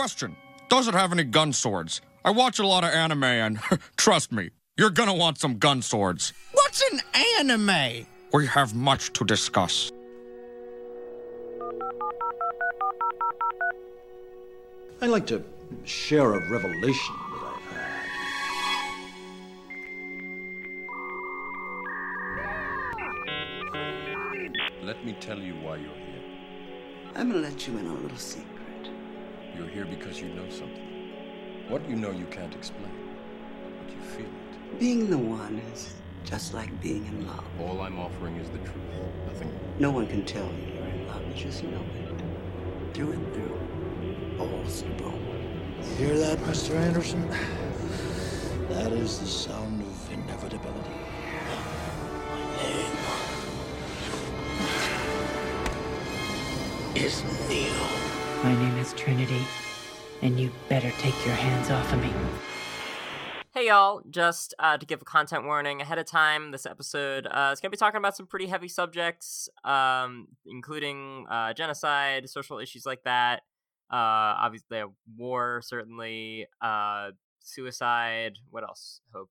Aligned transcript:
question. 0.00 0.34
Does 0.70 0.88
it 0.88 0.94
have 0.94 1.12
any 1.12 1.24
gun 1.24 1.52
swords? 1.52 2.00
I 2.24 2.30
watch 2.30 2.58
a 2.58 2.66
lot 2.66 2.84
of 2.84 2.90
anime 2.90 3.22
and 3.22 3.58
trust 3.98 4.32
me, 4.32 4.48
you're 4.78 4.88
gonna 4.88 5.12
want 5.12 5.36
some 5.36 5.58
gun 5.58 5.82
swords. 5.82 6.32
What's 6.52 6.82
an 6.90 7.02
anime? 7.38 8.06
We 8.32 8.46
have 8.46 8.74
much 8.74 9.12
to 9.12 9.26
discuss. 9.26 9.92
I'd 15.02 15.10
like 15.10 15.26
to 15.26 15.44
share 15.84 16.32
a 16.32 16.50
revelation 16.50 17.14
that 17.32 17.42
I've 17.44 17.60
had. 23.74 24.52
Let 24.82 25.04
me 25.04 25.14
tell 25.20 25.38
you 25.38 25.56
why 25.56 25.76
you're 25.76 25.94
here. 25.94 26.22
I'm 27.16 27.28
gonna 27.32 27.42
let 27.42 27.68
you 27.68 27.76
in 27.76 27.86
on 27.86 27.98
a 27.98 28.00
little 28.00 28.16
secret. 28.16 28.59
You're 29.60 29.68
here 29.68 29.84
because 29.84 30.18
you 30.18 30.28
know 30.28 30.48
something. 30.48 31.12
What 31.68 31.86
you 31.86 31.94
know 31.94 32.12
you 32.12 32.24
can't 32.30 32.54
explain, 32.54 32.90
but 33.78 33.94
you 33.94 34.00
feel 34.00 34.24
it. 34.24 34.78
Being 34.80 35.10
the 35.10 35.18
one 35.18 35.60
is 35.74 35.92
just 36.24 36.54
like 36.54 36.80
being 36.80 37.04
in 37.04 37.26
love. 37.26 37.44
All 37.60 37.82
I'm 37.82 37.98
offering 37.98 38.36
is 38.36 38.48
the 38.48 38.56
truth. 38.56 38.76
Nothing 39.26 39.48
more. 39.48 39.60
No 39.78 39.90
one 39.90 40.06
can 40.06 40.24
tell 40.24 40.46
you 40.46 40.72
you're 40.76 40.86
in 40.86 41.06
love. 41.08 41.22
You 41.28 41.34
just 41.34 41.62
know 41.62 41.78
it. 41.78 42.94
Through 42.94 43.12
and 43.12 43.34
through. 43.34 43.58
Balls 44.38 44.80
to 44.80 44.88
bone. 45.02 45.76
You 45.78 46.06
hear 46.06 46.18
that, 46.18 46.38
Mr. 46.38 46.74
Anderson? 46.76 47.28
That 48.70 48.92
is 48.92 49.18
the 49.18 49.26
sound 49.26 49.82
of 49.82 50.10
inevitability. 50.10 50.90
My 52.30 52.40
name 52.62 52.96
is 56.94 57.22
Neo. 57.50 58.10
My 58.42 58.54
name 58.54 58.68
is 58.68 58.69
Trinity, 59.00 59.40
and 60.20 60.38
you 60.38 60.50
better 60.68 60.90
take 60.98 61.14
your 61.24 61.34
hands 61.34 61.70
off 61.70 61.90
of 61.90 62.02
me. 62.02 62.12
Hey 63.54 63.68
y'all, 63.68 64.02
just 64.10 64.54
uh, 64.58 64.76
to 64.76 64.84
give 64.84 65.00
a 65.00 65.06
content 65.06 65.44
warning 65.44 65.80
ahead 65.80 65.98
of 65.98 66.04
time, 66.04 66.50
this 66.50 66.66
episode 66.66 67.26
uh, 67.26 67.50
is 67.50 67.60
going 67.60 67.70
to 67.70 67.76
be 67.76 67.78
talking 67.78 67.96
about 67.96 68.14
some 68.14 68.26
pretty 68.26 68.46
heavy 68.46 68.68
subjects, 68.68 69.48
um, 69.64 70.28
including 70.44 71.24
uh, 71.30 71.54
genocide, 71.54 72.28
social 72.28 72.58
issues 72.58 72.84
like 72.84 73.02
that, 73.04 73.36
uh, 73.90 74.36
obviously 74.36 74.82
war, 75.16 75.62
certainly, 75.64 76.46
uh, 76.60 77.12
suicide. 77.42 78.34
What 78.50 78.64
else? 78.64 79.00
Hope. 79.14 79.30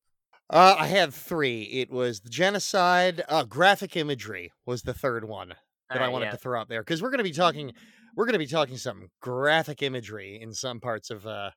Uh, 0.50 0.78
I 0.80 0.88
had 0.88 1.14
three. 1.14 1.62
It 1.62 1.92
was 1.92 2.22
the 2.22 2.30
genocide, 2.30 3.24
uh, 3.30 3.44
graphic 3.44 3.96
imagery 3.96 4.52
was 4.66 4.82
the 4.82 4.96
third 4.96 5.26
one 5.26 5.54
that 5.90 6.02
I 6.02 6.08
wanted 6.08 6.26
yeah. 6.26 6.32
to 6.32 6.38
throw 6.38 6.60
out 6.60 6.70
there 6.70 6.82
because 6.82 7.02
we're 7.02 7.10
going 7.12 7.20
to 7.20 7.24
be 7.24 7.32
talking, 7.32 7.74
we're 8.20 8.26
going 8.26 8.34
to 8.34 8.38
be 8.40 8.46
talking 8.48 8.76
some 8.76 9.08
graphic 9.22 9.82
imagery 9.82 10.38
in 10.42 10.54
some 10.54 10.82
parts 10.82 11.10
of 11.10 11.26
uh, 11.26 11.52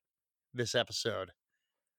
this 0.54 0.76
episode. 0.76 1.30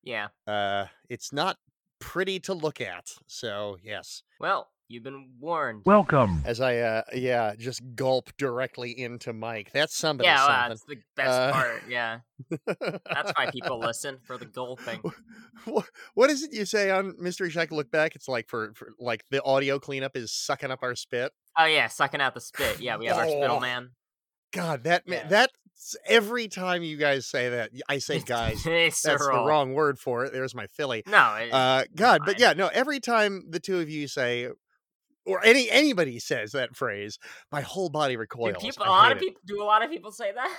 Yeah. 0.04 0.28
Uh, 0.48 0.86
it's 1.10 1.34
not 1.34 1.58
pretty 2.00 2.40
to 2.40 2.54
look 2.54 2.80
at. 2.80 3.10
So 3.28 3.76
yes, 3.84 4.24
Well, 4.40 4.70
you've 4.88 5.04
been 5.04 5.32
warned. 5.38 5.82
Welcome. 5.86 6.42
as 6.46 6.62
I 6.62 6.78
uh, 6.78 7.02
yeah, 7.14 7.56
just 7.58 7.82
gulp 7.94 8.30
directly 8.38 8.98
into 8.98 9.34
mic. 9.34 9.70
That's 9.74 9.98
somebody. 9.98 10.28
yeah, 10.28 10.48
well, 10.48 10.70
that's 10.70 10.86
the 10.86 10.96
best 11.18 11.30
Uh, 11.30 11.52
part. 11.52 11.84
Yeah, 11.90 12.20
that's 12.70 13.34
why 13.36 13.50
people 13.52 13.80
listen 13.86 14.20
for 14.24 14.38
the 14.38 14.46
gulping. 14.46 15.02
Wha- 15.68 15.84
what 16.14 16.30
is 16.30 16.42
it 16.42 16.54
you 16.54 16.64
say 16.64 16.90
on 16.90 17.16
Mystery 17.20 17.50
Shack 17.50 17.74
Look 17.74 17.92
Back? 17.92 18.16
It's 18.16 18.30
like 18.30 18.48
for, 18.48 18.72
for 18.76 18.94
like 18.98 19.26
the 19.30 19.44
audio 19.44 19.78
cleanup 19.78 20.16
is 20.16 20.32
sucking 20.32 20.72
up 20.72 20.80
our 20.84 20.96
spit. 20.96 21.34
Oh 21.60 21.66
yeah, 21.66 21.90
sucking 21.90 22.22
out 22.22 22.34
the 22.34 22.40
spit. 22.42 22.80
Yeah, 22.80 22.96
we 22.96 23.08
have 23.08 23.18
our 23.18 23.28
spittle 23.28 23.58
Oh. 23.58 23.60
man. 23.60 23.90
God, 24.54 24.84
that 24.86 25.04
Yeah. 25.06 25.28
that's 25.28 25.54
every 26.06 26.48
time 26.48 26.82
you 26.84 26.96
guys 26.96 27.26
say 27.28 27.50
that, 27.50 27.72
I 27.90 27.98
say 27.98 28.20
guys. 28.26 28.64
That's 28.64 29.02
the 29.02 29.18
wrong 29.46 29.74
word 29.74 30.00
for 30.00 30.24
it. 30.24 30.32
There's 30.32 30.56
my 30.56 30.68
Philly. 30.68 31.04
No, 31.08 31.36
it- 31.36 31.52
Uh, 31.52 31.84
God, 31.96 32.22
but 32.26 32.40
yeah, 32.40 32.54
no. 32.54 32.68
Every 32.68 33.00
time 33.02 33.44
the 33.50 33.60
two 33.60 33.80
of 33.80 33.90
you 33.90 34.08
say, 34.08 34.48
or 35.26 35.44
any 35.44 35.70
anybody 35.70 36.20
says 36.20 36.52
that 36.54 36.76
phrase, 36.76 37.18
my 37.52 37.62
whole 37.62 37.90
body 37.90 38.14
do 38.16 38.20
recoils. 38.20 38.58
people, 38.62 38.84
I 38.84 38.88
a 38.88 38.90
lot 38.90 39.12
of 39.12 39.18
it. 39.18 39.22
people 39.22 39.42
do 39.46 39.62
a 39.62 39.66
lot 39.66 39.84
of 39.84 39.90
people 39.90 40.12
say 40.12 40.32
that. 40.32 40.58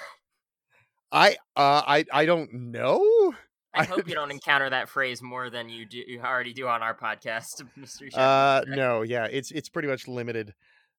I 1.12 1.36
uh, 1.56 1.82
I 1.86 2.04
I 2.12 2.26
don't 2.26 2.52
know. 2.52 3.34
I 3.74 3.84
hope 3.84 4.08
you 4.08 4.14
don't 4.14 4.30
encounter 4.38 4.70
that 4.70 4.88
phrase 4.88 5.20
more 5.22 5.50
than 5.50 5.68
you 5.68 5.84
do 5.86 5.98
you 6.06 6.20
already 6.20 6.52
do 6.52 6.66
on 6.66 6.82
our 6.82 6.96
podcast, 6.96 7.62
Mr. 7.78 8.08
Uh, 8.16 8.64
no, 8.68 9.02
yeah, 9.02 9.26
it's 9.30 9.50
it's 9.50 9.68
pretty 9.68 9.88
much 9.88 10.08
limited 10.08 10.54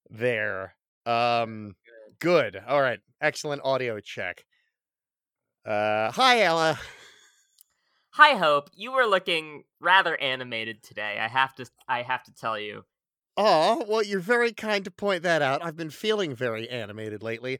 there. 0.09 0.75
Um, 1.05 1.75
good. 2.19 2.61
All 2.67 2.81
right, 2.81 2.99
excellent 3.21 3.61
audio 3.63 3.99
check. 3.99 4.45
Uh, 5.65 6.11
hi 6.11 6.41
Ella. 6.41 6.79
Hi, 8.11 8.37
Hope. 8.37 8.69
You 8.73 8.93
were 8.93 9.05
looking 9.05 9.63
rather 9.81 10.15
animated 10.21 10.81
today. 10.83 11.17
I 11.19 11.27
have 11.27 11.53
to. 11.55 11.65
I 11.89 12.01
have 12.01 12.23
to 12.23 12.33
tell 12.33 12.57
you. 12.57 12.85
Oh, 13.35 13.83
well, 13.89 14.01
you're 14.01 14.21
very 14.21 14.53
kind 14.53 14.85
to 14.85 14.91
point 14.91 15.23
that 15.23 15.41
out. 15.41 15.61
I've 15.61 15.75
been 15.75 15.89
feeling 15.89 16.33
very 16.33 16.69
animated 16.69 17.21
lately, 17.21 17.59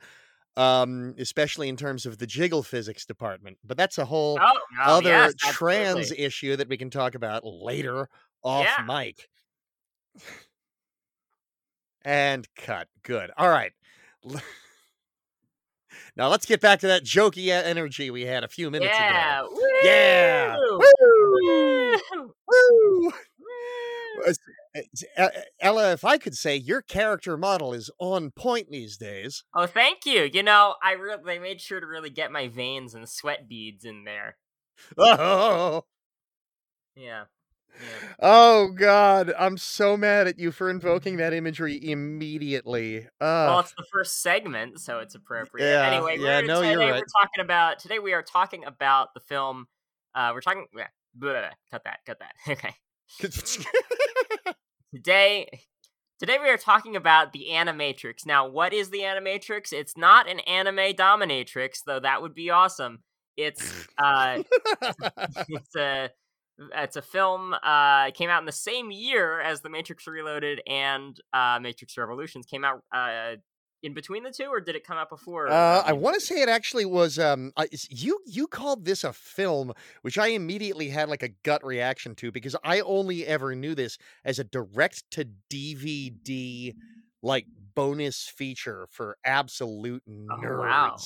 um, 0.56 1.14
especially 1.20 1.68
in 1.68 1.76
terms 1.76 2.06
of 2.06 2.18
the 2.20 2.26
jiggle 2.26 2.64
physics 2.64 3.06
department. 3.06 3.58
But 3.66 3.76
that's 3.76 3.98
a 3.98 4.06
whole 4.06 4.40
Oh, 4.42 4.52
oh, 4.54 4.98
other 4.98 5.10
yes, 5.10 5.34
trans 5.40 5.98
absolutely. 5.98 6.24
issue 6.26 6.56
that 6.56 6.70
we 6.70 6.78
can 6.78 6.90
talk 6.90 7.16
about 7.16 7.44
later 7.44 8.08
off 8.42 8.64
Yeah. 8.66 8.86
mic. 8.88 9.28
and 12.06 12.48
cut. 12.56 12.88
Good. 13.04 13.32
All 13.38 13.50
right. 13.50 13.74
Now 16.18 16.30
let's 16.30 16.46
get 16.46 16.62
back 16.62 16.80
to 16.80 16.88
that 16.88 17.04
jokey 17.04 17.50
energy 17.50 18.10
we 18.10 18.22
had 18.22 18.44
a 18.44 18.48
few 18.48 18.72
minutes 18.72 18.94
Yeah. 18.98 19.40
ago. 19.42 19.50
Woo! 19.52 19.62
Yeah. 19.84 20.56
Woo! 20.58 20.80
Woo! 21.42 21.92
Woo! 22.48 23.12
It's- 24.22 24.38
it's- 24.74 25.04
E- 25.38 25.42
Ella, 25.62 25.92
if 25.92 26.04
I 26.06 26.18
could 26.18 26.36
say, 26.36 26.56
your 26.56 26.82
character 26.82 27.38
model 27.38 27.74
is 27.74 27.90
on 28.00 28.32
point 28.32 28.70
these 28.72 28.98
days. 28.98 29.44
Oh, 29.54 29.68
thank 29.68 30.06
you. 30.06 30.30
You 30.34 30.44
know, 30.44 30.76
I 30.82 30.94
really 30.94 31.22
they 31.26 31.40
made 31.40 31.60
sure 31.62 31.80
to 31.82 31.86
really 31.88 32.10
get 32.10 32.32
my 32.32 32.48
veins 32.48 32.94
and 32.94 33.08
sweat 33.10 33.48
beads 33.50 33.84
in 33.86 34.04
there. 34.06 34.38
Oh, 34.98 35.84
Yeah. 36.96 37.26
Oh 38.20 38.70
God, 38.70 39.34
I'm 39.38 39.58
so 39.58 39.98
mad 39.98 40.28
at 40.28 40.40
you 40.40 40.52
for 40.52 40.70
invoking 40.70 41.18
that 41.18 41.34
imagery 41.34 41.80
immediately. 41.90 43.08
Well, 43.20 43.58
Uh, 43.58 43.60
it's 43.62 43.74
the 43.78 43.86
first 43.92 44.22
segment, 44.22 44.80
so 44.80 45.00
it's 45.00 45.16
appropriate. 45.16 45.66
Yeah, 45.66 45.88
anyway, 45.88 46.18
yeah, 46.20 46.40
we're, 46.42 46.48
no, 46.48 46.56
today 46.62 46.72
you're 46.72 46.80
right. 46.80 46.94
we're 46.94 47.22
talking 47.22 47.42
about 47.42 47.80
today 47.80 48.00
we 48.00 48.14
are 48.14 48.24
talking 48.24 48.64
about 48.66 49.14
the 49.14 49.20
film. 49.20 49.68
Uh, 50.14 50.32
we're 50.34 50.42
talking. 50.42 50.66
Blah, 50.74 50.86
blah, 51.14 51.32
blah, 51.34 51.50
cut 51.72 51.84
that. 51.84 52.00
Cut 52.06 52.20
that. 52.20 52.34
Okay. 52.50 52.74
Today, 54.94 55.50
today 56.20 56.38
we 56.42 56.50
are 56.50 56.58
talking 56.58 56.96
about 56.96 57.34
the 57.34 57.48
Animatrix. 57.52 58.26
Now, 58.26 58.48
what 58.48 58.74
is 58.74 58.90
the 58.90 59.00
Animatrix? 59.00 59.74
It's 59.74 59.98
not 59.98 60.30
an 60.30 60.40
anime 60.42 60.94
dominatrix, 60.94 61.80
though 61.86 62.00
that 62.00 62.22
would 62.22 62.34
be 62.34 62.50
awesome. 62.50 63.00
It's 63.36 63.88
uh, 63.98 64.42
it's 65.50 65.76
a 65.76 66.10
it's 66.58 66.96
a 66.96 67.02
film. 67.02 67.54
Uh, 67.54 68.06
it 68.08 68.14
came 68.14 68.30
out 68.30 68.40
in 68.40 68.46
the 68.46 68.52
same 68.52 68.92
year 68.92 69.42
as 69.42 69.62
The 69.62 69.70
Matrix 69.70 70.08
Reloaded 70.08 70.62
and 70.68 71.20
uh, 71.34 71.60
Matrix 71.62 71.98
Revolutions. 71.98 72.46
Came 72.46 72.64
out 72.64 72.82
uh, 72.94 73.36
in 73.84 73.94
between 73.94 74.24
the 74.24 74.32
two, 74.32 74.46
or 74.46 74.60
did 74.60 74.76
it 74.76 74.86
come 74.86 74.98
out 74.98 75.10
before? 75.10 75.48
Uh, 75.48 75.84
I 75.86 75.92
um, 75.92 76.00
want 76.00 76.16
to 76.16 76.22
say 76.22 76.42
it 76.42 76.50
actually 76.50 76.86
was. 76.86 77.20
Um, 77.20 77.52
I, 77.58 77.68
you 77.90 78.20
you 78.26 78.48
called 78.48 78.86
this 78.86 79.04
a 79.04 79.14
film, 79.14 79.74
which 80.02 80.18
I 80.18 80.28
immediately 80.28 80.90
had 80.90 81.10
like 81.10 81.24
a 81.24 81.30
gut 81.44 81.64
reaction 81.64 82.16
to 82.16 82.32
because 82.32 82.56
I 82.64 82.80
only 82.82 83.26
ever 83.26 83.56
knew 83.56 83.76
this 83.76 83.98
as 84.24 84.40
a 84.40 84.44
direct 84.44 85.04
to 85.12 85.28
DVD 85.52 86.74
like 87.22 87.46
bonus 87.76 88.32
feature 88.36 88.88
for 88.92 89.18
absolute 89.26 90.04
nerds. 90.08 90.46
Oh, 90.46 90.60
wow. 90.60 90.98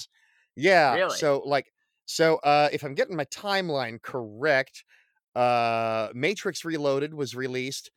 Yeah. 0.56 0.94
Really? 0.94 1.18
So 1.18 1.42
like, 1.46 1.72
so 2.06 2.38
uh, 2.38 2.70
if 2.72 2.84
I'm 2.84 2.94
getting 2.94 3.16
my 3.16 3.26
timeline 3.26 4.02
correct, 4.02 4.84
uh, 5.36 6.10
Matrix 6.14 6.64
Reloaded 6.66 7.14
was 7.14 7.36
released 7.36 7.92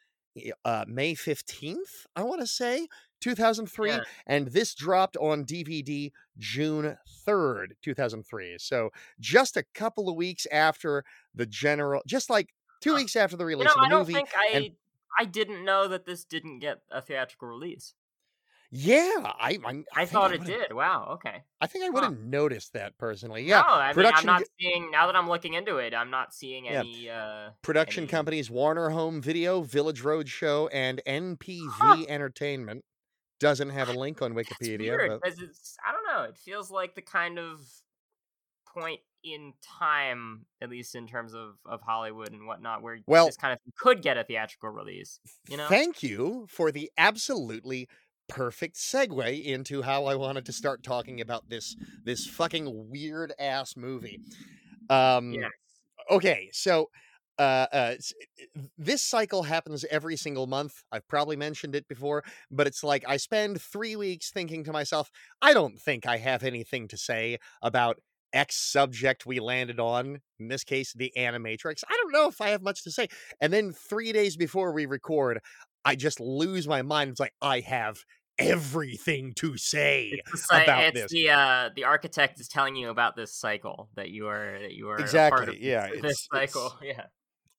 uh, 0.65 0.85
May 0.89 1.15
15th. 1.15 2.07
I 2.17 2.23
want 2.23 2.41
to 2.41 2.47
say 2.47 2.89
2003 3.21 3.91
Yeah. 3.91 4.01
and 4.27 4.49
this 4.49 4.75
dropped 4.75 5.17
on 5.19 5.45
DVD 5.45 6.11
June 6.39 6.97
3rd, 7.27 7.67
2003. 7.83 8.57
So 8.59 8.91
just 9.21 9.57
a 9.57 9.65
couple 9.75 10.09
of 10.09 10.17
weeks 10.17 10.47
after 10.51 11.05
the 11.35 11.47
general, 11.47 12.03
just 12.07 12.31
like 12.31 12.49
two 12.81 12.95
weeks 12.95 13.15
after 13.17 13.37
the 13.37 13.45
You 13.45 13.49
release 13.49 13.67
know, 13.67 13.73
of 13.75 13.81
the 13.81 13.87
I 13.87 13.89
don't 13.89 13.99
movie. 14.01 14.13
think 14.15 14.31
I. 14.37 14.57
and- 14.57 14.71
I 15.21 15.27
didn't 15.27 15.63
know 15.67 15.89
that 15.89 16.07
this 16.07 16.25
didn't 16.25 16.61
get 16.61 16.81
a 16.91 17.03
theatrical 17.03 17.47
release. 17.47 17.93
Yeah, 18.75 19.11
I 19.25 19.59
I, 19.65 19.85
I, 19.95 19.99
think 20.07 20.11
thought 20.11 20.33
it 20.33 20.45
did. 20.45 20.73
Wow. 20.73 21.11
Okay. 21.17 21.43
I 21.61 21.67
think 21.67 21.85
I 21.85 21.91
would 21.91 22.03
Huh. 22.03 22.11
have 22.11 22.19
noticed 22.21 22.73
that 22.73 22.97
personally. 22.97 23.43
Yeah, 23.43 23.61
No, 23.61 23.75
I 23.75 23.79
mean, 23.81 23.89
I'm 23.89 23.95
production 23.95 24.27
not 24.27 24.43
seeing 24.59 24.91
now 24.91 25.07
that 25.07 25.15
I'm 25.15 25.29
looking 25.29 25.53
into 25.53 25.77
it. 25.77 25.93
I'm 25.93 26.09
not 26.11 26.33
seeing 26.33 26.65
Yeah. 26.65 26.81
any. 26.81 27.11
uh 27.11 27.51
production 27.61 28.05
any- 28.05 28.11
companies 28.11 28.51
Warner 28.51 28.89
Home 28.89 29.21
Video, 29.21 29.61
Village 29.61 30.03
Roadshow, 30.03 30.71
and 30.73 31.03
NPV 31.07 31.69
Huh. 31.71 32.05
Entertainment. 32.09 32.83
Doesn't 33.41 33.71
have 33.71 33.91
a 33.91 33.93
link 33.93 34.23
on 34.23 34.33
Wikipedia, 34.35 34.79
weird 34.97 35.11
but 35.11 35.21
because 35.23 35.43
it's. 35.43 35.77
I 35.87 35.93
don't 35.93 36.07
know. 36.07 36.23
It 36.23 36.37
feels 36.39 36.71
like 36.71 36.95
the 36.95 37.03
kind 37.03 37.39
of 37.39 37.61
point 38.73 39.01
in 39.23 39.53
time, 39.63 40.47
at 40.63 40.71
least 40.71 40.95
in 40.95 41.07
terms 41.07 41.35
of, 41.35 41.57
of 41.67 41.81
Hollywood 41.83 42.33
and 42.33 42.47
whatnot, 42.47 42.83
where 42.83 42.99
Well- 43.07 43.27
this 43.27 43.37
kind 43.37 43.53
of 43.53 43.59
could 43.77 44.01
get 44.01 44.17
a 44.17 44.25
theatrical 44.25 44.71
release. 44.71 45.21
You 45.49 45.59
know, 45.59 45.69
Thank 45.69 46.03
you 46.03 46.47
for 46.49 46.73
the 46.73 46.91
absolutely 46.97 47.89
perfect 48.33 48.77
segue 48.77 49.45
into 49.45 49.83
how 49.83 50.07
I 50.07 50.15
wanted 50.15 50.47
to 50.47 50.53
start 50.53 50.83
talking 50.83 51.21
about 51.21 51.49
this 51.49 51.77
this 52.05 52.27
fucking 52.27 52.91
weird 52.91 53.33
ass 53.39 53.77
movie. 53.77 54.21
Um 54.89 55.33
yeah, 55.33 55.49
okay, 56.11 56.49
so 56.53 56.89
uh, 57.39 57.67
uh, 57.73 57.95
this 58.79 59.03
cycle 59.03 59.43
happens 59.43 59.85
every 59.91 60.17
single 60.17 60.47
month. 60.47 60.83
I've 60.93 61.09
probably 61.09 61.35
mentioned 61.35 61.75
it 61.75 61.89
before, 61.89 62.23
but 62.51 62.67
it's 62.67 62.85
like 62.85 63.05
I 63.09 63.17
spend 63.17 63.61
three 63.61 63.97
weeks 63.97 64.31
thinking 64.31 64.65
to 64.65 64.73
myself, 64.73 65.11
I 65.41 65.55
don't 65.55 65.79
think 65.79 66.07
I 66.07 66.19
have 66.19 66.45
anything 66.45 66.89
to 66.89 66.97
say 66.97 67.39
about 67.63 67.99
X 68.33 68.57
subject 68.57 69.27
we 69.27 69.41
landed 69.41 69.81
on. 69.81 70.21
In 70.39 70.49
this 70.49 70.65
case, 70.65 70.93
the 70.93 71.13
Animatrix. 71.17 71.83
I 71.89 71.97
don't 72.01 72.13
know 72.13 72.29
if 72.29 72.41
I 72.41 72.51
have 72.51 72.63
much 72.63 72.85
to 72.85 72.91
say. 72.91 73.09
And 73.41 73.53
then 73.53 73.73
three 73.73 74.13
days 74.13 74.37
before 74.37 74.73
we 74.73 74.87
record, 74.87 75.41
I 75.85 75.97
just 75.97 76.21
lose 76.21 76.69
my 76.69 76.83
mind. 76.83 77.11
It's 77.11 77.21
like 77.21 77.35
I 77.43 77.61
have 77.61 78.05
everything 78.39 79.33
to 79.35 79.57
say 79.57 80.21
it's, 80.27 80.49
the, 80.49 80.63
about 80.63 80.85
it's 80.85 80.95
this. 80.95 81.11
the 81.11 81.31
uh, 81.31 81.71
the 81.75 81.85
architect 81.85 82.41
is 82.41 82.49
telling 82.49 82.77
you 82.77 82.91
about 82.91 83.17
this 83.17 83.35
cycle 83.35 83.89
that 83.95 84.11
you 84.11 84.29
are 84.29 84.59
that 84.61 84.73
you 84.73 84.89
are 84.89 84.99
Exactly, 84.99 85.57
of 85.57 85.61
yeah, 85.61 85.87
this, 85.91 85.97
it's- 85.99 86.03
this 86.03 86.29
cycle. 86.33 86.75
Yeah, 86.83 87.07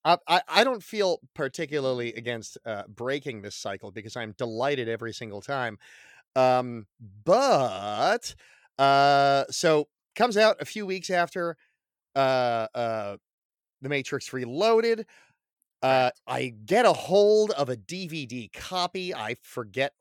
I, 0.06 0.18
I 0.28 0.42
I 0.48 0.64
don't 0.64 0.84
feel 0.84 1.20
particularly 1.34 2.14
against 2.14 2.58
uh, 2.66 2.84
breaking 2.88 3.42
this 3.42 3.56
cycle 3.56 3.92
because 3.92 4.16
I'm 4.16 4.34
delighted 4.38 4.90
every 4.90 5.14
single 5.14 5.42
time. 5.42 5.78
Um, 6.36 6.88
but 7.26 8.36
uh, 8.80 9.46
so 9.50 9.88
comes 10.16 10.38
out 10.38 10.58
a 10.62 10.66
few 10.66 10.86
weeks 10.86 11.10
after 11.10 11.58
uh, 12.16 12.68
uh, 12.74 13.18
the 13.82 13.90
Matrix 13.90 14.34
Reloaded. 14.34 15.06
Uh, 15.82 16.12
I 16.26 16.54
get 16.66 16.86
a 16.86 16.94
hold 16.94 17.52
of 17.52 17.70
a 17.70 17.76
DVD 17.76 18.52
copy. 18.54 19.14
I 19.14 19.36
forget 19.42 19.94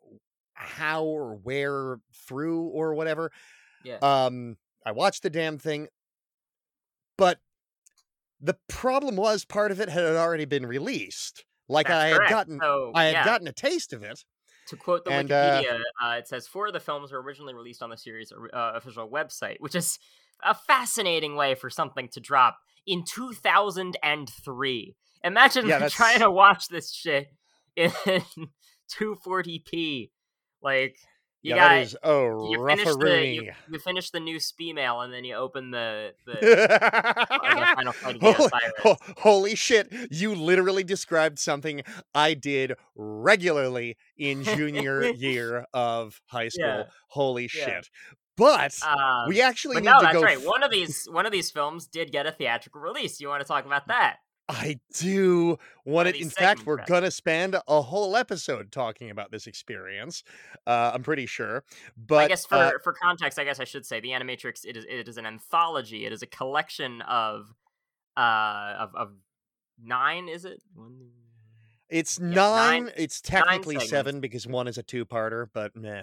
how 0.63 1.05
or 1.05 1.35
where 1.37 1.99
through 2.27 2.63
or 2.63 2.95
whatever. 2.95 3.31
yeah. 3.85 3.99
Um, 4.03 4.57
I 4.85 4.93
watched 4.93 5.23
the 5.23 5.31
damn 5.31 5.59
thing, 5.59 5.89
but 7.17 7.39
the 8.41 8.57
problem 8.69 9.17
was 9.17 9.45
part 9.45 9.71
of 9.71 9.81
it 9.81 9.89
had 9.89 10.05
already 10.05 10.45
been 10.45 10.67
released. 10.67 11.45
Like 11.69 11.87
That's 11.87 12.03
I 12.03 12.07
had 12.09 12.17
correct. 12.17 12.31
gotten, 12.31 12.59
So, 12.61 12.93
I 12.95 13.05
had 13.05 13.13
yeah. 13.13 13.25
gotten 13.25 13.47
a 13.47 13.53
taste 13.53 13.93
of 13.93 14.03
it. 14.03 14.25
To 14.69 14.77
quote 14.77 15.05
the 15.05 15.11
And, 15.13 15.31
uh, 15.31 15.63
Wikipedia, 15.63 15.81
uh, 16.03 16.17
it 16.19 16.29
says 16.29 16.47
four 16.47 16.67
of 16.69 16.73
the 16.73 16.81
films 16.81 17.13
were 17.13 17.21
originally 17.23 17.55
released 17.55 17.83
on 17.83 17.91
the 17.91 17.97
series' 17.97 18.33
uh, 18.33 18.73
official 18.75 19.09
website, 19.09 19.57
which 19.61 19.75
is 19.75 19.99
a 20.45 20.55
fascinating 20.55 21.37
way 21.37 21.55
for 21.55 21.71
something 21.71 22.09
to 22.09 22.21
drop 22.21 22.59
in 22.87 23.05
2003. 23.05 24.97
Imagine 25.25 25.67
Yeah, 25.67 25.89
trying 25.91 26.21
to 26.21 26.31
watch 26.31 26.69
this 26.69 26.93
shit 26.93 27.29
in 27.77 27.91
240p. 28.91 30.11
Like 30.63 30.97
you 31.43 31.57
yeah, 31.57 31.69
got 31.69 31.83
is 31.83 31.97
oh 32.05 32.51
you 32.53 32.67
finish 32.67 32.85
the 32.95 33.27
you, 33.27 33.51
you 33.73 33.79
finish 33.81 34.11
the 34.11 34.21
new 34.21 34.39
spee 34.39 34.73
mail 34.73 35.01
and 35.01 35.13
then 35.13 35.25
you 35.25 35.35
open 35.35 35.71
the 35.73 36.13
the, 36.25 36.35
the 36.35 37.67
Final 37.77 37.93
Fight 37.93 38.17
holy, 38.21 38.51
ho- 38.79 38.97
holy 39.19 39.55
shit! 39.57 39.93
You 40.11 40.35
literally 40.35 40.85
described 40.85 41.39
something 41.39 41.83
I 42.15 42.35
did 42.35 42.75
regularly 42.95 43.97
in 44.17 44.45
junior 44.45 45.03
year 45.15 45.67
of 45.75 46.21
high 46.27 46.49
school. 46.49 46.65
Yeah. 46.67 46.83
Holy 47.09 47.51
Yeah. 47.55 47.65
shit! 47.65 47.91
But 48.37 48.79
um, 48.83 49.29
we 49.29 49.43
actually 49.43 49.75
but 49.75 49.83
need 49.83 49.91
no, 49.91 49.99
to 49.99 50.05
that's 50.05 50.15
go. 50.15 50.23
right. 50.23 50.39
f- 50.39 50.47
One 50.47 50.63
of 50.63 50.71
these 50.71 51.07
one 51.11 51.27
of 51.27 51.33
these 51.33 51.51
films 51.51 51.87
did 51.87 52.13
get 52.13 52.27
a 52.27 52.33
theatrical 52.33 52.81
release. 52.81 53.21
You 53.21 53.29
want 53.29 53.43
to 53.43 53.47
talk 53.47 53.67
about 53.67 53.89
that? 53.89 54.17
I 54.49 54.79
do 54.95 55.57
want 55.85 56.09
it. 56.09 56.17
In 56.17 56.29
fact, 56.29 56.67
we're 56.67 56.85
gonna 56.87 57.11
spend 57.11 57.57
a 57.69 57.81
whole 57.83 58.17
episode 58.17 58.71
talking 58.73 59.11
about 59.11 59.31
this 59.31 59.47
experience. 59.47 60.25
Uh, 60.67 60.91
I'm 60.95 61.03
pretty 61.03 61.27
sure. 61.27 61.65
But 61.97 62.25
I 62.25 62.29
guess 62.29 62.45
for 62.45 62.57
uh, 62.57 62.71
for 62.83 62.93
context, 62.93 63.39
I 63.39 63.45
guess 63.45 63.61
I 63.61 63.65
should 63.65 63.87
say 63.87 64.01
the 64.01 64.11
Animatrix. 64.11 64.65
It 64.65 64.77
is 64.77 64.85
it 64.89 65.09
is 65.09 65.17
an 65.17 65.27
anthology. 65.27 66.05
It 66.07 66.13
is 66.13 66.23
a 66.23 66.27
collection 66.27 67.01
of 67.03 67.55
uh 68.17 68.75
of 68.79 68.95
of 68.95 69.13
nine. 69.83 70.29
Is 70.29 70.45
it? 70.45 70.63
One, 70.75 71.11
it's 71.89 72.19
yeah, 72.19 72.27
nine, 72.29 72.85
nine- 72.85 72.93
It's 72.97 73.21
technically 73.21 73.75
segments. 73.77 73.91
seven 73.91 74.21
because 74.21 74.47
one 74.47 74.67
is 74.67 74.77
a 74.77 74.83
two-parter. 74.83 75.49
But 75.53 75.77
meh. 75.77 76.03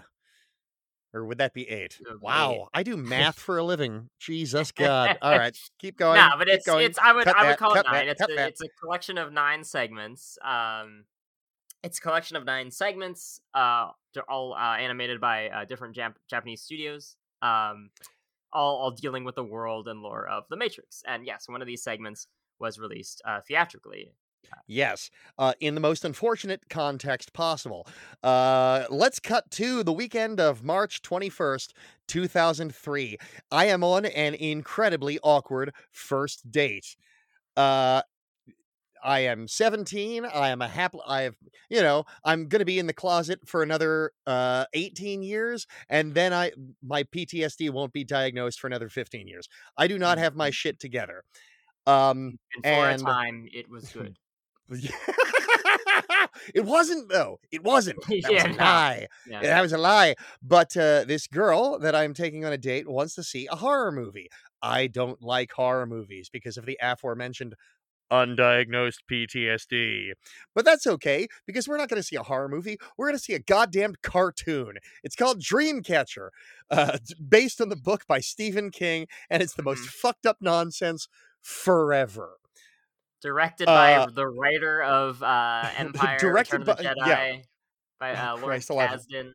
Or 1.14 1.26
would 1.26 1.40
that 1.40 1.54
be 1.54 1.68
eight? 1.68 2.00
Wow, 2.22 2.52
eight. 2.52 2.62
I 2.74 2.84
do 2.84 2.96
math 2.96 3.40
for 3.40 3.58
a 3.58 3.64
living. 3.64 4.10
Jesus 4.20 4.72
God! 4.72 5.18
All 5.22 5.38
right, 5.38 5.58
keep 5.80 5.98
going. 5.98 6.18
No, 6.20 6.30
but 6.38 6.48
it's 6.48 6.66
going. 6.66 6.86
it's 6.86 7.00
I 7.00 7.14
would 7.14 7.26
Cut 7.26 7.36
I 7.36 7.44
would 7.44 7.52
that, 7.54 7.58
call 7.58 7.74
it 7.74 7.86
nine. 7.86 8.06
that, 8.06 8.08
it's 8.10 8.22
a, 8.22 8.48
it's 8.48 8.62
a 8.62 8.68
collection 8.80 9.18
of 9.18 9.34
nine 9.34 9.64
segments. 9.64 10.38
Um, 10.44 11.06
it's 11.84 11.98
a 11.98 12.02
collection 12.02 12.38
of 12.38 12.46
nine 12.46 12.70
segments. 12.70 13.42
Uh, 13.54 13.90
they're 14.14 14.30
all 14.30 14.54
uh, 14.54 14.78
animated 14.78 15.20
by 15.20 15.50
uh, 15.50 15.66
different 15.66 15.96
Jap- 15.96 16.16
Japanese 16.30 16.62
studios. 16.62 17.16
Um, 17.42 17.90
all 18.52 18.78
all 18.78 18.92
dealing 18.92 19.24
with 19.24 19.36
the 19.36 19.44
world 19.44 19.88
and 19.88 20.02
lore 20.02 20.28
of 20.28 20.44
the 20.50 20.58
Matrix. 20.58 21.04
And 21.08 21.26
yes, 21.26 21.48
one 21.48 21.62
of 21.62 21.68
these 21.68 21.84
segments 21.84 22.28
was 22.60 22.78
released 22.78 23.22
uh, 23.26 23.42
theatrically. 23.48 24.14
Yes, 24.68 25.10
uh, 25.38 25.54
in 25.60 25.74
the 25.74 25.82
most 25.82 26.06
unfortunate 26.06 26.62
context 26.70 27.34
possible. 27.34 27.88
Uh, 28.24 28.86
let's 28.90 29.20
cut 29.20 29.50
to 29.52 29.84
the 29.84 29.92
weekend 29.92 30.40
of 30.40 30.64
March 30.64 31.02
21st, 31.02 31.74
2003. 32.08 33.18
I 33.52 33.66
am 33.66 33.84
on 33.84 34.06
an 34.06 34.36
incredibly 34.36 35.20
awkward 35.24 35.74
first 35.92 36.52
date. 36.52 36.96
Uh, 37.58 38.04
I 39.04 39.22
am 39.22 39.48
17. 39.48 40.26
I 40.26 40.50
am 40.50 40.62
a 40.62 40.68
happy. 40.68 41.00
I 41.08 41.22
have, 41.22 41.36
you 41.70 41.82
know, 41.82 42.04
I'm 42.24 42.48
going 42.48 42.60
to 42.60 42.66
be 42.66 42.80
in 42.80 42.86
the 42.88 42.94
closet 42.94 43.40
for 43.48 43.64
another 43.64 44.12
uh, 44.28 44.66
18 44.74 45.24
years, 45.24 45.66
and 45.90 46.14
then 46.14 46.34
I 46.34 46.52
my 46.86 47.04
PTSD 47.04 47.72
won't 47.72 47.94
be 47.94 48.04
diagnosed 48.04 48.60
for 48.60 48.68
another 48.68 48.90
15 48.90 49.28
years. 49.28 49.48
I 49.78 49.88
do 49.88 49.98
not 49.98 50.18
have 50.18 50.36
my 50.36 50.50
shit 50.52 50.80
together. 50.80 51.24
Um, 51.88 52.38
And 52.56 52.64
for 52.64 52.70
And- 52.70 53.02
a 53.02 53.06
time, 53.06 53.48
it 53.52 53.70
was 53.70 53.90
good. 53.90 54.18
it 56.54 56.66
wasn't 56.66 57.10
though. 57.10 57.39
It 57.51 57.63
wasn't. 57.63 58.00
That 58.21 58.33
was 58.33 58.44
Yeah, 58.44 58.45
a 58.45 58.50
no. 58.50 58.56
lie. 58.57 59.07
Yeah. 59.25 59.42
That 59.42 59.62
was 59.62 59.74
a 59.74 59.77
lie. 59.77 60.16
But 60.42 60.75
uh, 60.77 61.06
this 61.06 61.27
girl 61.27 61.80
that 61.80 61.95
I'm 61.95 62.13
taking 62.13 62.45
on 62.45 62.54
a 62.54 62.57
date 62.57 62.88
wants 62.88 63.16
to 63.16 63.24
see 63.24 63.48
a 63.51 63.56
horror 63.56 63.92
movie. 63.92 64.30
I 64.62 64.88
don't 64.88 65.21
like 65.21 65.51
horror 65.54 65.86
movies 65.86 66.30
because 66.31 66.57
of 66.57 66.66
the 66.66 66.77
aforementioned 66.81 67.56
undiagnosed 68.11 68.99
PTSD. 69.09 70.11
But 70.56 70.66
that's 70.66 70.88
okay 70.88 71.28
because 71.45 71.68
we're 71.68 71.78
not 71.78 71.90
going 71.90 72.02
to 72.02 72.07
see 72.07 72.16
a 72.16 72.23
horror 72.23 72.49
movie. 72.49 72.78
We're 72.97 73.07
going 73.07 73.18
to 73.18 73.23
see 73.23 73.35
a 73.35 73.40
goddamn 73.40 73.95
cartoon. 74.02 74.76
It's 75.04 75.16
called 75.16 75.42
Dreamcatcher, 75.42 76.30
uh, 76.71 76.97
based 77.28 77.61
on 77.61 77.69
the 77.69 77.76
book 77.76 78.06
by 78.07 78.19
Stephen 78.19 78.71
King, 78.71 79.07
and 79.30 79.44
it's 79.44 79.54
the 79.56 79.64
most 79.64 79.83
Mm-hmm. 79.83 79.88
fucked 79.88 80.26
up 80.26 80.38
nonsense 80.42 81.07
forever. 81.42 82.39
Directed 83.21 83.66
by 83.66 83.94
Uh, 83.95 84.06
the 84.07 84.28
writer 84.28 84.81
of 84.81 85.21
uh, 85.21 85.69
Empire, 85.78 86.18
directed 86.19 86.61
Return 86.61 86.69
of 86.69 86.78
the 86.78 86.83
by- 86.83 86.90
Jedi, 87.04 87.07
yeah. 87.07 87.42
by 87.99 88.14
uh, 88.14 88.35
Oh, 88.38 88.42
Lawrence. 88.42 88.68
Kasdan. 88.69 89.33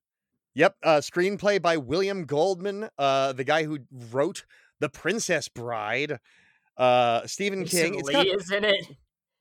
Yep, 0.55 0.77
uh, 0.83 0.97
screenplay 0.99 1.61
by 1.61 1.77
William 1.77 2.25
Goldman, 2.27 2.89
uh, 2.99 3.33
the 3.33 3.45
guy 3.45 3.65
who 3.65 3.81
wrote 4.11 4.45
The 4.81 4.89
Princess 4.89 5.49
Bride. 5.49 6.19
Uh, 6.77 7.27
Stephen 7.27 7.65
Jason 7.67 7.91
King. 7.93 7.99
It's 8.01 8.09
Lee 8.09 8.13
got 8.15 8.27
is 8.27 8.51
in 8.53 8.65
it. 8.65 8.87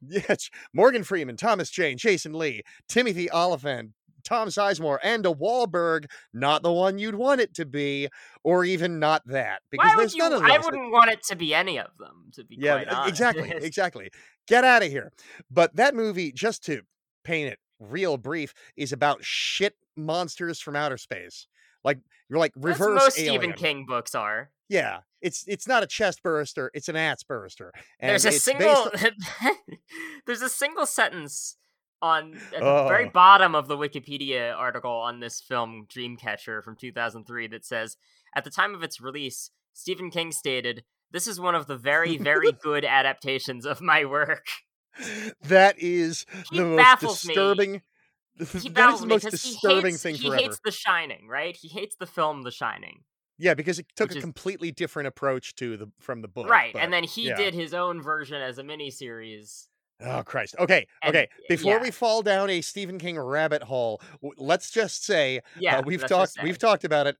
yeah, 0.07 0.35
Morgan 0.73 1.03
Freeman, 1.03 1.37
Thomas 1.37 1.69
Jane, 1.69 1.97
Jason 1.97 2.33
Lee, 2.33 2.63
Timothy 2.89 3.29
Olyphant, 3.31 3.91
Tom 4.23 4.47
Sizemore, 4.49 4.97
and 5.03 5.25
a 5.25 5.29
Wahlberg. 5.29 6.05
Not 6.33 6.63
the 6.63 6.71
one 6.71 6.97
you'd 6.97 7.15
want 7.15 7.41
it 7.41 7.53
to 7.55 7.65
be, 7.65 8.07
or 8.43 8.65
even 8.65 8.99
not 8.99 9.21
that, 9.27 9.61
because 9.69 9.85
Why 9.89 9.95
would 9.95 10.01
there's 10.01 10.13
you? 10.15 10.19
none 10.23 10.33
of 10.33 10.41
I 10.43 10.57
wouldn't 10.57 10.91
want 10.91 11.11
it 11.11 11.23
to 11.25 11.35
be 11.35 11.53
any 11.53 11.77
of 11.79 11.95
them. 11.99 12.31
To 12.33 12.43
be 12.43 12.57
yeah, 12.59 12.73
quite 12.83 12.87
uh, 12.89 12.95
honest. 12.97 13.09
exactly, 13.09 13.49
exactly. 13.61 14.09
Get 14.47 14.63
out 14.63 14.83
of 14.83 14.89
here. 14.89 15.11
But 15.49 15.75
that 15.75 15.95
movie, 15.95 16.31
just 16.31 16.63
to 16.65 16.81
paint 17.23 17.51
it 17.51 17.59
real 17.79 18.17
brief, 18.17 18.53
is 18.75 18.91
about 18.91 19.23
shit 19.23 19.75
monsters 19.95 20.59
from 20.59 20.75
outer 20.75 20.97
space. 20.97 21.47
Like 21.83 21.99
you're 22.29 22.39
like 22.39 22.53
That's 22.55 22.79
reverse 22.79 23.01
most 23.03 23.19
alien. 23.19 23.41
Stephen 23.41 23.53
King 23.57 23.85
books 23.85 24.15
are. 24.15 24.51
Yeah, 24.69 24.99
it's 25.21 25.43
it's 25.47 25.67
not 25.67 25.83
a 25.83 25.87
chest 25.87 26.23
burster; 26.23 26.71
it's 26.73 26.87
an 26.89 26.95
ass 26.95 27.23
burster. 27.23 27.71
And 27.99 28.09
There's 28.09 28.25
a 28.25 28.31
single. 28.31 28.89
based 28.93 29.11
there's 30.25 30.41
a 30.41 30.49
single 30.49 30.85
sentence 30.85 31.57
on 32.01 32.33
at 32.55 32.61
the 32.61 32.85
very 32.87 33.05
Oh. 33.07 33.11
bottom 33.13 33.55
of 33.55 33.67
the 33.67 33.77
Wikipedia 33.77 34.53
article 34.55 34.91
on 34.91 35.19
this 35.19 35.39
film 35.41 35.85
Dreamcatcher 35.93 36.63
from 36.63 36.75
2003 36.75 37.47
that 37.47 37.65
says, 37.65 37.97
at 38.35 38.43
the 38.43 38.49
time 38.49 38.73
of 38.75 38.83
its 38.83 38.99
release, 38.99 39.51
Stephen 39.73 40.09
King 40.09 40.31
stated, 40.31 40.83
"This 41.13 41.27
is 41.27 41.39
one 41.39 41.55
of 41.55 41.67
the 41.67 41.77
very, 41.77 42.17
very 42.17 42.51
good 42.61 42.83
adaptations 42.83 43.65
of 43.65 43.79
my 43.79 44.03
work." 44.03 44.45
that 45.43 45.75
is 45.79 46.25
He 46.51 46.57
the 46.57 46.65
most 46.65 46.77
baffles 46.77 47.25
me. 47.25 47.33
disturbing. 47.33 47.81
He 48.61 48.69
that 48.69 48.93
is 48.95 48.99
the 49.01 49.05
most 49.05 49.29
disturbing 49.29 49.91
hates, 49.91 50.01
thing 50.03 50.15
he 50.15 50.27
forever. 50.27 50.41
hates 50.41 50.59
The 50.65 50.71
Shining, 50.71 51.27
right? 51.27 51.55
He 51.55 51.67
hates 51.67 51.95
the 51.99 52.07
film 52.07 52.41
The 52.41 52.49
Shining. 52.51 53.03
Yeah, 53.37 53.53
because 53.53 53.77
it 53.79 53.85
took 53.95 54.09
Which 54.09 54.15
a 54.15 54.17
is- 54.19 54.23
completely 54.23 54.71
different 54.71 55.07
approach 55.07 55.53
to 55.55 55.77
the 55.77 55.91
from 55.99 56.21
the 56.23 56.27
book. 56.27 56.49
right, 56.49 56.73
but, 56.73 56.81
and 56.81 56.91
then 56.91 57.03
he 57.03 57.27
yeah. 57.27 57.35
did 57.35 57.53
his 57.53 57.73
own 57.75 58.01
version 58.01 58.41
as 58.41 58.57
a 58.57 58.63
miniseries. 58.63 59.67
Oh 60.01 60.23
Christ. 60.23 60.55
Okay, 60.59 60.87
And- 61.03 61.15
okay. 61.15 61.29
Before 61.47 61.73
yeah. 61.75 61.81
we 61.81 61.91
fall 61.91 62.23
down 62.23 62.49
a 62.49 62.61
Stephen 62.61 62.97
King 62.97 63.19
rabbit 63.19 63.61
hole, 63.63 64.01
w- 64.23 64.33
let's 64.37 64.71
just 64.71 65.05
say 65.05 65.41
Yeah, 65.59 65.77
uh, 65.79 65.81
we've 65.85 66.05
talked 66.05 66.37
we've 66.41 66.57
talked 66.57 66.83
about 66.85 67.05
it. 67.07 67.17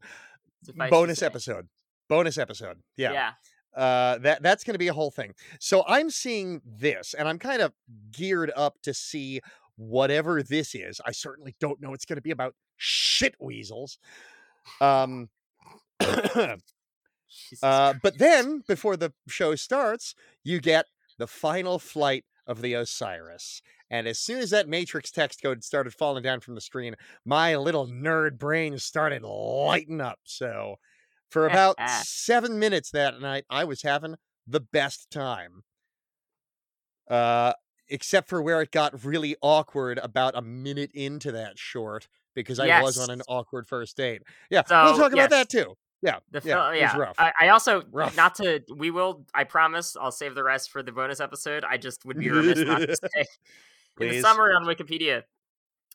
Bonus 0.90 1.22
episode. 1.22 1.68
Bonus 2.10 2.38
episode. 2.40 2.80
Yeah. 2.98 3.12
Yeah. 3.14 3.32
Uh 3.76 4.18
that 4.20 4.44
that's 4.44 4.64
going 4.64 4.76
to 4.76 4.80
be 4.80 4.88
a 4.88 4.94
whole 4.94 5.12
thing. 5.12 5.34
So 5.60 5.84
I'm 5.88 6.10
seeing 6.10 6.62
this 6.66 7.14
and 7.14 7.28
I'm 7.28 7.40
kind 7.40 7.62
of 7.62 7.74
geared 8.12 8.52
up 8.56 8.76
to 8.84 8.94
see 8.94 9.42
whatever 9.76 10.44
this 10.44 10.76
is. 10.76 11.02
I 11.06 11.12
certainly 11.12 11.56
don't 11.60 11.82
know 11.82 11.94
it's 11.94 12.06
going 12.06 12.18
to 12.18 12.22
be 12.22 12.32
about 12.32 12.56
shit 12.78 13.36
weasels. 13.40 13.98
Um 14.82 15.30
Uh, 17.62 17.94
but 18.02 18.18
then, 18.18 18.64
before 18.68 18.98
the 18.98 19.14
show 19.28 19.56
starts, 19.56 20.16
you 20.44 20.60
get 20.60 20.86
the 21.18 21.28
final 21.28 21.80
flight 21.80 22.26
of 22.46 22.62
the 22.62 22.74
Osiris. 22.74 23.62
And 23.90 24.08
as 24.08 24.20
soon 24.20 24.40
as 24.40 24.50
that 24.50 24.68
Matrix 24.68 25.12
text 25.12 25.42
code 25.42 25.64
started 25.64 25.94
falling 25.94 26.24
down 26.24 26.40
from 26.40 26.56
the 26.56 26.62
screen, 26.62 26.96
my 27.26 27.56
little 27.56 27.88
nerd 27.88 28.38
brain 28.38 28.78
started 28.80 29.24
lighting 29.24 30.02
up. 30.02 30.20
So, 30.24 30.78
for 31.34 31.48
about 31.48 31.76
seven 32.04 32.60
minutes 32.60 32.92
that 32.92 33.20
night, 33.20 33.46
I 33.50 33.64
was 33.64 33.82
having 33.82 34.16
the 34.48 34.60
best 34.60 35.10
time. 35.12 35.64
Uh, 37.10 37.54
except 37.90 38.30
for 38.30 38.42
where 38.42 38.62
it 38.62 38.72
got 38.72 39.04
really 39.04 39.36
awkward 39.42 40.00
about 40.02 40.36
a 40.38 40.42
minute 40.42 40.92
into 40.94 41.32
that 41.34 41.60
short 41.60 42.08
because 42.34 42.60
I 42.60 42.82
was 42.82 42.98
on 42.98 43.10
an 43.10 43.22
awkward 43.28 43.68
first 43.68 43.98
date. 43.98 44.22
Yeah, 44.50 44.64
we'll 44.70 44.96
So, 44.96 45.02
talk 45.02 45.14
about 45.14 45.30
that 45.32 45.50
too. 45.50 45.76
Yeah, 46.02 46.20
The 46.32 46.42
yeah, 46.44 46.56
fil- 46.56 46.68
it 46.68 46.72
was 46.72 46.92
yeah. 46.94 46.98
rough. 46.98 47.16
I, 47.18 47.32
I 47.42 47.48
also 47.50 47.84
Rough. 47.92 48.16
not 48.18 48.36
to. 48.36 48.62
We 48.76 48.92
will. 48.92 49.26
I 49.34 49.46
promise. 49.46 49.96
I'll 50.00 50.12
save 50.12 50.36
the 50.36 50.44
rest 50.44 50.70
for 50.70 50.84
the 50.84 50.92
bonus 50.92 51.20
episode. 51.22 51.64
I 51.64 51.78
just 51.78 52.04
would 52.06 52.18
be 52.20 52.30
remiss 52.30 52.60
not 52.60 52.80
to 52.80 52.96
say. 53.16 53.26
In 54.02 54.10
the 54.10 54.22
summary 54.22 54.54
on 54.54 54.66
Wikipedia, 54.66 55.24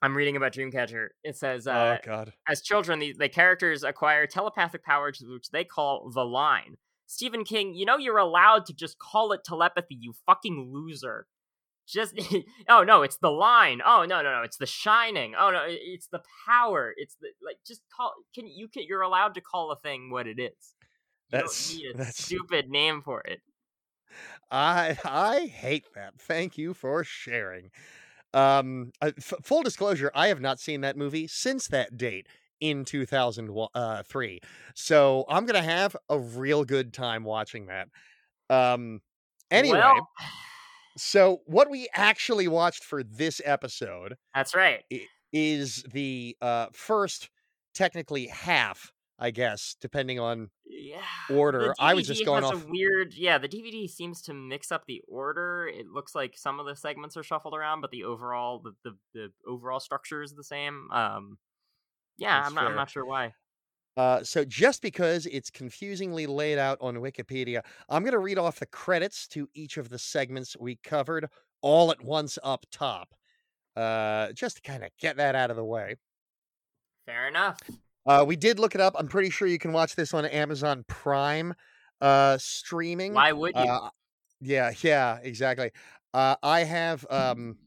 I'm 0.00 0.16
reading 0.16 0.36
about 0.36 0.52
Dreamcatcher. 0.52 1.08
It 1.24 1.36
says, 1.36 1.66
oh 1.66 1.72
uh, 1.72 1.98
God. 2.04 2.32
as 2.48 2.60
children, 2.62 2.98
the, 3.00 3.14
the 3.18 3.28
characters 3.28 3.82
acquire 3.82 4.26
telepathic 4.26 4.84
powers, 4.84 5.22
which 5.26 5.50
they 5.50 5.64
call 5.64 6.10
the 6.14 6.24
line. 6.24 6.76
Stephen 7.06 7.44
King, 7.44 7.74
you 7.74 7.84
know 7.86 7.96
you're 7.96 8.18
allowed 8.18 8.66
to 8.66 8.74
just 8.74 8.98
call 8.98 9.32
it 9.32 9.40
telepathy, 9.44 9.96
you 9.98 10.12
fucking 10.26 10.70
loser. 10.72 11.26
Just 11.86 12.14
oh 12.68 12.84
no, 12.84 13.02
it's 13.02 13.16
the 13.16 13.30
line. 13.30 13.80
Oh 13.84 14.04
no 14.06 14.20
no 14.22 14.30
no, 14.30 14.42
it's 14.42 14.58
the 14.58 14.66
shining. 14.66 15.34
Oh 15.38 15.50
no, 15.50 15.62
it's 15.66 16.08
the 16.08 16.20
power. 16.46 16.92
It's 16.96 17.16
the 17.20 17.28
like 17.44 17.56
just 17.66 17.80
call. 17.96 18.12
Can 18.34 18.46
you 18.46 18.68
can 18.68 18.84
you're 18.86 19.00
allowed 19.00 19.34
to 19.34 19.40
call 19.40 19.72
a 19.72 19.76
thing 19.80 20.10
what 20.10 20.26
it 20.26 20.38
is. 20.38 20.52
You 21.30 21.30
That's- 21.30 21.70
don't 21.70 21.78
need 21.78 21.90
a 21.94 21.96
that's- 21.96 22.18
stupid 22.18 22.68
name 22.68 23.00
for 23.02 23.22
it. 23.22 23.40
I 24.50 24.98
I 25.04 25.46
hate 25.46 25.86
that. 25.94 26.20
Thank 26.20 26.58
you 26.58 26.74
for 26.74 27.04
sharing. 27.04 27.70
Um, 28.34 28.92
uh, 29.00 29.12
f- 29.16 29.34
full 29.42 29.62
disclosure, 29.62 30.10
I 30.14 30.28
have 30.28 30.40
not 30.40 30.60
seen 30.60 30.82
that 30.82 30.96
movie 30.96 31.26
since 31.26 31.68
that 31.68 31.96
date 31.96 32.26
in 32.60 32.84
2003. 32.84 34.40
So 34.74 35.24
I'm 35.28 35.46
gonna 35.46 35.62
have 35.62 35.96
a 36.08 36.18
real 36.18 36.64
good 36.64 36.92
time 36.92 37.24
watching 37.24 37.66
that. 37.66 37.88
Um, 38.50 39.00
anyway, 39.50 39.78
Well, 39.78 40.08
so 40.96 41.42
what 41.46 41.70
we 41.70 41.88
actually 41.94 42.48
watched 42.48 42.84
for 42.84 43.02
this 43.02 43.40
episode 43.44 44.16
that's 44.34 44.54
right. 44.54 44.84
is 45.32 45.82
the 45.92 46.36
uh 46.40 46.66
first, 46.72 47.30
technically 47.74 48.26
half, 48.26 48.92
I 49.18 49.30
guess, 49.30 49.76
depending 49.80 50.20
on 50.20 50.50
Yeah. 50.64 51.02
order. 51.30 51.74
I 51.78 51.94
was 51.94 52.06
just 52.06 52.24
going 52.24 52.44
off. 52.44 52.64
a 52.64 52.68
weird. 52.68 53.14
Yeah, 53.14 53.38
the 53.38 53.48
DVD 53.48 53.88
seems 53.88 54.22
to 54.22 54.34
mix 54.34 54.70
up 54.70 54.84
the 54.86 55.02
order. 55.08 55.66
It 55.66 55.88
looks 55.88 56.14
like 56.14 56.36
some 56.36 56.60
of 56.60 56.66
the 56.66 56.76
segments 56.76 57.16
are 57.16 57.22
shuffled 57.22 57.54
around, 57.54 57.80
but 57.80 57.90
the 57.90 58.04
overall 58.04 58.60
the 58.60 58.72
the, 58.84 58.96
the 59.14 59.32
overall 59.46 59.80
structure 59.80 60.22
is 60.22 60.34
the 60.34 60.44
same. 60.44 60.88
Um, 60.92 61.38
yeah, 62.16 62.38
That's 62.40 62.48
I'm 62.48 62.54
not. 62.54 62.66
I'm 62.66 62.76
not 62.76 62.90
sure 62.90 63.04
why. 63.04 63.34
Uh, 63.96 64.22
so 64.22 64.44
just 64.44 64.80
because 64.80 65.26
it's 65.26 65.50
confusingly 65.50 66.26
laid 66.26 66.56
out 66.56 66.78
on 66.80 66.94
Wikipedia, 66.98 67.62
I'm 67.88 68.04
going 68.04 68.12
to 68.12 68.20
read 68.20 68.38
off 68.38 68.60
the 68.60 68.66
credits 68.66 69.26
to 69.28 69.48
each 69.54 69.76
of 69.76 69.88
the 69.88 69.98
segments 69.98 70.56
we 70.56 70.76
covered 70.84 71.26
all 71.62 71.90
at 71.90 72.00
once 72.00 72.38
up 72.44 72.64
top, 72.70 73.12
uh, 73.74 74.30
just 74.32 74.56
to 74.56 74.62
kind 74.62 74.84
of 74.84 74.90
get 75.00 75.16
that 75.16 75.34
out 75.34 75.50
of 75.50 75.56
the 75.56 75.64
way. 75.64 75.96
Fair 77.06 77.26
enough. 77.26 77.58
Uh, 78.08 78.24
we 78.24 78.36
did 78.36 78.58
look 78.58 78.74
it 78.74 78.80
up. 78.80 78.94
I'm 78.98 79.06
pretty 79.06 79.28
sure 79.28 79.46
you 79.46 79.58
can 79.58 79.72
watch 79.72 79.94
this 79.94 80.14
on 80.14 80.24
Amazon 80.24 80.82
Prime 80.88 81.52
uh, 82.00 82.38
streaming. 82.38 83.12
Why 83.12 83.32
would 83.32 83.54
you? 83.54 83.62
Uh, 83.62 83.90
yeah, 84.40 84.72
yeah, 84.80 85.18
exactly. 85.22 85.72
Uh, 86.14 86.36
I 86.42 86.60
have 86.60 87.04
um, 87.10 87.58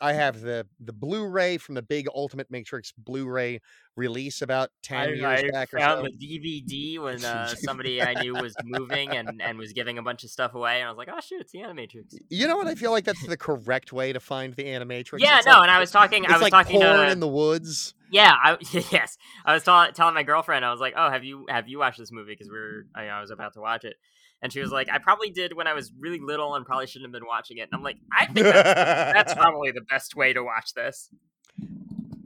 I 0.00 0.12
have 0.12 0.40
the 0.40 0.66
the 0.80 0.92
Blu-ray 0.92 1.58
from 1.58 1.74
the 1.74 1.82
big 1.82 2.06
Ultimate 2.14 2.50
Matrix 2.50 2.92
Blu-ray 2.92 3.60
release 3.96 4.42
about 4.42 4.70
ten 4.82 4.98
I, 4.98 5.12
years 5.12 5.44
I 5.44 5.50
back 5.50 5.72
or 5.72 5.78
found 5.78 6.04
so. 6.04 6.10
the 6.10 6.38
DVD 6.38 6.98
when 7.00 7.24
uh, 7.24 7.48
somebody 7.56 8.02
I 8.02 8.14
knew 8.20 8.34
was 8.34 8.54
moving 8.64 9.10
and, 9.10 9.40
and 9.42 9.58
was 9.58 9.72
giving 9.72 9.98
a 9.98 10.02
bunch 10.02 10.24
of 10.24 10.30
stuff 10.30 10.54
away, 10.54 10.80
and 10.80 10.86
I 10.86 10.90
was 10.90 10.98
like, 10.98 11.08
"Oh 11.10 11.20
shoot, 11.20 11.40
it's 11.40 11.52
the 11.52 11.60
Animatrix." 11.60 12.14
You 12.28 12.46
know 12.46 12.56
what? 12.56 12.66
I 12.66 12.74
feel 12.74 12.90
like 12.90 13.04
that's 13.04 13.26
the 13.26 13.36
correct 13.36 13.92
way 13.92 14.12
to 14.12 14.20
find 14.20 14.54
the 14.54 14.64
Animatrix. 14.64 15.20
Yeah, 15.20 15.38
It's 15.38 15.46
no, 15.46 15.52
like- 15.52 15.62
and 15.62 15.70
I 15.70 15.78
was 15.78 15.90
talking. 15.90 16.26
I 16.26 16.32
was 16.32 16.42
like 16.42 16.52
talking 16.52 16.80
corn 16.80 17.06
to 17.06 17.10
in 17.10 17.20
the 17.20 17.28
woods. 17.28 17.94
Yeah, 18.10 18.32
I, 18.32 18.56
yes, 18.92 19.18
I 19.44 19.52
was 19.54 19.64
tell, 19.64 19.90
telling 19.92 20.14
my 20.14 20.22
girlfriend. 20.22 20.64
I 20.64 20.70
was 20.70 20.80
like, 20.80 20.94
"Oh, 20.96 21.10
have 21.10 21.24
you 21.24 21.46
have 21.48 21.68
you 21.68 21.78
watched 21.78 21.98
this 21.98 22.12
movie?" 22.12 22.32
Because 22.32 22.48
we 22.48 22.58
were, 22.58 22.86
I, 22.94 23.06
I 23.08 23.20
was 23.20 23.30
about 23.30 23.54
to 23.54 23.60
watch 23.60 23.84
it, 23.84 23.96
and 24.42 24.52
she 24.52 24.60
was 24.60 24.70
like, 24.70 24.88
"I 24.90 24.98
probably 24.98 25.30
did 25.30 25.54
when 25.54 25.66
I 25.66 25.72
was 25.74 25.92
really 25.98 26.20
little 26.20 26.54
and 26.54 26.64
probably 26.66 26.86
shouldn't 26.86 27.06
have 27.08 27.12
been 27.20 27.26
watching 27.26 27.58
it." 27.58 27.62
And 27.62 27.70
I'm 27.74 27.82
like, 27.82 27.96
"I 28.12 28.26
think 28.32 28.36
that's, 28.46 29.12
that's 29.12 29.34
probably 29.34 29.70
the 29.72 29.82
best 29.82 30.14
way 30.16 30.32
to 30.32 30.42
watch 30.42 30.74
this." 30.74 31.08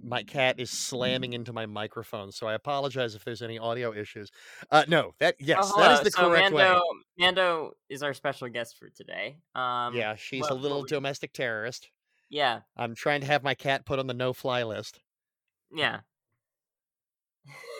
my 0.02 0.24
cat 0.24 0.58
is 0.58 0.72
slamming 0.72 1.34
into 1.34 1.52
my 1.52 1.66
microphone, 1.66 2.32
so 2.32 2.48
I 2.48 2.54
apologize 2.54 3.14
if 3.14 3.22
there's 3.24 3.42
any 3.42 3.60
audio 3.60 3.94
issues. 3.94 4.28
Uh, 4.68 4.84
no, 4.88 5.14
that 5.20 5.36
yes, 5.38 5.70
Oh, 5.72 5.78
that 5.80 5.92
is 5.92 6.00
the 6.00 6.10
so 6.10 6.28
correct 6.28 6.52
Mando, 6.52 6.74
way. 6.74 6.80
Mando 7.16 7.72
is 7.88 8.02
our 8.02 8.12
special 8.12 8.48
guest 8.48 8.76
for 8.76 8.88
today. 8.90 9.36
Um, 9.54 9.94
Yeah, 9.94 10.16
she's 10.16 10.40
what- 10.40 10.50
a 10.50 10.54
little 10.54 10.82
we- 10.82 10.88
domestic 10.88 11.32
terrorist. 11.32 11.90
yeah, 12.28 12.62
I'm 12.76 12.96
trying 12.96 13.20
to 13.20 13.28
have 13.28 13.44
my 13.44 13.54
cat 13.54 13.86
put 13.86 14.00
on 14.00 14.08
the 14.08 14.14
no-fly 14.14 14.64
list, 14.64 14.98
yeah. 15.72 16.00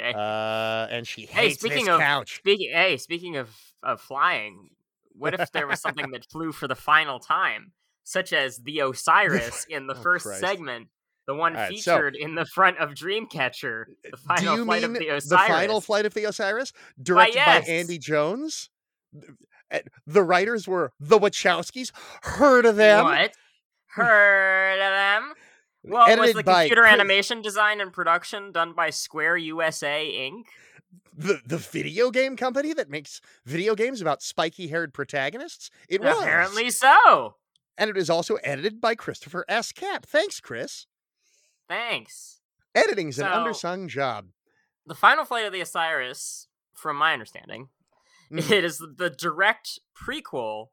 okay. 0.00 0.12
uh, 0.14 0.86
and 0.90 1.06
she 1.06 1.22
Hey, 1.22 1.48
hates 1.48 1.60
speaking 1.60 1.86
this 1.86 1.94
of- 1.94 2.00
couch. 2.00 2.36
Speaking, 2.38 2.70
hey, 2.72 2.96
speaking 2.96 3.36
of 3.36 3.50
of 3.82 4.00
flying, 4.00 4.70
what 5.12 5.34
if 5.34 5.52
there 5.52 5.66
was 5.66 5.80
something 5.80 6.10
that 6.12 6.24
flew 6.30 6.52
for 6.52 6.66
the 6.68 6.74
final 6.74 7.18
time, 7.20 7.72
such 8.04 8.32
as 8.32 8.58
the 8.58 8.80
Osiris 8.80 9.66
in 9.68 9.86
the 9.86 9.94
Oh, 9.94 10.02
first 10.02 10.24
Christ. 10.26 10.40
segment, 10.40 10.88
the 11.26 11.34
one 11.34 11.54
right, 11.54 11.68
so- 11.78 11.94
featured 11.96 12.16
in 12.16 12.34
the 12.34 12.44
front 12.46 12.78
of 12.78 12.90
Dreamcatcher, 12.90 13.84
the 14.10 14.16
final 14.16 14.54
Do 14.54 14.60
you 14.60 14.64
flight 14.64 14.82
mean 14.82 14.90
of 14.90 14.92
the 14.94 14.98
the 15.08 15.16
Osiris? 15.16 15.46
final 15.48 15.80
flight 15.80 16.06
of 16.06 16.14
the 16.14 16.24
Osiris, 16.24 16.72
directed 17.00 17.34
yes. 17.36 17.66
by 17.66 17.72
Andy 17.72 17.98
Jones? 17.98 18.70
Uh, 19.70 19.78
The 20.06 20.22
writers 20.22 20.66
were 20.66 20.92
the 20.98 21.18
Wachowskis. 21.18 21.92
Heard 22.22 22.64
of 22.66 22.76
them? 22.76 23.04
What? 23.04 23.32
Heard 23.88 24.80
of 24.80 25.22
them? 25.22 25.34
Well, 25.88 26.06
was 26.06 26.10
Edited 26.18 26.36
the 26.36 26.42
by 26.44 26.62
computer 26.64 26.82
Chris- 26.82 26.92
animation 26.92 27.42
design 27.42 27.80
and 27.80 27.92
production 27.92 28.52
done 28.52 28.72
by 28.74 28.90
Square 28.90 29.38
USA 29.38 30.06
Inc.? 30.10 30.44
the 31.16 31.40
the 31.44 31.58
video 31.58 32.10
game 32.10 32.36
company 32.36 32.72
that 32.74 32.88
makes 32.88 33.20
video 33.44 33.74
games 33.74 34.00
about 34.00 34.22
spiky 34.22 34.68
haired 34.68 34.94
protagonists. 34.94 35.70
It 35.88 36.00
was 36.00 36.16
Apparently 36.18 36.70
so. 36.70 37.36
and 37.76 37.90
it 37.90 37.96
is 37.96 38.08
also 38.08 38.36
edited 38.36 38.80
by 38.80 38.94
Christopher 38.94 39.44
S. 39.48 39.72
Capp. 39.72 40.06
Thanks, 40.06 40.40
Chris. 40.40 40.86
Thanks. 41.68 42.40
Editing's 42.74 43.18
an 43.18 43.26
undersung 43.26 43.88
job. 43.88 44.28
The 44.86 44.94
final 44.94 45.24
flight 45.24 45.44
of 45.44 45.52
the 45.52 45.60
Osiris, 45.60 46.46
from 46.74 46.96
my 46.96 47.12
understanding, 47.12 47.68
Mhm. 48.32 48.50
it 48.50 48.64
is 48.64 48.78
the 48.78 49.10
direct 49.10 49.80
prequel 49.96 50.68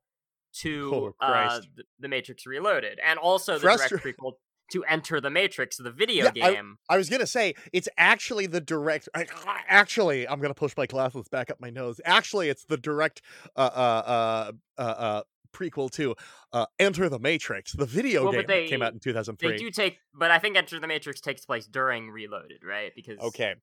to 0.60 1.14
Oh, 1.20 1.26
uh, 1.26 1.60
the, 1.76 1.84
the 2.00 2.08
Matrix 2.08 2.46
Reloaded, 2.46 3.00
and 3.04 3.18
also 3.20 3.54
the 3.56 3.62
Frustra- 3.68 4.00
direct 4.00 4.20
prequel 4.20 4.34
to 4.72 4.84
Enter 4.86 5.22
the 5.22 5.30
Matrix, 5.30 5.78
the 5.78 5.92
video 5.92 6.26
Yeah, 6.26 6.52
game. 6.52 6.78
I 6.90 6.98
was 6.98 7.10
gonna 7.10 7.28
say 7.28 7.56
it's 7.74 7.90
actually 7.98 8.48
the 8.48 8.62
direct. 8.62 9.10
I, 9.14 9.26
actually, 9.68 10.28
I'm 10.28 10.40
gonna 10.40 10.54
push 10.54 10.76
my 10.78 10.86
glasses 10.86 11.28
back 11.28 11.50
up 11.50 11.60
my 11.60 11.70
nose. 11.70 12.02
Actually, 12.06 12.50
it's 12.50 12.66
the 12.66 12.78
direct 12.78 13.22
uh, 13.56 13.60
uh, 13.60 14.04
uh, 14.06 14.52
uh, 14.78 14.82
uh, 14.82 15.22
prequel 15.54 15.90
to 15.92 16.16
uh, 16.52 16.66
Enter 16.80 17.10
the 17.10 17.20
Matrix, 17.20 17.72
the 17.74 17.86
video 17.86 18.24
Well, 18.24 18.34
game 18.34 18.42
but 18.42 18.48
that 18.48 18.68
came 18.68 18.82
out 18.82 18.94
in 18.94 19.00
2003. 19.00 19.52
They 19.52 19.58
do 19.58 19.72
take, 19.72 20.00
but 20.14 20.32
I 20.32 20.40
think 20.40 20.58
Enter 20.58 20.80
the 20.80 20.88
Matrix 20.88 21.22
takes 21.22 21.46
place 21.46 21.66
during 21.66 22.10
Reloaded, 22.12 22.64
right? 22.64 22.92
Because 22.96 23.20
Okay. 23.20 23.56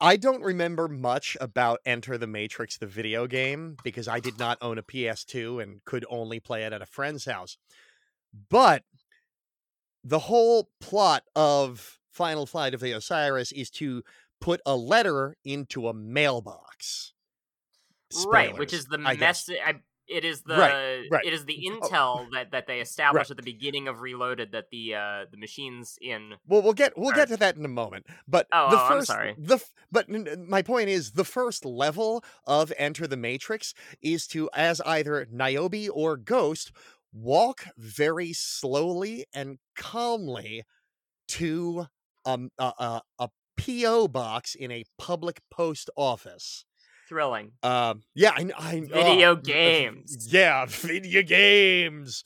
I 0.00 0.16
don't 0.16 0.42
remember 0.42 0.86
much 0.86 1.36
about 1.40 1.80
Enter 1.84 2.16
the 2.18 2.28
Matrix, 2.28 2.78
the 2.78 2.86
video 2.86 3.26
game, 3.26 3.76
because 3.82 4.06
I 4.06 4.20
did 4.20 4.38
not 4.38 4.56
own 4.60 4.78
a 4.78 4.82
PS2 4.82 5.60
and 5.60 5.84
could 5.84 6.04
only 6.08 6.38
play 6.38 6.62
it 6.62 6.72
at 6.72 6.80
a 6.80 6.86
friend's 6.86 7.24
house. 7.24 7.56
But 8.48 8.84
the 10.08 10.18
whole 10.20 10.70
plot 10.80 11.24
of 11.36 11.98
Final 12.12 12.46
Flight 12.46 12.74
of 12.74 12.80
the 12.80 12.92
Osiris 12.92 13.52
is 13.52 13.70
to 13.70 14.02
put 14.40 14.60
a 14.64 14.74
letter 14.76 15.36
into 15.44 15.88
a 15.88 15.94
mailbox. 15.94 17.12
right, 18.26 18.56
which 18.56 18.72
is 18.72 18.86
the 18.86 18.98
message. 18.98 19.56
It 20.10 20.24
is 20.24 20.40
the 20.40 20.56
Right, 20.56 21.04
right. 21.10 21.22
it 21.26 21.34
is 21.34 21.44
the 21.44 21.68
Oh. 21.70 21.70
intel 21.80 22.30
that, 22.32 22.52
that 22.52 22.66
they 22.66 22.80
established 22.80 23.30
at 23.30 23.36
the 23.36 23.42
beginning 23.42 23.88
of 23.88 24.00
Reloaded 24.00 24.52
that 24.52 24.70
the 24.70 24.94
uh 24.94 25.26
the 25.30 25.36
machines 25.36 25.98
in 26.00 26.36
Well, 26.46 26.62
we'll 26.62 26.72
get 26.72 26.96
we'll 26.96 27.10
Or- 27.10 27.14
get 27.14 27.28
to 27.28 27.36
that 27.36 27.56
in 27.56 27.64
a 27.66 27.68
moment. 27.68 28.06
But 28.26 28.46
Oh, 28.50 28.70
the 28.70 28.76
oh, 28.76 28.86
I'm 28.86 28.92
1st 29.02 29.06
sorry. 29.06 29.34
the 29.36 29.56
f- 29.56 29.70
but 29.92 30.08
my 30.08 30.62
point 30.62 30.88
is 30.88 31.12
the 31.12 31.26
first 31.26 31.66
level 31.66 32.24
of 32.46 32.72
Enter 32.78 33.06
the 33.06 33.18
Matrix 33.18 33.74
is 34.00 34.26
to 34.28 34.48
as 34.54 34.80
either 34.86 35.26
Niobe 35.30 35.90
or 35.92 36.16
Ghost 36.16 36.72
walk 37.12 37.66
very 37.76 38.32
slowly 38.32 39.24
and 39.34 39.58
calmly 39.76 40.64
to 41.28 41.86
um, 42.24 42.50
a, 42.58 42.72
a 42.78 43.02
a 43.18 43.28
PO 43.58 44.08
box 44.08 44.54
in 44.54 44.70
a 44.70 44.84
public 44.98 45.40
post 45.50 45.90
office. 45.96 46.64
thrilling. 47.08 47.52
Um, 47.62 48.02
yeah, 48.14 48.32
I, 48.36 48.50
I 48.56 48.80
Video 48.80 49.32
oh, 49.32 49.36
games. 49.36 50.28
Yeah, 50.32 50.66
video 50.68 51.22
games. 51.22 52.24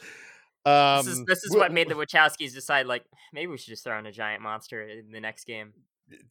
Um, 0.64 1.04
this 1.04 1.06
is 1.06 1.24
this 1.24 1.44
is 1.44 1.54
wh- 1.54 1.58
what 1.58 1.72
made 1.72 1.88
the 1.88 1.94
Wachowskis 1.94 2.54
decide 2.54 2.86
like 2.86 3.04
maybe 3.32 3.48
we 3.50 3.58
should 3.58 3.70
just 3.70 3.84
throw 3.84 3.98
in 3.98 4.06
a 4.06 4.12
giant 4.12 4.42
monster 4.42 4.82
in 4.82 5.10
the 5.10 5.20
next 5.20 5.44
game. 5.44 5.72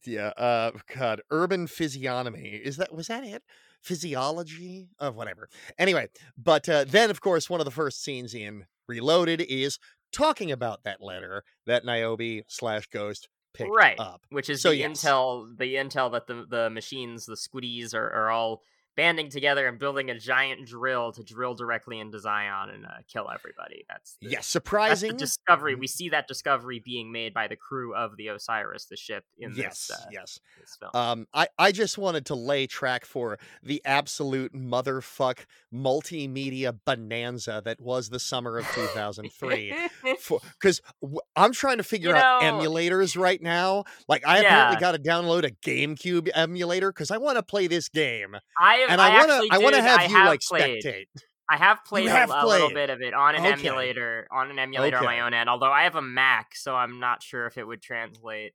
Yeah 0.04 0.28
uh 0.28 0.70
god 0.96 1.20
urban 1.30 1.66
physiognomy 1.66 2.60
is 2.64 2.76
that 2.76 2.92
was 2.92 3.08
that 3.08 3.24
it 3.24 3.42
physiology 3.80 4.88
of 4.98 5.16
whatever 5.16 5.48
anyway 5.78 6.08
but 6.36 6.68
uh, 6.68 6.84
then 6.86 7.10
of 7.10 7.20
course 7.20 7.50
one 7.50 7.60
of 7.60 7.64
the 7.64 7.70
first 7.70 8.02
scenes 8.02 8.32
in 8.34 8.64
reloaded 8.88 9.40
is 9.40 9.78
talking 10.12 10.52
about 10.52 10.84
that 10.84 11.02
letter 11.02 11.42
that 11.66 11.84
niobe 11.84 12.42
slash 12.46 12.86
ghost 12.86 13.28
picked 13.54 13.70
right. 13.74 13.98
up 13.98 14.22
Which 14.30 14.48
is 14.48 14.62
So, 14.62 14.70
the 14.70 14.76
yes. 14.76 15.02
intel 15.02 15.56
the 15.56 15.74
intel 15.74 16.10
that 16.12 16.26
the, 16.26 16.46
the 16.48 16.70
machines, 16.70 17.26
the 17.26 17.36
squiddies 17.36 17.94
are, 17.94 18.10
are 18.10 18.30
all 18.30 18.62
banding 18.96 19.30
together 19.30 19.66
and 19.66 19.78
building 19.78 20.10
a 20.10 20.18
giant 20.18 20.66
drill 20.66 21.12
to 21.12 21.22
drill 21.22 21.54
directly 21.54 21.98
into 21.98 22.18
Zion 22.18 22.70
and 22.70 22.86
uh, 22.86 22.90
kill 23.12 23.28
everybody. 23.32 23.84
That's 23.88 24.16
the, 24.20 24.28
yes 24.28 24.34
That's 24.36 24.48
surprising 24.48 25.12
the 25.12 25.18
discovery. 25.18 25.74
We 25.74 25.86
see 25.86 26.10
that 26.10 26.28
discovery 26.28 26.82
being 26.84 27.12
made 27.12 27.34
by 27.34 27.48
the 27.48 27.56
crew 27.56 27.94
of 27.94 28.16
the 28.16 28.28
Osiris, 28.28 28.86
the 28.86 28.96
ship 28.96 29.24
in 29.38 29.52
yes 29.54 29.88
this, 29.88 29.96
uh, 29.98 30.04
yes 30.10 30.40
this 30.60 30.76
film. 30.78 30.90
um 30.94 31.26
i 31.34 31.46
i 31.58 31.72
just 31.72 31.98
wanted 31.98 32.26
to 32.26 32.34
lay 32.34 32.66
track 32.66 33.04
for 33.04 33.38
the 33.62 33.82
absolute 33.84 34.52
motherfuck 34.54 35.40
multimedia 35.72 36.76
bonanza 36.84 37.62
that 37.64 37.80
was 37.80 38.10
the 38.10 38.18
summer 38.20 38.58
of 38.58 38.66
2003 38.72 39.74
because 40.02 40.80
I'm 41.36 41.52
trying 41.52 41.78
to 41.78 41.82
figure 41.82 42.14
out 42.14 42.42
know- 42.42 42.58
emulators 42.58 43.18
right 43.18 43.40
now. 43.40 43.84
Like 44.08 44.26
I 44.26 44.38
apparently 44.38 44.80
got 44.80 44.92
to 44.92 44.98
download 44.98 45.44
a 45.44 45.50
GameCube 45.50 46.28
emulator 46.34 46.92
because 46.92 47.10
I 47.10 47.18
want 47.18 47.36
to 47.36 47.42
play 47.42 47.66
this 47.66 47.88
game, 47.88 48.36
I 48.58 48.81
have, 48.82 48.90
and 48.90 49.00
I 49.00 49.18
want 49.18 49.30
to 49.30 49.48
I 49.54 49.58
want 49.58 49.74
to 49.74 49.82
have 49.82 50.00
I 50.00 50.04
you 50.06 50.14
like 50.26 50.40
played. 50.40 50.84
spectate. 50.84 51.04
I 51.50 51.56
have 51.56 51.84
played 51.84 52.06
a- 52.06 52.10
have 52.10 52.30
a, 52.30 52.46
little 52.46 52.68
played. 52.68 52.74
bit 52.74 52.90
of 52.90 53.00
it 53.02 53.12
on 53.14 53.34
an 53.34 53.42
Okay. 53.44 53.52
emulator 53.52 54.26
on 54.30 54.50
an 54.50 54.58
emulator 54.58 54.98
on 54.98 55.04
my 55.04 55.20
own 55.20 55.34
end. 55.34 55.48
Although 55.50 55.72
I 55.72 55.82
have 55.84 55.96
a 55.96 56.02
Mac, 56.02 56.54
so 56.54 56.74
I'm 56.74 56.98
not 57.00 57.22
sure 57.22 57.46
if 57.46 57.58
it 57.58 57.64
would 57.66 57.82
translate. 57.82 58.52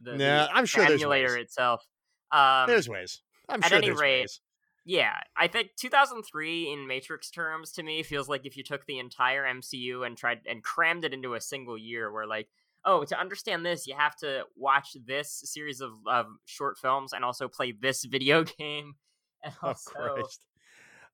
The, 0.00 0.12
Nah, 0.12 0.46
the- 0.46 0.52
I'm 0.54 0.64
sure 0.66 0.86
the 0.86 0.92
emulator 0.94 1.36
itself. 1.36 1.84
Um, 2.32 2.66
There's 2.68 2.88
ways. 2.88 3.20
I'm 3.48 3.62
at 3.62 3.68
sure 3.68 3.78
any 3.78 3.88
there's 3.88 4.00
rate, 4.00 4.20
ways. 4.20 4.40
yeah, 4.84 5.14
I 5.36 5.48
think 5.48 5.70
2003 5.76 6.72
in 6.72 6.86
Matrix 6.86 7.30
terms 7.30 7.72
to 7.72 7.82
me 7.82 8.02
feels 8.04 8.28
like 8.28 8.46
if 8.46 8.56
you 8.56 8.62
took 8.62 8.86
the 8.86 8.98
entire 9.00 9.44
MCU 9.44 10.06
and 10.06 10.16
tried 10.16 10.40
and 10.48 10.62
crammed 10.62 11.04
it 11.04 11.12
into 11.12 11.34
a 11.34 11.40
single 11.40 11.76
year, 11.76 12.10
where 12.12 12.26
like, 12.26 12.48
oh, 12.84 13.04
to 13.04 13.18
understand 13.18 13.66
this, 13.66 13.86
you 13.86 13.94
have 13.96 14.16
to 14.16 14.44
watch 14.56 14.96
this 15.04 15.42
series 15.44 15.80
of, 15.82 15.92
of 16.06 16.26
short 16.46 16.78
films 16.78 17.12
and 17.12 17.24
also 17.24 17.48
play 17.48 17.72
this 17.72 18.04
video 18.10 18.44
game, 18.44 18.94
and 19.42 19.54
Oh 19.62 19.74
Christ. 19.84 20.46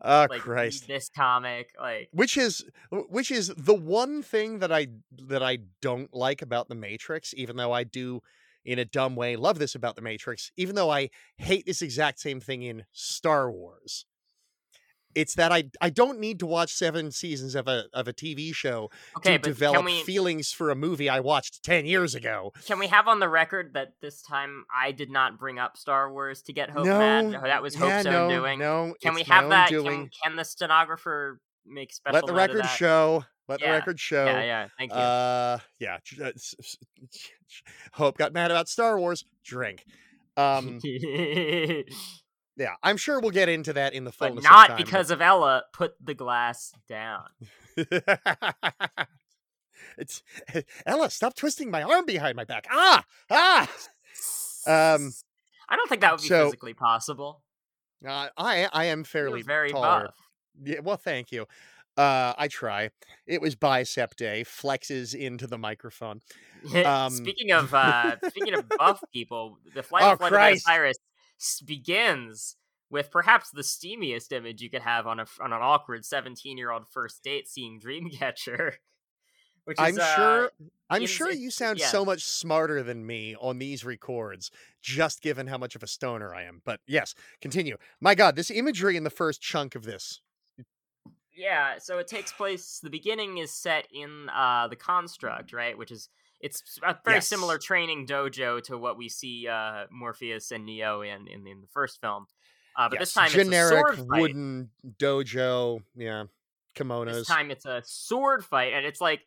Oh 0.03 0.27
like 0.29 0.41
Christ. 0.41 0.87
this 0.87 1.09
comic, 1.09 1.71
like. 1.81 2.09
Which 2.13 2.37
is 2.37 2.65
which 2.91 3.31
is 3.31 3.53
the 3.57 3.75
one 3.75 4.23
thing 4.23 4.59
that 4.59 4.71
I 4.71 4.89
that 5.29 5.43
I 5.43 5.59
don't 5.81 6.13
like 6.13 6.43
about 6.43 6.69
the 6.69 6.75
Matrix, 6.75 7.33
even 7.37 7.57
though 7.57 7.73
I 7.73 7.85
do 7.85 8.21
in 8.65 8.79
a 8.79 8.85
dumb 8.85 9.17
way 9.17 9.37
love 9.37 9.59
this 9.59 9.75
about 9.75 9.97
the 9.97 10.03
Matrix, 10.03 10.51
even 10.57 10.75
though 10.75 10.91
I 10.91 11.11
hate 11.39 11.65
this 11.67 11.83
exact 11.83 12.21
same 12.21 12.41
thing 12.41 12.63
in 12.63 12.85
Star 12.93 13.51
Wars. 13.51 14.05
It's 15.17 15.35
that 15.35 15.51
I 15.51 15.65
I 15.81 15.91
don't 15.91 16.21
need 16.21 16.39
to 16.41 16.47
watch 16.47 16.73
seven 16.73 17.11
seasons 17.11 17.55
of 17.55 17.67
a 17.67 17.87
of 17.95 18.07
a 18.07 18.13
TV 18.13 18.55
show 18.55 18.91
Okay, 19.17 19.33
to 19.33 19.39
develop 19.39 19.85
we 19.85 20.03
feelings 20.03 20.53
for 20.53 20.71
a 20.71 20.77
movie 20.77 21.09
I 21.09 21.21
watched 21.21 21.63
ten 21.63 21.87
years 21.87 22.15
ago. 22.15 22.53
can 22.67 22.79
we 22.79 22.87
have 22.89 23.09
on 23.09 23.19
the 23.19 23.29
record 23.29 23.73
that 23.75 23.95
this 24.03 24.21
time 24.23 24.65
I 24.73 24.93
did 24.93 25.11
not 25.11 25.39
bring 25.39 25.59
up 25.59 25.77
Star 25.79 26.13
Wars 26.13 26.43
to 26.43 26.53
get 26.53 26.69
Hope 26.69 26.85
no, 26.85 26.99
mad? 26.99 27.43
That 27.43 27.63
was 27.63 27.75
Hope's 27.75 28.05
yeah, 28.05 28.23
own 28.23 28.29
no, 28.29 28.41
doing. 28.41 28.59
No, 28.59 28.95
can 29.01 29.15
we 29.15 29.23
have 29.23 29.49
that? 29.49 29.71
Can, 29.71 30.11
can 30.23 30.37
the 30.37 30.45
stenographer 30.45 31.41
make 31.65 31.93
special? 31.93 32.15
Let 32.15 32.27
the 32.27 32.35
record 32.35 32.67
show. 32.67 33.25
Let 33.49 33.61
the 33.61 33.67
record 33.67 33.99
show. 33.99 34.25
Yeah, 34.25 34.43
yeah. 34.43 34.69
Thank 34.77 34.93
you. 34.93 34.99
Uh, 34.99 35.59
yeah. 35.79 35.99
uh, 36.23 36.31
Hope 37.93 38.19
got 38.19 38.33
mad 38.33 38.51
about 38.51 38.69
Star 38.69 38.99
Wars. 38.99 39.25
Drink. 39.45 39.85
Um, 40.39 40.81
yeah, 42.57 42.75
I'm 42.83 42.97
sure 42.97 43.21
we'll 43.21 43.31
get 43.31 43.49
into 43.49 43.73
that 43.75 43.93
in 43.95 44.05
the 44.05 44.11
but 44.19 44.29
fullness 44.29 44.45
not 44.45 44.71
of 44.71 44.77
time. 44.77 44.85
because 44.85 45.11
of 45.11 45.21
Ella. 45.21 45.65
Put 45.73 45.95
the 46.05 46.15
glass 46.15 46.73
down. 46.89 47.25
it's 49.99 50.23
Ella. 50.85 51.11
Stop 51.11 51.35
twisting 51.35 51.71
my 51.71 51.83
arm 51.83 52.07
behind 52.07 52.37
my 52.37 52.45
back. 52.45 52.67
Ah, 52.71 53.05
ah. 53.31 53.63
Um, 54.67 55.13
I 55.69 55.77
don't 55.77 55.89
think 55.89 56.01
that 56.01 56.13
would 56.13 56.23
be 56.23 56.29
so- 56.29 56.45
physically 56.47 56.75
possible. 56.75 57.43
Uh, 58.07 58.29
I 58.37 58.69
I 58.73 58.85
am 58.87 58.99
You're 59.01 59.05
fairly 59.05 59.43
very 59.43 59.71
taller. 59.71 60.05
buff. 60.07 60.15
Yeah, 60.63 60.81
well, 60.81 60.97
thank 60.99 61.33
you. 61.33 61.47
Uh, 61.97 62.35
I 62.37 62.47
try. 62.49 62.91
It 63.27 63.41
was 63.41 63.55
bicep 63.57 64.17
day. 64.17 64.45
Flexes 64.47 65.15
into 65.15 65.47
the 65.47 65.59
microphone. 65.59 66.21
Um, 66.75 67.13
speaking 67.13 67.53
of 67.53 67.73
uh, 67.73 68.17
speaking 68.29 68.55
of 68.55 68.69
buff 68.77 69.01
people, 69.13 69.59
the 69.75 69.83
flight 69.85 70.03
Oh, 70.03 70.13
of. 70.13 70.21
Osiris 70.21 70.99
begins 71.65 72.57
with 72.91 73.11
perhaps 73.11 73.51
the 73.51 73.63
steamiest 73.63 74.33
image 74.33 74.63
you 74.63 74.71
could 74.71 74.83
have 74.83 75.07
on 75.07 75.21
a 75.21 75.27
on 75.41 75.53
an 75.53 75.61
awkward 75.61 76.05
seventeen 76.05 76.59
year 76.59 76.71
old 76.71 76.89
first 76.89 77.23
date 77.23 77.49
seeing 77.49 77.81
Dreamcatcher. 77.81 78.73
Which 79.65 79.81
is, 79.81 79.99
I'm 79.99 80.01
uh, 80.01 80.15
sure. 80.15 80.51
I'm 80.89 81.03
in- 81.03 81.09
sure 81.09 81.33
you 81.33 81.51
sound 81.51 81.81
yeah. 81.81 81.89
so 81.89 82.05
much 82.05 82.23
smarter 82.23 82.85
than 82.85 83.05
me 83.05 83.35
on 83.41 83.59
these 83.59 83.85
records, 83.85 84.53
just 84.81 85.21
given 85.21 85.49
how 85.49 85.59
much 85.59 85.75
of 85.75 85.83
a 85.83 85.89
stoner 85.89 86.33
I 86.33 86.45
am. 86.45 86.63
But 86.65 86.79
yes, 86.87 87.17
continue. 87.41 87.77
My 88.01 88.15
God, 88.15 88.37
this 88.37 88.49
imagery 88.49 88.97
in 88.97 89.03
the 89.03 89.11
first 89.11 89.43
chunk 89.43 89.75
of 89.75 89.83
this. 89.83 90.21
Yeah, 91.37 91.79
so 91.79 91.99
it 91.99 92.07
takes 92.07 92.33
place. 92.33 92.79
The 92.81 92.91
beginning 92.91 93.39
is 93.39 93.53
set 93.53 93.89
in 93.93 94.29
uh, 94.31 94.69
the 94.69 94.77
construct, 94.77 95.53
right? 95.53 95.77
Which 95.77 95.91
is 95.91 96.09
it's 96.41 96.79
a 96.87 96.97
very 97.05 97.21
similar 97.21 97.59
training 97.59 98.07
dojo 98.07 98.63
to 98.65 98.79
what 98.79 98.97
we 98.97 99.09
see 99.09 99.49
uh, 99.49 99.85
Morpheus 99.91 100.51
and 100.51 100.67
Neo 100.67 101.03
in 101.03 101.29
in, 101.29 101.47
in 101.47 101.61
the 101.61 101.69
first 101.73 102.01
film. 102.01 102.27
Uh, 102.77 102.89
but 102.89 102.99
this 102.99 103.15
time 103.15 103.31
generic 103.31 103.85
it's 103.89 103.93
a 103.93 103.97
sword 103.97 104.09
fight. 104.09 104.21
wooden 104.21 104.71
dojo. 104.99 105.81
Yeah, 105.97 106.25
kimonos. 106.75 107.15
This 107.15 107.27
time 107.27 107.51
it's 107.51 107.65
a 107.65 107.83
sword 107.85 108.45
fight, 108.45 108.73
and 108.75 108.85
it's 108.85 109.01
like 109.01 109.23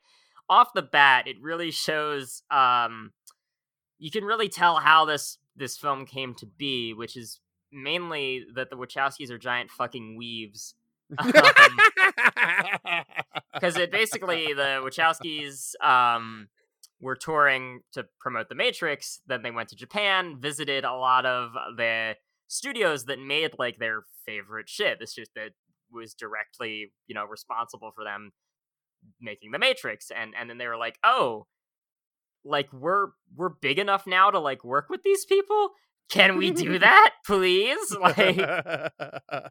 off 0.50 0.74
the 0.74 0.82
bat, 0.82 1.28
it 1.28 1.38
really 1.42 1.72
shows. 1.72 2.44
Um, 2.52 3.12
you 3.98 4.12
can 4.12 4.24
really 4.24 4.50
tell 4.50 4.78
how 4.78 5.06
this 5.06 5.38
this 5.56 5.78
film 5.78 6.06
came 6.06 6.34
to 6.36 6.46
be, 6.46 6.94
which 6.94 7.18
is 7.18 7.40
mainly 7.72 8.46
that 8.56 8.70
the 8.70 8.76
Wachowskis 8.76 9.30
are 9.32 9.38
giant 9.38 9.72
fucking 9.72 10.16
weaves. 10.18 10.76
because 13.54 13.76
it 13.78 13.92
basically 13.92 14.54
the 14.54 14.80
Wachowskis 14.84 15.74
um, 15.84 16.48
were 17.02 17.16
touring 17.16 17.82
to 17.94 18.06
promote 18.20 18.50
The 18.50 18.56
Matrix. 18.56 19.22
Then 19.28 19.42
they 19.42 19.52
went 19.52 19.70
to 19.70 19.76
Japan, 19.76 20.38
visited 20.40 20.84
a 20.84 20.94
lot 20.94 21.26
of 21.26 21.52
the 21.78 22.16
studios 22.48 23.06
that 23.06 23.20
made 23.20 23.52
like 23.58 23.78
their 23.80 24.04
favorite 24.26 24.70
shit. 24.70 25.00
This 25.00 25.14
just 25.14 25.32
that 25.36 25.52
was 25.92 26.14
directly 26.14 26.92
you 27.08 27.16
know 27.16 27.26
responsible 27.26 27.92
for 27.96 28.04
them 28.04 28.32
making 29.22 29.52
The 29.52 29.60
Matrix, 29.60 30.12
and 30.12 30.34
and 30.40 30.50
then 30.50 30.58
they 30.58 30.68
were 30.68 30.78
like, 30.78 30.98
oh, 31.04 31.48
like 32.44 32.72
we're 32.74 33.08
we're 33.36 33.50
big 33.50 33.80
enough 33.80 34.06
now 34.08 34.30
to 34.32 34.40
like 34.40 34.64
work 34.64 34.90
with 34.90 35.04
these 35.04 35.26
people. 35.26 35.72
Can 36.10 36.38
we 36.38 36.52
do 36.52 36.80
that, 36.80 37.12
please? 37.26 37.78
Like, 38.00 38.18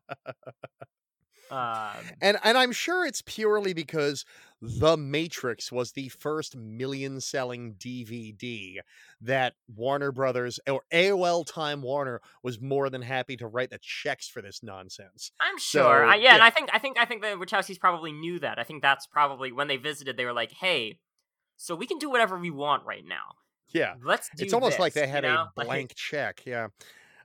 um, 1.50 2.04
and 2.20 2.38
and 2.42 2.58
I'm 2.58 2.72
sure 2.72 3.06
it's 3.06 3.22
purely 3.22 3.72
because 3.72 4.24
The 4.60 4.96
Matrix 4.96 5.70
was 5.70 5.92
the 5.92 6.08
first 6.08 6.56
million 6.56 7.20
selling 7.20 7.74
DVD 7.74 8.78
that 9.20 9.54
Warner 9.74 10.12
Brothers 10.12 10.60
or 10.68 10.82
AOL 10.92 11.46
Time 11.46 11.82
Warner 11.82 12.20
was 12.42 12.60
more 12.60 12.90
than 12.90 13.02
happy 13.02 13.36
to 13.36 13.46
write 13.46 13.70
the 13.70 13.78
checks 13.80 14.28
for 14.28 14.42
this 14.42 14.62
nonsense. 14.62 15.30
I'm 15.40 15.58
sure. 15.58 16.04
I, 16.06 16.16
So, 16.16 16.22
yeah, 16.22 16.34
and. 16.34 16.42
I 16.42 16.50
think 16.50 16.70
I 16.72 16.78
think 16.78 16.98
I 16.98 17.04
think 17.04 17.22
the 17.22 17.28
Wachowskis 17.28 17.78
probably 17.78 18.12
knew 18.12 18.38
that. 18.40 18.58
I 18.58 18.64
think 18.64 18.82
that's 18.82 19.06
probably 19.06 19.52
when 19.52 19.68
they 19.68 19.76
visited. 19.76 20.16
They 20.16 20.24
were 20.24 20.32
like, 20.32 20.52
"Hey, 20.52 20.98
so 21.56 21.74
we 21.74 21.86
can 21.86 21.98
do 21.98 22.10
whatever 22.10 22.38
we 22.38 22.50
want 22.50 22.84
right 22.84 23.04
now. 23.06 23.34
Yeah. 23.70 23.94
Let's 24.02 24.30
do 24.36 24.44
It's 24.44 24.54
almost 24.54 24.78
like 24.78 24.92
this," 24.94 25.02
they 25.02 25.06
you 25.08 25.12
had 25.12 25.22
know? 25.24 25.34
a 25.34 25.52
Like, 25.56 25.66
blank 25.66 25.94
check. 25.94 26.42
Yeah. 26.46 26.68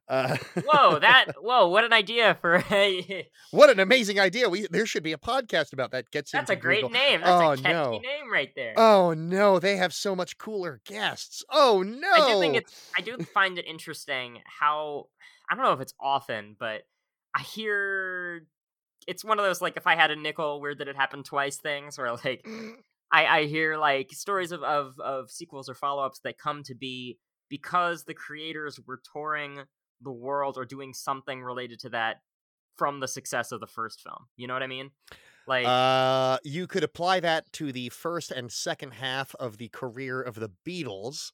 Uh, 0.07 0.35
whoa, 0.65 0.99
that 0.99 1.27
whoa, 1.41 1.67
what 1.67 1.83
an 1.85 1.93
idea 1.93 2.37
for 2.41 2.63
a 2.71 3.27
what 3.51 3.69
an 3.69 3.79
amazing 3.79 4.19
idea. 4.19 4.49
We 4.49 4.67
there 4.69 4.85
should 4.85 5.03
be 5.03 5.13
a 5.13 5.17
podcast 5.17 5.71
about 5.73 5.91
that. 5.91 6.11
Gets 6.11 6.31
That's 6.31 6.49
a 6.49 6.55
great 6.55 6.81
Google. 6.81 6.89
name. 6.99 7.21
That's 7.21 7.31
Oh, 7.31 7.51
a 7.51 7.57
catchy 7.57 7.73
no. 7.73 7.91
name 7.99 8.31
right 8.31 8.49
there. 8.55 8.73
Oh 8.75 9.13
no, 9.13 9.59
they 9.59 9.77
have 9.77 9.93
so 9.93 10.15
much 10.15 10.37
cooler 10.37 10.81
guests. 10.85 11.43
Oh 11.49 11.83
no. 11.83 12.11
I 12.11 12.33
do 12.33 12.39
think 12.39 12.55
it's 12.55 12.91
I 12.97 13.01
do 13.01 13.17
find 13.33 13.57
it 13.57 13.65
interesting 13.65 14.39
how 14.59 15.07
I 15.49 15.55
don't 15.55 15.63
know 15.63 15.71
if 15.73 15.79
it's 15.81 15.93
often, 15.99 16.55
but 16.59 16.81
I 17.33 17.41
hear 17.41 18.45
it's 19.07 19.23
one 19.23 19.39
of 19.39 19.45
those 19.45 19.61
like 19.61 19.77
if 19.77 19.87
I 19.87 19.95
had 19.95 20.11
a 20.11 20.15
nickel, 20.15 20.59
where 20.61 20.75
that 20.75 20.87
it 20.87 20.95
happened 20.95 21.25
twice 21.25 21.57
things 21.57 21.97
where 21.97 22.11
like 22.13 22.45
I, 23.11 23.25
I 23.25 23.43
hear 23.45 23.77
like 23.77 24.11
stories 24.11 24.51
of, 24.51 24.63
of, 24.63 24.99
of 24.99 25.29
sequels 25.29 25.69
or 25.69 25.75
follow 25.75 26.03
ups 26.03 26.19
that 26.23 26.37
come 26.37 26.63
to 26.63 26.75
be 26.75 27.19
because 27.49 28.05
the 28.05 28.13
creators 28.13 28.79
were 28.87 28.99
touring 29.13 29.59
the 30.03 30.11
world 30.11 30.57
or 30.57 30.65
doing 30.65 30.93
something 30.93 31.41
related 31.41 31.79
to 31.79 31.89
that 31.89 32.17
from 32.77 32.99
the 32.99 33.07
success 33.07 33.51
of 33.51 33.59
the 33.59 33.67
first 33.67 34.01
film. 34.01 34.27
You 34.35 34.47
know 34.47 34.53
what 34.53 34.63
I 34.63 34.67
mean? 34.67 34.91
Like 35.47 35.65
Uh, 35.65 36.37
you 36.43 36.67
could 36.67 36.83
apply 36.83 37.19
that 37.19 37.51
to 37.53 37.71
the 37.71 37.89
first 37.89 38.31
and 38.31 38.51
second 38.51 38.91
half 38.93 39.35
of 39.35 39.57
the 39.57 39.69
career 39.69 40.21
of 40.21 40.35
the 40.35 40.49
Beatles, 40.65 41.31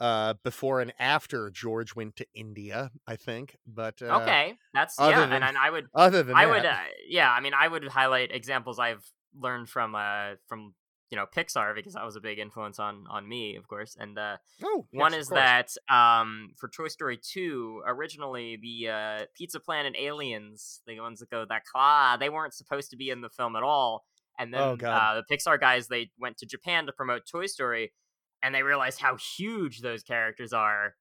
uh, 0.00 0.34
before 0.44 0.80
and 0.80 0.92
after 0.98 1.50
George 1.50 1.96
went 1.96 2.14
to 2.16 2.26
India, 2.34 2.90
I 3.06 3.16
think. 3.16 3.56
But 3.66 4.00
uh, 4.00 4.20
okay, 4.22 4.56
that's 4.72 4.94
yeah, 4.98 5.20
than- 5.20 5.32
and, 5.32 5.44
and 5.44 5.58
I 5.58 5.70
would 5.70 5.86
other 5.94 6.22
than 6.22 6.36
I 6.36 6.46
that, 6.46 6.50
would, 6.52 6.66
uh, 6.66 6.78
yeah. 7.08 7.30
I 7.30 7.40
mean, 7.40 7.52
I 7.52 7.66
would 7.66 7.86
highlight 7.88 8.30
examples 8.32 8.78
I've 8.78 9.04
learned 9.34 9.68
from, 9.68 9.94
uh, 9.94 10.36
from 10.46 10.74
you 11.10 11.16
know 11.16 11.26
Pixar 11.34 11.74
because 11.74 11.94
that 11.94 12.04
was 12.04 12.16
a 12.16 12.20
big 12.20 12.38
influence 12.38 12.78
on 12.78 13.04
on 13.08 13.28
me, 13.28 13.56
of 13.56 13.66
course. 13.66 13.96
And 13.98 14.18
uh, 14.18 14.36
oh, 14.62 14.86
one 14.92 15.12
yes, 15.12 15.14
of 15.14 15.20
is 15.20 15.28
that 15.28 15.70
um, 15.90 16.50
for 16.56 16.68
Toy 16.68 16.88
Story 16.88 17.18
two, 17.18 17.82
originally 17.86 18.58
the 18.60 18.90
uh, 18.90 19.24
Pizza 19.34 19.60
Planet 19.60 19.94
aliens, 19.98 20.80
the 20.86 21.00
ones 21.00 21.20
that 21.20 21.30
go 21.30 21.44
that 21.48 21.64
claw, 21.64 22.16
they 22.16 22.28
weren't 22.28 22.54
supposed 22.54 22.90
to 22.90 22.96
be 22.96 23.10
in 23.10 23.20
the 23.20 23.30
film 23.30 23.56
at 23.56 23.62
all. 23.62 24.04
And 24.38 24.52
then 24.54 24.60
Oh, 24.60 24.72
uh, 24.86 25.20
the 25.20 25.34
Pixar 25.34 25.58
guys 25.58 25.88
they 25.88 26.10
went 26.18 26.36
to 26.38 26.46
Japan 26.46 26.86
to 26.86 26.92
promote 26.92 27.22
Toy 27.30 27.46
Story, 27.46 27.92
and 28.42 28.54
they 28.54 28.62
realized 28.62 29.00
how 29.00 29.16
huge 29.36 29.80
those 29.80 30.02
characters 30.02 30.52
are, 30.52 30.94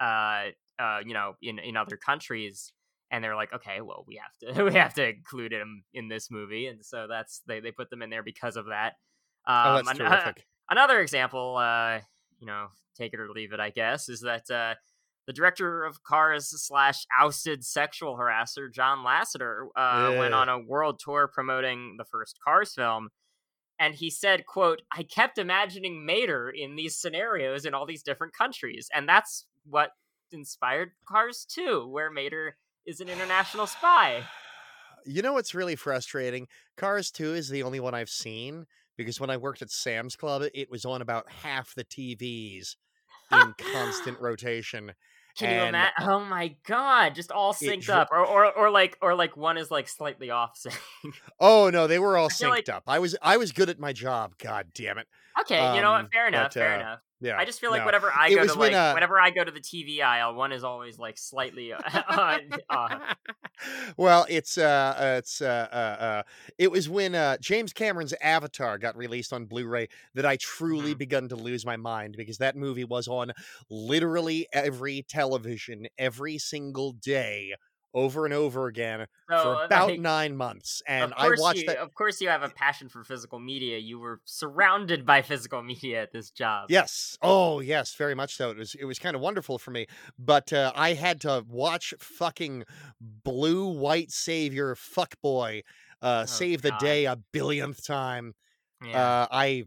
uh, 0.00 0.44
uh, 0.78 1.00
you 1.04 1.12
know, 1.12 1.34
in 1.42 1.58
in 1.58 1.76
other 1.76 1.96
countries. 1.96 2.72
And 3.12 3.24
they're 3.24 3.34
like, 3.34 3.52
okay, 3.52 3.80
well, 3.80 4.04
we 4.06 4.20
have 4.22 4.54
to 4.54 4.64
we 4.70 4.74
have 4.74 4.94
to 4.94 5.08
include 5.08 5.50
them 5.50 5.82
in 5.92 6.08
this 6.08 6.30
movie, 6.30 6.68
and 6.68 6.84
so 6.86 7.06
that's 7.08 7.42
they 7.48 7.58
they 7.58 7.72
put 7.72 7.90
them 7.90 8.02
in 8.02 8.10
there 8.10 8.22
because 8.22 8.56
of 8.56 8.66
that. 8.66 8.94
Oh, 9.46 9.52
Um, 9.52 9.84
that's 9.84 9.98
an- 9.98 10.34
another 10.70 11.00
example, 11.00 11.56
uh, 11.56 12.00
you 12.38 12.46
know, 12.46 12.68
take 12.96 13.12
it 13.14 13.20
or 13.20 13.30
leave 13.30 13.52
it, 13.52 13.60
I 13.60 13.70
guess, 13.70 14.08
is 14.08 14.20
that 14.20 14.50
uh, 14.50 14.74
the 15.26 15.32
director 15.32 15.84
of 15.84 16.02
Cars 16.02 16.48
slash 16.48 17.04
ousted 17.18 17.64
sexual 17.64 18.16
harasser 18.16 18.72
John 18.72 18.98
Lasseter 19.04 19.66
uh, 19.76 20.14
went 20.18 20.34
on 20.34 20.48
a 20.48 20.58
world 20.58 21.00
tour 21.02 21.28
promoting 21.32 21.96
the 21.98 22.04
first 22.04 22.38
Cars 22.44 22.74
film, 22.74 23.10
and 23.78 23.94
he 23.94 24.10
said, 24.10 24.46
"quote 24.46 24.82
I 24.92 25.02
kept 25.04 25.38
imagining 25.38 26.04
Mater 26.04 26.50
in 26.50 26.76
these 26.76 26.96
scenarios 26.96 27.64
in 27.64 27.74
all 27.74 27.86
these 27.86 28.02
different 28.02 28.34
countries, 28.34 28.88
and 28.94 29.08
that's 29.08 29.46
what 29.64 29.92
inspired 30.32 30.92
Cars 31.08 31.44
2, 31.48 31.86
where 31.88 32.10
Mater 32.10 32.56
is 32.86 33.00
an 33.00 33.08
international 33.08 33.66
spy." 33.66 34.22
You 35.06 35.22
know 35.22 35.32
what's 35.32 35.54
really 35.54 35.76
frustrating? 35.76 36.46
Cars 36.76 37.10
2 37.10 37.32
is 37.34 37.48
the 37.48 37.62
only 37.62 37.80
one 37.80 37.94
I've 37.94 38.10
seen 38.10 38.66
because 39.00 39.18
when 39.18 39.30
I 39.30 39.38
worked 39.38 39.62
at 39.62 39.70
Sam's 39.70 40.14
Club, 40.14 40.42
it 40.52 40.70
was 40.70 40.84
on 40.84 41.00
about 41.00 41.30
half 41.30 41.74
the 41.74 41.84
TVs 41.84 42.76
in 43.32 43.54
constant 43.72 44.18
rotation. 44.20 44.92
Can 45.38 45.54
you 45.54 45.68
imagine? 45.68 45.92
Oh 46.00 46.20
my 46.20 46.54
god! 46.66 47.14
Just 47.14 47.30
all 47.32 47.54
synced 47.54 47.88
up, 47.88 48.08
or, 48.10 48.26
or 48.26 48.52
or 48.52 48.68
like 48.70 48.98
or 49.00 49.14
like 49.14 49.36
one 49.36 49.56
is 49.56 49.70
like 49.70 49.88
slightly 49.88 50.28
off 50.30 50.56
sync. 50.56 50.74
Oh 51.38 51.70
no, 51.70 51.86
they 51.86 51.98
were 51.98 52.18
all 52.18 52.28
synced 52.28 52.50
like- 52.50 52.68
up. 52.68 52.82
I 52.86 52.98
was 52.98 53.16
I 53.22 53.36
was 53.38 53.52
good 53.52 53.70
at 53.70 53.78
my 53.78 53.92
job. 53.92 54.34
God 54.38 54.66
damn 54.74 54.98
it. 54.98 55.06
Okay, 55.42 55.66
you 55.68 55.80
know 55.80 55.92
Um, 55.92 55.92
what? 55.92 56.10
Fair 56.12 56.28
enough. 56.28 56.52
but, 56.52 56.56
fair 56.56 56.74
uh, 56.74 56.82
enough. 56.82 57.00
Yeah. 57.20 57.38
I 57.38 57.44
just 57.44 57.60
feel 57.60 57.70
like 57.70 57.84
no. 57.84 57.84
whenever 57.84 58.12
I 58.12 58.30
It 58.30 58.36
go 58.36 58.44
to 58.44 58.54
when, 58.54 58.74
like 58.74 58.74
uh, 58.74 58.90
whenever 58.90 59.18
I 59.20 59.30
go 59.30 59.44
to 59.44 59.50
the 59.50 59.60
TV 59.60 60.02
aisle, 60.02 60.34
one 60.34 60.52
is 60.52 60.64
always 60.64 60.98
like 60.98 61.16
slightly 61.18 61.72
uh, 61.72 61.78
uh, 62.68 63.00
well, 63.96 64.26
it's 64.28 64.56
uh, 64.56 64.94
uh 64.98 65.16
it's 65.18 65.40
uh, 65.42 65.68
uh, 65.70 66.02
uh 66.02 66.22
it 66.58 66.70
was 66.70 66.88
when 66.88 67.14
uh 67.14 67.36
James 67.38 67.72
Cameron's 67.72 68.14
Avatar 68.22 68.78
got 68.78 68.96
released 68.96 69.32
on 69.32 69.46
Blu-ray 69.46 69.88
that 70.14 70.24
I 70.26 70.36
truly 70.36 70.94
Mhm. 70.94 70.94
begun 70.94 71.28
to 71.28 71.36
lose 71.36 71.66
my 71.66 71.76
mind 71.76 72.14
because 72.16 72.38
that 72.38 72.56
movie 72.56 72.84
was 72.84 73.06
on 73.08 73.32
literally 73.68 74.46
every 74.52 75.02
television 75.08 75.86
every 75.98 76.38
single 76.38 76.92
day 76.92 77.54
over 77.92 78.24
and 78.24 78.34
over 78.34 78.66
again 78.66 79.06
so, 79.28 79.42
for 79.42 79.64
about 79.64 79.90
like, 79.90 80.00
9 80.00 80.36
months 80.36 80.82
and 80.86 81.12
I 81.16 81.30
watched 81.36 81.60
you, 81.60 81.66
that 81.66 81.78
Of 81.78 81.94
course, 81.94 82.20
you 82.20 82.28
have 82.28 82.42
a 82.42 82.48
passion 82.48 82.88
for 82.88 83.02
physical 83.04 83.38
media. 83.38 83.78
You 83.78 83.98
were 83.98 84.20
surrounded 84.24 85.04
by 85.04 85.22
physical 85.22 85.62
media 85.72 86.02
at 86.02 86.12
this 86.12 86.30
job. 86.30 86.66
Yes. 86.70 87.18
Oh, 87.22 87.60
yes, 87.60 87.94
very 87.94 88.14
much 88.14 88.36
so. 88.36 88.50
It 88.50 88.56
was 88.56 88.74
it 88.74 88.84
was 88.84 88.98
kind 88.98 89.16
of 89.16 89.22
wonderful 89.22 89.58
for 89.58 89.70
me, 89.70 89.86
but 90.18 90.52
uh, 90.52 90.72
I 90.74 90.94
had 90.94 91.20
to 91.22 91.44
watch 91.48 91.94
fucking 91.98 92.64
blue 93.00 93.66
white 93.68 94.10
savior 94.10 94.74
fuckboy 94.74 95.62
uh 96.02 96.24
save 96.24 96.62
the 96.62 96.70
God. 96.70 96.80
day 96.80 97.04
a 97.06 97.16
billionth 97.32 97.84
time. 97.84 98.34
Yeah. 98.84 99.02
Uh 99.02 99.26
I 99.30 99.64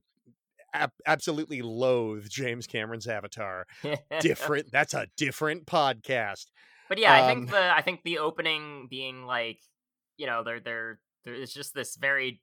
absolutely 1.05 1.61
loathe 1.61 2.27
James 2.29 2.67
Cameron's 2.67 3.07
Avatar. 3.07 3.67
Different. 4.19 4.71
that's 4.71 4.93
a 4.93 5.07
different 5.17 5.65
podcast. 5.65 6.45
But 6.93 6.99
yeah, 7.01 7.11
I 7.11 7.21
Um, 7.21 7.39
think 7.39 7.49
the 7.49 7.75
I 7.75 7.81
think 7.81 8.03
the 8.03 8.19
opening 8.19 8.85
being 8.87 9.25
like, 9.25 9.59
you 10.15 10.27
know, 10.27 10.43
they're 10.43 10.59
they're 10.59 10.99
there 11.25 11.33
is 11.33 11.51
just 11.51 11.73
this 11.73 11.95
very 11.95 12.39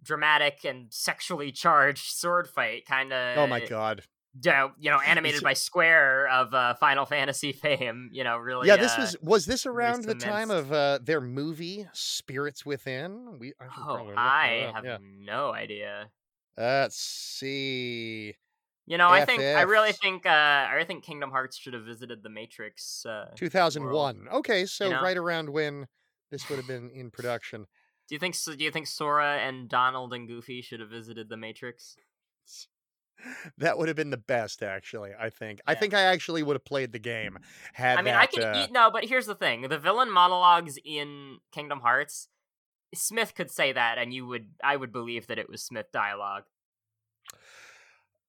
dramatic 0.00 0.64
and 0.64 0.92
sexually 0.92 1.50
charged 1.50 2.12
sword 2.12 2.46
fight 2.46 2.86
kind 2.86 3.12
of 3.12 3.36
oh 3.36 3.48
my 3.48 3.58
god. 3.58 4.02
you 4.40 4.90
know 4.90 5.00
animated 5.06 5.42
by 5.42 5.54
Square 5.54 6.28
of 6.28 6.54
uh, 6.54 6.74
Final 6.74 7.04
Fantasy 7.04 7.50
fame 7.64 8.10
you 8.12 8.22
know 8.22 8.36
really 8.36 8.68
yeah, 8.68 8.76
this 8.76 8.92
uh, 8.92 9.00
was 9.00 9.16
was 9.20 9.46
this 9.46 9.66
around 9.66 10.04
the 10.04 10.14
time 10.14 10.52
of 10.52 10.72
uh 10.72 11.00
their 11.02 11.20
movie 11.20 11.88
Spirits 11.92 12.64
Within? 12.64 13.40
We 13.40 13.54
I 13.60 13.66
oh 13.76 14.12
I 14.16 14.70
have 14.72 14.84
yeah. 14.84 14.98
no 15.00 15.52
idea 15.52 16.10
Let's 16.56 16.96
see. 16.96 18.36
You 18.86 18.98
know 18.98 19.08
I 19.08 19.24
think 19.24 19.42
I 19.42 19.62
really 19.62 19.92
think 19.92 20.26
uh 20.26 20.28
I 20.28 20.72
really 20.72 20.86
think 20.86 21.04
Kingdom 21.04 21.30
Hearts 21.30 21.56
should 21.56 21.74
have 21.74 21.84
visited 21.84 22.22
the 22.22 22.30
Matrix 22.30 23.04
uh 23.06 23.30
2001. 23.36 24.28
Okay, 24.32 24.66
so 24.66 24.90
know? 24.90 25.02
right 25.02 25.16
around 25.16 25.50
when 25.50 25.86
this 26.30 26.48
would 26.48 26.56
have 26.56 26.66
been 26.66 26.90
in 26.90 27.10
production. 27.10 27.66
do 28.08 28.14
you 28.14 28.18
think 28.18 28.36
do 28.42 28.64
you 28.64 28.70
think 28.70 28.86
Sora 28.86 29.38
and 29.38 29.68
Donald 29.68 30.12
and 30.12 30.28
Goofy 30.28 30.62
should 30.62 30.80
have 30.80 30.90
visited 30.90 31.28
the 31.28 31.36
Matrix 31.36 31.96
That 33.58 33.78
would 33.78 33.88
have 33.88 33.96
been 33.96 34.10
the 34.10 34.16
best, 34.16 34.62
actually. 34.62 35.12
I 35.18 35.30
think. 35.30 35.60
I 35.66 35.74
think 35.74 35.94
I 35.94 36.02
actually 36.02 36.42
would 36.42 36.56
have 36.56 36.64
played 36.64 36.92
the 36.92 36.98
game 36.98 37.38
had 37.72 37.98
I 37.98 38.02
mean, 38.02 38.14
that. 38.14 38.20
I 38.20 38.26
can 38.26 38.42
uh, 38.42 38.62
eat 38.64 38.72
no, 38.72 38.90
but 38.90 39.04
here's 39.04 39.26
the 39.26 39.34
thing: 39.34 39.62
the 39.62 39.78
villain 39.78 40.10
monologues 40.10 40.78
in 40.84 41.38
Kingdom 41.52 41.80
Hearts, 41.80 42.28
Smith 42.94 43.34
could 43.34 43.50
say 43.50 43.72
that, 43.72 43.98
and 43.98 44.12
you 44.12 44.26
would, 44.26 44.48
I 44.62 44.76
would 44.76 44.92
believe 44.92 45.26
that 45.28 45.38
it 45.38 45.48
was 45.48 45.62
Smith 45.62 45.86
dialogue. 45.92 46.44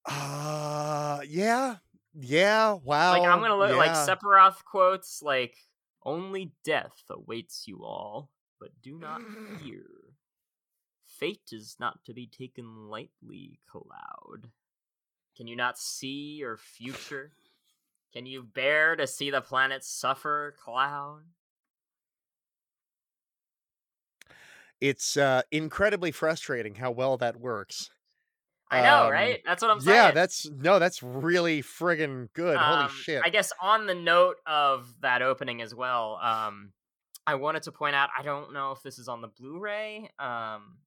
Uh, 0.06 1.22
yeah, 1.28 1.78
yeah. 2.13 2.74
Wow. 2.74 3.12
like 3.12 3.26
I'm 3.26 3.39
gonna 3.41 3.58
look 3.58 3.76
like. 3.76 3.94
Sephiroth 3.94 4.63
quotes, 4.65 5.22
like 5.22 5.58
"Only 6.04 6.54
death 6.63 7.04
awaits 7.10 7.68
you 7.68 7.84
all, 7.84 8.32
but 8.60 8.82
do 8.82 8.98
not 8.98 9.24
fear. 9.58 10.18
Fate 11.06 11.50
is 11.52 11.78
not 11.80 12.04
to 12.06 12.13
be 12.13 12.28
taken 12.28 12.88
lightly, 12.89 13.62
Cloud. 13.68 14.52
Can 15.38 15.48
you 15.48 15.56
not 15.56 15.80
see 15.80 16.36
your 16.36 16.58
future? 16.58 17.36
Can 18.13 18.26
you 18.26 18.44
bear 18.44 18.96
to 18.96 19.08
see 19.08 19.32
the 19.32 19.41
planet 19.41 19.84
suffer, 19.84 20.56
Cloud?" 20.60 21.26
It's 24.82 25.18
uh 25.18 25.41
incredibly 25.52 26.12
frustrating 26.12 26.76
how 26.76 26.91
well 26.91 27.18
that 27.18 27.39
works. 27.39 27.89
I 28.76 28.82
know, 28.84 29.06
Um, 29.06 29.12
right? 29.12 29.42
That's 29.46 29.62
what 29.62 29.72
I'm 29.72 29.80
saying. 29.80 29.96
Yeah, 29.96 30.12
that's 30.12 30.50
no, 30.50 30.80
that's 30.80 31.02
really 31.04 31.62
friggin' 31.62 32.32
good. 32.34 32.58
Holy 32.58 32.84
Um, 32.84 32.90
shit. 32.90 33.22
I 33.26 33.30
guess 33.30 33.52
on 33.62 33.86
the 33.88 33.96
note 33.96 34.38
of 34.46 34.88
that 35.02 35.22
opening 35.22 35.62
as 35.62 35.74
well, 35.74 36.20
um, 36.22 36.74
I 37.28 37.36
wanted 37.36 37.64
to 37.64 37.72
point 37.72 37.96
out 37.96 38.10
I 38.18 38.22
don't 38.24 38.54
know 38.54 38.72
if 38.72 38.82
this 38.84 39.00
is 39.00 39.08
on 39.08 39.22
the 39.22 39.28
Blu-ray, 39.28 40.12
um, 40.20 40.78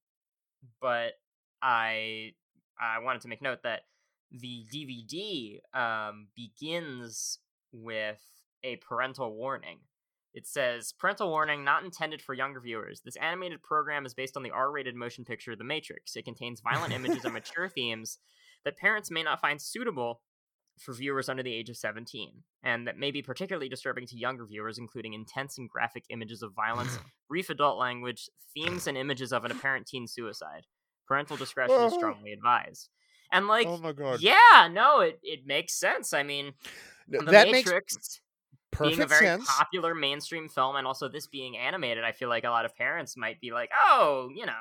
but 0.81 1.15
I 1.63 2.35
I 2.81 3.01
wanted 3.01 3.23
to 3.23 3.29
make 3.29 3.43
note 3.43 3.63
that 3.65 3.83
the 4.31 4.65
DVD 4.73 5.61
um, 5.75 6.29
begins 6.37 7.39
with 7.73 8.21
a 8.63 8.77
parental 8.77 9.35
warning. 9.35 9.79
It 10.35 10.47
says, 10.47 10.93
Parental 10.93 11.31
warning 11.31 11.65
not 11.65 11.85
intended 11.85 12.23
for 12.23 12.35
younger 12.35 12.61
viewers. 12.61 13.01
This 13.05 13.17
animated 13.17 13.63
program 13.63 14.07
is 14.07 14.15
based 14.15 14.37
on 14.37 14.43
the 14.43 14.51
R 14.51 14.71
rated 14.71 14.95
motion 14.95 15.25
picture 15.25 15.57
The 15.57 15.65
Matrix. 15.65 16.17
It 16.17 16.25
contains 16.25 16.61
violent 16.61 16.93
images 16.93 17.25
and 17.25 17.35
mature 17.35 17.69
themes 17.69 18.19
that 18.65 18.77
parents 18.77 19.11
may 19.11 19.23
not 19.23 19.41
find 19.41 19.61
suitable 19.61 20.21
for 20.79 20.93
viewers 20.93 21.29
under 21.29 21.43
the 21.43 21.53
age 21.53 21.69
of 21.69 21.77
17, 21.77 22.43
and 22.63 22.87
that 22.87 22.99
may 22.99 23.11
be 23.11 23.23
particularly 23.23 23.69
disturbing 23.69 24.07
to 24.07 24.17
younger 24.17 24.47
viewers, 24.47 24.79
including 24.79 25.13
intense 25.13 25.59
and 25.59 25.69
graphic 25.69 26.05
images 26.11 26.43
of 26.43 26.55
violence, 26.55 26.99
brief 27.29 27.51
adult 27.51 27.79
language, 27.79 28.29
themes 28.55 28.87
and 28.87 28.97
images 28.97 29.33
of 29.33 29.45
an 29.45 29.51
apparent 29.51 29.87
teen 29.87 30.07
suicide. 30.07 30.67
Parental 31.07 31.37
discretion 31.37 31.77
is 31.77 31.93
oh. 31.93 31.97
strongly 31.97 32.33
advised. 32.33 32.91
And 33.33 33.47
like, 33.47 33.67
oh 33.67 33.79
my 33.79 33.93
god. 33.93 34.21
yeah, 34.21 34.69
no, 34.71 35.01
it, 35.01 35.19
it 35.23 35.41
makes 35.47 35.79
sense. 35.79 36.13
I 36.13 36.23
mean, 36.23 36.53
No, 37.09 37.21
The 37.21 37.33
that 37.33 37.51
makes 37.51 37.67
Matrix 37.67 38.21
perfect 38.79 38.97
being 38.97 39.05
a 39.05 39.09
very 39.09 39.27
sense. 39.27 39.47
popular 39.47 39.95
mainstream 39.95 40.49
film, 40.49 40.77
and 40.77 40.87
also 40.87 41.09
this 41.09 41.27
being 41.27 41.57
animated, 41.57 42.05
I 42.05 42.13
feel 42.13 42.29
like 42.29 42.45
a 42.45 42.51
lot 42.51 42.65
of 42.65 42.75
parents 42.77 43.17
might 43.17 43.41
be 43.41 43.51
like, 43.53 43.71
"Oh, 43.87 44.31
you 44.35 44.47
know." 44.47 44.53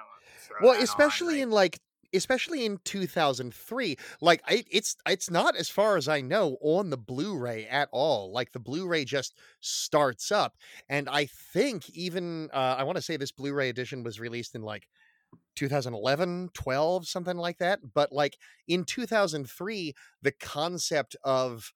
well 0.62 0.74
that 0.74 0.80
on," 0.80 0.84
especially 0.84 1.36
like- 1.36 1.44
in 1.44 1.52
like 1.52 1.80
especially 2.14 2.66
in 2.66 2.80
2003 2.86 3.98
like 4.22 4.42
I, 4.46 4.64
it's 4.72 4.96
it's 5.08 5.30
not 5.30 5.56
as 5.56 5.70
far 5.70 5.98
as 5.98 6.08
i 6.08 6.22
know 6.22 6.58
on 6.62 6.90
the 6.90 6.98
blu-ray 6.98 7.68
at 7.68 7.90
all 7.92 8.32
like 8.32 8.54
the 8.54 8.60
blu-ray 8.60 9.04
just 9.04 9.36
starts 9.60 10.32
up 10.32 10.56
and 10.88 11.10
i 11.10 11.26
think 11.26 11.90
even 11.90 12.50
uh, 12.54 12.76
i 12.78 12.84
want 12.84 12.96
to 12.96 13.02
say 13.02 13.18
this 13.18 13.32
blu-ray 13.34 13.70
edition 13.70 14.04
was 14.04 14.20
released 14.20 14.56
in 14.56 14.62
like 14.62 14.88
2011 15.56 16.50
12 16.54 17.08
something 17.08 17.38
like 17.38 17.58
that 17.58 17.80
but 17.94 18.12
like 18.14 18.38
in 18.68 18.86
2003 18.86 19.94
the 20.22 20.32
concept 20.32 21.16
of 21.24 21.74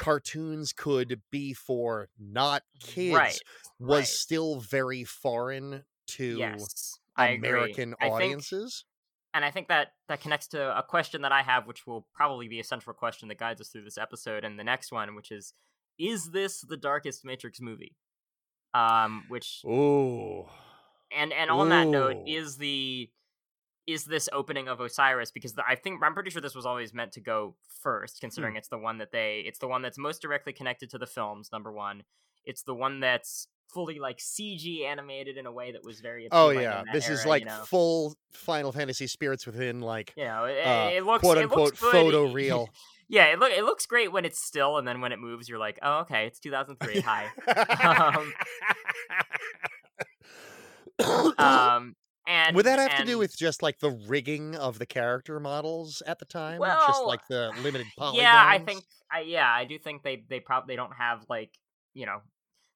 cartoons 0.00 0.72
could 0.72 1.20
be 1.30 1.52
for 1.52 2.08
not 2.18 2.62
kids 2.80 3.14
right, 3.14 3.38
was 3.78 3.98
right. 3.98 4.06
still 4.06 4.58
very 4.58 5.04
foreign 5.04 5.84
to 6.08 6.38
yes. 6.38 6.98
American 7.18 7.94
I 8.00 8.04
think- 8.04 8.14
audiences. 8.14 8.86
and 9.34 9.44
I 9.44 9.50
think 9.50 9.68
that 9.68 9.88
that 10.08 10.22
connects 10.22 10.48
to 10.48 10.76
a 10.76 10.82
question 10.82 11.20
that 11.22 11.32
I 11.32 11.42
have, 11.42 11.66
which 11.66 11.86
will 11.86 12.06
probably 12.14 12.48
be 12.48 12.58
a 12.60 12.64
central 12.64 12.94
question 12.94 13.28
that 13.28 13.38
guides 13.38 13.60
us 13.60 13.68
through 13.68 13.84
this 13.84 13.98
episode, 13.98 14.42
and 14.42 14.58
the 14.58 14.64
next 14.64 14.90
one, 14.90 15.14
which 15.14 15.30
is, 15.30 15.52
is 15.98 16.30
this 16.30 16.62
the 16.62 16.78
darkest 16.78 17.22
Matrix 17.22 17.60
movie? 17.60 17.94
Um, 18.72 19.24
which 19.28 19.60
Oh, 19.66 20.48
and 21.14 21.30
and 21.32 21.50
on 21.50 21.68
that 21.68 21.88
note, 21.88 22.22
is 22.26 22.56
the 22.56 23.10
is 23.92 24.04
this 24.04 24.28
opening 24.32 24.68
of 24.68 24.80
Osiris 24.80 25.30
because 25.30 25.54
the, 25.54 25.62
I 25.66 25.74
think 25.74 26.02
I'm 26.02 26.14
pretty 26.14 26.30
sure 26.30 26.42
this 26.42 26.54
was 26.54 26.66
always 26.66 26.92
meant 26.92 27.12
to 27.12 27.20
go 27.20 27.54
first, 27.82 28.20
considering 28.20 28.56
it's 28.56 28.68
the 28.68 28.78
one 28.78 28.98
that 28.98 29.12
they 29.12 29.42
it's 29.46 29.58
the 29.58 29.68
one 29.68 29.82
that's 29.82 29.98
most 29.98 30.22
directly 30.22 30.52
connected 30.52 30.90
to 30.90 30.98
the 30.98 31.06
films. 31.06 31.50
Number 31.52 31.72
one, 31.72 32.04
it's 32.44 32.62
the 32.62 32.74
one 32.74 33.00
that's 33.00 33.48
fully 33.72 33.98
like 33.98 34.18
CG 34.18 34.84
animated 34.84 35.36
in 35.36 35.46
a 35.46 35.52
way 35.52 35.72
that 35.72 35.84
was 35.84 36.00
very 36.00 36.28
oh 36.32 36.50
yeah. 36.50 36.82
This 36.92 37.08
is 37.08 37.24
like 37.24 37.42
you 37.42 37.46
know? 37.46 37.62
full 37.66 38.16
Final 38.32 38.72
Fantasy 38.72 39.06
spirits 39.06 39.46
within 39.46 39.80
like 39.80 40.12
you 40.16 40.24
know 40.24 40.44
it, 40.44 40.66
uh, 40.66 40.90
it 40.92 41.04
looks 41.04 41.20
quote 41.20 41.38
unquote 41.38 41.76
photo 41.76 42.32
real. 42.32 42.68
yeah, 43.08 43.26
it 43.26 43.38
look 43.38 43.52
it 43.52 43.64
looks 43.64 43.86
great 43.86 44.12
when 44.12 44.24
it's 44.24 44.44
still, 44.44 44.76
and 44.78 44.86
then 44.86 45.00
when 45.00 45.12
it 45.12 45.18
moves, 45.18 45.48
you're 45.48 45.58
like, 45.58 45.78
oh 45.82 46.00
okay, 46.00 46.26
it's 46.26 46.40
2003. 46.40 47.00
Hi. 47.00 47.28
Um, 51.00 51.38
um, 51.38 51.96
and 52.26 52.56
Would 52.56 52.66
that 52.66 52.78
have 52.78 52.94
to 52.96 53.04
do 53.04 53.18
with 53.18 53.36
just 53.36 53.62
like 53.62 53.78
the 53.78 53.90
rigging 53.90 54.56
of 54.56 54.78
the 54.78 54.86
character 54.86 55.38
models 55.40 56.02
at 56.06 56.18
the 56.18 56.24
time? 56.24 56.60
Well, 56.60 56.86
just 56.86 57.04
like 57.06 57.26
the 57.28 57.52
limited 57.62 57.86
polygons. 57.96 58.22
Yeah, 58.22 58.44
I 58.46 58.58
think 58.58 58.84
I 59.10 59.20
yeah, 59.20 59.50
I 59.50 59.64
do 59.64 59.78
think 59.78 60.02
they 60.02 60.24
they 60.28 60.40
probably 60.40 60.76
don't 60.76 60.94
have 60.94 61.24
like 61.28 61.58
you 61.94 62.06
know 62.06 62.20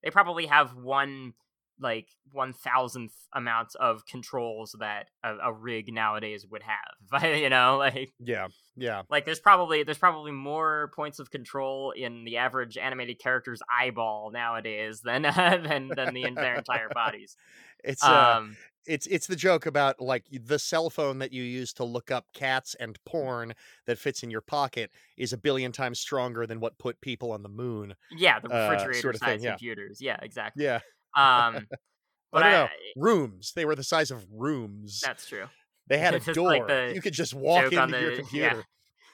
they 0.03 0.11
probably 0.11 0.47
have 0.47 0.75
one 0.75 1.35
like 1.81 2.09
one 2.31 2.53
thousandth 2.53 3.15
amount 3.33 3.75
of 3.77 4.07
controls 4.07 4.77
that 4.79 5.09
a, 5.25 5.37
a 5.45 5.53
rig 5.53 5.93
nowadays 5.93 6.47
would 6.47 6.63
have. 6.63 7.23
you 7.37 7.51
know, 7.51 7.77
like 7.79 8.13
Yeah, 8.21 8.49
yeah. 8.77 9.03
like 9.11 9.25
there's 9.25 9.41
probably 9.41 9.83
there's 9.83 9.99
probably 9.99 10.33
more 10.33 10.91
points 10.95 11.19
of 11.19 11.31
control 11.31 11.91
in 11.91 12.25
the 12.25 12.37
average 12.39 12.79
animated 12.79 13.19
character's 13.19 13.61
eyeball 13.71 14.31
nowadays 14.33 15.01
than 15.03 15.23
than 15.23 15.95
than 15.95 16.15
the 16.15 16.31
their 16.35 16.57
entire 16.59 16.91
bodies. 16.91 17.37
It's 17.83 18.09
uh, 18.09 18.39
Um, 18.39 18.57
it's 18.87 19.07
it's 19.07 19.27
the 19.27 19.37
joke 19.37 19.67
about 19.67 20.01
like 20.01 20.25
the 20.31 20.59
cell 20.59 20.91
phone 20.91 21.19
that 21.21 21.33
you 21.33 21.43
use 21.43 21.73
to 21.75 21.85
look 21.85 22.11
up 22.11 22.27
cats 22.35 22.75
and 22.79 22.99
porn 23.05 23.55
that 23.87 23.99
fits 23.99 24.23
in 24.23 24.31
your 24.31 24.41
pocket 24.41 24.91
is 25.17 25.33
a 25.33 25.39
billion 25.39 25.73
times 25.73 25.99
stronger 25.99 26.47
than 26.47 26.61
what 26.61 26.79
put 26.79 27.01
people 27.01 27.33
on 27.33 27.43
the 27.43 27.49
moon. 27.49 27.95
yeah, 28.17 28.41
the 28.41 28.49
uh, 28.49 28.71
refrigerator 28.71 29.01
sort 29.01 29.15
of 29.15 29.21
thing, 29.21 29.29
size 29.39 29.43
yeah. 29.45 29.51
computers. 29.51 29.99
Yeah, 30.01 30.19
exactly. 30.23 30.65
Yeah, 30.65 30.81
Um, 31.17 31.67
but 32.33 32.43
I 32.43 32.63
I, 32.65 32.71
rooms. 32.97 33.53
They 33.55 33.65
were 33.65 33.75
the 33.77 33.85
size 33.85 34.11
of 34.11 34.25
rooms. 34.31 35.01
that's 35.05 35.27
true. 35.29 35.47
They 35.87 35.99
had 36.07 36.15
a 36.15 36.21
door. 36.33 36.49
like 36.49 36.67
the 36.67 36.93
you 36.95 37.01
could 37.01 37.13
just 37.15 37.35
walk 37.35 37.73
into 37.73 37.87
the- 37.87 38.01
your 38.01 38.13
yeah. 38.13 38.19
computer. 38.21 38.65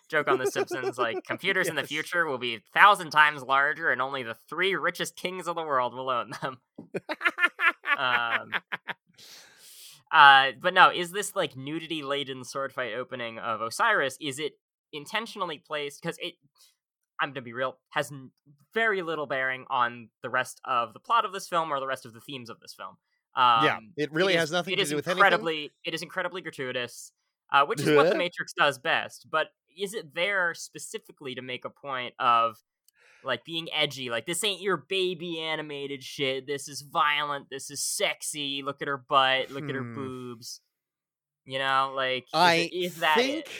joke 0.09 0.28
on 0.28 0.38
The 0.38 0.46
Simpsons, 0.50 0.98
like 0.98 1.22
computers 1.26 1.68
in 1.68 1.76
the 1.76 1.85
future 1.85 2.26
will 2.26 2.38
be 2.38 2.56
a 2.56 2.61
thousand 2.74 3.11
times 3.11 3.42
larger, 3.44 3.90
and 3.90 4.02
only 4.02 4.22
the 4.24 4.35
three 4.48 4.74
richest 4.74 5.14
kings 5.16 5.46
of 5.46 5.54
the 5.54 5.62
world 5.62 5.94
will 5.94 6.11
own 6.11 6.33
them. 6.42 6.59
um, 7.96 8.52
uh, 10.12 10.53
but 10.61 10.75
no, 10.75 10.90
is 10.90 11.12
this 11.12 11.37
like 11.37 11.57
nudity 11.57 12.03
laden 12.03 12.44
sword 12.44 12.73
fight 12.73 12.94
opening 12.94 13.38
of 13.38 13.61
Osiris? 13.61 14.16
Is 14.20 14.38
it 14.38 14.53
intentionally 14.92 15.59
placed? 15.59 16.03
Because 16.03 16.16
it, 16.20 16.35
I'm 17.20 17.31
gonna 17.31 17.42
be 17.42 17.53
real, 17.53 17.77
has 17.90 18.11
n- 18.11 18.31
very 18.75 19.03
little 19.03 19.27
bearing 19.27 19.66
on 19.70 20.09
the 20.23 20.31
rest 20.31 20.61
of 20.64 20.92
the 20.92 21.01
plot 21.01 21.25
of 21.25 21.33
this 21.33 21.49
film 21.49 21.73
or 21.73 21.81
the 21.81 21.87
rest 21.87 22.07
of 22.07 22.12
the 22.12 22.20
themes 22.20 22.51
of 22.51 22.61
this 22.61 22.75
film. 22.75 22.96
Um, 23.37 23.64
yeah, 23.64 23.79
it 23.96 24.12
really 24.12 24.35
has 24.35 24.51
nothing 24.51 24.77
to 24.77 24.85
do 24.85 24.96
with 24.96 25.07
anything. 25.07 25.18
incredibly, 25.18 25.70
It 25.85 25.94
is 25.94 26.03
incredibly 26.03 26.42
gratuitous, 26.42 27.12
uh, 27.53 27.64
which 27.64 27.81
is 27.81 27.90
what 27.90 28.09
the 28.09 28.14
Matrix 28.18 28.53
does 28.53 28.79
best. 28.79 29.29
But 29.31 29.49
is 29.79 29.94
it 29.94 30.14
there 30.14 30.55
specifically 30.55 31.37
to 31.37 31.42
make 31.42 31.64
a 31.64 31.70
point 31.70 32.14
of 32.18 32.57
like 33.24 33.44
being 33.44 33.68
edgy? 33.72 34.11
Like 34.11 34.26
this 34.26 34.42
ain't 34.44 34.61
your 34.61 34.76
baby 34.76 35.40
animated 35.40 36.02
shit. 36.02 36.46
This 36.46 36.68
is 36.68 36.83
violent. 36.83 37.46
This 37.50 37.70
is 37.70 37.83
sexy. 37.83 38.62
Look 38.64 38.80
at 38.83 38.88
her 38.88 38.96
butt. 38.98 39.50
Look 39.50 39.68
at 39.68 39.74
her 39.74 39.83
Hmm. 39.83 39.94
boobs. 39.94 40.61
You 41.46 41.59
know, 41.59 41.92
like 41.96 42.24
is, 42.24 42.30
I 42.35 42.70
is 42.72 42.96
that 42.96 43.16
think 43.16 43.46
it? 43.46 43.50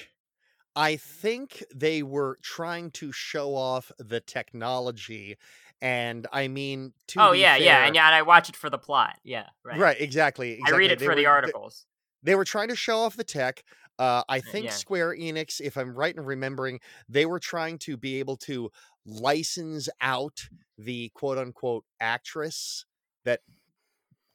I 0.77 0.97
think 0.97 1.65
they 1.75 2.03
were 2.03 2.39
trying 2.43 2.91
to 2.93 3.11
show 3.11 3.57
off 3.57 3.91
the 3.99 4.21
technology, 4.21 5.37
and 5.83 6.27
I 6.33 6.47
mean, 6.49 6.93
to 7.09 7.21
Oh 7.23 7.33
yeah, 7.33 7.57
yeah, 7.57 7.87
and 7.87 7.95
yeah, 7.97 8.07
and 8.07 8.15
I 8.15 8.23
watch 8.23 8.49
it 8.49 8.57
for 8.57 8.71
the 8.71 8.79
plot. 8.79 9.17
Yeah, 9.25 9.47
right. 9.65 9.79
right, 9.79 10.01
exactly. 10.01 10.51
I 10.51 10.55
exactly. 10.59 10.79
read 10.79 10.91
it 10.93 10.99
They 11.01 11.05
for 11.07 11.11
the 11.15 11.17
were- 11.17 11.23
they- 11.23 11.27
articles. 11.27 11.87
They 12.23 12.35
were 12.35 12.45
trying 12.45 12.69
to 12.69 12.77
show 12.77 12.99
off 12.99 13.17
the 13.17 13.25
tech. 13.25 13.65
Uh, 13.99 14.23
I 14.29 14.41
think 14.41 14.67
yeah. 14.67 14.71
Square 14.73 15.17
Enix, 15.17 15.61
if 15.61 15.77
I'm 15.79 15.95
right 15.95 16.15
in 16.15 16.23
remembering, 16.23 16.81
they 17.09 17.25
were 17.27 17.41
trying 17.41 17.79
to 17.81 17.97
be 17.97 18.19
able 18.19 18.37
to 18.39 18.71
license 19.07 19.89
out 20.01 20.49
the 20.79 21.11
quote 21.15 21.39
unquote 21.39 21.85
actress 22.01 22.85
that 23.25 23.41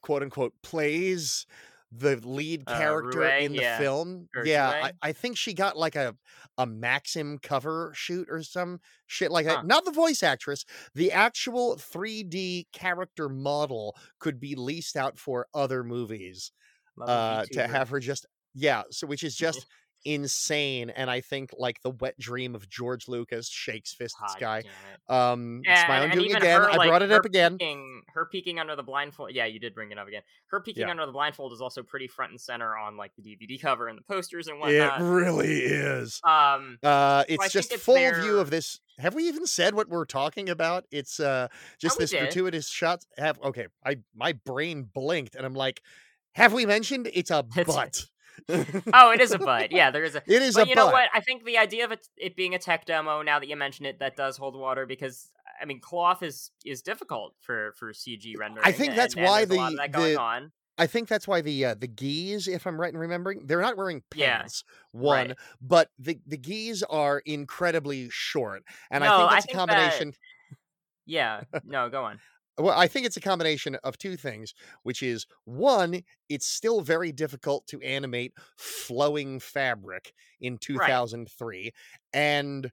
quote 0.02 0.24
unquote 0.24 0.54
plays 0.64 1.46
the 1.92 2.18
lead 2.18 2.64
Uh, 2.68 2.78
character 2.78 3.24
in 3.24 3.54
the 3.54 3.62
yeah. 3.62 3.78
film. 3.78 4.28
Or 4.36 4.46
Yeah, 4.46 4.70
I, 4.70 4.92
I 5.02 5.12
think 5.14 5.38
she 5.38 5.54
got 5.54 5.78
like 5.78 5.96
a 5.96 6.16
a 6.58 6.66
Maxim 6.66 7.38
cover 7.38 7.92
shoot 7.96 8.28
or 8.30 8.42
some 8.44 8.80
shit 9.08 9.32
like 9.32 9.46
that. 9.46 9.66
Not 9.66 9.86
the 9.86 9.92
voice 9.92 10.24
actress, 10.24 10.66
the 10.94 11.12
actual 11.12 11.78
3D 11.78 12.68
character 12.74 13.30
model 13.30 13.96
could 14.20 14.40
be 14.40 14.56
leased 14.56 14.96
out 14.98 15.18
for 15.20 15.48
other 15.54 15.84
movies 15.84 16.52
uh 17.02 17.46
to 17.52 17.68
have 17.68 17.90
her 17.90 18.00
just 18.00 18.26
yeah 18.54 18.84
so 18.90 19.06
which 19.06 19.24
is 19.24 19.36
just 19.36 19.66
insane 20.06 20.90
and 20.92 21.10
i 21.10 21.20
think 21.20 21.50
like 21.58 21.82
the 21.82 21.90
wet 21.90 22.18
dream 22.20 22.56
of 22.56 22.70
george 22.70 23.08
lucas 23.08 23.50
shakes 23.50 23.94
fist 23.94 24.16
at 24.22 24.28
God 24.28 24.38
sky 24.38 24.64
damn 25.10 25.16
um 25.18 25.62
And, 25.66 25.80
smile 25.86 26.04
and 26.04 26.12
doing 26.14 26.36
again 26.36 26.62
her, 26.62 26.70
i 26.72 26.88
brought 26.88 27.02
it 27.02 27.12
up 27.12 27.26
again 27.26 27.58
Peeking, 27.58 28.04
her 28.14 28.26
peeking 28.26 28.60
under 28.60 28.76
the 28.76 28.84
blindfold. 28.84 29.32
Yeah, 29.34 29.46
you 29.46 29.60
did 29.60 29.74
bring 29.76 29.92
it 29.92 29.98
up 29.98 30.08
again. 30.08 30.22
Her 30.48 30.62
peeking 30.62 30.84
Yeah. 30.84 30.92
under 30.92 31.06
the 31.06 31.12
blindfold 31.12 31.52
is 31.54 31.60
also 31.62 31.84
pretty 31.84 32.08
front 32.08 32.32
and 32.32 32.40
center 32.40 32.78
on 32.78 32.96
like 32.98 33.12
the 33.18 33.22
DVD 33.24 33.60
cover 33.62 33.88
and 33.88 33.98
the 33.98 34.04
posters 34.04 34.48
and 34.48 34.60
whatnot 34.60 35.02
it 35.02 35.04
really 35.04 35.58
is 35.60 36.22
um, 36.24 36.78
uh 36.84 37.24
it's 37.28 37.42
think 37.44 37.52
just 37.52 37.72
it's 37.74 37.84
full 37.84 37.96
their- 37.96 38.22
view 38.22 38.40
of 38.40 38.50
this 38.50 38.80
have 39.00 39.14
we 39.16 39.28
even 39.28 39.46
said 39.46 39.76
what 39.76 39.90
we're 39.90 40.06
talking 40.06 40.50
about 40.50 40.86
it's 40.92 41.20
uh 41.20 41.48
just 41.80 41.98
this 41.98 42.12
did. 42.12 42.20
gratuitous 42.20 42.70
shots 42.70 43.06
have 43.18 43.38
okay 43.44 43.68
i 43.86 43.98
my 44.16 44.32
brain 44.46 44.84
blinked 44.94 45.36
and 45.36 45.46
i'm 45.46 45.54
like 45.56 45.82
have 46.34 46.54
we 46.54 46.66
mentioned 46.66 47.10
it's 47.14 47.32
a 47.32 47.44
butt 47.66 48.06
oh, 48.94 49.12
it 49.12 49.22
is 49.22 49.32
a 49.32 49.40
butt. 49.50 49.72
Yeah, 49.72 49.92
there 49.92 50.04
is 50.04 50.16
a. 50.16 50.22
it 50.28 50.42
is 50.42 50.56
But 50.56 50.68
a 50.68 50.70
you 50.70 50.76
know 50.76 50.88
what? 50.88 51.10
I 51.14 51.20
think 51.22 51.46
the 51.46 51.58
idea 51.58 51.86
of 51.86 51.92
it, 51.92 52.08
it 52.18 52.36
being 52.36 52.56
a 52.56 52.60
tech 52.60 52.86
demo, 52.86 53.22
now 53.22 53.40
that 53.40 53.48
you 53.48 53.56
mention 53.56 53.86
it, 53.86 54.00
that 54.00 54.16
does 54.16 54.38
hold 54.38 54.56
water 54.56 54.86
because 54.86 55.30
I 55.62 55.66
mean, 55.66 55.80
cloth 55.80 56.22
is 56.24 56.52
is 56.66 56.82
difficult 56.82 57.34
for 57.42 57.74
for 57.78 57.92
CG 57.94 58.38
rendering. 58.38 58.66
I 58.66 58.72
think 58.72 58.90
and- 58.90 58.98
that's 59.00 59.16
and 59.16 59.26
why 59.26 59.46
there's 59.46 59.58
a 59.58 59.62
lot 59.62 59.68
of 59.68 59.72
the- 59.74 59.78
that 59.78 59.92
going 59.92 60.14
the- 60.14 60.20
on. 60.22 60.52
I 60.78 60.88
think 60.88 61.08
that's 61.08 61.26
why 61.26 61.40
the 61.40 61.64
uh, 61.66 61.76
the 61.76 61.88
gis, 61.88 62.50
if 62.50 62.68
I'm 62.68 62.80
right 62.80 62.92
in 62.92 63.00
remembering, 63.00 63.46
they're 63.46 63.62
not 63.62 63.78
wearing 63.78 64.04
Yeah, 64.14 64.40
pants. 64.40 64.66
One, 64.92 65.30
right. 65.30 65.38
but 65.62 65.90
the 65.98 66.20
the 66.28 66.36
gis 66.36 66.84
are 66.84 67.20
incredibly 67.26 68.10
short, 68.12 68.64
and 68.92 69.02
I 69.02 69.08
No, 69.08 69.18
think 69.20 69.32
I 69.32 69.34
that's 69.36 69.46
think 69.46 69.54
a 69.56 69.58
that- 69.58 69.68
combination. 69.70 70.14
Yeah, 71.06 71.42
no, 71.64 71.88
go 71.90 72.04
on. 72.04 72.20
Well, 72.58 72.78
I 72.78 72.88
think 72.88 73.06
it's 73.06 73.18
a 73.18 73.22
combination 73.22 73.76
of 73.84 73.98
two 73.98 74.16
things, 74.16 74.54
which 74.84 75.04
is 75.04 75.26
one, 75.44 76.04
it's 76.30 76.48
still 76.48 76.82
very 76.82 77.12
difficult 77.12 77.68
to 77.68 77.82
animate 77.82 78.34
flowing 78.58 79.40
fabric 79.40 80.14
in 80.40 80.58
2003, 80.58 81.72
and 82.14 82.72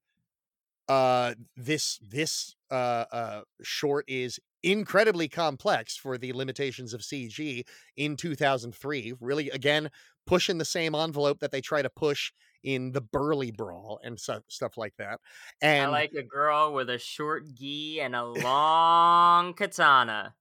uh 0.88 1.34
this 1.56 1.98
this 2.02 2.56
uh 2.70 3.04
uh 3.12 3.42
short 3.62 4.04
is 4.08 4.40
incredibly 4.64 5.28
complex 5.28 5.96
for 5.96 6.18
the 6.18 6.32
limitations 6.32 6.92
of 6.92 7.02
CG 7.04 7.64
in 7.96 8.16
2003 8.16 9.14
really 9.20 9.48
again 9.50 9.90
pushing 10.26 10.58
the 10.58 10.64
same 10.64 10.94
envelope 10.94 11.40
that 11.40 11.50
they 11.50 11.60
try 11.60 11.82
to 11.82 11.90
push 11.90 12.32
in 12.62 12.92
the 12.92 13.00
Burly 13.00 13.50
Brawl 13.50 13.98
and 14.04 14.18
so, 14.18 14.40
stuff 14.48 14.76
like 14.76 14.94
that 14.98 15.20
and 15.60 15.88
I 15.88 15.90
like 15.90 16.12
a 16.12 16.22
girl 16.22 16.72
with 16.72 16.90
a 16.90 16.98
short 16.98 17.44
gi 17.54 18.00
and 18.00 18.14
a 18.14 18.24
long 18.24 19.54
katana. 19.54 20.34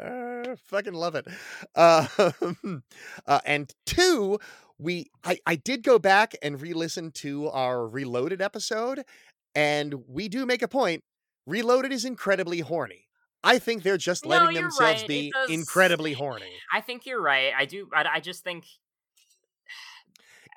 Uh, 0.00 0.56
fucking 0.66 0.94
love 0.94 1.14
it. 1.14 1.26
Uh, 1.74 2.06
uh, 3.26 3.40
and 3.44 3.72
two, 3.86 4.38
we 4.78 5.10
I, 5.24 5.38
I 5.46 5.56
did 5.56 5.82
go 5.82 5.98
back 5.98 6.34
and 6.42 6.60
re-listen 6.60 7.10
to 7.12 7.48
our 7.50 7.86
Reloaded 7.86 8.40
episode, 8.40 9.04
and 9.54 9.94
we 10.08 10.28
do 10.28 10.46
make 10.46 10.62
a 10.62 10.68
point. 10.68 11.02
Reloaded 11.46 11.92
is 11.92 12.04
incredibly 12.04 12.60
horny. 12.60 13.08
I 13.42 13.58
think 13.58 13.82
they're 13.82 13.96
just 13.96 14.26
letting 14.26 14.52
you're 14.52 14.62
themselves 14.62 15.02
right. 15.02 15.08
Be 15.08 15.32
does- 15.32 15.50
incredibly 15.50 16.12
horny. 16.12 16.52
I 16.72 16.80
think 16.80 17.06
you're 17.06 17.22
right. 17.22 17.52
I 17.56 17.64
do. 17.64 17.88
I, 17.94 18.04
I 18.14 18.20
just 18.20 18.44
think. 18.44 18.64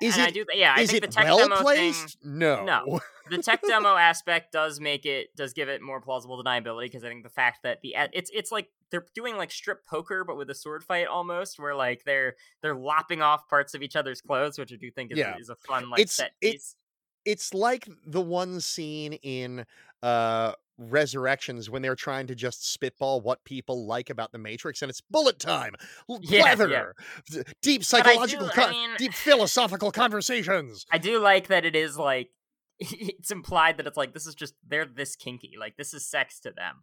Is 0.00 0.14
and 0.14 0.22
I 0.24 0.28
it 0.28 0.34
do. 0.34 0.44
Yeah, 0.52 0.74
I 0.76 0.86
think 0.86 1.02
the 1.02 1.08
tech 1.08 1.24
well 1.24 1.38
demo 1.38 1.56
placed? 1.62 2.18
thing. 2.20 2.38
No. 2.38 2.64
No. 2.64 3.00
The 3.30 3.38
tech 3.38 3.62
demo 3.66 3.96
aspect 3.96 4.52
does 4.52 4.80
make 4.80 5.06
it 5.06 5.34
does 5.34 5.52
give 5.54 5.68
it 5.70 5.80
more 5.80 6.00
plausible 6.00 6.42
deniability 6.42 6.82
because 6.86 7.04
I 7.04 7.08
think 7.08 7.22
the 7.22 7.30
fact 7.30 7.62
that 7.62 7.80
the 7.82 7.94
it's 8.12 8.30
it's 8.34 8.52
like 8.52 8.68
they're 8.90 9.06
doing 9.14 9.36
like 9.38 9.50
strip 9.50 9.86
poker 9.86 10.24
but 10.24 10.36
with 10.36 10.50
a 10.50 10.54
sword 10.54 10.84
fight 10.84 11.06
almost 11.06 11.58
where 11.58 11.74
like 11.74 12.04
they're 12.04 12.34
they're 12.60 12.74
lopping 12.74 13.22
off 13.22 13.48
parts 13.48 13.72
of 13.74 13.82
each 13.82 13.96
other's 13.96 14.20
clothes 14.20 14.58
which 14.58 14.72
I 14.72 14.76
do 14.76 14.90
think 14.90 15.10
is, 15.10 15.16
Yeah. 15.18 15.36
is 15.38 15.48
a 15.48 15.56
fun 15.56 15.88
like 15.88 16.00
It's- 16.00 16.16
set 16.16 16.32
it- 16.42 16.52
piece. 16.52 16.76
it's 17.24 17.54
like 17.54 17.88
the 18.06 18.20
one 18.20 18.60
scene 18.60 19.14
in 19.14 19.64
uh 20.02 20.52
resurrections 20.78 21.70
when 21.70 21.82
they're 21.82 21.94
trying 21.94 22.26
to 22.26 22.34
just 22.34 22.70
spitball 22.72 23.20
what 23.20 23.44
people 23.44 23.86
like 23.86 24.10
about 24.10 24.32
the 24.32 24.38
matrix 24.38 24.82
and 24.82 24.90
it's 24.90 25.00
bullet 25.00 25.38
time 25.38 25.72
l- 26.10 26.18
Yeah, 26.22 26.54
yeah. 26.68 27.42
deep 27.62 27.80
I 27.80 27.80
do- 27.80 27.82
psychological 27.82 28.50
I 28.54 28.70
mean- 28.70 28.90
deep 28.98 29.14
philosophical 29.14 29.92
conversations 29.92 30.84
I 30.90 30.98
do 30.98 31.18
like 31.20 31.46
that 31.48 31.64
it 31.64 31.76
is 31.76 31.96
like 31.96 32.30
it's 32.80 33.30
implied 33.30 33.76
that 33.76 33.86
it's 33.86 33.96
like 33.96 34.14
this 34.14 34.26
is 34.26 34.34
just 34.34 34.54
they're 34.66 34.84
this 34.86 35.14
kinky 35.14 35.52
like 35.58 35.76
this 35.76 35.94
is 35.94 36.04
sex 36.08 36.40
to 36.40 36.50
them 36.50 36.82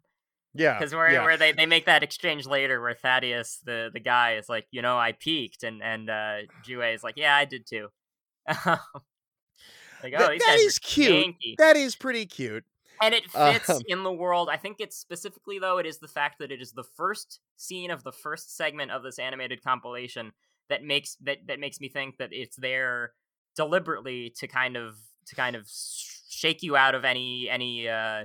yeah 0.54 0.78
because 0.78 0.94
where, 0.94 1.10
yeah. 1.12 1.22
where 1.24 1.36
they, 1.36 1.52
they 1.52 1.66
make 1.66 1.84
that 1.86 2.02
exchange 2.02 2.46
later 2.46 2.80
where 2.80 2.94
Thaddeus 2.94 3.60
the 3.64 3.90
the 3.92 4.00
guy 4.00 4.36
is 4.36 4.48
like 4.48 4.66
you 4.70 4.80
know 4.80 4.96
I 4.98 5.12
peaked 5.12 5.62
and 5.64 5.82
and 5.82 6.08
uh 6.08 6.36
Jue 6.66 6.80
is 6.94 7.02
like 7.04 7.18
yeah 7.18 7.36
I 7.36 7.44
did 7.44 7.66
too 7.66 7.88
like 8.48 8.78
oh 10.14 10.18
That- 10.28 10.38
that 10.38 10.58
is 10.60 10.78
cute 10.78 11.10
kinky. 11.10 11.54
that 11.58 11.76
is 11.76 11.94
pretty 11.94 12.26
cute 12.26 12.64
and 13.02 13.14
it 13.14 13.30
fits 13.32 13.80
Um, 13.80 13.86
in 13.86 14.04
the 14.04 14.12
world. 14.12 14.50
I 14.50 14.58
think 14.58 14.78
it's 14.80 14.96
specifically 14.98 15.60
though 15.60 15.78
it 15.78 15.86
is 15.86 16.00
the 16.00 16.08
fact 16.08 16.38
that 16.40 16.52
it 16.52 16.62
is 16.62 16.72
the 16.72 16.84
first 16.84 17.40
scene 17.58 17.90
of 17.92 18.04
the 18.04 18.12
first 18.12 18.56
segment 18.56 18.92
of 18.92 19.04
this 19.04 19.18
animated 19.20 19.62
compilation 19.64 20.32
that 20.70 20.84
makes 20.84 21.16
that 21.22 21.40
that 21.48 21.60
makes 21.60 21.80
me 21.80 21.90
think 21.90 22.18
that 22.18 22.30
it's 22.32 22.56
there 22.56 23.14
deliberately 23.56 24.32
to 24.38 24.48
kind 24.48 24.76
of 24.78 24.96
to 25.26 25.36
kind 25.36 25.56
of 25.56 25.68
shake 25.68 26.62
you 26.62 26.76
out 26.76 26.94
of 26.96 27.04
any 27.04 27.50
any 27.50 27.88
uh 27.88 28.24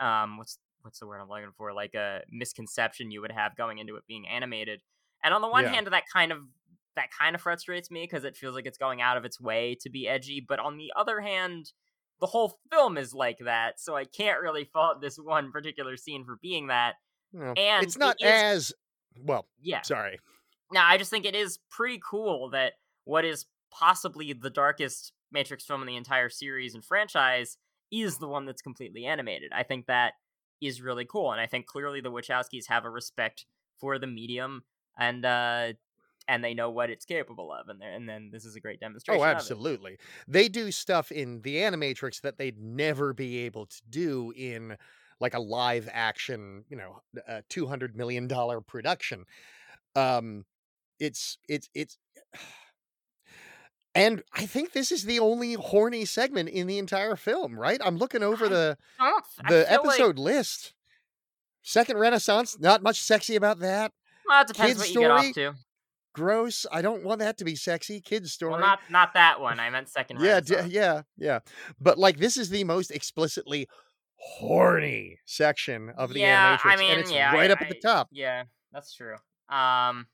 um 0.00 0.38
what's 0.38 0.58
what's 0.82 0.98
the 0.98 1.06
word 1.06 1.20
I'm 1.20 1.28
looking 1.28 1.52
for? 1.56 1.72
Like 1.72 1.94
a 1.94 2.22
misconception 2.30 3.12
you 3.12 3.20
would 3.20 3.30
have 3.32 3.56
going 3.56 3.78
into 3.78 3.96
it 3.96 4.04
being 4.08 4.26
animated. 4.26 4.82
And 5.22 5.32
on 5.32 5.40
the 5.42 5.48
one 5.48 5.64
Yeah. 5.64 5.72
hand 5.72 5.86
that 5.86 6.04
kind 6.12 6.32
of 6.32 6.40
that 6.96 7.08
kind 7.18 7.34
of 7.36 7.40
frustrates 7.40 7.90
me 7.90 8.02
because 8.02 8.24
it 8.24 8.36
feels 8.36 8.54
like 8.54 8.66
it's 8.66 8.78
going 8.78 9.00
out 9.00 9.16
of 9.16 9.24
its 9.24 9.40
way 9.40 9.76
to 9.80 9.90
be 9.90 10.08
edgy. 10.08 10.44
But 10.46 10.58
on 10.58 10.76
the 10.78 10.92
other 10.96 11.20
hand 11.20 11.72
the 12.22 12.26
whole 12.26 12.58
film 12.70 12.96
is 12.96 13.12
like 13.12 13.38
that 13.44 13.78
so 13.78 13.94
I 13.94 14.06
can't 14.06 14.40
really 14.40 14.64
fault 14.64 15.02
this 15.02 15.18
one 15.18 15.52
particular 15.52 15.98
scene 15.98 16.24
for 16.24 16.38
being 16.40 16.68
that 16.68 16.94
No, 17.34 17.52
and 17.56 17.84
it's 17.84 17.98
not 17.98 18.16
it 18.20 18.26
is- 18.26 18.32
as 18.32 18.72
well 19.22 19.46
yeah 19.60 19.82
sorry 19.82 20.18
now, 20.72 20.86
I 20.88 20.96
just 20.96 21.10
think 21.10 21.26
it 21.26 21.34
is 21.34 21.58
pretty 21.70 22.00
cool 22.02 22.50
that 22.50 22.72
what 23.04 23.24
is 23.24 23.44
possibly 23.70 24.32
the 24.32 24.50
darkest 24.50 25.12
Matrix 25.30 25.64
film 25.64 25.82
in 25.82 25.86
the 25.86 25.96
entire 25.96 26.30
series 26.30 26.74
and 26.74 26.84
franchise 26.84 27.58
is 27.90 28.18
the 28.18 28.28
one 28.28 28.46
that's 28.46 28.62
completely 28.62 29.04
animated. 29.04 29.52
I 29.54 29.64
think 29.64 29.86
that 29.86 30.14
is 30.62 30.80
really 30.80 31.04
cool, 31.04 31.32
and 31.32 31.40
I 31.40 31.46
think 31.46 31.66
clearly 31.66 32.00
the 32.00 32.10
Wachowskis 32.10 32.68
have 32.68 32.84
a 32.84 32.90
respect 32.90 33.44
for 33.78 33.98
the 33.98 34.06
medium 34.06 34.62
and 34.98 35.24
uh 35.24 35.72
and 36.28 36.42
they 36.42 36.54
know 36.54 36.70
what 36.70 36.90
it's 36.90 37.04
capable 37.04 37.52
of, 37.52 37.68
and 37.68 37.82
and 37.82 38.08
then 38.08 38.30
this 38.32 38.44
is 38.44 38.56
a 38.56 38.60
great 38.60 38.80
demonstration. 38.80 39.20
oh 39.20 39.24
of 39.24 39.30
it. 39.32 39.36
absolutely 39.36 39.98
they 40.28 40.48
do 40.48 40.70
stuff 40.70 41.10
in 41.12 41.40
the 41.42 41.56
animatrix 41.56 42.20
that 42.20 42.38
they'd 42.38 42.58
never 42.60 43.12
be 43.12 43.38
able 43.38 43.66
to 43.66 43.80
do 43.88 44.32
in 44.36 44.76
like 45.20 45.34
a 45.34 45.40
live 45.40 45.88
action 45.92 46.64
you 46.68 46.76
know 46.76 47.00
a 47.28 47.42
200 47.48 47.96
million 47.96 48.26
dollar 48.26 48.60
production 48.60 49.24
um 49.96 50.44
it's 50.98 51.38
it's 51.48 51.68
it's 51.74 51.98
and 53.94 54.22
i 54.34 54.46
think 54.46 54.72
this 54.72 54.90
is 54.90 55.04
the 55.04 55.18
only 55.18 55.54
horny 55.54 56.04
segment 56.04 56.48
in 56.48 56.66
the 56.66 56.78
entire 56.78 57.16
film 57.16 57.58
right 57.58 57.80
i'm 57.84 57.96
looking 57.96 58.22
over 58.22 58.48
the 58.48 58.76
the 59.48 59.48
feel 59.48 59.58
like- 59.58 59.70
episode 59.70 60.18
list 60.18 60.74
second 61.62 61.98
renaissance 61.98 62.58
not 62.58 62.82
much 62.82 63.00
sexy 63.00 63.36
about 63.36 63.60
that 63.60 63.92
well, 64.26 64.42
it 64.42 64.48
depends 64.48 64.74
Kid 64.74 64.78
what 64.78 64.94
you 64.94 65.00
get 65.00 65.10
off 65.10 65.24
story, 65.24 65.32
to. 65.32 65.54
Gross 66.12 66.66
i 66.70 66.82
don't 66.82 67.02
want 67.04 67.20
that 67.20 67.38
to 67.38 67.44
be 67.44 67.56
sexy 67.56 68.00
kids 68.00 68.32
story 68.32 68.52
Well, 68.52 68.60
not 68.60 68.80
not 68.90 69.14
that 69.14 69.40
one. 69.40 69.58
I 69.60 69.70
meant 69.70 69.88
second. 69.98 70.20
yeah 70.20 70.40
d- 70.40 70.56
yeah 70.68 71.02
yeah 71.16 71.40
but 71.80 71.98
like 71.98 72.18
this 72.18 72.36
is 72.36 72.50
the 72.50 72.64
most 72.64 72.90
explicitly 72.90 73.66
horny 74.16 75.18
section 75.26 75.90
of 75.96 76.12
the 76.12 76.20
yeah, 76.20 76.56
animatrix 76.56 76.60
I 76.72 76.76
mean, 76.76 76.90
and 76.92 77.00
it's 77.00 77.10
yeah, 77.12 77.32
right 77.34 77.50
I- 77.50 77.54
up 77.54 77.60
at 77.62 77.68
the 77.68 77.76
I- 77.76 77.80
top 77.80 78.08
Yeah, 78.12 78.44
that's 78.72 78.94
true. 78.94 79.16
Um, 79.48 80.06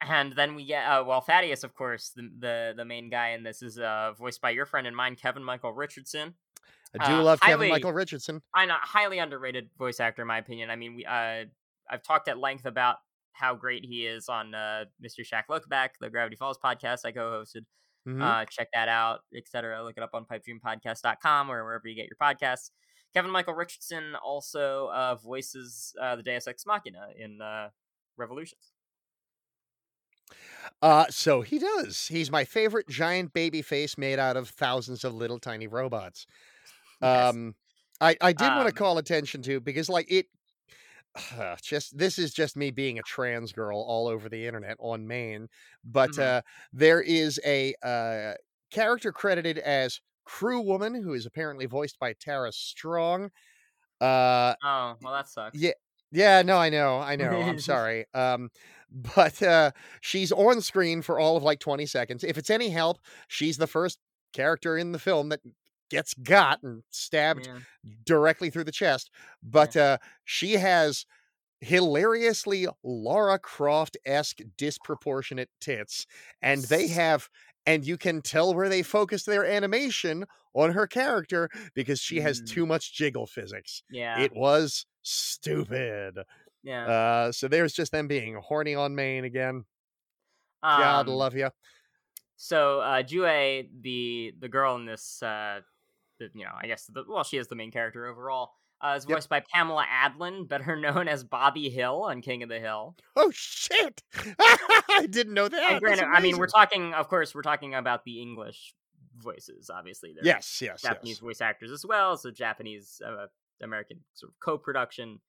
and 0.00 0.32
then 0.34 0.54
we 0.56 0.64
get 0.64 0.84
uh, 0.84 1.04
well, 1.04 1.20
Thaddeus, 1.20 1.62
of 1.64 1.74
course, 1.74 2.10
the 2.16 2.28
the 2.38 2.74
the 2.76 2.84
main 2.84 3.08
guy 3.10 3.30
in 3.30 3.42
this 3.44 3.62
is 3.62 3.78
uh 3.78 4.12
voiced 4.18 4.40
by 4.40 4.50
your 4.50 4.66
friend 4.66 4.86
and 4.86 4.96
mine, 4.96 5.14
Kevin 5.16 5.44
Michael 5.44 5.72
Richardson. 5.72 6.34
i 6.98 7.06
do 7.06 7.14
uh, 7.14 7.22
love 7.22 7.40
kevin 7.40 7.68
michael 7.70 7.92
richardson 7.92 8.42
I 8.54 8.66
know, 8.66 8.74
highly 8.80 9.18
underrated 9.18 9.70
voice 9.78 9.98
actor, 10.00 10.22
in 10.22 10.28
my 10.28 10.38
opinion. 10.38 10.70
I 10.70 10.76
mean, 10.76 10.96
we 10.96 11.04
uh, 11.06 11.44
I've 11.90 12.02
talked 12.02 12.28
at 12.28 12.38
length 12.38 12.64
about 12.66 12.96
how 13.32 13.54
great 13.54 13.84
he 13.84 14.06
is 14.06 14.28
on 14.28 14.54
uh, 14.54 14.84
Mystery 15.00 15.24
Shack 15.24 15.48
Lookback, 15.48 15.90
the 16.00 16.10
Gravity 16.10 16.36
Falls 16.36 16.58
podcast 16.58 17.04
I 17.04 17.12
co-hosted. 17.12 17.64
Mhm. 18.06 18.20
Uh, 18.22 18.44
check 18.46 18.68
that 18.74 18.88
out, 18.88 19.20
etc. 19.34 19.82
Look 19.84 19.96
it 19.96 20.02
up 20.02 20.10
on 20.14 20.24
pipedreampodcast.com 20.26 21.50
or 21.50 21.64
wherever 21.64 21.86
you 21.88 21.94
get 21.94 22.08
your 22.08 22.16
podcasts. 22.20 22.70
Kevin 23.14 23.30
Michael 23.30 23.54
Richardson 23.54 24.14
also 24.16 24.88
uh, 24.88 25.14
voices 25.16 25.94
uh, 26.00 26.16
the 26.16 26.22
Deus 26.22 26.46
Ex 26.48 26.66
Machina 26.66 27.08
in 27.16 27.40
uh, 27.40 27.68
Revolutions. 28.16 28.72
Uh, 30.80 31.06
so 31.10 31.42
he 31.42 31.58
does. 31.58 32.06
He's 32.08 32.30
my 32.30 32.44
favorite 32.44 32.88
giant 32.88 33.32
baby 33.32 33.62
face 33.62 33.98
made 33.98 34.18
out 34.18 34.36
of 34.36 34.48
thousands 34.48 35.04
of 35.04 35.14
little 35.14 35.38
tiny 35.38 35.66
robots. 35.66 36.26
Yes. 37.00 37.36
Um, 37.36 37.56
I 38.00 38.16
I 38.20 38.32
did 38.32 38.54
want 38.54 38.66
Um, 38.66 38.66
to 38.68 38.72
call 38.72 38.98
attention 38.98 39.42
to 39.42 39.60
because 39.60 39.88
like 39.88 40.10
it, 40.10 40.26
just 41.62 41.96
this 41.98 42.18
is 42.18 42.32
just 42.32 42.56
me 42.56 42.70
being 42.70 42.98
a 42.98 43.02
trans 43.02 43.52
girl 43.52 43.78
all 43.80 44.08
over 44.08 44.28
the 44.28 44.46
internet 44.46 44.76
on 44.80 45.06
main, 45.06 45.48
but 45.84 46.18
Mhm. 46.18 46.18
uh, 46.18 46.42
there 46.72 47.00
is 47.02 47.40
a 47.44 47.74
uh 47.82 48.34
character 48.70 49.12
credited 49.12 49.58
as 49.58 50.00
Crew 50.24 50.60
Woman 50.60 50.94
who 50.94 51.12
is 51.12 51.26
apparently 51.26 51.66
voiced 51.66 51.98
by 51.98 52.14
Tara 52.14 52.52
Strong. 52.52 53.30
Uh, 54.00 54.54
Oh, 54.62 54.96
well, 55.00 55.12
that 55.12 55.28
sucks. 55.28 55.58
Yeah, 55.58 55.72
yeah, 56.10 56.42
no, 56.42 56.56
I 56.58 56.70
know, 56.70 56.98
I 56.98 57.16
know. 57.16 57.42
I'm 57.42 57.58
sorry. 57.58 58.06
Um, 58.14 58.50
but 58.90 59.42
uh, 59.42 59.72
she's 60.00 60.32
on 60.32 60.60
screen 60.60 61.02
for 61.02 61.18
all 61.18 61.36
of 61.36 61.42
like 61.42 61.60
20 61.60 61.86
seconds. 61.86 62.24
If 62.24 62.38
it's 62.38 62.50
any 62.50 62.70
help, 62.70 62.98
she's 63.28 63.58
the 63.58 63.66
first 63.66 63.98
character 64.32 64.76
in 64.78 64.92
the 64.92 64.98
film 64.98 65.28
that 65.30 65.40
gets 65.92 66.14
got 66.14 66.62
and 66.64 66.82
stabbed 66.90 67.48
Yeah. 67.48 67.60
directly 68.04 68.50
through 68.50 68.64
the 68.64 68.72
chest. 68.72 69.10
But 69.42 69.76
uh, 69.76 69.98
she 70.24 70.54
has 70.54 71.06
hilariously 71.60 72.66
Lara 72.84 73.38
Croft 73.38 73.96
esque 74.06 74.40
disproportionate 74.58 75.50
tits, 75.60 76.06
and 76.42 76.64
they 76.64 76.88
have. 76.88 77.28
And 77.66 77.86
you 77.86 77.96
can 77.98 78.22
tell 78.22 78.54
where 78.54 78.68
they 78.68 78.82
focused 78.82 79.26
their 79.26 79.44
animation 79.46 80.24
on 80.54 80.72
her 80.72 80.86
character 80.88 81.48
because 81.74 82.00
she 82.00 82.20
has 82.20 82.42
Mm. 82.42 82.46
too 82.46 82.66
much 82.66 82.92
jiggle 82.92 83.26
physics. 83.26 83.84
Yeah. 83.88 84.18
It 84.20 84.32
was 84.34 84.86
stupid. 85.02 86.18
yeah. 86.64 86.86
Uh, 86.86 87.32
so 87.32 87.48
there's 87.48 87.72
just 87.72 87.92
them 87.92 88.08
being 88.08 88.34
horny 88.34 88.74
on 88.74 88.94
main 88.96 89.24
again. 89.24 89.64
God 90.76 91.08
Um, 91.08 91.14
love 91.14 91.34
you. 91.36 91.50
So 92.36 92.80
uh 92.80 93.02
Jue, 93.02 93.68
the 93.82 94.34
the 94.38 94.48
girl 94.48 94.76
in 94.76 94.84
this 94.86 95.22
uh 95.22 95.60
the, 96.28 96.38
you 96.38 96.44
know, 96.44 96.52
I 96.60 96.66
guess 96.66 96.86
the 96.86 97.04
well, 97.08 97.24
she 97.24 97.36
is 97.38 97.48
the 97.48 97.56
main 97.56 97.70
character 97.70 98.06
overall. 98.06 98.50
Uh, 98.80 98.94
is 98.96 99.06
Yep. 99.08 99.16
voiced 99.16 99.28
by 99.28 99.40
Pamela 99.54 99.86
Adlon, 99.86 100.48
better 100.48 100.74
known 100.80 101.06
as 101.06 101.22
Bobby 101.22 101.70
Hill 101.70 102.02
on 102.02 102.20
King 102.20 102.42
of 102.42 102.48
the 102.48 102.58
Hill. 102.58 102.96
Oh 103.14 103.30
shit! 103.32 104.02
I 104.40 105.06
didn't 105.08 105.34
know 105.34 105.48
that. 105.48 105.80
Granted, 105.80 106.06
I 106.12 106.20
mean, 106.20 106.36
we're 106.36 106.48
talking, 106.48 106.92
of 106.94 107.08
course, 107.08 107.32
we're 107.34 107.42
talking 107.42 107.74
about 107.76 108.04
the 108.04 108.20
English 108.20 108.74
voices. 109.18 109.70
Obviously, 109.72 110.14
Yes, 110.22 110.60
yes, 110.60 110.82
Japanese 110.82 111.16
yes. 111.16 111.20
voice 111.20 111.40
actors 111.40 111.70
as 111.70 111.86
well. 111.86 112.16
So 112.16 112.30
Japanese 112.32 113.00
uh, 113.06 113.26
American 113.62 114.00
sort 114.14 114.30
of 114.32 114.40
co-production 114.40 115.20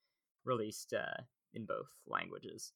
released 0.44 0.92
uh, 0.92 1.22
in 1.52 1.64
both 1.64 1.86
languages. 2.08 2.72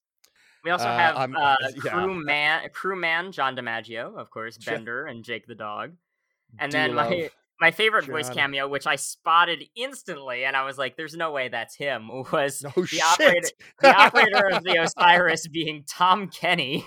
We 0.64 0.70
also 0.70 0.86
Uh, 0.86 0.96
have 0.96 1.16
I'm- 1.16 1.36
uh, 1.36 1.56
yeah. 1.84 1.90
crewman, 1.92 2.70
crewman 2.72 3.32
John 3.32 3.56
DiMaggio, 3.56 4.16
of 4.16 4.30
course. 4.30 4.58
Bender 4.58 5.06
and 5.06 5.24
Jake 5.24 5.46
the 5.48 5.54
dog, 5.56 5.94
and 6.58 6.70
Do 6.70 6.78
then 6.78 6.94
my 6.94 7.02
love 7.08 7.12
my 7.60 7.70
favorite 7.70 8.04
voice 8.06 8.30
cameo, 8.30 8.68
which 8.68 8.86
I 8.86 8.96
spotted 8.96 9.64
instantly, 9.76 10.44
and 10.44 10.56
I 10.56 10.64
was 10.64 10.78
like, 10.78 10.96
"There's 10.96 11.14
no 11.16 11.32
way 11.32 11.48
that's 11.48 11.74
him," 11.76 12.08
was 12.32 12.62
No 12.62 12.70
the 12.74 12.86
shit. 12.86 13.02
operator, 13.02 13.48
the 13.80 13.94
operator 13.96 14.46
of 14.52 14.62
the 14.64 14.76
Osiris 14.82 15.48
being 15.48 15.84
Tom 15.88 16.28
Kenny, 16.28 16.86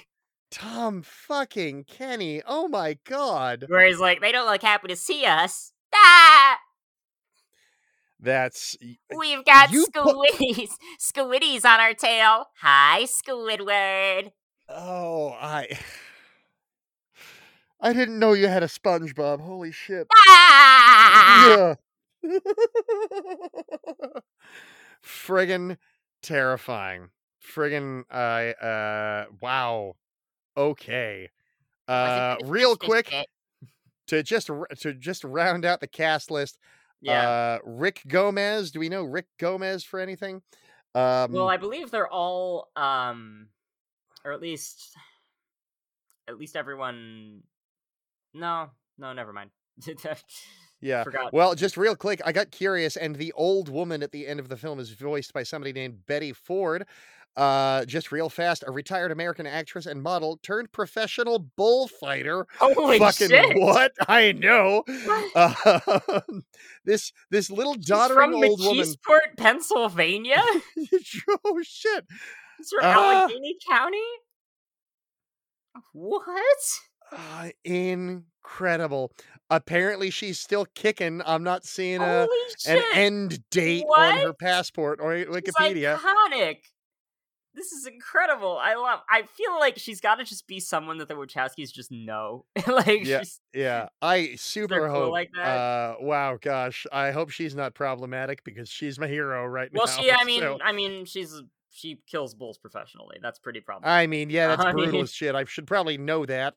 Tom 0.49 1.01
fucking 1.03 1.85
Kenny. 1.85 2.41
Oh 2.45 2.67
my 2.67 2.97
god. 3.05 3.65
where 3.67 3.85
he's 3.85 3.99
like, 3.99 4.21
"They 4.21 4.31
don't 4.31 4.49
look 4.49 4.61
happy 4.61 4.87
to 4.89 4.95
see 4.95 5.25
us." 5.25 5.73
Ah! 5.93 6.57
That's 8.19 8.77
We've 9.17 9.43
got 9.43 9.71
You 9.71 9.87
put- 9.93 10.05
squiddies, 10.05 10.69
squiddies 10.99 11.65
on 11.65 11.79
our 11.79 11.93
tail. 11.95 12.45
Hi, 12.61 13.03
Squidward. 13.05 14.31
oh 14.69 15.29
I 15.41 15.67
I 17.81 17.93
didn't 17.93 18.19
know 18.19 18.33
you 18.33 18.47
had 18.47 18.63
a 18.63 18.67
SpongeBob. 18.67 19.41
Holy 19.41 19.71
shit. 19.71 20.07
Ah! 20.27 21.75
Yeah. 22.23 22.39
Friggin' 25.03 25.77
terrifying. 26.21 27.09
Friggin' 27.43 28.03
I 28.11 28.51
uh 28.51 29.25
wow. 29.41 29.95
Okay. 30.55 31.29
Uh 31.87 32.35
real 32.45 32.75
quick 32.75 33.11
to 34.07 34.21
just 34.21 34.47
to 34.79 34.93
just 34.93 35.23
round 35.23 35.65
out 35.65 35.79
the 35.79 35.87
cast 35.87 36.29
list. 36.29 36.59
Yeah. 37.01 37.27
Uh 37.27 37.59
Rick 37.65 38.03
Gomez. 38.07 38.71
Do 38.71 38.79
we 38.79 38.89
know 38.89 39.03
Rick 39.03 39.25
Gomez 39.39 39.83
for 39.83 39.99
anything? 39.99 40.43
Um 40.93 41.31
well, 41.31 41.49
I 41.49 41.57
believe 41.57 41.89
they're 41.89 42.07
all, 42.07 42.69
um, 42.75 43.47
or 44.25 44.33
at 44.33 44.41
least, 44.41 44.95
at 46.27 46.37
least 46.37 46.55
everyone. 46.55 47.41
No, 48.33 48.69
no, 48.97 49.13
never 49.13 49.33
mind. 49.33 49.51
yeah. 50.81 51.03
Forgot. 51.03 51.33
Well, 51.33 51.55
just 51.55 51.77
real 51.77 51.95
quick, 51.95 52.21
I 52.25 52.31
got 52.31 52.51
curious, 52.51 52.95
and 52.95 53.15
the 53.15 53.31
old 53.33 53.69
woman 53.69 54.03
at 54.03 54.11
the 54.11 54.27
end 54.27 54.39
of 54.39 54.49
the 54.49 54.57
film 54.57 54.79
is 54.79 54.89
voiced 54.91 55.33
by 55.33 55.43
somebody 55.43 55.73
named 55.73 56.05
Bette 56.05 56.33
Ford. 56.33 56.85
Uh, 57.37 57.85
just 57.85 58.11
real 58.11 58.29
fast, 58.29 58.61
a 58.67 58.71
retired 58.71 59.09
American 59.09 59.47
actress 59.47 59.85
and 59.85 60.03
model 60.03 60.37
turned 60.43 60.69
professional 60.73 61.39
bullfighter. 61.39 62.45
Holy 62.59 62.99
Fucking 62.99 63.29
shit! 63.29 63.57
what? 63.57 63.93
I 64.09 64.33
know. 64.33 64.83
Uh, 65.33 66.19
this 66.83 67.13
this 67.29 67.49
little 67.49 67.75
doddering 67.75 68.31
from 68.31 68.33
old 68.35 68.59
woman. 68.59 68.85
McKeesport, 68.85 69.37
Pennsylvania. 69.37 70.43
oh 71.45 71.61
shit! 71.63 72.05
It's 72.59 72.69
from 72.71 72.81
Ah. 72.83 73.23
Allegheny 73.23 73.55
County. 73.65 73.97
What? 75.93 76.25
Uh, 77.11 77.49
incredible. 77.63 79.11
Apparently, 79.49 80.09
she's 80.09 80.39
still 80.39 80.65
kicking. 80.75 81.21
I'm 81.25 81.43
not 81.43 81.65
seeing 81.65 82.01
a 82.01 82.27
an 82.67 82.81
end 82.93 83.43
date 83.49 83.83
on 83.83 84.19
her 84.19 84.33
passport 84.33 84.99
or 85.01 85.13
It's 85.15 85.29
Wikipedia. 85.29 85.97
iconic. 85.97 86.57
This 87.53 87.73
is 87.73 87.85
incredible. 87.85 88.57
I 88.61 88.75
love. 88.75 89.01
I 89.09 89.23
feel 89.23 89.59
like 89.59 89.77
she's 89.77 89.99
got 89.99 90.15
to 90.15 90.23
just 90.23 90.47
be 90.47 90.61
someone 90.61 90.99
that 90.99 91.09
the 91.09 91.15
Wachowskis 91.15 91.73
just 91.73 91.91
know. 91.91 92.45
like 92.67 93.03
Yeah, 93.05 93.19
she's 93.19 93.41
Yeah, 93.53 93.89
I 94.01 94.35
super 94.37 94.87
cool 94.87 94.89
hope. 94.89 95.11
like 95.11 95.31
that? 95.35 95.41
Uh, 95.57 95.95
wow, 95.99 96.37
gosh, 96.41 96.87
I 96.93 97.11
hope 97.11 97.29
she's 97.29 97.53
not 97.53 97.73
problematic 97.73 98.45
because 98.45 98.69
she's 98.69 98.97
my 98.97 99.07
hero 99.07 99.45
right 99.45 99.69
well. 99.73 99.85
now. 99.85 99.91
She. 100.01 100.09
I 100.11 100.23
mean. 100.25 100.39
so- 100.39 100.59
I 100.63 100.71
mean. 100.71 101.03
She's. 101.05 101.41
She 101.73 101.99
kills 102.05 102.33
bulls 102.35 102.57
professionally. 102.57 103.17
That's 103.21 103.39
pretty 103.39 103.61
problematic. 103.61 103.97
I 104.03 104.05
mean, 104.07 104.29
yeah, 104.29 104.47
that's 104.55 104.61
I 104.63 104.71
brutal 104.73 104.91
mean- 104.93 105.05
shit. 105.07 105.35
I 105.35 105.43
should 105.45 105.67
probably 105.67 105.97
know 105.97 106.25
that 106.25 106.55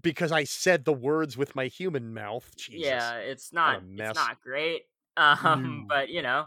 because 0.00 0.32
I 0.32 0.44
said 0.44 0.84
the 0.84 0.92
words 0.92 1.36
with 1.36 1.54
my 1.56 1.66
human 1.66 2.14
mouth. 2.14 2.50
Jesus. 2.56 2.86
yeah, 2.86 3.14
it's 3.14 3.52
not. 3.52 3.82
It's 3.90 4.18
not 4.18 4.40
great. 4.42 4.82
Um. 5.16 5.86
No. 5.88 5.94
But 5.94 6.08
you 6.08 6.22
know. 6.22 6.46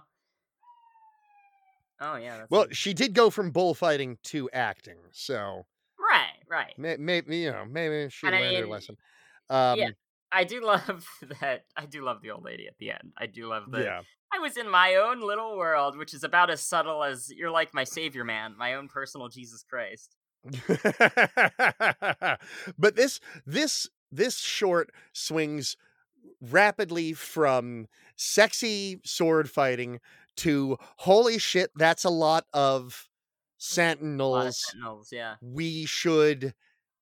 Oh 1.99 2.15
yeah. 2.15 2.37
That's 2.37 2.51
Well, 2.51 2.67
she 2.71 2.93
did 2.93 3.13
go 3.13 3.29
from 3.29 3.51
bullfighting 3.51 4.17
to 4.25 4.49
acting, 4.51 4.97
so 5.11 5.65
right. 5.99 6.27
Right. 6.49 6.99
maybe 6.99 7.37
you 7.37 7.51
know 7.51 7.63
maybe 7.69 8.09
she 8.09 8.27
And 8.27 8.35
I 8.35 8.39
learned 8.41 8.57
her 8.57 8.67
lesson. 8.67 8.97
Um, 9.49 9.79
yeah, 9.79 9.89
I 10.31 10.43
do 10.43 10.65
love 10.65 11.07
that. 11.41 11.65
I 11.75 11.85
do 11.85 12.03
love 12.03 12.21
the 12.21 12.31
old 12.31 12.43
lady 12.43 12.67
at 12.67 12.77
the 12.79 12.91
end. 12.91 13.13
I 13.17 13.27
do 13.27 13.47
love 13.47 13.69
the. 13.69 13.83
yeah. 13.83 14.01
I 14.33 14.39
was 14.39 14.55
in 14.55 14.69
my 14.69 14.95
own 14.95 15.19
little 15.19 15.57
world, 15.57 15.97
which 15.97 16.13
is 16.13 16.23
about 16.23 16.49
as 16.49 16.61
subtle 16.61 17.03
as 17.03 17.29
you're 17.29 17.51
like 17.51 17.73
my 17.73 17.83
savior 17.83 18.23
man, 18.23 18.55
my 18.57 18.75
own 18.75 18.87
personal 18.87 19.27
Jesus 19.27 19.63
Christ. 19.69 20.15
but 22.77 22.95
this 22.95 23.19
this 23.45 23.89
this 24.11 24.39
short 24.39 24.91
swings 25.13 25.77
rapidly 26.41 27.13
from 27.13 27.87
sexy 28.15 28.99
sword 29.03 29.49
fighting 29.49 29.99
to 30.37 30.77
holy 30.97 31.37
shit 31.37 31.71
that's 31.75 32.03
a 32.03 32.09
lot 32.09 32.45
of 32.53 33.09
A 34.19 34.25
lot 34.25 34.47
of 34.47 34.55
sentinels 34.55 34.57
sentinels, 34.57 35.09
yeah. 35.11 35.35
we 35.41 35.85
should 35.85 36.53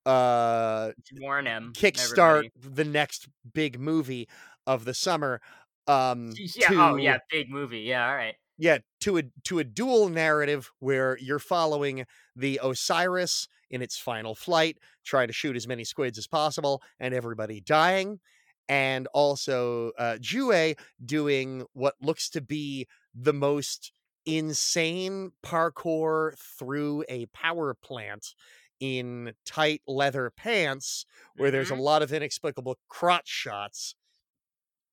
uh 0.06 0.92
Warn 1.20 1.46
him. 1.46 1.72
kickstart 1.76 2.48
everybody. 2.54 2.74
the 2.74 2.84
next 2.84 3.28
big 3.52 3.78
movie 3.80 4.28
of 4.66 4.84
the 4.84 4.94
summer 4.94 5.40
um 5.86 6.32
Yeah. 6.54 6.68
to, 6.68 6.74
Oh 6.82 6.96
yeah. 6.96 7.18
Big 7.30 7.50
movie. 7.50 7.80
Yeah. 7.80 8.08
All 8.08 8.16
right. 8.16 8.36
Yeah 8.60 8.78
to 9.00 9.18
a 9.18 9.24
to 9.44 9.58
a 9.58 9.64
dual 9.64 10.08
narrative 10.10 10.70
where 10.80 11.18
you're 11.18 11.40
following 11.40 12.06
the 12.36 12.60
osiris 12.62 13.48
in 13.70 13.82
its 13.82 13.98
final 13.98 14.34
flight 14.34 14.78
trying 15.04 15.28
to 15.28 15.32
shoot 15.34 15.56
as 15.56 15.66
many 15.68 15.84
squids 15.84 16.18
as 16.18 16.28
possible 16.28 16.82
and 17.00 17.14
everybody 17.14 17.60
dying 17.60 18.20
and 18.68 19.08
also 19.14 19.90
uh 19.98 20.18
jue 20.18 20.74
doing 21.04 21.66
what 21.72 21.94
looks 22.00 22.30
to 22.30 22.40
be 22.40 22.86
the 23.14 23.32
most 23.34 23.92
insane 24.26 25.32
parkour 25.44 26.38
through 26.38 27.04
a 27.08 27.26
power 27.26 27.74
plant 27.74 28.34
in 28.80 29.34
tight 29.46 29.82
leather 29.86 30.30
pants 30.30 31.04
where 31.36 31.50
there's 31.50 31.70
a 31.70 31.74
Mhm. 31.74 31.80
lot 31.82 32.02
of 32.02 32.12
inexplicable 32.12 32.78
crotch 32.88 33.28
shots 33.28 33.94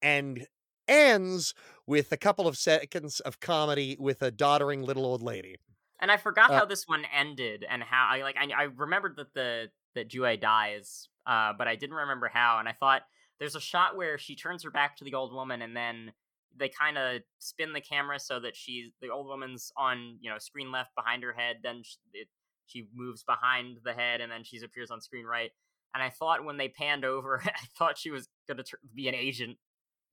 and 0.02 0.48
ends 0.88 1.54
with 1.88 2.12
a 2.12 2.18
couple 2.18 2.48
of 2.48 2.58
seconds 2.58 3.20
of 3.22 3.40
comedy 3.40 3.96
with 4.00 4.22
a 4.22 4.30
doddering 4.32 4.84
little 4.84 5.06
old 5.06 5.22
lady. 5.24 5.56
And 6.00 6.12
I 6.12 6.18
forgot 6.18 6.52
Uh, 6.52 6.60
how 6.60 6.66
this 6.66 6.88
one 6.88 7.06
ended 7.06 7.66
and 7.68 7.82
how 7.82 8.08
I 8.12 8.22
like. 8.22 8.36
I, 8.38 8.50
I 8.56 8.64
remembered 8.64 9.16
that 9.18 9.34
the 9.34 9.72
that 9.96 10.10
Jue 10.10 10.40
dies, 10.40 11.10
uh, 11.26 11.54
but 11.58 11.68
I 11.68 11.76
didn't 11.76 11.96
remember 11.96 12.30
how. 12.32 12.60
And 12.60 12.70
I 12.70 12.74
thought 12.74 13.02
there's 13.40 13.56
a 13.56 13.60
shot 13.62 13.96
where 13.96 14.18
she 14.18 14.36
turns 14.36 14.64
her 14.64 14.70
back 14.72 14.98
to 14.98 15.04
the 15.04 15.16
old 15.16 15.34
woman, 15.34 15.62
and 15.62 15.76
then 15.76 16.14
they 16.56 16.70
kind 16.70 16.98
of 16.98 17.22
spin 17.40 17.74
the 17.74 17.82
camera 17.82 18.20
so 18.20 18.40
that 18.40 18.56
she's 18.56 18.92
the 19.02 19.10
old 19.10 19.28
woman's 19.28 19.72
on 19.78 20.18
you 20.22 20.30
know 20.30 20.38
screen 20.38 20.72
left 20.72 20.94
behind 20.96 21.24
her 21.24 21.34
head. 21.34 21.58
Then 21.64 21.82
she, 21.84 21.98
it, 22.14 22.28
she 22.68 22.88
moves 22.94 23.24
behind 23.24 23.78
the 23.84 23.94
head, 23.94 24.22
and 24.22 24.32
then 24.32 24.44
she 24.44 24.60
appears 24.64 24.92
on 24.92 25.02
screen 25.02 25.26
right. 25.26 25.52
And 25.96 26.04
I 26.04 26.10
thought 26.12 26.46
when 26.46 26.58
they 26.58 26.70
panned 26.70 27.06
over, 27.06 27.42
I 27.46 27.66
thought 27.78 27.98
she 27.98 28.12
was 28.12 28.30
gonna 28.48 28.64
tur 28.64 28.78
be 28.94 29.08
an 29.08 29.16
agent, 29.16 29.58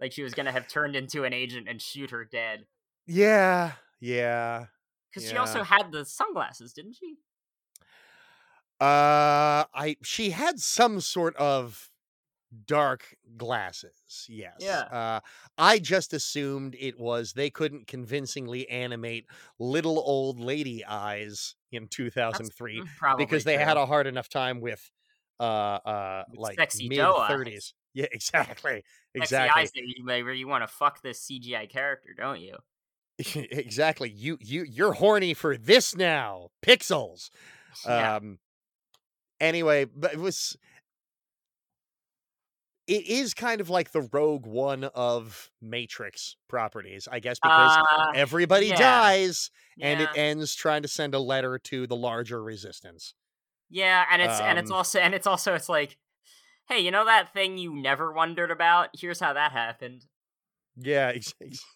like 0.04 0.12
she 0.12 0.22
was 0.22 0.34
gonna 0.34 0.52
have 0.52 0.68
turned 0.68 0.94
into 0.96 1.24
an 1.24 1.32
agent 1.32 1.66
and 1.66 1.80
shoot 1.80 2.10
her 2.10 2.26
dead. 2.26 2.66
Yeah, 3.06 3.72
yeah. 4.00 4.66
Because 5.10 5.28
she 5.30 5.36
also 5.38 5.62
had 5.62 5.92
the 5.92 6.04
sunglasses, 6.04 6.74
didn't 6.74 6.92
she? 6.94 7.16
Uh 8.80 9.64
I 9.72 9.96
she 10.02 10.30
had 10.30 10.58
some 10.60 11.00
sort 11.00 11.34
of 11.36 11.90
dark 12.66 13.16
glasses. 13.36 14.26
Yes. 14.28 14.56
Yeah. 14.60 14.80
Uh 14.82 15.20
I 15.56 15.78
just 15.78 16.12
assumed 16.12 16.76
it 16.78 16.98
was 16.98 17.32
they 17.32 17.50
couldn't 17.50 17.86
convincingly 17.86 18.68
animate 18.68 19.26
little 19.58 19.98
old 19.98 20.38
lady 20.38 20.84
eyes 20.84 21.56
in 21.72 21.88
2003 21.88 22.82
Mm, 22.82 22.96
Probably 22.98 23.24
because 23.24 23.44
they 23.44 23.56
had 23.56 23.76
a 23.76 23.86
hard 23.86 24.06
enough 24.06 24.28
time 24.28 24.60
with 24.60 24.90
uh 25.40 25.42
uh 25.42 26.24
like 26.36 26.56
sexy 26.58 26.88
mid 26.88 26.98
doe 26.98 27.16
eyes. 27.16 27.30
30s. 27.30 27.74
Yeah, 27.94 28.06
exactly. 28.12 28.84
Exactly. 29.14 29.62
eyes 29.62 29.70
that 29.72 29.82
you, 29.86 30.04
where 30.04 30.32
you 30.32 30.48
want 30.48 30.62
to 30.62 30.68
fuck 30.68 31.00
this 31.02 31.20
CGI 31.20 31.68
character, 31.70 32.10
don't 32.16 32.40
you? 32.40 32.58
exactly. 33.34 34.10
You 34.10 34.38
you 34.40 34.64
you're 34.64 34.92
horny 34.92 35.34
for 35.34 35.56
this 35.56 35.94
now. 35.96 36.48
Pixels. 36.62 37.30
Yeah. 37.86 38.16
Um 38.16 38.38
anyway, 39.40 39.84
but 39.84 40.12
it 40.14 40.18
was 40.18 40.56
it 42.86 43.06
is 43.06 43.32
kind 43.32 43.60
of 43.60 43.70
like 43.70 43.92
the 43.92 44.02
rogue 44.12 44.46
one 44.46 44.84
of 44.84 45.50
Matrix 45.62 46.36
properties, 46.48 47.08
I 47.10 47.18
guess, 47.20 47.38
because 47.38 47.78
Uh, 47.88 48.12
everybody 48.12 48.68
yeah. 48.68 48.76
dies 48.78 49.50
and 49.80 50.00
it 50.00 50.10
ends 50.14 50.54
trying 50.54 50.82
to 50.82 50.88
send 50.88 51.14
a 51.14 51.18
letter 51.18 51.58
to 51.58 51.86
the 51.86 51.96
larger 51.96 52.42
resistance. 52.42 53.14
Yeah, 53.70 54.04
and 54.10 54.20
it's 54.22 54.40
and 54.40 54.58
it's 54.58 54.70
Um, 54.70 54.76
also 54.76 54.98
and 55.00 55.14
it's 55.14 55.26
also 55.26 55.54
it's 55.54 55.68
like 55.68 55.96
hey, 56.68 56.80
you 56.80 56.90
know 56.90 57.04
that 57.04 57.32
thing 57.32 57.58
you 57.58 57.74
never 57.74 58.12
wondered 58.12 58.50
about? 58.50 58.90
Here's 58.98 59.20
how 59.20 59.32
that 59.32 59.52
happened. 59.52 60.06
Yeah, 60.76 61.08
ex- 61.14 61.34
ex- 61.40 61.66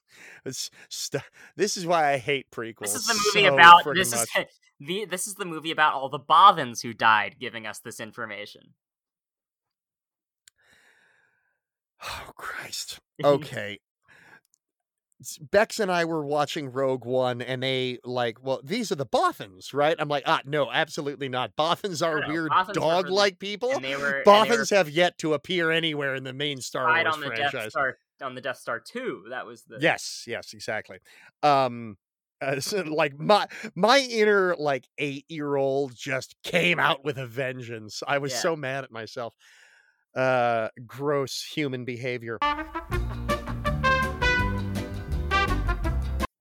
it's 0.45 0.71
st- 0.89 1.23
this 1.57 1.77
is 1.77 1.87
why 1.87 2.13
I 2.13 2.19
hate 2.19 2.51
prequels. 2.51 2.81
This 2.81 2.95
is 2.95 3.07
the 3.07 3.15
movie 3.15 3.47
so 3.49 3.55
about 3.55 3.95
this 3.95 4.11
much. 4.13 4.29
is 4.37 4.47
the 4.81 5.05
this 5.07 5.27
is 5.27 5.35
the 5.35 5.45
movie 5.45 5.71
about 5.71 5.95
all 5.95 6.09
the 6.09 6.19
Bothans 6.19 6.83
who 6.83 6.93
died, 6.93 7.37
giving 7.39 7.67
us 7.67 7.79
this 7.81 8.01
information. 8.01 8.75
Oh 12.03 12.31
Christ. 12.37 13.01
Okay. 13.25 13.81
Bex 15.51 15.81
and 15.81 15.91
I 15.91 16.05
were 16.05 16.25
watching 16.25 16.71
Rogue 16.71 17.05
One, 17.05 17.43
and 17.43 17.63
they 17.63 17.99
like, 18.05 18.39
well, 18.43 18.61
these 18.63 18.93
are 18.93 18.95
the 18.95 19.05
Bothans, 19.07 19.75
right? 19.75 19.97
I'm 19.99 20.09
like, 20.09 20.23
ah, 20.27 20.41
no, 20.45 20.71
absolutely 20.71 21.29
not. 21.29 21.57
Bothans 21.57 22.07
are 22.07 22.21
No, 22.21 22.29
weird 22.29 22.51
Bothans 22.53 22.59
were 22.59 22.65
for 22.67 22.73
the- 22.75 22.81
dog-like 22.81 23.39
people. 23.41 23.73
And 23.73 23.85
they 23.85 23.97
were 23.97 24.01
they 24.01 24.17
were 24.19 24.23
Bothans 24.25 24.71
have 24.71 24.89
yet 24.89 25.19
to 25.19 25.35
appear 25.35 25.71
anywhere 25.73 26.15
in 26.15 26.23
the 26.25 26.33
main 26.33 26.61
Star 26.61 26.87
Wars 26.87 27.07
on 27.13 27.21
the 27.21 27.27
franchise. 27.27 27.53
Death 27.53 27.71
Star 27.71 27.99
on 28.23 28.35
the 28.37 28.41
Death 28.41 28.59
Star 28.59 28.79
two. 28.81 29.25
That 29.31 29.45
was 29.47 29.63
the 29.65 29.79
Yes, 29.81 30.25
yes, 30.27 30.53
exactly. 30.55 30.99
Um, 31.43 31.97
uh, 32.41 32.61
so, 32.61 32.83
like 32.83 33.19
my 33.19 33.47
my 33.75 33.99
inner 33.99 34.55
like 34.57 34.87
eight 34.99 35.25
year 35.29 35.57
old 35.57 35.97
just 35.97 36.37
came 36.45 36.79
out 36.79 37.05
with 37.05 37.19
a 37.19 37.27
vengeance. 37.27 38.03
I 38.07 38.19
was 38.19 38.33
Yeah. 38.33 38.39
so 38.39 38.57
mad 38.57 38.85
at 38.85 38.93
myself. 38.93 39.35
Uh, 40.15 40.69
gross 40.87 41.43
human 41.43 41.85
behavior. 41.85 42.39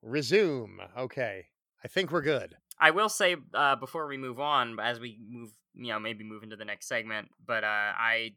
Resume. 0.07 0.79
Okay, 0.97 1.45
I 1.83 1.87
think 1.87 2.11
we're 2.11 2.21
good. 2.21 2.55
I 2.79 2.91
will 2.91 3.09
say 3.09 3.35
uh, 3.53 3.75
before 3.75 4.07
we 4.07 4.17
move 4.17 4.39
on, 4.39 4.79
as 4.79 4.99
we 4.99 5.17
move, 5.29 5.49
you 5.73 5.87
know, 5.91 5.99
maybe 5.99 6.23
move 6.23 6.43
into 6.43 6.55
the 6.55 6.65
next 6.65 6.87
segment, 6.87 7.29
but 7.45 7.63
uh, 7.63 7.67
I 7.67 8.33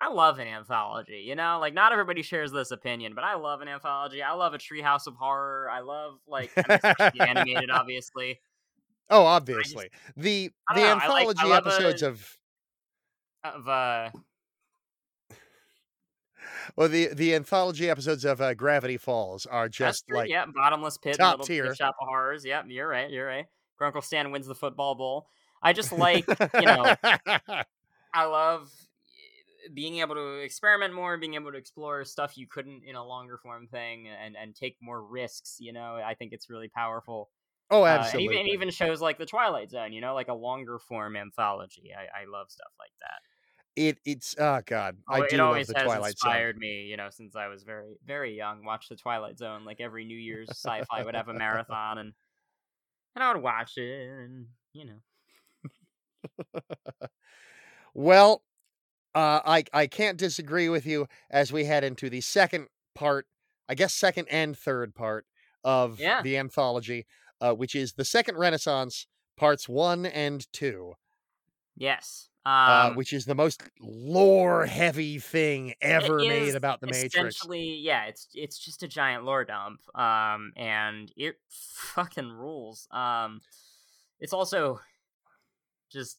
I 0.00 0.08
love 0.12 0.38
an 0.38 0.48
anthology. 0.48 1.24
You 1.26 1.36
know, 1.36 1.58
like 1.60 1.74
not 1.74 1.92
everybody 1.92 2.22
shares 2.22 2.50
this 2.52 2.70
opinion, 2.70 3.12
but 3.14 3.22
I 3.24 3.34
love 3.34 3.60
an 3.60 3.68
anthology. 3.68 4.22
I 4.22 4.32
love 4.32 4.54
a 4.54 4.58
Treehouse 4.58 5.06
of 5.06 5.14
Horror. 5.14 5.68
I 5.70 5.80
love 5.80 6.14
like 6.26 6.50
I 6.56 7.10
mean, 7.14 7.22
animated, 7.22 7.70
obviously. 7.72 8.40
Oh, 9.10 9.24
obviously 9.24 9.90
the 10.16 10.50
the 10.74 10.74
don't 10.74 10.98
know, 10.98 11.04
I 11.04 11.08
like- 11.08 11.28
anthology 11.28 11.50
a- 11.50 11.56
episodes 11.56 12.02
of 12.02 12.38
Of 13.44 13.68
uh, 13.68 14.10
well 16.76 16.88
the 16.88 17.08
the 17.14 17.34
anthology 17.34 17.88
episodes 17.90 18.24
of 18.24 18.40
uh, 18.40 18.54
Gravity 18.54 18.96
Falls 18.96 19.46
are 19.46 19.68
just 19.68 20.06
true, 20.08 20.18
like 20.18 20.30
yeah, 20.30 20.44
bottomless 20.46 20.98
pit, 20.98 21.16
top 21.18 21.32
little 21.38 21.46
tier. 21.46 21.74
shop 21.74 21.94
of 22.00 22.08
horrors. 22.08 22.44
Yep, 22.44 22.64
you're 22.68 22.88
right. 22.88 23.10
You're 23.10 23.26
right. 23.26 23.46
Grunkle 23.80 24.04
Stan 24.04 24.30
wins 24.30 24.46
the 24.46 24.54
football 24.54 24.94
bowl. 24.94 25.26
I 25.62 25.72
just 25.72 25.92
like 25.92 26.24
you 26.54 26.62
know 26.62 26.94
I 28.14 28.24
love 28.24 28.70
eh, 28.74 29.68
being 29.74 29.98
able 29.98 30.14
to 30.16 30.34
experiment 30.38 30.92
more, 30.94 31.16
being 31.18 31.34
able 31.34 31.52
to 31.52 31.58
explore 31.58 32.04
stuff 32.04 32.36
you 32.36 32.46
couldn't 32.46 32.82
in 32.84 32.96
a 32.96 33.04
longer 33.04 33.38
form 33.38 33.66
thing, 33.68 34.08
and 34.08 34.36
and 34.36 34.54
take 34.54 34.76
more 34.80 35.02
risks. 35.02 35.56
You 35.60 35.72
know, 35.72 35.96
I 36.04 36.14
think 36.14 36.32
it's 36.32 36.50
really 36.50 36.68
powerful. 36.68 37.30
oh, 37.70 37.82
Uh, 37.82 37.86
and 37.86 38.00
absolutely. 38.00 38.24
even 38.34 38.38
and 38.38 38.48
even 38.48 38.70
shows 38.70 39.00
like 39.00 39.18
the 39.18 39.26
Twilight 39.26 39.70
Zone. 39.70 39.92
You 39.92 40.00
know, 40.00 40.14
like 40.14 40.28
a 40.28 40.34
longer 40.34 40.78
form 40.78 41.16
anthology. 41.16 41.90
I, 41.96 42.22
I 42.22 42.24
love 42.30 42.50
stuff 42.50 42.72
like 42.78 42.92
that. 43.00 43.20
It 43.74 43.98
it's 44.04 44.34
oh 44.38 44.60
god, 44.66 44.98
I 45.08 45.20
Al- 45.20 45.28
do 45.28 45.36
it 45.36 45.38
love 45.38 45.46
always 45.48 45.66
the 45.68 45.78
has 45.78 45.84
Twilight 45.84 46.18
Zone. 46.18 46.30
inspired 46.30 46.58
me. 46.58 46.82
You 46.82 46.96
know, 46.98 47.08
since 47.10 47.34
I 47.36 47.48
was 47.48 47.62
very 47.62 47.94
very 48.04 48.36
young. 48.36 48.64
Watch 48.64 48.88
the 48.88 48.96
Twilight 48.96 49.38
Zone 49.38 49.64
like 49.64 49.80
every 49.80 50.04
New 50.04 50.16
Year's 50.18 50.50
sci-fi 50.50 51.02
would 51.02 51.14
have 51.14 51.28
a 51.28 51.34
marathon, 51.38 51.98
and 51.98 52.12
and 53.14 53.24
I 53.24 53.32
would 53.32 53.42
watch 53.42 53.78
it, 53.78 54.08
and 54.10 54.46
you 54.74 54.84
know. 54.86 55.00
Well, 57.94 58.42
uh, 59.14 59.40
I 59.44 59.64
I 59.72 59.86
can't 59.86 60.18
disagree 60.18 60.68
with 60.68 60.86
you 60.86 61.06
as 61.30 61.52
we 61.52 61.64
head 61.64 61.84
into 61.84 62.08
the 62.08 62.20
second 62.20 62.68
part, 62.94 63.26
I 63.68 63.74
guess 63.74 63.94
second 63.94 64.28
and 64.30 64.56
third 64.56 64.94
part 64.94 65.26
of 65.64 65.98
Yeah. 66.00 66.22
the 66.22 66.36
anthology, 66.38 67.06
uh, 67.40 67.52
which 67.54 67.74
is 67.74 67.92
the 67.94 68.04
Second 68.04 68.36
Renaissance 68.38 69.06
parts 69.36 69.68
one 69.68 70.06
and 70.06 70.50
two, 70.52 70.94
Yes. 71.76 72.28
Uh, 72.44 72.88
Um, 72.90 72.96
which 72.96 73.12
is 73.12 73.24
the 73.24 73.34
most 73.34 73.62
lore 73.80 74.66
heavy 74.66 75.18
thing 75.18 75.74
ever 75.80 76.18
made 76.18 76.54
about 76.54 76.80
the 76.80 76.86
Matrix. 76.86 77.36
Essentially, 77.36 77.74
yeah, 77.76 78.04
it's 78.06 78.28
it's 78.34 78.58
just 78.58 78.82
a 78.82 78.88
giant 78.88 79.24
lore 79.24 79.44
dump, 79.44 79.80
um, 79.98 80.52
and 80.56 81.12
it 81.16 81.36
fucking 81.48 82.30
rules. 82.30 82.88
Um, 82.90 83.40
it's 84.20 84.32
also 84.32 84.80
just 85.90 86.18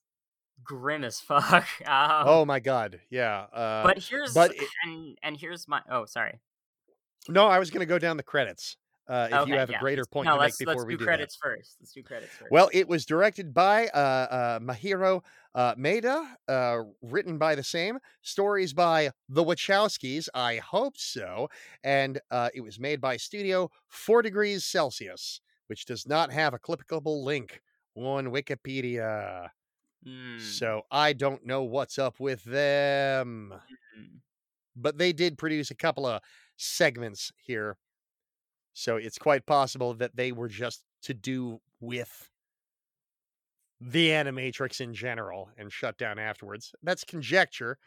grim 0.63 1.03
as 1.03 1.19
fuck. 1.19 1.67
Um, 1.85 2.23
Oh 2.27 2.45
my 2.45 2.59
god, 2.59 3.01
yeah. 3.09 3.41
Uh, 3.53 3.83
but 3.83 3.99
here's 3.99 4.33
but 4.33 4.51
it- 4.55 4.69
and 4.83 5.17
and 5.23 5.37
here's 5.37 5.67
my 5.67 5.81
oh 5.89 6.05
sorry. 6.05 6.39
no, 7.27 7.47
I 7.47 7.59
was 7.59 7.69
going 7.69 7.79
to 7.81 7.85
go 7.85 7.99
down 7.99 8.17
the 8.17 8.23
credits. 8.23 8.77
Uh, 9.07 9.27
if 9.29 9.31
you 9.33 9.39
Okay, 9.41 9.57
have 9.57 9.69
a 9.69 9.77
greater 9.79 10.05
point 10.05 10.27
no, 10.27 10.33
to 10.33 10.37
make 10.39 10.43
let's, 10.43 10.57
before 10.57 10.73
let's 10.75 10.85
we 10.85 10.93
do 10.93 10.99
do 10.99 11.05
that. 11.05 11.07
credits 11.09 11.35
first. 11.35 11.75
Let's 11.81 11.91
do 11.91 12.03
credits 12.03 12.37
first. 12.37 12.51
Well, 12.51 12.69
it 12.71 12.87
was 12.87 13.05
directed 13.05 13.53
by 13.53 13.87
uh, 13.87 13.97
uh, 13.97 14.59
Mahiro 14.59 15.23
uh, 15.55 15.75
Maeda, 15.75 16.25
uh, 16.47 16.79
written 17.01 17.37
by 17.37 17.55
the 17.55 17.63
same, 17.63 17.99
stories 18.21 18.73
by 18.73 19.11
the 19.29 19.43
Wachowskis, 19.43 20.27
I 20.33 20.57
hope 20.57 20.97
so, 20.97 21.49
and 21.83 22.19
uh, 22.31 22.49
it 22.53 22.61
was 22.61 22.79
made 22.79 22.99
by 22.99 23.17
Studio 23.17 23.69
4 23.89 24.21
Degrees 24.21 24.65
Celsius, 24.65 25.41
which 25.67 25.85
does 25.85 26.07
not 26.07 26.31
have 26.31 26.53
a 26.53 26.59
clickable 26.59 27.23
link 27.23 27.61
on 27.95 28.27
Wikipedia. 28.27 29.49
Mm, 30.05 30.39
So 30.41 30.81
I 30.91 31.13
don't 31.13 31.45
know 31.45 31.63
what's 31.63 31.97
up 31.97 32.19
with 32.19 32.43
them. 32.43 33.53
mm. 33.99 34.19
But 34.75 34.97
they 34.97 35.13
did 35.13 35.37
produce 35.37 35.69
a 35.71 35.75
couple 35.75 36.05
of 36.05 36.21
segments 36.57 37.31
here. 37.37 37.77
So 38.73 38.97
it's 38.97 39.19
quite 39.19 39.45
possible 39.45 39.93
that 39.95 40.15
they 40.15 40.31
were 40.31 40.47
just 40.47 40.83
to 41.03 41.13
do 41.13 41.61
with 41.79 42.29
the 43.91 44.09
Animatrix 44.09 44.81
in 44.81 44.93
general 44.93 45.49
and 45.57 45.71
shut 45.71 45.97
down 45.97 46.19
afterwards. 46.19 46.73
That's 46.83 47.03
conjecture, 47.03 47.77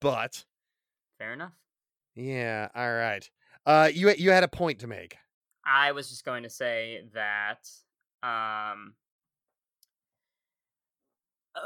but 0.00 0.44
fair 1.18 1.32
enough. 1.32 1.54
yeah, 2.14 2.68
all 2.74 2.92
right. 2.94 3.28
Uh 3.64 3.90
you 3.92 4.10
you 4.12 4.30
had 4.30 4.44
a 4.44 4.48
point 4.48 4.80
to 4.80 4.86
make. 4.86 5.16
I 5.64 5.92
was 5.92 6.08
just 6.08 6.24
going 6.24 6.44
to 6.44 6.50
say 6.50 7.08
that 7.12 7.68
um 8.22 8.96
uh, 11.54 11.60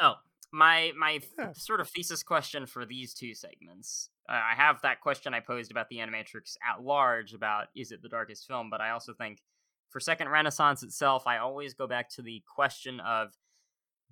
oh 0.00 0.14
my 0.52 0.92
my 0.96 1.20
Yeah. 1.38 1.54
sort 1.54 1.80
of 1.80 1.88
thesis 1.88 2.22
question 2.22 2.66
for 2.66 2.84
these 2.86 3.14
two 3.14 3.34
segments 3.34 4.10
uh, 4.28 4.32
I 4.32 4.54
have 4.54 4.80
that 4.82 5.00
question 5.00 5.34
I 5.34 5.40
posed 5.40 5.70
about 5.70 5.88
the 5.88 5.96
Animatrix 5.96 6.56
at 6.66 6.82
large 6.82 7.34
about 7.34 7.68
is 7.76 7.92
it 7.92 8.02
the 8.02 8.08
darkest 8.08 8.46
film 8.46 8.70
but 8.70 8.80
I 8.80 8.90
also 8.90 9.14
think 9.14 9.42
for 9.90 10.00
Second 10.00 10.28
Renaissance 10.28 10.82
itself 10.82 11.26
I 11.26 11.38
always 11.38 11.74
go 11.74 11.86
back 11.86 12.08
to 12.10 12.22
the 12.22 12.42
question 12.52 13.00
of 13.00 13.28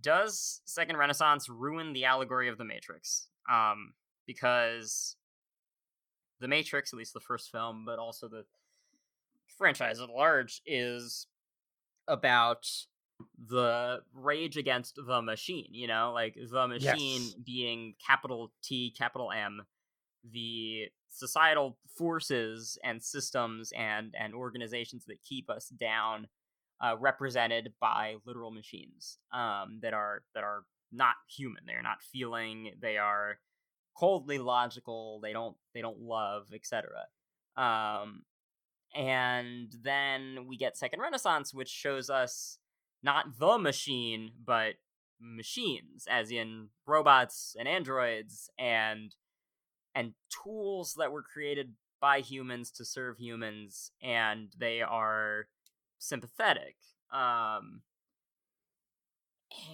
does 0.00 0.60
Second 0.64 0.96
Renaissance 0.96 1.48
ruin 1.48 1.92
the 1.92 2.04
allegory 2.04 2.48
of 2.48 2.58
the 2.58 2.64
Matrix 2.64 3.28
um 3.50 3.92
because 4.26 5.16
the 6.40 6.48
Matrix 6.48 6.92
at 6.92 6.98
least 6.98 7.14
the 7.14 7.20
first 7.20 7.50
film 7.50 7.84
but 7.84 7.98
also 7.98 8.28
the 8.28 8.44
franchise 9.58 10.00
at 10.00 10.08
large 10.08 10.62
is 10.66 11.26
about 12.08 12.66
the 13.48 14.00
rage 14.14 14.56
against 14.56 14.96
the 15.06 15.22
machine, 15.22 15.68
you 15.70 15.86
know, 15.86 16.10
like 16.12 16.34
the 16.34 16.66
machine 16.66 17.22
Yes. 17.22 17.34
being 17.34 17.94
capital 18.04 18.52
T, 18.64 18.92
capital 18.96 19.30
M, 19.30 19.64
the 20.30 20.86
societal 21.10 21.78
forces 21.96 22.78
and 22.84 23.02
systems 23.02 23.72
and 23.76 24.14
and 24.18 24.34
organizations 24.34 25.04
that 25.06 25.22
keep 25.22 25.50
us 25.50 25.68
down, 25.68 26.28
uh, 26.80 26.96
represented 26.98 27.72
by 27.80 28.16
literal 28.26 28.50
machines 28.50 29.18
um, 29.32 29.80
that 29.82 29.94
are 29.94 30.22
that 30.34 30.44
are 30.44 30.64
not 30.90 31.14
human. 31.28 31.64
They're 31.66 31.82
not 31.82 32.02
feeling. 32.12 32.72
They 32.80 32.98
are 32.98 33.38
coldly 33.96 34.38
logical. 34.38 35.20
They 35.22 35.32
don't 35.32 35.56
they 35.74 35.80
don't 35.80 36.00
love, 36.00 36.46
etc. 36.54 36.90
Um, 37.56 38.22
and 38.94 39.72
then 39.82 40.46
we 40.46 40.56
get 40.56 40.76
Second 40.76 41.00
Renaissance, 41.00 41.54
which 41.54 41.68
shows 41.68 42.10
us 42.10 42.58
not 43.02 43.38
the 43.38 43.58
machine, 43.58 44.32
but 44.44 44.74
machines, 45.20 46.06
as 46.10 46.30
in 46.30 46.68
robots 46.86 47.56
and 47.58 47.68
androids 47.68 48.50
and 48.58 49.14
and 49.94 50.14
tools 50.42 50.94
that 50.98 51.12
were 51.12 51.22
created 51.22 51.74
by 52.00 52.20
humans 52.20 52.70
to 52.72 52.84
serve 52.84 53.18
humans, 53.18 53.92
and 54.02 54.52
they 54.58 54.82
are 54.82 55.46
sympathetic. 55.98 56.76
Um, 57.12 57.82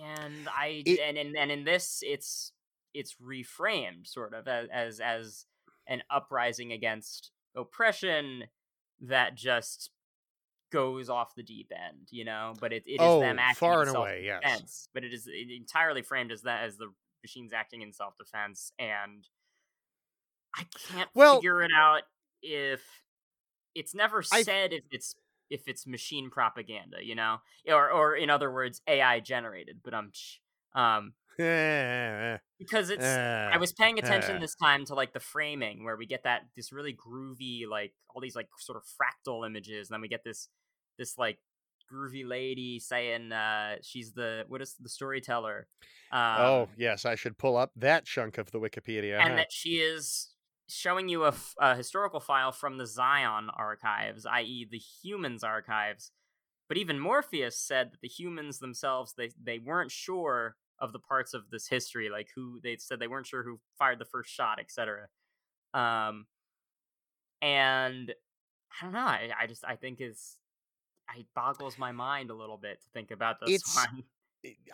and 0.03 0.49
I 0.49 0.83
It- 0.85 1.01
and, 1.01 1.16
and 1.16 1.37
and 1.37 1.51
in 1.51 1.64
this, 1.64 2.01
it's 2.03 2.53
it's 2.95 3.14
reframed 3.16 4.07
sort 4.07 4.35
of 4.35 4.49
as 4.49 4.69
as, 4.73 5.01
as 5.01 5.47
an 5.87 6.03
uprising 6.11 6.73
against 6.73 7.31
oppression 7.57 8.45
that 9.01 9.35
just 9.37 9.91
goes 10.71 11.09
off 11.09 11.35
the 11.35 11.43
deep 11.43 11.71
end, 11.73 12.09
you 12.11 12.25
know. 12.25 12.55
But 12.61 12.73
it, 12.73 12.83
it 12.87 12.95
is 12.95 13.01
Oh, 13.01 13.21
them 13.21 13.39
acting 13.39 13.55
far 13.55 13.83
in 13.83 13.89
and 13.89 13.97
away, 13.97 14.23
yes. 14.25 14.89
But 14.93 15.05
it 15.05 15.12
is 15.12 15.27
entirely 15.29 16.03
framed 16.03 16.33
as 16.33 16.43
that 16.43 16.64
as 16.64 16.77
the 16.77 16.93
machines 17.23 17.53
acting 17.53 17.83
in 17.83 17.93
self 17.93 18.19
defense, 18.19 18.73
and 18.79 19.27
I 20.59 20.66
can't 20.88 21.11
Well- 21.14 21.36
figure 21.36 21.62
it 21.62 21.70
out 21.74 22.02
if 22.42 22.82
it's 23.74 23.94
never 23.94 24.22
I- 24.32 24.42
said 24.42 24.72
if 24.72 24.84
it's 24.90 25.14
if 25.50 25.62
it's 25.66 25.86
machine 25.86 26.28
propaganda, 26.30 26.98
you 27.02 27.14
know, 27.14 27.38
or 27.66 27.90
or 27.90 28.16
in 28.16 28.28
other 28.28 28.52
words, 28.52 28.82
AI 28.86 29.20
generated. 29.20 29.80
But 29.82 29.94
I'm 29.94 30.12
um 30.74 31.14
because 31.38 32.90
it's 32.90 33.04
I 33.04 33.56
was 33.59 33.72
paying 33.72 33.98
attention 33.98 34.36
uh. 34.36 34.40
this 34.40 34.56
time 34.56 34.84
to 34.86 34.94
like 34.94 35.12
the 35.12 35.20
framing 35.20 35.84
where 35.84 35.96
we 35.96 36.04
get 36.04 36.24
that 36.24 36.42
this 36.56 36.72
really 36.72 36.92
groovy 36.92 37.66
like 37.68 37.94
all 38.11 38.20
these 38.20 38.34
like 38.34 38.48
sort 38.59 38.76
of 38.76 38.82
fractal 38.82 39.46
images 39.46 39.88
and 39.88 39.94
then 39.94 40.00
we 40.00 40.09
get 40.09 40.24
this 40.24 40.48
this 40.98 41.16
like 41.16 41.38
groovy 41.92 42.26
lady 42.26 42.80
saying 42.80 43.30
uh 43.30 43.76
she's 43.82 44.12
the 44.14 44.44
what 44.48 44.61
is 44.61 44.74
the 44.80 44.88
storyteller 44.88 45.68
um, 46.11 46.36
oh 46.38 46.68
yes, 46.76 47.04
I 47.04 47.14
should 47.14 47.36
pull 47.38 47.56
up 47.56 47.70
that 47.76 48.04
chunk 48.06 48.38
of 48.38 48.50
the 48.50 48.59
Wikipedia. 48.59 49.20
and 49.20 49.30
huh? 49.30 49.36
that 49.36 49.52
she 49.52 49.76
is 49.76 50.34
showing 50.69 51.09
you 51.09 51.25
a, 51.25 51.29
f- 51.29 51.55
a 51.59 51.75
historical 51.75 52.21
file 52.21 52.53
from 52.53 52.77
the 52.79 52.87
Zion 52.87 53.49
archives 53.57 54.27
i.e. 54.27 54.66
the 54.71 54.79
humans 55.03 55.43
archives 55.43 56.11
but 56.69 56.77
even 56.77 57.01
Morpheus 57.01 57.59
said 57.59 57.93
that 57.93 58.01
the 58.03 58.09
humans 58.09 58.59
themselves 58.59 59.14
they 59.16 59.31
they 59.43 59.59
weren't 59.59 59.91
sure 59.91 60.57
of 60.79 60.93
the 60.93 60.99
parts 60.99 61.33
of 61.35 61.49
this 61.51 61.66
history, 61.66 62.09
like 62.11 62.29
who 62.37 62.61
they 62.62 62.77
said 62.77 63.01
they 63.01 63.09
weren't 63.09 63.27
sure 63.27 63.43
who 63.43 63.59
fired 63.79 63.99
the 63.99 64.05
first 64.05 64.31
shot, 64.31 64.61
etc. 64.61 65.09
Um, 65.75 66.27
and 67.43 68.12
I 68.81 68.85
don't 68.85 68.93
know. 68.93 68.99
I, 69.01 69.31
I 69.41 69.47
just 69.47 69.64
I 69.64 69.77
think 69.77 70.01
is 70.01 70.37
it 71.16 71.27
boggles 71.35 71.79
my 71.79 71.91
mind 71.93 72.31
a 72.31 72.35
little 72.35 72.59
bit 72.59 72.81
to 72.83 72.87
think 72.93 73.11
about 73.11 73.41
this 73.41 73.51
It's- 73.51 73.75
one. 73.91 74.05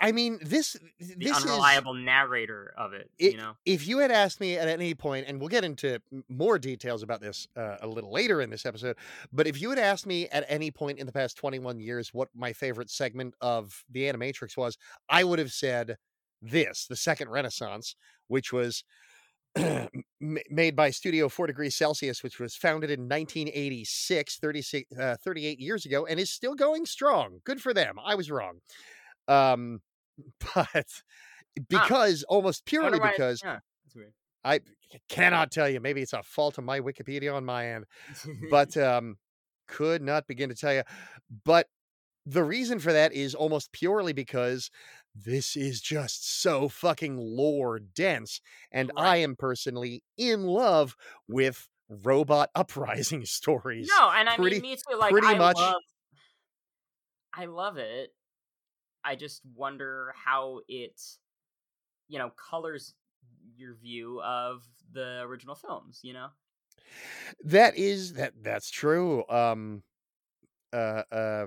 I 0.01 0.12
mean, 0.12 0.39
this 0.43 0.75
The 0.99 1.15
this 1.17 1.39
is 1.39 1.45
unreliable 1.45 1.95
narrator 1.95 2.75
of 2.77 2.93
it, 2.93 3.11
It- 3.19 3.33
you 3.33 3.39
know. 3.39 3.57
if 3.65 3.87
you 3.87 3.99
had 3.99 4.11
asked 4.11 4.39
me 4.41 4.57
at 4.59 4.69
any 4.69 4.95
point, 4.95 5.27
and 5.27 5.41
we'll 5.41 5.49
get 5.49 5.65
into 5.65 6.01
more 6.29 6.59
details 6.59 7.03
about 7.03 7.21
this 7.21 7.49
uh, 7.57 7.79
a 7.81 7.87
little 7.87 8.12
later 8.12 8.43
in 8.43 8.51
this 8.51 8.67
episode, 8.67 8.97
but 9.33 9.47
if 9.47 9.61
you 9.61 9.71
had 9.71 9.79
asked 9.79 10.07
me 10.07 10.29
at 10.29 10.45
any 10.49 10.71
point 10.71 10.99
in 10.99 11.07
the 11.07 11.12
past 11.12 11.37
21 11.39 11.81
years 11.81 12.12
what 12.12 12.29
my 12.35 12.53
favorite 12.53 12.91
segment 12.91 13.35
of 13.41 13.85
the 13.91 14.03
Animatrix 14.03 14.57
was, 14.57 14.77
I 15.09 15.25
would 15.25 15.39
have 15.39 15.53
said 15.53 15.97
this, 16.43 16.87
the 16.87 16.97
second 16.97 17.31
Renaissance, 17.31 17.97
which 18.29 18.53
was 18.53 18.85
made 20.21 20.75
by 20.77 20.91
Studio 20.91 21.29
4 21.29 21.47
Degrees 21.47 21.77
Celsius, 21.77 22.23
which 22.23 22.41
was 22.41 22.57
founded 22.57 22.91
in 22.91 23.03
1986, 23.03 24.39
36, 24.39 24.93
uh, 24.99 25.17
38 25.23 25.61
years 25.61 25.87
ago, 25.87 26.07
and 26.07 26.19
is 26.19 26.31
still 26.33 26.55
going 26.55 26.85
strong. 26.85 27.41
Good 27.45 27.62
for 27.62 27.73
them. 27.73 27.97
I 28.05 28.15
was 28.17 28.31
wrong. 28.31 28.61
Um, 29.29 29.81
but 30.55 30.87
because 31.68 32.22
almost 32.25 32.64
purely 32.64 32.99
because 33.01 33.43
yeah. 33.45 33.59
I 34.45 34.61
cannot 35.09 35.51
tell 35.51 35.68
you. 35.68 35.81
Maybe 35.81 36.03
it's 36.03 36.12
a 36.12 36.22
fault 36.22 36.59
of 36.59 36.64
my 36.64 36.81
Wikipedia 36.81 37.35
on 37.35 37.45
my 37.45 37.70
end, 37.70 37.85
but 38.51 38.77
um, 38.77 39.16
could 39.66 40.03
not 40.03 40.27
begin 40.27 40.51
to 40.51 40.55
tell 40.55 40.75
you. 40.75 40.83
But 41.45 41.68
the 42.27 42.45
reason 42.45 42.79
for 42.79 42.93
that 42.93 43.12
is 43.12 43.35
almost 43.35 43.72
purely 43.72 44.12
because 44.12 44.70
this 45.14 45.57
is 45.57 45.81
just 45.81 46.43
so 46.43 46.68
fucking 46.68 47.16
lore 47.18 47.79
dense, 47.79 48.41
and 48.72 48.91
I 48.97 49.18
am 49.18 49.37
personally 49.37 50.03
in 50.18 50.45
love 50.45 50.97
with 51.29 51.68
robot 51.89 52.51
uprising 52.55 53.25
stories. 53.25 53.91
No, 53.99 54.11
and 54.11 54.29
I 54.29 54.37
pretty- 54.37 54.61
mean, 54.61 54.72
me 54.72 54.77
too. 54.77 54.99
Like, 54.99 55.12
pretty 55.12 55.29
I 55.29 55.39
much- 55.39 55.57
love, 55.57 55.83
I 57.35 57.45
love 57.47 57.77
it. 57.79 58.11
I 59.05 59.17
just 59.17 59.43
wonder 59.55 60.15
how 60.17 60.61
it, 60.69 61.01
you 62.09 62.19
know, 62.19 62.31
colors 62.31 62.95
your 63.57 63.75
view 63.75 64.21
of 64.23 64.65
the 64.93 65.21
original 65.23 65.55
films. 65.55 66.01
You 66.03 66.15
know, 66.15 66.29
That 67.45 67.77
is 67.77 68.15
that 68.15 68.33
that's 68.43 68.71
true. 68.71 69.27
Um 69.29 69.83
uh 70.73 71.03
uh 71.11 71.47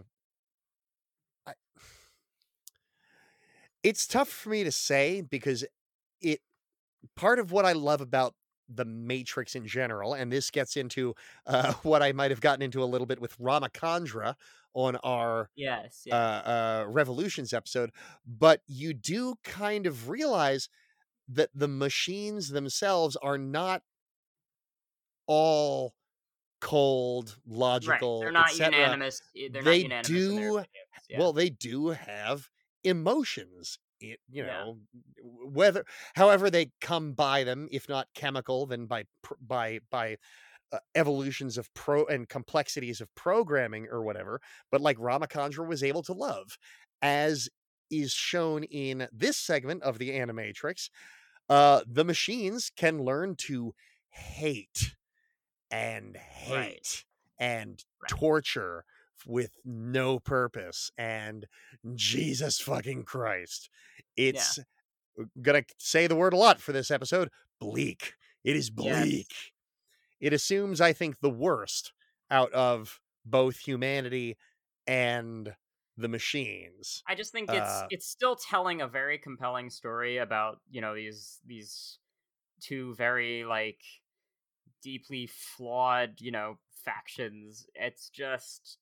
I, 1.45 1.53
it's 3.83 4.07
tough 4.07 4.29
for 4.29 4.49
me 4.49 4.63
to 4.63 4.71
say 4.71 5.21
because 5.21 5.65
it 6.21 6.41
part 7.15 7.39
of 7.39 7.51
what 7.51 7.65
I 7.65 7.73
love 7.73 8.01
about 8.01 8.35
the 8.69 8.85
Matrix 8.85 9.55
in 9.55 9.65
general, 9.65 10.13
and 10.13 10.31
this 10.31 10.51
gets 10.51 10.75
into 10.77 11.15
uh, 11.45 11.73
what 11.83 12.03
I 12.03 12.11
might 12.11 12.31
have 12.31 12.41
gotten 12.41 12.61
into 12.61 12.83
a 12.83 12.85
little 12.85 13.07
bit 13.07 13.21
with 13.21 13.35
Rama-Kandra 13.39 14.35
on 14.77 14.95
our 14.97 15.49
yes, 15.55 16.03
uh, 16.11 16.13
uh, 16.13 16.85
Revolutions 16.87 17.51
episode, 17.51 17.89
but 18.27 18.61
you 18.67 18.93
do 18.93 19.33
kind 19.43 19.87
of 19.87 20.07
realize 20.07 20.69
that 21.27 21.49
the 21.55 21.67
machines 21.67 22.49
themselves 22.49 23.15
are 23.17 23.39
not 23.39 23.81
all 25.25 25.93
cold, 26.61 27.37
right. 27.47 27.57
logical. 27.57 28.19
They're 28.19 28.31
not 28.31 28.57
unanimous. 28.57 29.21
eh, 29.35 29.49
They're 29.51 29.63
They 29.63 29.83
not 29.87 30.07
unanimous. 30.07 30.07
do- 30.07 30.65
yeah. 31.09 31.19
Well, 31.19 31.33
they 31.33 31.49
do 31.49 31.89
have 31.89 32.49
emotions. 32.83 33.79
It, 33.99 34.19
you 34.29 34.43
know, 34.43 34.77
w- 35.17 35.49
whether 35.51 35.83
however 36.15 36.51
they 36.51 36.69
come 36.81 37.13
by 37.13 37.43
them, 37.43 37.67
if 37.71 37.89
not 37.89 38.07
chemical, 38.13 38.67
then 38.67 38.85
by 38.85 39.05
by 39.41 39.79
by 39.89 40.17
uh, 40.71 40.79
evolutions 40.95 41.57
of 41.57 41.73
pro 41.73 42.05
and 42.05 42.27
complexities 42.27 43.01
of 43.01 43.13
programming 43.15 43.87
or 43.91 44.03
whatever. 44.03 44.41
But 44.71 44.81
like 44.81 44.97
Rama-Kandra 44.99 45.67
was 45.67 45.83
able 45.83 46.03
to 46.03 46.13
love, 46.13 46.57
as 47.01 47.49
is 47.89 48.11
shown 48.11 48.63
in 48.63 49.07
this 49.13 49.37
segment 49.37 49.83
of 49.83 49.97
the 49.97 50.09
Animatrix, 50.09 50.89
uh, 51.49 51.81
the 51.87 52.03
machines 52.03 52.69
can 52.75 53.03
learn 53.03 53.35
to 53.47 53.73
hate 54.09 54.95
and 55.71 56.17
hate 56.17 56.53
Right. 56.53 57.03
and 57.39 57.83
Right. 58.01 58.09
torture 58.09 58.83
with 59.25 59.51
no 59.63 60.19
purpose 60.19 60.91
and 60.97 61.47
Jesus 61.95 62.59
fucking 62.59 63.03
Christ. 63.05 63.69
It's 64.15 64.59
uh, 64.59 65.23
gonna 65.41 65.63
say 65.77 66.07
the 66.07 66.15
word 66.15 66.33
a 66.33 66.37
lot 66.37 66.61
for 66.61 66.71
this 66.71 66.91
episode. 66.91 67.29
Bleak. 67.59 68.13
It 68.43 68.55
is 68.55 68.69
bleak. 68.69 69.33
It 70.19 70.33
assumes, 70.33 70.81
I 70.81 70.93
think, 70.93 71.19
the 71.19 71.29
worst 71.29 71.93
out 72.29 72.51
of 72.53 72.99
both 73.25 73.59
humanity 73.59 74.37
and 74.85 75.55
the 75.95 76.07
machines. 76.07 77.03
I 77.07 77.15
just 77.15 77.31
think 77.31 77.53
it's 77.53 77.83
Uh, 77.83 77.89
it's 77.89 78.05
still 78.07 78.35
telling 78.35 78.81
a 78.81 78.87
very 78.87 79.17
compelling 79.17 79.69
story 79.69 80.17
about 80.17 80.61
you 80.69 80.81
know 80.81 80.93
these 80.93 81.39
these 81.45 81.99
two 82.61 82.95
very 82.95 83.45
like 83.45 83.81
deeply 84.81 85.27
flawed 85.27 86.19
you 86.21 86.31
know 86.31 86.59
factions. 86.71 87.67
It's 87.75 88.09
just 88.09 88.77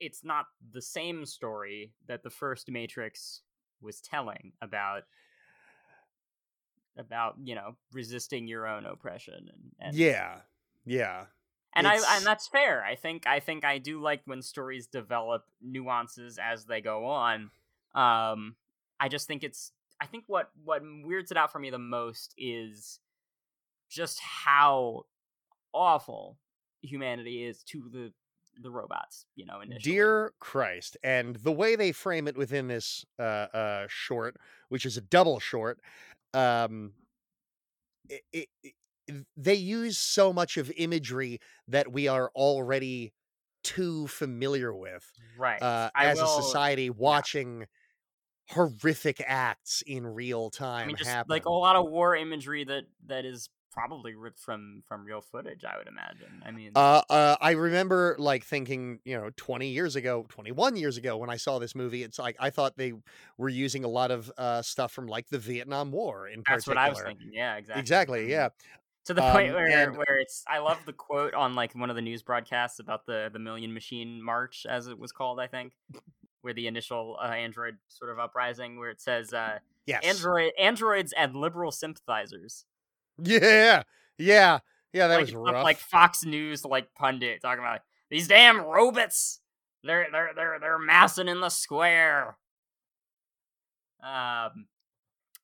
it's 0.00 0.24
not 0.24 0.46
the 0.72 0.82
same 0.82 1.26
story 1.26 1.94
that 2.06 2.22
the 2.22 2.30
first 2.30 2.70
Matrix 2.70 3.42
was 3.80 4.00
telling 4.00 4.52
about 4.62 5.04
about 6.96 7.36
you 7.42 7.54
know 7.54 7.76
resisting 7.92 8.46
your 8.46 8.66
own 8.66 8.84
oppression 8.86 9.34
and, 9.34 9.72
and 9.80 9.96
Yeah. 9.96 10.38
Yeah. 10.84 11.26
and 11.74 11.86
I 11.86 11.94
and 12.16 12.26
that's 12.26 12.48
fair. 12.48 12.84
I 12.84 12.96
think 12.96 13.26
I 13.26 13.40
think 13.40 13.64
I 13.64 13.78
do 13.78 14.00
like 14.00 14.22
when 14.24 14.42
stories 14.42 14.86
develop 14.86 15.44
nuances 15.60 16.38
as 16.42 16.64
they 16.66 16.80
go 16.80 17.06
on. 17.06 17.50
Um, 17.94 18.56
I 19.00 19.08
just 19.08 19.26
think 19.26 19.42
it's 19.42 19.72
I 20.00 20.06
think 20.06 20.24
what 20.26 20.50
what 20.64 20.82
weirds 21.04 21.30
it 21.30 21.36
out 21.36 21.52
for 21.52 21.58
me 21.58 21.70
the 21.70 21.78
most 21.78 22.34
is 22.36 22.98
just 23.88 24.20
how 24.20 25.04
awful 25.72 26.38
humanity 26.82 27.44
is 27.44 27.62
to 27.64 27.88
the 27.92 28.12
the 28.60 28.70
robots. 28.70 29.26
You 29.34 29.46
know, 29.46 29.60
initially. 29.60 29.94
Dear 29.94 30.32
Christ. 30.40 30.96
And 31.02 31.36
the 31.36 31.52
way 31.52 31.76
they 31.76 31.92
frame 31.92 32.28
it 32.28 32.36
within 32.36 32.68
this 32.68 33.04
uh, 33.18 33.22
uh, 33.22 33.86
short, 33.88 34.36
which 34.68 34.84
is 34.84 34.96
a 34.96 35.00
double 35.00 35.40
short, 35.40 35.80
um, 36.34 36.94
it, 38.08 38.22
it, 38.32 38.48
it- 38.62 38.74
they 39.36 39.54
use 39.54 39.98
so 39.98 40.32
much 40.32 40.56
of 40.56 40.70
imagery 40.76 41.40
that 41.66 41.92
we 41.92 42.06
are 42.06 42.30
already 42.36 43.12
too 43.64 44.06
familiar 44.06 44.72
with 44.72 45.10
right? 45.36 45.60
uh, 45.60 45.90
as 45.96 46.18
will- 46.20 46.24
a 46.24 46.42
society 46.42 46.88
watching 46.88 47.66
horrific 48.50 49.22
acts 49.26 49.82
in 49.86 50.06
real 50.06 50.50
time 50.50 50.84
I 50.84 50.86
mean, 50.88 50.96
just 50.96 51.10
happen. 51.10 51.30
like 51.30 51.46
a 51.46 51.50
lot 51.50 51.76
of 51.76 51.90
war 51.90 52.16
imagery 52.16 52.64
that 52.64 52.84
that 53.06 53.24
is 53.24 53.48
probably 53.72 54.14
ripped 54.14 54.38
from 54.38 54.82
from 54.86 55.04
real 55.04 55.20
footage. 55.20 55.64
I 55.64 55.76
would 55.78 55.88
imagine. 55.88 56.42
I 56.44 56.50
mean, 56.50 56.72
Uh, 56.74 57.02
uh, 57.08 57.36
I 57.40 57.52
remember 57.52 58.14
like 58.18 58.44
thinking, 58.44 59.00
you 59.04 59.16
know, 59.18 59.30
20 59.36 59.68
years 59.68 59.96
ago, 59.96 60.26
21 60.28 60.76
years 60.76 60.96
ago 60.96 61.16
when 61.16 61.30
I 61.30 61.36
saw 61.36 61.58
this 61.58 61.74
movie, 61.74 62.02
it's 62.02 62.18
like 62.18 62.36
I 62.38 62.50
thought 62.50 62.76
they 62.76 62.92
were 63.38 63.48
using 63.48 63.84
a 63.84 63.88
lot 63.88 64.10
of 64.10 64.30
uh, 64.36 64.62
stuff 64.62 64.92
from 64.92 65.06
like 65.06 65.28
the 65.28 65.38
Vietnam 65.38 65.90
War 65.90 66.28
in 66.28 66.42
particular. 66.42 66.56
that's 66.56 66.66
what. 66.68 66.76
I 66.78 66.88
was 66.90 67.00
thinking. 67.02 67.30
Yeah, 67.32 67.56
exactly. 67.56 67.80
Exactly, 67.80 68.26
Mhm. 68.26 68.30
yeah. 68.30 68.48
to 69.06 69.14
the 69.14 69.22
point 69.32 69.48
Um, 69.48 69.54
where 69.56 69.66
and- 69.88 69.96
where 69.96 70.18
it's 70.20 70.44
I 70.46 70.58
love 70.58 70.78
the 70.86 70.92
quote 70.92 71.34
on 71.34 71.54
like 71.54 71.74
one 71.74 71.90
of 71.90 71.96
the 71.96 72.02
news 72.02 72.22
broadcasts 72.22 72.78
about 72.78 73.04
the 73.06 73.30
the 73.32 73.40
Million 73.40 73.74
Machine 73.74 74.22
March 74.22 74.64
as 74.68 74.86
it 74.86 74.96
was 74.98 75.10
called 75.10 75.40
I 75.40 75.48
think 75.48 75.72
where 76.42 76.54
the 76.54 76.66
initial 76.68 77.16
uh, 77.20 77.26
android 77.26 77.78
sort 77.88 78.10
of 78.12 78.18
uprising 78.20 78.78
where 78.78 78.90
it 78.90 79.00
says 79.00 79.32
uh 79.32 79.58
Yes. 79.86 80.04
Android 80.04 80.52
androids 80.56 81.12
and 81.12 81.34
liberal 81.34 81.72
sympathizers. 81.72 82.64
Yeah. 83.18 83.82
Yeah. 84.18 84.60
Yeah, 84.92 85.06
that 85.08 85.16
like, 85.16 85.26
was 85.26 85.34
rough. 85.34 85.64
like 85.64 85.78
Fox 85.78 86.24
News 86.24 86.64
like 86.64 86.94
pundit 86.94 87.40
talking 87.40 87.60
about 87.60 87.72
like, 87.72 87.82
these 88.10 88.28
damn 88.28 88.60
robots. 88.60 89.40
They're 89.82 90.06
they're 90.12 90.30
they're 90.36 90.58
they're 90.60 90.78
massing 90.78 91.28
in 91.28 91.40
the 91.40 91.48
square. 91.48 92.36
Um, 94.02 94.66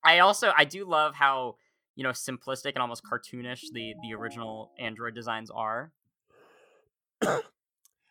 I 0.04 0.18
also 0.20 0.52
I 0.56 0.64
do 0.64 0.84
love 0.84 1.14
how 1.14 1.56
you 1.96 2.04
know 2.04 2.10
simplistic 2.10 2.72
and 2.74 2.78
almost 2.78 3.02
cartoonish 3.04 3.62
the 3.72 3.94
the 4.02 4.14
original 4.14 4.70
Android 4.78 5.14
designs 5.14 5.50
are, 5.50 5.92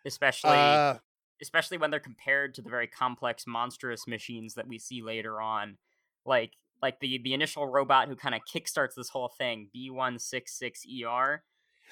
especially 0.05 0.51
uh, 0.51 0.95
especially 1.41 1.77
when 1.77 1.91
they're 1.91 1.99
compared 1.99 2.55
to 2.55 2.61
the 2.61 2.69
very 2.69 2.87
complex 2.87 3.45
monstrous 3.45 4.07
machines 4.07 4.55
that 4.55 4.67
we 4.67 4.79
see 4.79 5.03
later 5.03 5.39
on 5.39 5.77
like 6.25 6.53
like 6.82 6.99
the 6.99 7.19
the 7.23 7.34
initial 7.34 7.67
robot 7.67 8.07
who 8.07 8.15
kind 8.15 8.36
of 8.36 8.41
kickstarts 8.53 8.95
this 8.95 9.09
whole 9.09 9.32
thing 9.38 9.69
b166er 9.75 11.39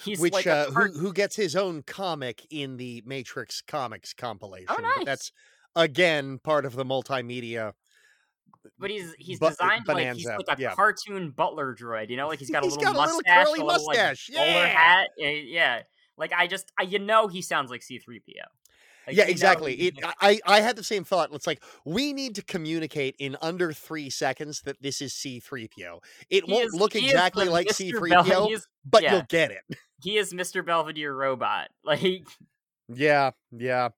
he's 0.04 0.20
which 0.20 0.34
like 0.34 0.48
uh, 0.48 0.70
part- 0.72 0.92
who 0.94 1.00
who 1.00 1.14
gets 1.14 1.36
his 1.36 1.56
own 1.56 1.82
comic 1.84 2.46
in 2.50 2.78
the 2.78 3.02
Matrix 3.06 3.62
Comics 3.62 4.14
compilation. 4.14 4.68
Oh, 4.70 4.82
nice. 4.82 5.06
That's 5.06 5.32
again 5.76 6.40
part 6.40 6.66
of 6.66 6.76
the 6.76 6.86
multimedia. 6.86 7.74
but 8.80 8.90
he's 8.90 9.14
he's 9.20 9.40
bu- 9.40 9.50
designed 9.50 9.88
like 9.88 10.16
he's 10.16 10.26
like 10.26 10.58
a 10.60 10.62
yeah. 10.62 10.74
cartoon 10.74 11.32
butler 11.32 11.76
droid 11.76 12.10
you 12.10 12.18
know 12.18 12.28
like 12.28 12.40
he's 12.40 12.50
got 12.50 12.64
a 12.64 12.66
He's 12.66 12.76
little 12.78 12.94
got 12.94 12.96
a 12.96 13.00
little 13.00 13.16
mustache 13.18 13.46
curly 13.46 13.60
a 13.60 13.64
little, 13.66 13.86
mustache, 13.88 14.30
bowler 14.34 14.46
yeah. 14.46 14.68
hat 14.68 15.08
eh, 15.22 15.42
yeah 15.46 15.82
like 16.18 16.32
i 16.34 16.48
just 16.48 16.72
I, 16.80 16.84
you 16.84 17.00
know 17.00 17.28
he 17.28 17.42
sounds 17.42 17.70
like 17.70 17.82
c3po 17.82 18.34
like, 19.08 19.16
yeah, 19.16 19.26
exactly. 19.26 19.74
It, 19.76 19.96
I 20.22 20.40
I 20.46 20.62
had 20.62 20.76
the 20.76 20.84
same 20.84 21.04
thought. 21.04 21.30
It's 21.34 21.48
like 21.48 21.62
we 21.86 22.14
need 22.14 22.36
to 22.36 22.44
communicate 22.44 23.16
in 23.20 23.38
under 23.42 23.72
three 23.74 24.10
seconds 24.10 24.62
that 24.62 24.82
this 24.82 25.02
is 25.02 25.14
C-3PO. 25.14 26.00
It 26.30 26.46
he 26.46 26.52
won't 26.52 26.66
is- 26.66 26.74
look 26.74 26.96
exactly 26.96 27.46
like 27.46 27.72
C-3PO, 27.72 28.28
Bel- 28.28 28.48
he 28.48 28.54
is- 28.54 28.68
but 28.86 29.04
yeah. 29.04 29.14
you'll 29.14 29.26
get 29.30 29.52
it. 29.52 29.62
he 30.04 30.18
is 30.18 30.34
mr 30.34 30.64
belvedere 30.66 31.16
robot 31.16 31.70
like 31.84 32.28
Yeah, 32.90 33.32
yeah. 33.52 33.90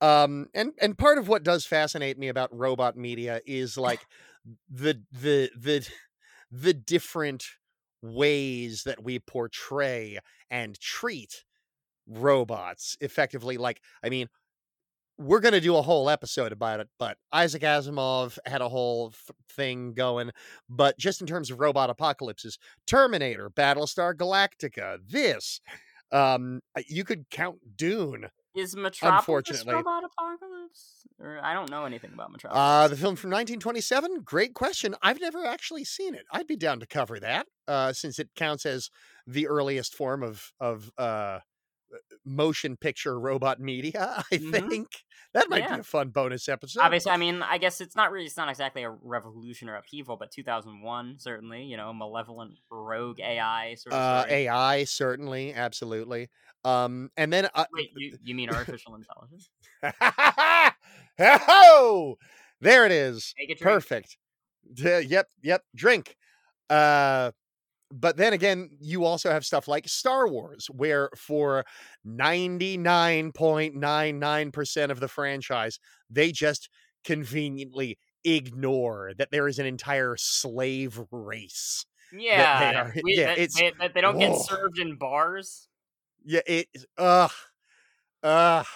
Um, 0.00 0.48
and 0.54 0.72
and 0.80 0.98
part 0.98 1.18
of 1.18 1.28
what 1.28 1.44
does 1.44 1.64
fascinate 1.64 2.18
me 2.18 2.28
about 2.28 2.56
robot 2.56 2.96
media 2.96 3.40
is 3.46 3.76
like 3.78 4.00
the 4.70 5.00
the 5.12 5.50
the 5.56 5.88
the 6.50 6.74
different 6.74 7.44
ways 8.02 8.82
that 8.84 9.02
we 9.02 9.18
portray 9.20 10.18
and 10.50 10.78
treat 10.80 11.44
robots 12.06 12.96
effectively. 13.00 13.56
Like, 13.56 13.80
I 14.02 14.08
mean, 14.08 14.28
we're 15.18 15.40
gonna 15.40 15.60
do 15.60 15.76
a 15.76 15.82
whole 15.82 16.08
episode 16.10 16.52
about 16.52 16.80
it, 16.80 16.88
but 16.98 17.16
Isaac 17.32 17.62
Asimov 17.62 18.38
had 18.46 18.60
a 18.60 18.68
whole 18.68 19.10
th- 19.10 19.36
thing 19.50 19.92
going. 19.94 20.30
But 20.68 20.98
just 20.98 21.20
in 21.20 21.26
terms 21.26 21.50
of 21.50 21.60
robot 21.60 21.90
apocalypses, 21.90 22.58
Terminator, 22.86 23.50
Battlestar 23.50 24.14
Galactica, 24.14 24.98
this, 25.06 25.60
um, 26.10 26.60
uh, 26.76 26.82
you 26.88 27.04
could 27.04 27.28
count 27.30 27.58
Dune. 27.76 28.28
Is 28.54 28.76
Metropolis 28.76 29.20
Unfortunately. 29.20 29.74
Robot 29.74 30.02
Apocalypse? 30.04 31.06
Or 31.18 31.40
I 31.42 31.54
don't 31.54 31.70
know 31.70 31.86
anything 31.86 32.12
about 32.12 32.32
Metropolis. 32.32 32.60
Uh, 32.60 32.88
the 32.88 32.96
film 32.96 33.16
from 33.16 33.30
1927. 33.30 34.22
Great 34.24 34.52
question. 34.52 34.94
I've 35.02 35.20
never 35.20 35.46
actually 35.46 35.84
seen 35.84 36.14
it. 36.14 36.24
I'd 36.30 36.46
be 36.46 36.56
down 36.56 36.80
to 36.80 36.86
cover 36.86 37.18
that, 37.20 37.46
uh, 37.66 37.92
since 37.94 38.18
it 38.18 38.28
counts 38.36 38.66
as 38.66 38.90
the 39.26 39.46
earliest 39.46 39.94
form 39.94 40.22
of 40.22 40.52
of 40.60 40.90
uh, 40.98 41.38
motion 42.24 42.76
picture 42.76 43.18
robot 43.18 43.60
media. 43.60 44.24
I 44.32 44.36
Mhm. 44.38 44.70
think 44.70 44.88
that 45.34 45.48
might 45.48 45.64
Yeah. 45.64 45.74
be 45.76 45.80
a 45.80 45.84
fun 45.84 46.10
bonus 46.10 46.48
episode. 46.48 46.80
Obviously, 46.80 47.12
I 47.12 47.16
mean, 47.16 47.42
I 47.42 47.58
guess 47.58 47.80
it's 47.80 47.96
not 47.96 48.10
really, 48.12 48.26
it's 48.26 48.36
not 48.36 48.48
exactly 48.48 48.82
a 48.82 48.90
revolution 48.90 49.68
or 49.68 49.76
upheaval, 49.76 50.16
but 50.16 50.30
2001 50.30 51.18
certainly, 51.18 51.64
you 51.64 51.76
know, 51.76 51.92
malevolent 51.92 52.58
rogue 52.70 53.20
AI 53.20 53.74
sort 53.76 53.94
of 53.94 54.00
uh. 54.00 54.24
AI 54.28 54.84
certainly, 54.84 55.52
absolutely. 55.54 56.30
Um, 56.64 57.10
and 57.16 57.32
then 57.32 57.48
uh, 57.54 57.64
Wait, 57.72 57.90
you, 57.96 58.16
you 58.22 58.34
mean 58.34 58.50
artificial 58.50 58.94
intelligence? 58.94 59.50
oh, 61.18 62.16
there 62.60 62.86
it 62.86 62.92
is. 62.92 63.34
Take 63.38 63.50
a 63.50 63.54
drink. 63.54 63.74
Perfect. 63.74 64.16
Yep, 64.76 65.26
yep. 65.42 65.62
Drink. 65.74 66.16
Uh, 66.70 67.32
but 67.92 68.16
then 68.16 68.32
again, 68.32 68.70
you 68.80 69.04
also 69.04 69.30
have 69.30 69.44
stuff 69.44 69.68
like 69.68 69.86
Star 69.88 70.26
Wars, 70.26 70.66
where 70.72 71.10
for 71.16 71.64
99.99% 72.06 74.90
of 74.90 75.00
the 75.00 75.08
franchise, 75.08 75.78
they 76.10 76.32
just 76.32 76.68
conveniently 77.04 77.98
ignore 78.24 79.12
that 79.18 79.30
there 79.30 79.48
is 79.48 79.58
an 79.58 79.66
entire 79.66 80.16
slave 80.16 81.00
race. 81.10 81.84
Yeah, 82.12 82.84
are- 82.86 82.94
we- 83.02 83.16
yeah, 83.18 83.34
that, 83.34 83.48
they, 83.56 83.72
that 83.78 83.94
they 83.94 84.00
don't 84.00 84.18
get 84.18 84.36
served 84.36 84.78
in 84.78 84.96
bars. 84.96 85.68
Yeah, 86.24 86.40
it 86.46 86.68
ugh. 86.98 87.30
Ugh. 88.22 88.66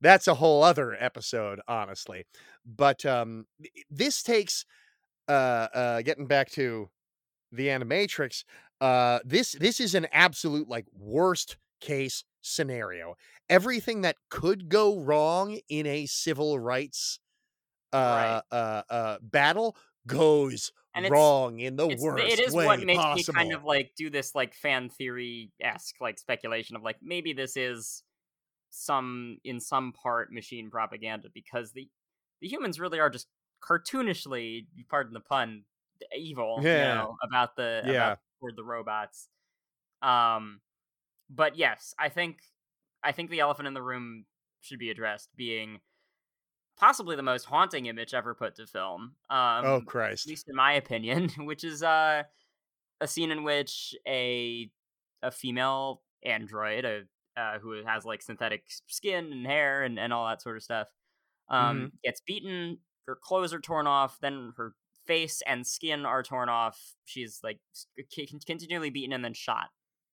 That's 0.00 0.28
a 0.28 0.34
whole 0.34 0.62
other 0.62 0.96
episode, 0.98 1.60
honestly. 1.68 2.24
But 2.64 3.04
um 3.04 3.46
this 3.90 4.22
takes 4.22 4.64
uh 5.28 5.66
uh 5.74 6.02
getting 6.02 6.26
back 6.26 6.50
to 6.52 6.88
the 7.52 7.68
animatrix, 7.68 8.44
uh 8.80 9.20
this 9.24 9.52
this 9.52 9.80
is 9.80 9.94
an 9.94 10.06
absolute 10.12 10.68
like 10.68 10.86
worst 10.96 11.56
case 11.80 12.24
scenario. 12.42 13.14
Everything 13.48 14.02
that 14.02 14.16
could 14.30 14.68
go 14.68 14.98
wrong 14.98 15.58
in 15.68 15.86
a 15.86 16.06
civil 16.06 16.58
rights 16.58 17.20
uh 17.92 18.40
uh 18.50 18.82
uh 18.90 19.16
battle 19.22 19.76
goes 20.06 20.72
wrong 21.08 21.60
in 21.60 21.76
the 21.76 21.86
worst 21.86 22.24
it 22.24 22.40
is 22.40 22.52
what 22.52 22.80
makes 22.80 22.98
possible. 22.98 23.34
me 23.34 23.38
kind 23.38 23.54
of 23.54 23.62
like 23.62 23.92
do 23.96 24.10
this 24.10 24.34
like 24.34 24.52
fan 24.54 24.88
theory 24.88 25.52
esque 25.60 25.94
like 26.00 26.18
speculation 26.18 26.74
of 26.76 26.82
like 26.82 26.96
maybe 27.00 27.32
this 27.32 27.56
is 27.56 28.02
some 28.70 29.38
in 29.44 29.60
some 29.60 29.92
part 29.92 30.32
machine 30.32 30.70
propaganda 30.70 31.28
because 31.32 31.72
the 31.72 31.88
the 32.40 32.48
humans 32.48 32.78
really 32.78 33.00
are 33.00 33.10
just 33.10 33.26
cartoonishly, 33.62 34.66
pardon 34.88 35.14
the 35.14 35.20
pun, 35.20 35.64
evil. 36.16 36.68
You 36.78 36.86
know, 36.94 37.16
about 37.22 37.56
the 37.56 37.82
Yeah. 37.86 37.94
about 37.96 38.18
toward 38.40 38.56
the 38.56 38.64
robots. 38.64 39.28
Um, 40.02 40.60
but 41.30 41.56
yes, 41.56 41.94
I 41.98 42.08
think 42.08 42.40
I 43.02 43.12
think 43.12 43.30
the 43.30 43.40
elephant 43.40 43.68
in 43.68 43.74
the 43.74 43.82
room 43.82 44.26
should 44.60 44.78
be 44.78 44.90
addressed, 44.90 45.30
being 45.36 45.80
possibly 46.76 47.16
the 47.16 47.22
most 47.22 47.44
haunting 47.44 47.86
image 47.86 48.14
ever 48.14 48.34
put 48.34 48.54
to 48.56 48.66
film. 48.66 49.14
Um, 49.30 49.64
oh 49.66 49.82
at 50.26 50.26
least 50.26 50.48
in 50.48 50.56
my 50.56 50.72
opinion, 50.74 51.28
which 51.38 51.64
is 51.64 51.82
uh, 51.82 52.22
a 53.00 53.08
scene 53.08 53.30
in 53.30 53.44
which 53.44 53.94
a 54.06 54.70
a 55.22 55.30
female 55.30 56.02
android, 56.24 56.84
a 56.84 57.02
uh, 57.36 57.58
who 57.60 57.84
has 57.84 58.04
like 58.04 58.22
synthetic 58.22 58.64
skin 58.88 59.32
and 59.32 59.46
hair 59.46 59.84
and, 59.84 59.98
and 59.98 60.12
all 60.12 60.26
that 60.26 60.42
sort 60.42 60.56
of 60.56 60.62
stuff, 60.62 60.88
um, 61.48 61.92
gets 62.04 62.20
beaten. 62.26 62.78
Her 63.06 63.16
clothes 63.16 63.54
are 63.54 63.60
torn 63.60 63.86
off. 63.86 64.18
Then 64.20 64.52
her 64.56 64.74
face 65.08 65.42
and 65.46 65.66
skin 65.66 66.06
are 66.06 66.22
torn 66.22 66.48
off. 66.48 66.78
She's 67.06 67.40
like 67.42 67.58
continually 68.46 68.90
beaten 68.90 69.12
and 69.12 69.24
then 69.24 69.34
shot. 69.34 69.66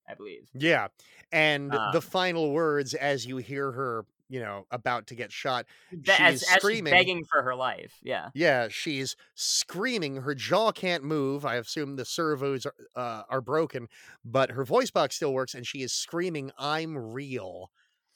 I 0.07 0.13
believe. 0.13 0.49
Yeah. 0.53 0.87
And 1.31 1.73
Um, 1.73 1.91
the 1.91 2.01
final 2.01 2.51
words 2.51 2.93
as 2.93 3.25
you 3.25 3.37
hear 3.37 3.71
her, 3.71 4.05
you 4.29 4.39
know, 4.39 4.67
about 4.69 5.07
to 5.07 5.15
get 5.15 5.31
shot. 5.31 5.65
As, 5.91 5.99
She's 6.03 6.19
as 6.19 6.39
she's 6.41 6.49
screaming. 6.51 6.91
begging 6.91 7.23
for 7.25 7.41
her 7.41 7.55
life. 7.55 7.97
Yeah. 8.03 8.29
Yeah, 8.35 8.67
she's 8.69 9.15
screaming. 9.33 10.17
Her 10.17 10.35
jaw 10.35 10.71
can't 10.71 11.03
move. 11.03 11.43
I 11.43 11.55
assume 11.55 11.95
the 11.95 12.05
servos 12.05 12.67
are, 12.67 12.75
uh, 12.95 13.23
are 13.29 13.41
broken, 13.41 13.87
but 14.23 14.51
her 14.51 14.63
voice 14.63 14.91
box 14.91 15.15
still 15.15 15.33
works 15.33 15.55
and 15.55 15.65
she 15.65 15.81
is 15.81 15.91
screaming, 15.91 16.51
I'm 16.57 16.95
real. 16.95 17.71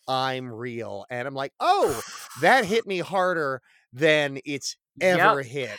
I'm 0.07 0.51
real. 0.51 1.05
And 1.09 1.27
I'm 1.27 1.35
like, 1.35 1.53
oh, 1.59 1.99
that 2.41 2.65
hit 2.65 2.85
me 2.85 2.99
harder 2.99 3.61
than 3.93 4.39
it's 4.45 4.77
ever 5.01 5.41
hit. 5.41 5.75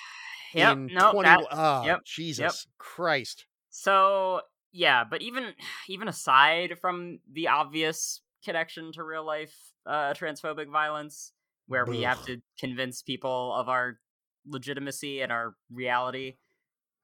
Yep. 0.55 0.77
in 0.77 0.87
No. 0.87 1.13
20 1.13 1.29
that- 1.29 1.47
oh, 1.53 1.85
yep, 1.85 2.05
Jesus 2.05 2.67
Christ. 2.79 3.47
So 3.71 4.43
yeah, 4.73 5.05
but 5.05 5.23
even 5.23 5.55
even 5.89 6.09
aside 6.09 6.79
from 6.81 7.21
the 7.33 7.49
obvious 7.49 8.21
connection 8.45 8.93
to 8.93 9.03
real 9.05 9.25
life 9.25 9.55
uh, 9.87 10.15
transphobic 10.15 10.69
violence, 10.71 11.33
where 11.67 11.85
we 11.85 12.03
have 12.03 12.25
to 12.27 12.41
convince 12.59 13.03
people 13.03 13.55
of 13.55 13.69
our 13.69 13.99
legitimacy 14.47 15.21
and 15.21 15.31
our 15.31 15.55
reality, 15.71 16.37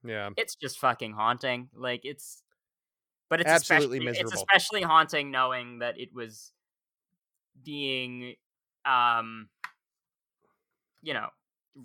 Yeah. 0.05 0.31
it's 0.37 0.55
just 0.57 0.79
fucking 0.79 1.13
haunting. 1.13 1.69
Like 1.75 2.01
it's, 2.05 2.43
but 3.29 3.41
it's 3.41 3.51
Absolutely 3.51 3.99
especially, 3.99 4.21
It's 4.21 4.33
especially 4.35 4.83
haunting 4.83 5.31
knowing 5.31 5.81
that 5.81 5.99
it 6.01 6.15
was 6.15 6.53
being, 7.65 8.35
um, 8.85 9.49
you 11.03 11.13
know, 11.15 11.29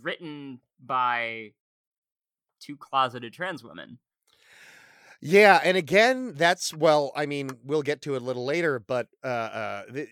written 0.02 0.60
by 0.84 1.52
two 2.60 2.78
closeted 2.78 3.34
trans 3.34 3.64
women. 3.64 4.00
Yeah, 5.22 5.60
and 5.64 5.78
again, 5.78 6.34
that's 6.36 6.74
well, 6.74 7.12
I 7.16 7.26
mean, 7.28 7.52
we'll 7.64 7.84
get 7.84 8.02
to 8.04 8.16
it 8.16 8.22
a 8.22 8.26
little 8.26 8.46
later, 8.46 8.80
but 8.80 9.08
uh 9.24 9.28
uh 9.28 9.84
the, 9.90 10.08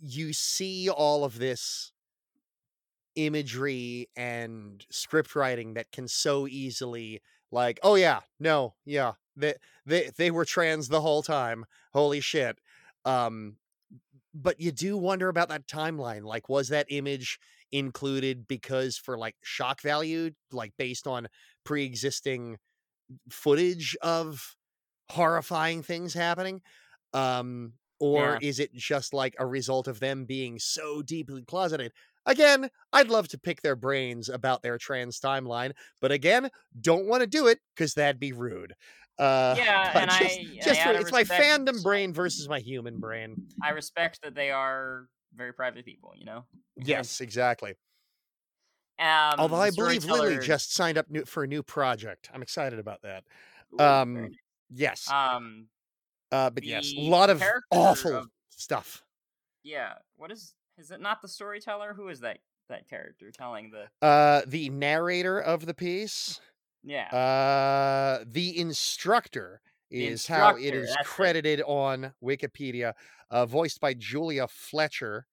you 0.00 0.32
see 0.32 0.90
all 0.90 1.24
of 1.24 1.38
this 1.38 1.92
imagery 3.16 4.08
and 4.16 4.84
script 4.90 5.34
writing 5.36 5.74
that 5.74 5.90
can 5.92 6.08
so 6.08 6.48
easily 6.48 7.22
like 7.52 7.78
oh 7.84 7.94
yeah 7.94 8.20
no 8.40 8.74
yeah 8.84 9.12
they 9.36 9.54
they 9.86 10.10
they 10.16 10.30
were 10.32 10.44
trans 10.44 10.88
the 10.88 11.00
whole 11.00 11.22
time 11.22 11.64
holy 11.92 12.20
shit 12.20 12.58
um 13.04 13.56
but 14.34 14.60
you 14.60 14.72
do 14.72 14.96
wonder 14.96 15.28
about 15.28 15.48
that 15.48 15.68
timeline 15.68 16.24
like 16.24 16.48
was 16.48 16.68
that 16.68 16.86
image 16.88 17.38
included 17.74 18.46
because 18.48 18.96
for 18.96 19.18
like 19.18 19.34
shock 19.42 19.82
value 19.82 20.30
like 20.52 20.72
based 20.78 21.06
on 21.08 21.26
pre-existing 21.64 22.56
footage 23.30 23.96
of 24.02 24.54
horrifying 25.10 25.82
things 25.82 26.14
happening 26.14 26.62
um 27.12 27.74
or 28.00 28.20
Yeah. 28.42 28.48
is 28.48 28.58
it 28.60 28.72
just 28.74 29.14
like 29.14 29.34
a 29.38 29.46
result 29.46 29.86
of 29.88 30.00
them 30.00 30.24
being 30.24 30.58
so 30.58 31.00
deeply 31.02 31.42
closeted? 31.44 31.92
Again 32.26 32.70
i'd 32.92 33.08
love 33.10 33.28
to 33.28 33.38
pick 33.38 33.60
their 33.62 33.76
brains 33.76 34.28
about 34.28 34.62
their 34.62 34.78
trans 34.78 35.20
timeline 35.20 35.72
but 36.00 36.12
again 36.12 36.48
don't 36.80 37.06
want 37.06 37.20
to 37.22 37.26
do 37.26 37.48
it 37.48 37.58
because 37.74 37.94
that'd 37.94 38.20
be 38.20 38.32
rude. 38.32 38.72
Uh 39.18 39.54
Yeah, 39.58 39.90
and 40.00 40.10
just, 40.10 40.22
I- 40.22 40.40
and 40.40 40.48
I 40.60 40.64
just 40.64 40.84
gotta 40.84 41.00
it's 41.00 41.12
my 41.12 41.24
fandom 41.24 41.82
brain 41.82 42.12
versus 42.14 42.48
my 42.48 42.60
human 42.60 42.98
brain. 42.98 43.36
I 43.62 43.70
respect 43.70 44.20
that 44.22 44.34
they 44.34 44.50
are 44.50 45.06
very 45.34 45.52
private 45.52 45.84
people. 45.84 46.12
You 46.16 46.24
know. 46.24 46.44
yes 46.76 47.20
exactly 47.28 47.74
Um, 48.98 49.34
although 49.38 49.56
i 49.56 49.70
believe 49.70 50.04
lily 50.04 50.38
just 50.38 50.72
signed 50.74 50.98
up 50.98 51.10
new, 51.10 51.24
for 51.24 51.42
a 51.44 51.46
new 51.46 51.62
project 51.62 52.30
i'm 52.32 52.42
excited 52.42 52.78
about 52.78 53.02
that 53.02 53.24
Ooh, 53.74 53.84
um 53.84 54.30
yes 54.70 55.10
um, 55.10 55.66
uh 56.30 56.50
but 56.50 56.62
yes 56.64 56.92
a 56.96 57.00
lot 57.00 57.28
of 57.30 57.42
awful 57.70 58.14
of- 58.16 58.28
stuff 58.50 59.02
yeah. 59.66 59.94
What 60.16 60.30
is? 60.30 60.52
Is 60.76 60.90
it 60.90 61.00
not 61.00 61.22
the 61.22 61.28
storyteller? 61.28 61.94
Who 61.94 62.08
is 62.08 62.20
that? 62.20 62.36
That 62.68 62.86
character 62.86 63.30
telling 63.30 63.70
the? 63.70 64.06
uh 64.06 64.42
the 64.46 64.68
narrator 64.68 65.40
of 65.40 65.64
the 65.64 65.72
piece 65.74 66.38
Yeah. 66.82 67.06
uh 67.08 68.24
the 68.26 68.58
instructor 68.58 69.62
The 69.90 70.06
is 70.06 70.26
how 70.26 70.56
it 70.56 70.60
is 70.60 70.64
instructor, 70.64 70.80
is 70.82 70.88
that's 70.94 71.00
it. 71.00 71.10
credited 71.10 71.62
on 71.66 72.12
wikipedia 72.22 72.92
uh 73.34 73.46
voiced 73.46 73.80
by 73.80 73.94
julia 73.94 74.48
fletcher 74.48 75.28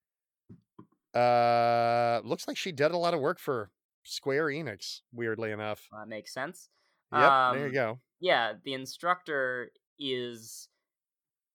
uh 1.13 2.21
looks 2.23 2.47
like 2.47 2.55
she 2.57 2.71
did 2.71 2.91
a 2.91 2.97
lot 2.97 3.13
of 3.13 3.19
work 3.19 3.39
for 3.39 3.71
square 4.03 4.45
enix 4.45 5.01
weirdly 5.11 5.51
enough 5.51 5.89
that 5.91 6.07
makes 6.07 6.33
sense. 6.33 6.69
yep 7.11 7.35
there 7.47 7.67
you 7.67 7.73
Um, 7.73 7.73
go 7.73 8.01
yeah, 8.19 8.53
the 8.63 8.73
instructor 8.73 9.71
is 9.99 10.69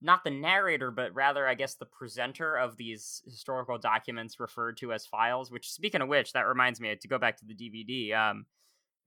not 0.03 0.25
the 0.25 0.31
narrator, 0.31 0.91
but 0.91 1.15
rather, 1.15 1.49
I 1.49 1.55
guess, 1.55 1.77
the 1.77 1.87
presenter 1.87 2.57
of 2.57 2.77
these 2.77 3.23
historical 3.27 3.79
documents 3.79 4.41
referred 4.41 4.77
to 4.79 4.93
as 4.93 5.07
files. 5.07 5.51
Which, 5.51 5.71
speaking 5.71 6.03
of 6.03 6.09
which, 6.09 6.33
that 6.35 6.43
reminds 6.49 6.81
me 6.81 6.95
to 6.97 7.09
go 7.09 7.19
back 7.19 7.39
to 7.39 7.47
the 7.47 7.55
DVD. 7.55 8.13
Um, 8.15 8.47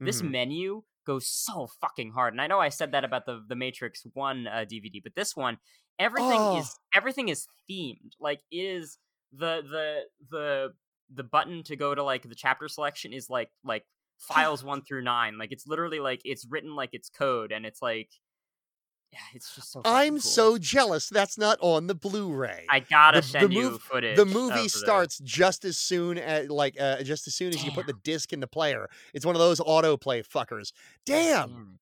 this 0.05 0.21
Mhm. 0.21 0.23
menu 0.23 0.83
goes 1.05 1.27
so 1.27 1.67
fucking 1.81 2.11
hard, 2.11 2.33
and 2.33 2.41
I 2.41 2.47
know 2.47 2.59
I 2.59 2.69
said 2.69 2.91
that 2.93 3.05
about 3.05 3.25
the 3.25 3.43
the 3.47 3.55
Matrix 3.55 4.05
One 4.13 4.47
uh, 4.47 4.65
DVD, 4.65 5.01
but 5.03 5.15
this 5.15 5.35
one, 5.35 5.59
everything 5.99 6.39
Oh. 6.39 6.57
is 6.59 6.75
everything 6.95 7.29
is 7.29 7.47
themed. 7.69 8.13
Like 8.19 8.41
it 8.51 8.57
is 8.57 8.97
the 9.33 9.61
the 9.69 10.01
the 10.31 10.73
the 11.13 11.23
button 11.23 11.63
to 11.63 11.75
go 11.75 11.93
to 11.93 12.03
like 12.03 12.23
the 12.27 12.35
chapter 12.35 12.67
selection 12.67 13.13
is 13.13 13.29
like 13.29 13.49
like 13.63 13.85
files 14.17 14.63
one 14.63 14.81
through 14.87 15.03
nine. 15.03 15.37
Like 15.37 15.51
it's 15.51 15.67
literally 15.67 15.99
like 15.99 16.21
it's 16.23 16.45
written 16.49 16.75
like 16.75 16.89
it's 16.93 17.09
code, 17.09 17.51
and 17.51 17.65
it's 17.65 17.81
like 17.81 18.09
yeah, 19.11 19.17
it's 19.33 19.55
just 19.55 19.71
so. 19.71 19.81
i'm 19.85 20.13
cool. 20.13 20.19
so 20.21 20.57
jealous 20.59 21.09
that's 21.09 21.35
not 21.35 21.57
on 21.61 21.87
the 21.87 21.95
blu-ray 21.95 22.67
I 22.69 22.79
gotta 22.81 23.21
the- 23.21 23.21
the 23.21 23.27
send 23.27 23.53
you 23.53 23.71
mov- 23.71 23.79
footage. 23.79 24.15
the 24.15 24.25
movie 24.27 24.61
the- 24.63 24.69
starts 24.69 25.17
just 25.23 25.65
as 25.65 25.79
soon 25.79 26.19
as 26.19 26.47
like 26.51 26.79
uh, 26.79 27.01
just 27.01 27.25
as 27.25 27.33
soon 27.33 27.49
as 27.49 27.65
you 27.65 27.71
put 27.71 27.87
the 27.87 27.95
disc 28.03 28.33
in 28.33 28.39
the 28.39 28.45
player 28.45 28.87
it's 29.15 29.25
one 29.25 29.33
of 29.33 29.39
those 29.39 29.59
autoplay 29.61 30.23
fuckers 30.23 30.73
damn 31.07 31.49
Damn. 31.49 31.79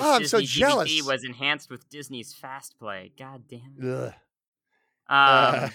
Oh 0.00 0.16
i'm 0.16 0.24
so 0.26 0.40
Disney 0.40 0.60
jealous 0.60 0.90
DVD 0.90 1.06
was 1.06 1.24
enhanced 1.24 1.70
with 1.70 1.88
Disney's 1.88 2.32
Fast 2.34 2.78
Play. 2.78 3.12
God 3.18 3.44
damn. 3.48 3.74
it. 3.78 3.84
Ugh. 3.84 4.08
Um, 4.08 4.14
Uh, 5.10 5.68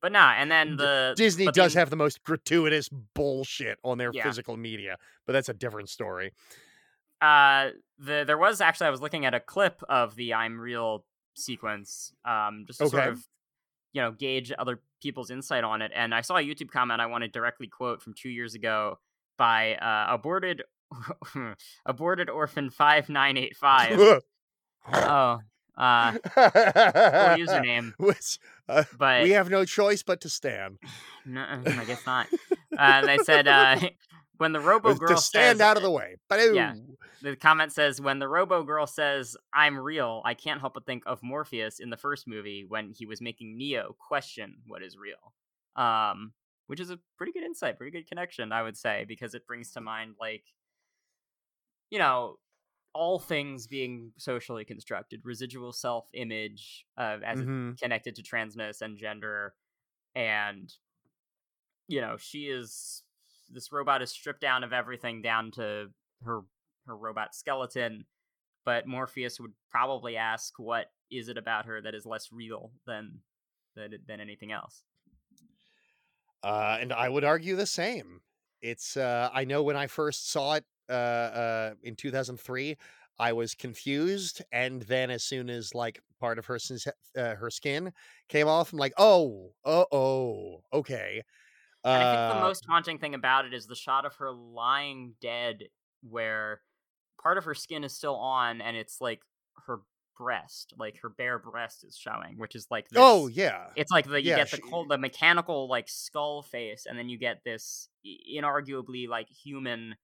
but 0.00 0.12
nah, 0.12 0.32
and 0.32 0.50
then 0.50 0.76
the 0.76 1.14
Disney 1.16 1.46
does 1.46 1.74
the- 1.74 1.78
have 1.80 1.90
the 1.90 1.96
most 1.96 2.22
gratuitous 2.24 2.88
bullshit 2.88 3.78
on 3.84 3.98
their 3.98 4.10
Yeah. 4.12 4.24
physical 4.24 4.56
media, 4.56 4.96
but 5.26 5.32
that's 5.32 5.48
a 5.48 5.54
different 5.54 5.88
story. 5.88 6.32
uh 7.20 7.70
the 7.98 8.24
there 8.26 8.38
was 8.38 8.60
actually 8.60 8.88
I 8.88 8.90
was 8.90 9.00
looking 9.00 9.24
at 9.24 9.32
a 9.34 9.38
clip 9.40 9.80
of 9.88 10.16
the 10.16 10.34
I'm 10.34 10.60
Real 10.60 11.04
sequence, 11.34 12.12
um, 12.24 12.64
just 12.66 12.80
to 12.80 12.88
sort 12.88 13.08
of 13.08 13.24
you 13.92 14.02
know 14.02 14.10
gauge 14.10 14.52
other 14.58 14.80
people's 15.00 15.30
insight 15.30 15.62
on 15.64 15.82
it, 15.82 15.92
and 15.94 16.12
I 16.14 16.20
saw 16.22 16.36
a 16.36 16.40
YouTube 16.42 16.70
comment 16.70 17.00
I 17.00 17.06
want 17.06 17.22
to 17.22 17.28
directly 17.28 17.68
quote 17.68 18.02
from 18.02 18.14
two 18.14 18.28
years 18.28 18.54
ago 18.54 18.98
by 19.38 19.74
uh, 19.76 20.06
aborted 20.14 20.62
aborted 21.86 22.30
orphan 22.30 22.70
five 22.70 23.08
nine 23.08 23.36
eight 23.36 23.56
five. 23.56 23.98
Oh, 24.92 25.40
uh, 25.76 26.12
username, 27.36 27.92
Which, 27.98 28.38
uh, 28.68 28.84
but 28.98 29.22
we 29.22 29.30
have 29.30 29.50
no 29.50 29.64
choice 29.64 30.02
but 30.02 30.20
to 30.22 30.28
stand. 30.28 30.78
No, 31.24 31.42
I 31.42 31.84
guess 31.84 32.04
not. 32.04 32.26
Uh, 32.76 33.06
they 33.06 33.18
said 33.18 33.46
uh, 33.46 33.78
when 34.38 34.52
the 34.52 34.58
Robo 34.58 34.92
Girl 34.96 35.14
to 35.14 35.22
stand 35.22 35.58
says, 35.58 35.60
out 35.60 35.76
of 35.76 35.84
the 35.84 35.90
way. 35.90 36.16
But 36.28 36.40
Yeah. 36.52 36.74
the 37.22 37.36
comment 37.36 37.72
says 37.72 38.00
when 38.00 38.18
the 38.18 38.26
Robo 38.26 38.64
Girl 38.64 38.88
says 38.88 39.36
I'm 39.54 39.78
real, 39.78 40.20
I 40.24 40.34
can't 40.34 40.58
help 40.58 40.74
but 40.74 40.84
think 40.84 41.04
of 41.06 41.22
Morpheus 41.22 41.78
in 41.78 41.90
the 41.90 41.96
first 41.96 42.26
movie 42.26 42.64
when 42.66 42.90
he 42.90 43.06
was 43.06 43.20
making 43.20 43.56
Neo 43.56 43.94
question 44.00 44.56
what 44.66 44.82
is 44.82 44.96
real. 44.96 45.32
Um, 45.76 46.32
which 46.66 46.80
is 46.80 46.90
a 46.90 46.98
pretty 47.16 47.30
good 47.32 47.44
insight, 47.44 47.76
pretty 47.78 47.92
good 47.96 48.08
connection, 48.08 48.50
I 48.50 48.62
would 48.64 48.76
say, 48.76 49.04
because 49.06 49.34
it 49.34 49.46
brings 49.46 49.70
to 49.72 49.80
mind 49.80 50.14
like, 50.18 50.42
you 51.92 52.00
know, 52.00 52.38
all 52.94 53.20
things 53.20 53.68
being 53.68 54.12
socially 54.18 54.64
constructed, 54.66 55.22
residual 55.24 55.72
self-image 55.72 56.86
uh, 56.98 57.18
as 57.24 57.42
it 57.42 57.48
Mhm. 57.48 57.78
connected 57.80 58.16
to 58.16 58.24
transness 58.24 58.82
and 58.82 58.98
gender 58.98 59.54
and 60.14 60.72
you 61.88 62.00
know 62.00 62.16
she 62.16 62.44
is 62.46 63.02
this 63.50 63.72
robot 63.72 64.02
is 64.02 64.10
stripped 64.10 64.40
down 64.40 64.64
of 64.64 64.72
everything 64.72 65.22
down 65.22 65.50
to 65.50 65.88
her 66.22 66.40
her 66.86 66.96
robot 66.96 67.34
skeleton 67.34 68.04
but 68.64 68.86
morpheus 68.86 69.40
would 69.40 69.52
probably 69.70 70.16
ask 70.16 70.58
what 70.58 70.92
is 71.10 71.28
it 71.28 71.38
about 71.38 71.66
her 71.66 71.80
that 71.82 71.94
is 71.94 72.06
less 72.06 72.32
real 72.32 72.72
than 72.86 73.20
than, 73.76 73.92
than 74.06 74.20
anything 74.20 74.52
else 74.52 74.84
Uh, 76.42 76.78
and 76.80 76.92
I 76.92 77.08
would 77.08 77.24
argue 77.24 77.56
the 77.56 77.66
same. 77.66 78.22
It's 78.60 78.96
uh, 78.96 79.30
I 79.32 79.44
know 79.44 79.62
when 79.62 79.76
I 79.76 79.86
first 79.86 80.28
saw 80.30 80.54
it 80.54 80.64
uh, 80.92 80.94
uh, 80.94 81.74
in 81.82 81.96
2003, 81.96 82.76
I 83.18 83.32
was 83.32 83.54
confused, 83.54 84.42
and 84.52 84.82
then 84.82 85.10
as 85.10 85.24
soon 85.24 85.50
as 85.50 85.74
like 85.74 86.00
part 86.20 86.38
of 86.38 86.46
her 86.46 86.58
uh, 87.16 87.34
her 87.36 87.50
skin 87.50 87.92
came 88.28 88.48
off, 88.48 88.72
I'm 88.72 88.78
like, 88.78 88.94
oh, 88.98 89.54
oh, 89.64 89.86
oh, 89.92 90.62
okay. 90.72 91.22
and 91.92 92.02
i 92.02 92.06
think 92.06 92.26
the 92.26 92.34
Uh, 92.34 92.50
most 92.50 92.64
haunting 92.68 92.98
thing 92.98 93.14
about 93.14 93.44
it 93.44 93.54
is 93.54 93.66
the 93.66 93.74
shot 93.74 94.04
of 94.04 94.16
her 94.16 94.32
lying 94.32 95.14
dead 95.20 95.64
where 96.02 96.62
part 97.20 97.38
of 97.38 97.44
her 97.44 97.54
skin 97.54 97.84
is 97.84 97.94
still 97.94 98.16
on 98.16 98.60
and 98.60 98.76
it's 98.76 99.00
like 99.00 99.22
her 99.66 99.80
breast 100.16 100.74
like 100.76 100.98
her 101.00 101.08
bare 101.08 101.38
breast 101.38 101.84
is 101.84 101.96
showing 101.96 102.38
which 102.38 102.54
is 102.54 102.66
like 102.70 102.88
this, 102.90 103.06
oh 103.06 103.26
yeah, 103.28 103.74
It's 103.76 103.90
like 103.92 104.06
the 104.08 104.22
you 104.22 104.32
Yeah, 104.32 104.34
get 104.34 104.50
the 104.52 104.58
she- 104.58 104.60
cold, 104.60 104.90
the 104.90 104.98
mechanical 104.98 105.68
like 105.68 105.88
skull 105.88 106.42
face, 106.42 106.86
and 106.86 106.98
then 106.98 107.08
you 107.10 107.18
get 107.18 107.44
this 107.44 107.88
inarguably 108.06 109.08
like 109.08 109.28
human, 109.30 109.96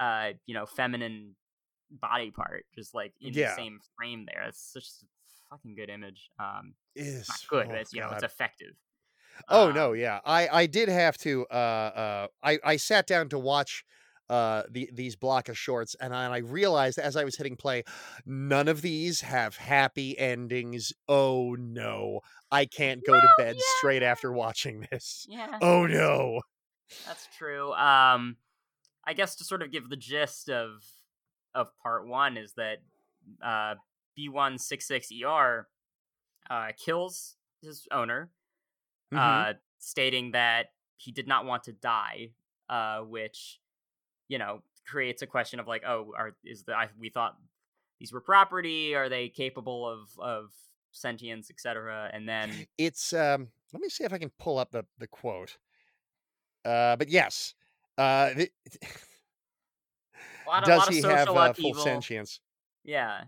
uh, 0.00 0.32
you 0.46 0.54
know, 0.54 0.66
feminine 0.66 1.36
body 1.90 2.30
part, 2.30 2.66
just 2.74 2.94
like 2.94 3.14
in 3.20 3.34
Yeah. 3.34 3.40
the 3.40 3.46
same 3.46 3.80
frame. 3.96 4.26
There, 4.26 4.44
it's 4.48 4.72
such 4.72 4.86
a 5.02 5.06
fucking 5.50 5.76
good 5.76 5.90
image. 5.90 6.30
Um, 6.38 6.74
is 6.94 7.28
not 7.28 7.46
good, 7.48 7.70
oh, 7.70 7.70
but 7.70 7.80
it's 7.80 7.94
you 7.94 8.00
know, 8.00 8.10
it's 8.12 8.22
effective. 8.22 8.76
Oh 9.48 9.70
Um, 9.70 9.72
no, 9.72 9.92
yeah. 9.92 10.20
I 10.24 10.48
I 10.48 10.66
did 10.66 10.88
have 10.88 11.16
to 11.18 11.46
uh 11.50 11.54
uh 11.54 12.26
I 12.42 12.58
I 12.64 12.76
sat 12.76 13.06
down 13.06 13.28
to 13.30 13.38
watch 13.38 13.84
uh 14.28 14.64
the 14.70 14.90
these 14.92 15.16
block 15.16 15.48
of 15.48 15.56
shorts 15.58 15.94
and 16.00 16.14
I, 16.14 16.24
and 16.24 16.34
I 16.34 16.38
realized 16.38 16.98
as 16.98 17.16
I 17.16 17.24
was 17.24 17.36
hitting 17.36 17.56
play 17.56 17.84
none 18.26 18.68
of 18.68 18.82
these 18.82 19.22
have 19.22 19.56
happy 19.56 20.18
endings. 20.18 20.92
Oh 21.08 21.54
no. 21.58 22.20
I 22.50 22.66
can't 22.66 23.04
go 23.04 23.20
to 23.20 23.28
Well, 23.28 23.36
bed 23.36 23.60
straight 23.62 24.02
after 24.02 24.32
watching 24.32 24.86
this. 24.90 25.28
Yeah, 25.28 25.60
Oh 25.60 25.86
no. 25.86 26.40
That's 27.04 27.26
true. 27.28 27.72
Um, 27.72 28.36
I 29.08 29.14
guess 29.14 29.34
to 29.36 29.44
sort 29.44 29.62
of 29.62 29.72
give 29.72 29.88
the 29.88 29.96
gist 29.96 30.50
of 30.50 30.84
of 31.54 31.76
part 31.78 32.06
one 32.06 32.36
is 32.36 32.52
that 32.54 32.78
uh, 33.42 33.74
B 34.14 34.28
one 34.28 34.58
six 34.58 34.86
six 34.86 35.10
ER 35.10 35.66
uh, 36.50 36.68
kills 36.76 37.36
his 37.62 37.88
owner, 37.90 38.30
Mhm. 39.12 39.18
uh, 39.18 39.54
stating 39.78 40.32
that 40.32 40.72
he 40.98 41.10
did 41.10 41.26
not 41.26 41.46
want 41.46 41.64
to 41.64 41.72
die, 41.72 42.32
uh, 42.68 43.00
which 43.00 43.60
you 44.28 44.36
know 44.38 44.62
creates 44.86 45.22
a 45.22 45.26
question 45.26 45.58
of 45.58 45.66
like, 45.66 45.84
oh, 45.86 46.12
are 46.16 46.36
is 46.44 46.64
the 46.64 46.74
I, 46.74 46.88
we 46.98 47.08
thought 47.08 47.36
these 47.98 48.12
were 48.12 48.20
property? 48.20 48.94
Are 48.94 49.08
they 49.08 49.30
capable 49.30 49.88
of 49.88 50.18
of 50.18 50.52
sentience, 50.92 51.50
etc.? 51.50 52.10
And 52.12 52.28
then 52.28 52.66
It's 52.76 53.12
um 53.14 53.48
let 53.72 53.80
me 53.80 53.88
see 53.88 54.04
if 54.04 54.12
I 54.12 54.18
can 54.18 54.30
pull 54.38 54.58
up 54.58 54.70
the 54.70 54.84
the 54.98 55.06
quote. 55.06 55.56
Uh, 56.64 56.96
but 56.96 57.08
yes, 57.08 57.54
uh, 57.98 58.34
th- 58.34 58.52
lot 60.48 60.62
of, 60.62 60.68
does 60.68 60.88
he 60.88 61.02
have 61.02 61.28
uh, 61.28 61.52
full 61.52 61.74
sentience? 61.74 62.40
Yeah, 62.84 63.24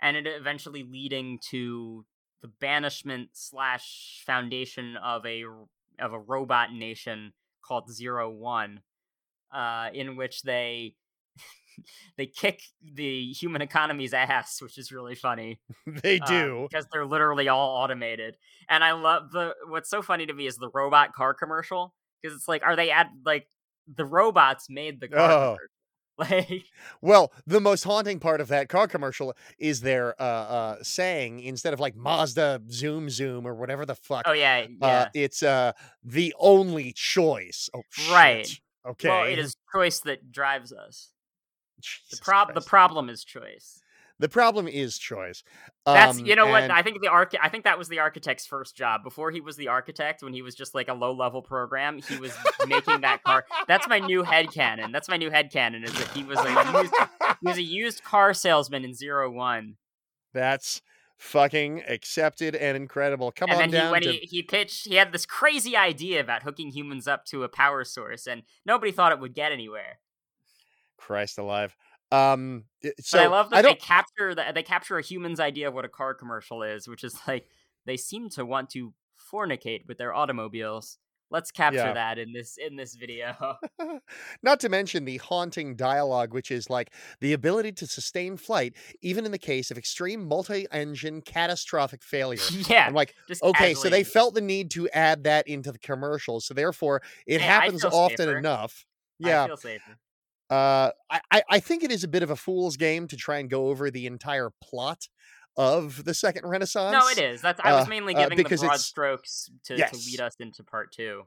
and 0.00 0.16
it 0.16 0.26
eventually 0.26 0.82
leading 0.82 1.38
to 1.50 2.04
the 2.42 2.48
banishment 2.60 3.30
slash 3.32 4.22
foundation 4.26 4.96
of 4.96 5.24
a 5.26 5.44
of 5.98 6.12
a 6.12 6.18
robot 6.18 6.72
nation 6.72 7.32
called 7.62 7.90
Zero 7.90 8.30
One, 8.30 8.80
uh, 9.54 9.88
in 9.92 10.16
which 10.16 10.42
they 10.42 10.94
they 12.16 12.26
kick 12.26 12.62
the 12.82 13.32
human 13.32 13.62
economy's 13.62 14.14
ass, 14.14 14.60
which 14.62 14.78
is 14.78 14.92
really 14.92 15.14
funny. 15.14 15.60
They 16.02 16.20
uh, 16.20 16.26
do. 16.26 16.68
because 16.70 16.86
they're 16.92 17.06
literally 17.06 17.48
all 17.48 17.82
automated. 17.82 18.36
And 18.68 18.82
I 18.82 18.92
love 18.92 19.30
the 19.30 19.54
what's 19.68 19.90
so 19.90 20.02
funny 20.02 20.26
to 20.26 20.32
me 20.32 20.46
is 20.46 20.56
the 20.56 20.70
robot 20.70 21.12
car 21.12 21.34
commercial 21.34 21.94
because 22.20 22.36
it's 22.36 22.48
like, 22.48 22.64
are 22.64 22.76
they 22.76 22.90
at 22.90 23.08
like 23.24 23.46
the 23.92 24.04
robots 24.04 24.68
made 24.68 25.00
the 25.00 25.08
car? 25.08 25.30
Oh. 25.30 25.56
Like, 26.18 26.64
Well, 27.02 27.30
the 27.46 27.60
most 27.60 27.84
haunting 27.84 28.20
part 28.20 28.40
of 28.40 28.48
that 28.48 28.70
car 28.70 28.88
commercial 28.88 29.36
is 29.58 29.82
their 29.82 30.14
uh, 30.18 30.24
uh, 30.24 30.76
saying 30.80 31.40
instead 31.40 31.74
of 31.74 31.78
like 31.78 31.94
Mazda 31.94 32.62
Zoom 32.70 33.10
Zoom 33.10 33.46
or 33.46 33.54
whatever 33.54 33.84
the 33.84 33.94
fuck. 33.96 34.22
oh 34.26 34.32
yeah, 34.32 34.64
yeah. 34.80 34.86
Uh, 34.86 35.08
it's 35.12 35.42
uh 35.42 35.72
the 36.02 36.34
only 36.38 36.94
choice. 36.94 37.68
Oh, 37.74 37.82
Right. 38.10 38.46
shit. 38.46 38.60
Okay. 38.88 39.08
Well, 39.10 39.24
it 39.30 39.38
is 39.38 39.56
choice 39.74 40.00
that 40.00 40.32
drives 40.32 40.72
us. 40.72 41.10
The 41.76 41.82
Jesus 41.82 42.20
prob 42.20 42.54
the 42.54 42.62
problem 42.62 43.10
is 43.10 43.22
choice. 43.22 43.82
The 44.18 44.28
problem 44.28 44.66
is 44.66 44.96
choice. 44.98 45.42
That's 45.84 46.18
Um, 46.18 46.26
you 46.26 46.36
know 46.36 46.46
what 46.46 46.70
I 46.70 46.82
think 46.82 47.02
the 47.02 47.08
arch 47.08 47.34
I 47.40 47.50
think 47.50 47.64
that 47.64 47.78
was 47.78 47.88
the 47.88 47.98
architect's 47.98 48.46
first 48.46 48.74
job 48.74 49.02
before 49.02 49.30
he 49.30 49.40
was 49.40 49.56
the 49.56 49.68
architect 49.68 50.22
when 50.22 50.32
he 50.32 50.40
was 50.40 50.54
just 50.54 50.74
like 50.74 50.88
a 50.88 50.94
low 50.94 51.12
level 51.12 51.42
program 51.42 51.98
he 51.98 52.16
was 52.16 52.34
making 52.66 53.02
that 53.02 53.22
car. 53.22 53.44
That's 53.68 53.86
my 53.88 53.98
new 53.98 54.22
head 54.22 54.50
canon. 54.50 54.90
That's 54.90 55.08
my 55.08 55.18
new 55.18 55.30
head 55.30 55.52
canon 55.52 55.84
is 55.84 55.92
that 55.92 56.08
he 56.08 56.24
was 56.24 56.38
a 56.38 56.80
used 56.80 56.94
he 57.40 57.48
was 57.48 57.58
a 57.58 57.62
used 57.62 58.04
car 58.04 58.32
salesman 58.32 58.84
in 58.84 58.94
Zero 58.94 59.30
One. 59.30 59.76
That's 60.32 60.80
fucking 61.18 61.82
accepted 61.86 62.54
and 62.56 62.74
incredible. 62.74 63.32
Come 63.32 63.50
and 63.50 63.60
on 63.60 63.60
then 63.60 63.68
he 63.68 63.76
down 63.76 63.90
when 63.92 64.02
to 64.02 64.12
he, 64.12 64.18
he 64.18 64.42
pitched 64.42 64.86
he 64.86 64.94
had 64.94 65.12
this 65.12 65.26
crazy 65.26 65.76
idea 65.76 66.20
about 66.20 66.42
hooking 66.42 66.70
humans 66.70 67.06
up 67.06 67.26
to 67.26 67.42
a 67.42 67.48
power 67.50 67.84
source 67.84 68.26
and 68.26 68.42
nobody 68.64 68.92
thought 68.92 69.12
it 69.12 69.20
would 69.20 69.34
get 69.34 69.52
anywhere. 69.52 69.98
Christ 70.96 71.38
alive. 71.38 71.76
Um, 72.12 72.66
so 73.00 73.18
but 73.18 73.20
I 73.20 73.26
love 73.26 73.50
that 73.50 73.62
I 73.62 73.62
they 73.62 73.74
capture 73.74 74.34
that 74.34 74.54
they 74.54 74.62
capture 74.62 74.98
a 74.98 75.02
human's 75.02 75.40
idea 75.40 75.68
of 75.68 75.74
what 75.74 75.84
a 75.84 75.88
car 75.88 76.14
commercial 76.14 76.62
is, 76.62 76.88
which 76.88 77.04
is 77.04 77.20
like 77.26 77.48
they 77.84 77.96
seem 77.96 78.28
to 78.30 78.44
want 78.44 78.70
to 78.70 78.94
fornicate 79.32 79.86
with 79.86 79.98
their 79.98 80.14
automobiles. 80.14 80.98
Let's 81.30 81.50
capture 81.50 81.92
Yeah. 81.92 81.92
that 81.92 82.18
in 82.18 82.32
this 82.32 82.56
in 82.56 82.76
this 82.76 82.94
video. 82.94 83.58
Not 84.42 84.60
to 84.60 84.68
mention 84.68 85.04
the 85.04 85.18
haunting 85.18 85.76
dialogue, 85.76 86.32
which 86.32 86.50
is 86.50 86.70
like 86.70 86.92
the 87.20 87.32
ability 87.32 87.72
to 87.72 87.86
sustain 87.86 88.36
flight, 88.36 88.76
even 89.02 89.24
in 89.26 89.32
the 89.32 89.38
case 89.38 89.70
of 89.70 89.78
extreme 89.78 90.26
multi-engine 90.26 91.22
catastrophic 91.22 92.02
failure. 92.02 92.52
yeah, 92.68 92.86
I'm 92.86 92.94
like, 92.94 93.14
just 93.28 93.42
okay, 93.42 93.74
so 93.74 93.88
they 93.90 94.04
felt 94.04 94.34
the 94.34 94.40
need 94.40 94.70
to 94.72 94.88
add 94.90 95.24
that 95.24 95.46
into 95.48 95.72
the 95.72 95.78
commercial, 95.78 96.40
so 96.40 96.54
therefore 96.54 97.02
it 97.26 97.40
Hey, 97.40 97.70
happens 97.70 97.84
often 97.84 98.28
safer. 98.28 98.28
enough. 98.28 98.84
I 99.22 99.38
Yeah. 99.38 99.48
Uh, 100.50 100.90
I, 101.10 101.42
I 101.48 101.60
think 101.60 101.82
it 101.82 101.90
is 101.90 102.04
a 102.04 102.08
bit 102.08 102.22
of 102.22 102.30
a 102.30 102.36
fool's 102.36 102.76
game 102.76 103.08
to 103.08 103.16
try 103.16 103.38
and 103.38 103.50
go 103.50 103.68
over 103.68 103.90
the 103.90 104.06
entire 104.06 104.50
plot 104.62 105.08
of 105.56 106.04
the 106.04 106.14
Second 106.14 106.46
Renaissance. 106.46 106.92
No, 106.92 107.08
it 107.08 107.18
is. 107.18 107.40
That's 107.40 107.60
I 107.62 107.72
was 107.72 107.86
uh, 107.86 107.88
mainly 107.88 108.14
uh, 108.14 108.28
giving 108.28 108.44
the 108.44 108.56
broad 108.56 108.80
strokes 108.80 109.50
to, 109.64 109.76
to 109.76 109.96
lead 109.96 110.20
us 110.20 110.36
into 110.38 110.62
part 110.62 110.92
two. 110.92 111.22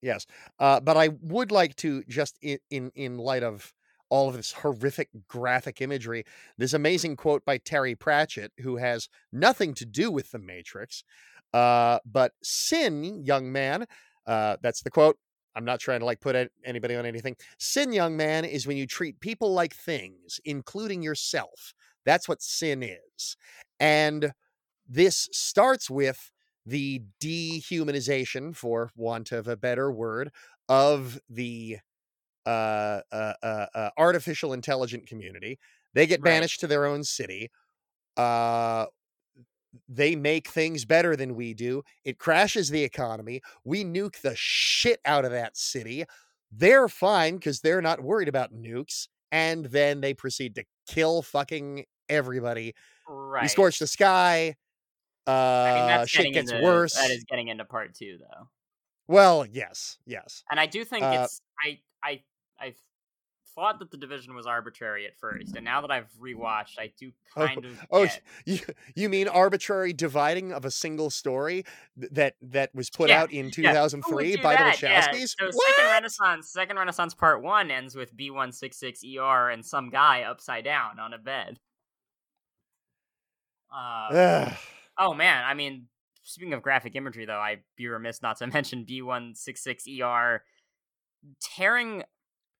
Yes, 0.00 0.26
uh, 0.58 0.80
but 0.80 0.96
I 0.96 1.10
would 1.20 1.50
like 1.50 1.76
to 1.76 2.04
just 2.08 2.38
in, 2.42 2.58
in 2.70 2.92
in 2.94 3.18
light 3.18 3.42
of 3.42 3.72
all 4.10 4.28
of 4.28 4.36
this 4.36 4.52
horrific 4.52 5.08
graphic 5.28 5.80
imagery, 5.80 6.24
this 6.58 6.72
amazing 6.72 7.16
quote 7.16 7.44
by 7.44 7.58
Terry 7.58 7.94
Pratchett, 7.94 8.52
who 8.60 8.76
has 8.76 9.08
nothing 9.32 9.74
to 9.74 9.86
do 9.86 10.10
with 10.10 10.30
the 10.30 10.38
Matrix, 10.38 11.02
uh, 11.52 11.98
but 12.04 12.32
sin, 12.42 13.24
young 13.24 13.50
man. 13.50 13.86
Uh, 14.26 14.56
that's 14.62 14.82
the 14.82 14.90
quote. 14.90 15.16
I'm 15.54 15.64
not 15.64 15.80
trying 15.80 16.00
to 16.00 16.06
like 16.06 16.20
put 16.20 16.50
anybody 16.64 16.96
on 16.96 17.06
anything. 17.06 17.36
Sin, 17.58 17.92
young 17.92 18.16
man, 18.16 18.44
is 18.44 18.66
when 18.66 18.76
you 18.76 18.86
treat 18.86 19.20
people 19.20 19.52
like 19.52 19.74
things, 19.74 20.40
including 20.44 21.02
yourself. 21.02 21.74
That's 22.04 22.28
what 22.28 22.42
sin 22.42 22.82
is, 22.82 23.36
and 23.80 24.32
this 24.88 25.28
starts 25.32 25.88
with 25.88 26.30
the 26.66 27.02
dehumanization, 27.20 28.56
for 28.56 28.90
want 28.96 29.32
of 29.32 29.48
a 29.48 29.56
better 29.56 29.90
word, 29.92 30.30
of 30.68 31.20
the 31.28 31.78
uh, 32.46 33.00
uh, 33.12 33.34
uh, 33.42 33.66
uh, 33.74 33.90
artificial 33.96 34.52
intelligent 34.52 35.06
community. 35.06 35.58
They 35.94 36.06
get 36.06 36.20
Right. 36.20 36.32
banished 36.32 36.60
to 36.60 36.66
their 36.66 36.86
own 36.86 37.04
city. 37.04 37.50
Uh, 39.74 39.78
they 39.88 40.16
make 40.16 40.48
things 40.48 40.84
better 40.84 41.16
than 41.16 41.34
we 41.34 41.54
do. 41.54 41.82
It 42.04 42.18
crashes 42.18 42.70
the 42.70 42.84
economy. 42.84 43.40
We 43.64 43.84
nuke 43.84 44.20
the 44.20 44.34
shit 44.36 45.00
out 45.04 45.24
of 45.24 45.30
that 45.32 45.56
city. 45.56 46.04
They're 46.52 46.88
fine 46.88 47.36
because 47.36 47.60
they're 47.60 47.82
not 47.82 48.02
worried 48.02 48.28
about 48.28 48.54
nukes. 48.54 49.08
And 49.32 49.64
then 49.66 50.00
they 50.00 50.14
proceed 50.14 50.54
to 50.54 50.64
kill 50.86 51.22
fucking 51.22 51.86
everybody. 52.08 52.74
Right. 53.08 53.42
We 53.42 53.48
scorch 53.48 53.78
the 53.78 53.86
sky. 53.86 54.54
Uh, 55.26 55.30
I 55.30 55.74
mean, 55.74 55.86
that's 55.88 56.10
shit 56.10 56.18
getting 56.18 56.32
gets 56.34 56.52
into, 56.52 56.62
worse. 56.62 56.94
That 56.94 57.10
is 57.10 57.24
getting 57.24 57.48
into 57.48 57.64
part 57.64 57.94
two, 57.94 58.18
though. 58.20 58.48
Well, 59.08 59.44
yes, 59.44 59.98
yes. 60.06 60.44
And 60.50 60.60
I 60.60 60.66
do 60.66 60.84
think 60.84 61.02
Uh, 61.02 61.22
it's 61.24 61.40
I 61.64 61.80
I 62.02 62.22
I 62.60 62.74
thought 63.54 63.78
that 63.78 63.90
the 63.90 63.96
division 63.96 64.34
was 64.34 64.46
arbitrary 64.46 65.06
at 65.06 65.16
first, 65.18 65.54
and 65.56 65.64
now 65.64 65.80
that 65.80 65.90
I've 65.90 66.12
rewatched, 66.20 66.78
I 66.78 66.92
do 66.98 67.12
Oh, 67.36 67.46
kind 67.46 67.64
of 67.64 67.80
Oh, 67.90 68.04
get- 68.04 68.22
you, 68.44 68.58
you 68.94 69.08
mean 69.08 69.28
arbitrary 69.28 69.92
dividing 69.92 70.52
of 70.52 70.64
a 70.64 70.70
single 70.70 71.10
story 71.10 71.64
that 71.96 72.34
that 72.42 72.74
was 72.74 72.90
put 72.90 73.10
Yeah, 73.10 73.22
out 73.22 73.32
in 73.32 73.50
yeah, 73.56 73.72
who 73.72 73.78
would 73.80 73.90
2003 74.24 74.36
do 74.36 74.42
by 74.42 74.54
that? 74.54 74.78
the 74.80 74.86
Yeah, 74.86 75.00
So 75.26 75.46
What? 75.46 75.74
Second 75.76 75.90
Renaissance, 75.90 76.50
Second 76.50 76.76
Renaissance 76.78 77.14
Part 77.14 77.42
One 77.42 77.70
ends 77.70 77.94
with 77.94 78.16
B 78.16 78.30
one 78.30 78.52
six 78.52 78.76
six 78.76 79.02
ER 79.04 79.50
and 79.50 79.64
some 79.64 79.90
guy 79.90 80.22
upside 80.22 80.64
down 80.64 80.98
on 80.98 81.12
a 81.12 81.18
bed. 81.18 81.58
Uh, 83.74 84.54
oh 84.98 85.14
man, 85.14 85.44
I 85.44 85.54
mean, 85.54 85.88
speaking 86.22 86.52
of 86.52 86.62
graphic 86.62 86.94
imagery, 86.94 87.24
though, 87.26 87.38
I'd 87.40 87.62
be 87.76 87.88
remiss 87.88 88.22
not 88.22 88.36
to 88.38 88.46
mention 88.52 88.84
B 88.84 89.02
one 89.02 89.34
six 89.34 89.62
six 89.62 89.84
ER 89.88 90.42
tearing 91.42 92.04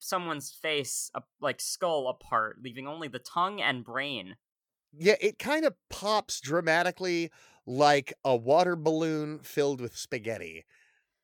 someone's 0.04 0.50
face, 0.50 1.10
up, 1.14 1.28
like 1.40 1.60
skull 1.60 2.08
apart, 2.08 2.58
leaving 2.62 2.86
only 2.86 3.08
the 3.08 3.18
tongue 3.18 3.60
and 3.60 3.84
brain. 3.84 4.36
yeah, 4.96 5.16
it 5.20 5.38
kind 5.38 5.64
of 5.64 5.74
pops 5.90 6.40
dramatically 6.40 7.30
like 7.66 8.12
a 8.24 8.36
water 8.36 8.76
balloon 8.76 9.40
filled 9.40 9.80
with 9.80 9.96
spaghetti. 9.96 10.64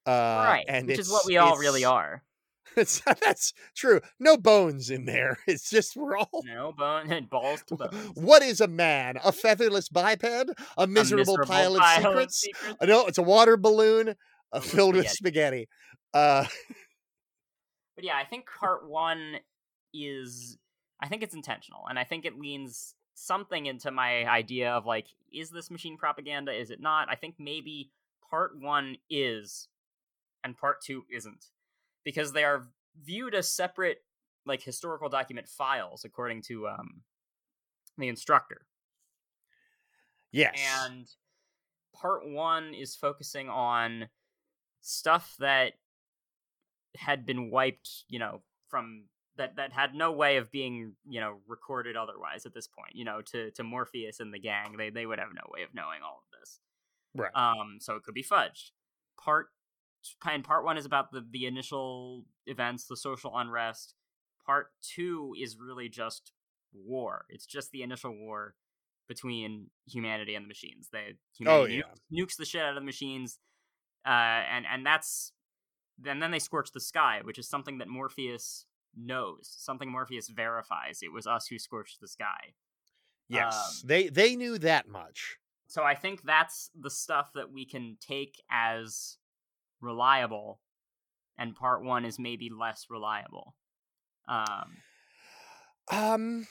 Uh, 0.06 0.10
right, 0.10 0.64
and 0.68 0.88
which 0.88 0.98
is 0.98 1.10
what 1.10 1.26
we 1.26 1.36
all 1.36 1.56
really 1.58 1.84
are. 1.84 2.22
That's 2.76 3.52
true. 3.76 4.00
No 4.20 4.36
bones 4.36 4.90
in 4.90 5.04
there. 5.04 5.38
It's 5.46 5.68
just 5.68 5.96
we're 5.96 6.16
all. 6.16 6.42
No 6.44 6.72
bone 6.72 7.10
and 7.12 7.28
balls 7.34 7.62
to 7.66 7.76
bones. 7.76 8.12
What 8.14 8.42
is 8.42 8.60
a 8.60 8.68
man? 8.68 9.18
A 9.24 9.32
featherless 9.32 9.88
biped? 9.88 10.24
A 10.24 10.86
miserable, 10.86 11.36
miserable 11.36 11.46
pile, 11.46 11.74
of 11.74 11.80
pile 11.80 11.96
of 12.18 12.30
secrets? 12.32 12.40
secrets. 12.40 12.76
Uh, 12.80 12.86
No, 12.86 13.06
it's 13.06 13.18
a 13.18 13.22
water 13.22 13.56
balloon 13.56 14.14
uh, 14.52 14.60
filled 14.60 14.94
with 14.96 15.08
spaghetti. 15.08 15.68
Uh, 16.14 16.44
But 18.00 18.06
yeah, 18.06 18.16
I 18.16 18.24
think 18.24 18.46
part 18.58 18.88
one 18.88 19.40
is 19.92 20.56
I 21.02 21.08
think 21.08 21.22
it's 21.22 21.34
intentional, 21.34 21.82
and 21.86 21.98
I 21.98 22.04
think 22.04 22.24
it 22.24 22.38
leans 22.38 22.94
something 23.12 23.66
into 23.66 23.90
my 23.90 24.24
idea 24.24 24.72
of 24.72 24.86
like, 24.86 25.08
is 25.30 25.50
this 25.50 25.70
machine 25.70 25.98
propaganda? 25.98 26.50
Is 26.50 26.70
it 26.70 26.80
not? 26.80 27.08
I 27.10 27.14
think 27.14 27.34
maybe 27.38 27.90
part 28.30 28.52
one 28.58 28.96
is, 29.10 29.68
and 30.42 30.56
part 30.56 30.76
two 30.82 31.04
isn't, 31.14 31.44
because 32.02 32.32
they 32.32 32.42
are 32.42 32.68
viewed 33.04 33.34
as 33.34 33.52
separate, 33.52 33.98
like 34.46 34.62
historical 34.62 35.10
document 35.10 35.46
files, 35.46 36.02
according 36.02 36.40
to 36.44 36.68
um 36.68 37.02
the 37.98 38.08
instructor. 38.08 38.62
yes. 40.32 40.58
And 40.86 41.06
part 41.94 42.26
one 42.26 42.72
is 42.72 42.96
focusing 42.96 43.50
on 43.50 44.08
stuff 44.80 45.36
that 45.38 45.74
had 46.96 47.26
been 47.26 47.50
wiped, 47.50 47.88
you 48.08 48.18
know, 48.18 48.42
from 48.68 49.04
that 49.36 49.56
that 49.56 49.72
had 49.72 49.94
no 49.94 50.12
way 50.12 50.36
of 50.36 50.50
being, 50.50 50.94
you 51.08 51.20
know, 51.20 51.38
recorded 51.46 51.96
otherwise 51.96 52.46
at 52.46 52.54
this 52.54 52.66
point. 52.66 52.94
You 52.94 53.04
know, 53.04 53.20
to 53.32 53.50
to 53.52 53.62
Morpheus 53.62 54.20
and 54.20 54.32
the 54.32 54.38
gang, 54.38 54.76
they 54.76 54.90
they 54.90 55.06
would 55.06 55.18
have 55.18 55.30
no 55.34 55.48
way 55.52 55.62
of 55.62 55.74
knowing 55.74 56.00
all 56.04 56.22
of 56.24 56.38
this. 56.38 56.60
Right. 57.14 57.30
Um, 57.34 57.78
so 57.80 57.96
it 57.96 58.02
could 58.02 58.14
be 58.14 58.22
fudged. 58.22 58.70
Part 59.22 59.48
and 60.30 60.44
part 60.44 60.64
one 60.64 60.78
is 60.78 60.86
about 60.86 61.12
the 61.12 61.24
the 61.30 61.46
initial 61.46 62.24
events, 62.46 62.86
the 62.86 62.96
social 62.96 63.32
unrest. 63.36 63.94
Part 64.46 64.68
two 64.82 65.34
is 65.40 65.56
really 65.58 65.88
just 65.88 66.32
war. 66.72 67.26
It's 67.28 67.46
just 67.46 67.70
the 67.72 67.82
initial 67.82 68.16
war 68.16 68.54
between 69.08 69.66
humanity 69.86 70.34
and 70.34 70.44
the 70.44 70.48
machines. 70.48 70.88
They 70.92 71.14
Oh, 71.46 71.66
humanity 71.66 71.74
yeah. 71.76 71.82
nukes, 72.14 72.34
nukes 72.34 72.36
the 72.36 72.44
shit 72.44 72.62
out 72.62 72.70
of 72.70 72.74
the 72.76 72.80
machines, 72.80 73.38
uh, 74.06 74.08
and 74.08 74.64
and 74.66 74.86
that's 74.86 75.32
and 76.06 76.22
then 76.22 76.30
they 76.30 76.38
scorch 76.38 76.72
the 76.72 76.80
sky, 76.80 77.20
which 77.22 77.38
is 77.38 77.48
something 77.48 77.78
that 77.78 77.88
Morpheus 77.88 78.66
knows, 78.96 79.54
something 79.58 79.90
Morpheus 79.90 80.28
verifies. 80.28 81.00
It 81.02 81.12
was 81.12 81.26
us 81.26 81.46
who 81.46 81.58
scorched 81.58 82.00
the 82.00 82.08
sky. 82.08 82.54
Yes, 83.28 83.82
Um, 83.82 83.88
they 83.88 84.08
they 84.08 84.36
knew 84.36 84.58
that 84.58 84.88
much. 84.88 85.36
So 85.68 85.84
I 85.84 85.94
think 85.94 86.22
that's 86.22 86.70
the 86.74 86.90
stuff 86.90 87.30
that 87.34 87.52
we 87.52 87.64
can 87.64 87.96
take 88.00 88.42
as 88.50 89.18
reliable, 89.80 90.60
and 91.38 91.54
part 91.54 91.84
one 91.84 92.04
is 92.04 92.18
maybe 92.18 92.50
less 92.50 92.86
reliable. 92.90 93.54
Um, 94.26 94.78
Um, 95.92 96.46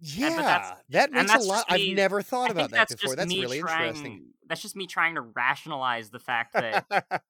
yeah, 0.00 0.36
that's- 0.36 0.72
that 0.90 1.12
makes 1.12 1.34
a 1.34 1.38
lot. 1.38 1.68
just 1.68 1.80
I've 1.80 1.94
never 1.96 2.22
thought 2.22 2.50
about 2.50 2.70
that 2.70 2.88
that's 2.88 2.94
before. 2.94 3.16
That's 3.16 3.34
really 3.34 3.60
trying, 3.60 3.88
interesting. 3.88 4.26
That's 4.48 4.62
just 4.62 4.74
me 4.76 4.86
trying 4.86 5.14
to 5.14 5.20
rationalize 5.20 6.10
the 6.10 6.18
fact 6.18 6.54
that 6.54 6.86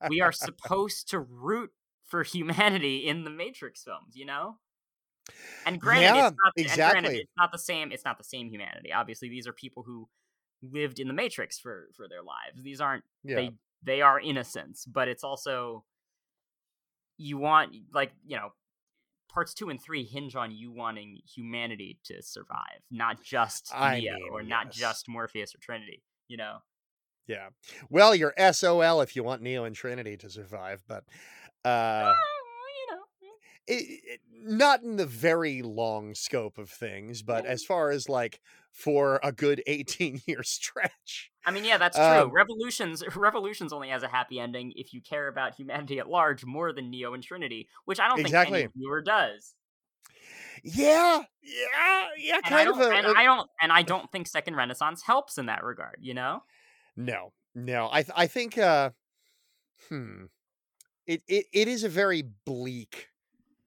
we 0.09 0.21
are 0.21 0.33
supposed 0.33 1.11
to 1.11 1.21
root 1.21 1.71
for 2.07 2.23
humanity 2.23 3.07
in 3.07 3.25
the 3.25 3.31
Matrix 3.31 3.83
films, 3.85 4.15
you 4.17 4.25
know? 4.25 4.59
And 5.65 5.81
granted, 5.81 6.03
Yeah, 6.05 6.31
it's 6.31 6.37
not, 6.37 6.53
and 6.57 6.67
granted, 6.67 6.71
exactly. 6.71 7.17
it's 7.19 7.33
not 7.37 7.53
the 7.53 7.59
same. 7.59 7.93
It's 7.93 8.05
not 8.05 8.19
the 8.19 8.25
same 8.25 8.49
humanity. 8.49 8.93
Obviously, 8.93 9.29
these 9.29 9.47
are 9.47 9.53
people 9.53 9.83
who 9.85 10.09
lived 10.63 10.99
in 10.99 11.07
the 11.09 11.15
Matrix 11.15 11.59
for 11.59 11.89
for 11.97 12.09
their 12.09 12.23
lives. 12.23 12.63
These 12.63 12.81
aren't 12.81 13.05
yeah, 13.23 13.37
they 13.37 13.51
they 13.83 14.03
are 14.03 14.19
innocents, 14.19 14.85
but 14.87 15.09
it's 15.09 15.23
also 15.23 15.85
you 17.17 17.39
want 17.39 17.77
like 17.93 18.13
you 18.27 18.37
know 18.37 18.53
parts 19.31 19.55
two 19.55 19.69
and 19.71 19.81
three 19.81 20.05
hinge 20.05 20.37
on 20.37 20.51
you 20.51 20.73
wanting 20.73 21.21
humanity 21.25 21.99
to 22.05 22.23
survive, 22.23 22.81
not 22.91 23.23
just 23.23 23.71
I 23.75 24.01
Neo 24.01 24.15
mean, 24.15 24.29
or 24.31 24.43
not 24.43 24.71
just 24.71 25.09
Morpheus 25.09 25.55
or 25.55 25.59
Trinity. 25.59 26.03
You 26.29 26.37
know. 26.37 26.59
yeah. 27.27 27.49
Well, 27.89 28.15
you're 28.15 28.35
SOL 28.53 29.01
if 29.01 29.17
you 29.17 29.25
want 29.25 29.43
Neo 29.43 29.65
and 29.65 29.75
Trinity 29.75 30.17
to 30.19 30.31
survive, 30.31 30.83
but 30.87 31.05
uh, 31.65 31.69
know. 31.69 32.13
It, 33.71 34.01
it- 34.05 34.21
not 34.43 34.83
in 34.83 34.97
the 34.97 35.05
very 35.07 35.61
long 35.61 36.15
scope 36.15 36.57
of 36.57 36.71
things. 36.71 37.21
But 37.23 37.45
as 37.45 37.63
far 37.63 37.91
as 37.91 38.09
like 38.09 38.41
for 38.73 39.21
a 39.23 39.33
good 39.33 39.63
18 39.67 40.23
year 40.27 40.43
stretch, 40.43 41.31
I 41.45 41.51
mean, 41.51 41.65
yeah, 41.65 41.77
that's 41.79 41.97
true. 41.97 42.07
Um, 42.07 42.31
Revolutions 42.33 43.05
Revolutions 43.17 43.73
only 43.73 43.91
has 43.91 44.03
a 44.03 44.09
happy 44.09 44.41
ending 44.41 44.73
if 44.77 44.93
you 44.95 45.03
care 45.03 45.29
about 45.29 45.55
humanity 45.57 45.99
at 45.99 46.09
large 46.09 46.45
more 46.45 46.73
than 46.73 46.91
Neo 46.91 47.13
and 47.15 47.23
Trinity, 47.23 47.69
which 47.85 48.01
I 48.01 48.09
don't 48.09 48.21
Exactly. 48.21 48.61
think 48.61 48.73
any 48.77 48.81
viewer 48.83 49.03
does. 49.03 49.55
yeah, 50.65 51.23
yeah, 51.43 52.09
yeah, 52.19 52.41
kind 52.43 52.69
of 52.69 52.79
a, 52.81 52.91
and 52.91 53.07
a- 53.07 53.15
I 53.17 53.25
don't 53.25 53.49
and 53.61 53.73
I 53.73 53.83
don't 53.83 54.11
think 54.13 54.27
Second 54.27 54.57
Renaissance 54.57 55.03
helps 55.03 55.39
in 55.39 55.47
that 55.47 55.65
regard, 55.65 55.99
you 56.01 56.15
know? 56.15 56.43
No, 56.97 57.33
no. 57.55 57.89
I 57.91 58.03
th- 58.03 58.13
I 58.17 58.27
think 58.27 58.59
uh 58.59 58.91
hmm. 59.89 60.25
It, 61.07 61.23
it 61.29 61.47
it 61.53 61.69
is 61.69 61.85
a 61.85 61.89
very 61.89 62.23
bleak 62.23 63.09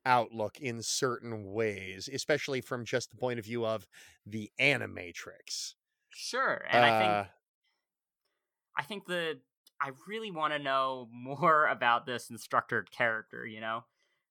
outlook 0.05 0.59
in 0.59 0.81
certain 0.81 1.51
ways, 1.53 2.09
especially 2.11 2.61
from 2.61 2.85
just 2.85 3.09
the 3.11 3.17
point 3.17 3.39
of 3.39 3.45
view 3.45 3.65
of 3.65 3.87
the 4.25 4.51
animatrix. 4.59 5.73
Sure. 6.09 6.63
And 6.69 6.83
I 6.85 6.99
think 6.99 7.11
Uh, 7.11 7.25
I 8.77 8.83
think 8.83 9.05
the 9.05 9.39
I 9.81 9.91
really 10.07 10.31
want 10.31 10.53
to 10.53 10.59
know 10.59 11.09
more 11.13 11.67
about 11.67 12.05
this 12.05 12.29
instructor 12.29 12.83
character, 12.91 13.45
you 13.45 13.59
know? 13.61 13.83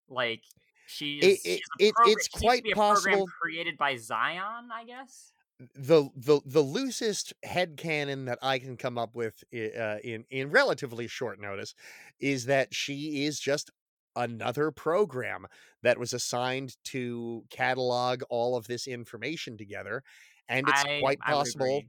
Like 0.09 0.43
she's, 0.87 1.23
It- 1.25 1.39
she's 1.43 1.47
it- 1.47 1.61
a 1.81 1.85
it- 1.89 1.95
program- 1.95 2.13
it's 2.13 2.27
she 2.27 2.31
seems 2.31 2.41
to 2.41 2.47
quite 2.47 2.63
be 2.65 2.71
a 2.73 2.75
program 2.75 3.15
possible- 3.19 3.29
created 3.41 3.77
by 3.79 3.97
Zion, 3.97 4.71
I 4.73 4.85
guess. 4.85 5.33
the 5.77 6.09
the 6.17 6.41
the 6.45 6.61
loosest 6.61 7.33
headcanon 7.47 8.27
that 8.27 8.39
I 8.43 8.59
can 8.59 8.77
come 8.77 8.99
up 8.99 9.15
with 9.15 9.45
uh, 9.55 9.99
in 10.03 10.25
in 10.29 10.51
relatively 10.51 11.07
short 11.07 11.39
notice 11.41 11.75
is 12.19 12.47
that 12.47 12.75
she 12.75 13.25
is 13.25 13.39
just 13.39 13.71
another 14.17 14.71
program 14.71 15.47
that 15.83 15.99
was 15.99 16.13
assigned 16.13 16.77
to 16.85 17.45
catalog 17.51 18.23
all 18.31 18.57
of 18.57 18.67
this 18.67 18.87
information 18.87 19.57
together 19.57 20.03
and 20.49 20.69
it's 20.69 20.85
I, 20.85 21.01
quite 21.01 21.21
possible. 21.21 21.83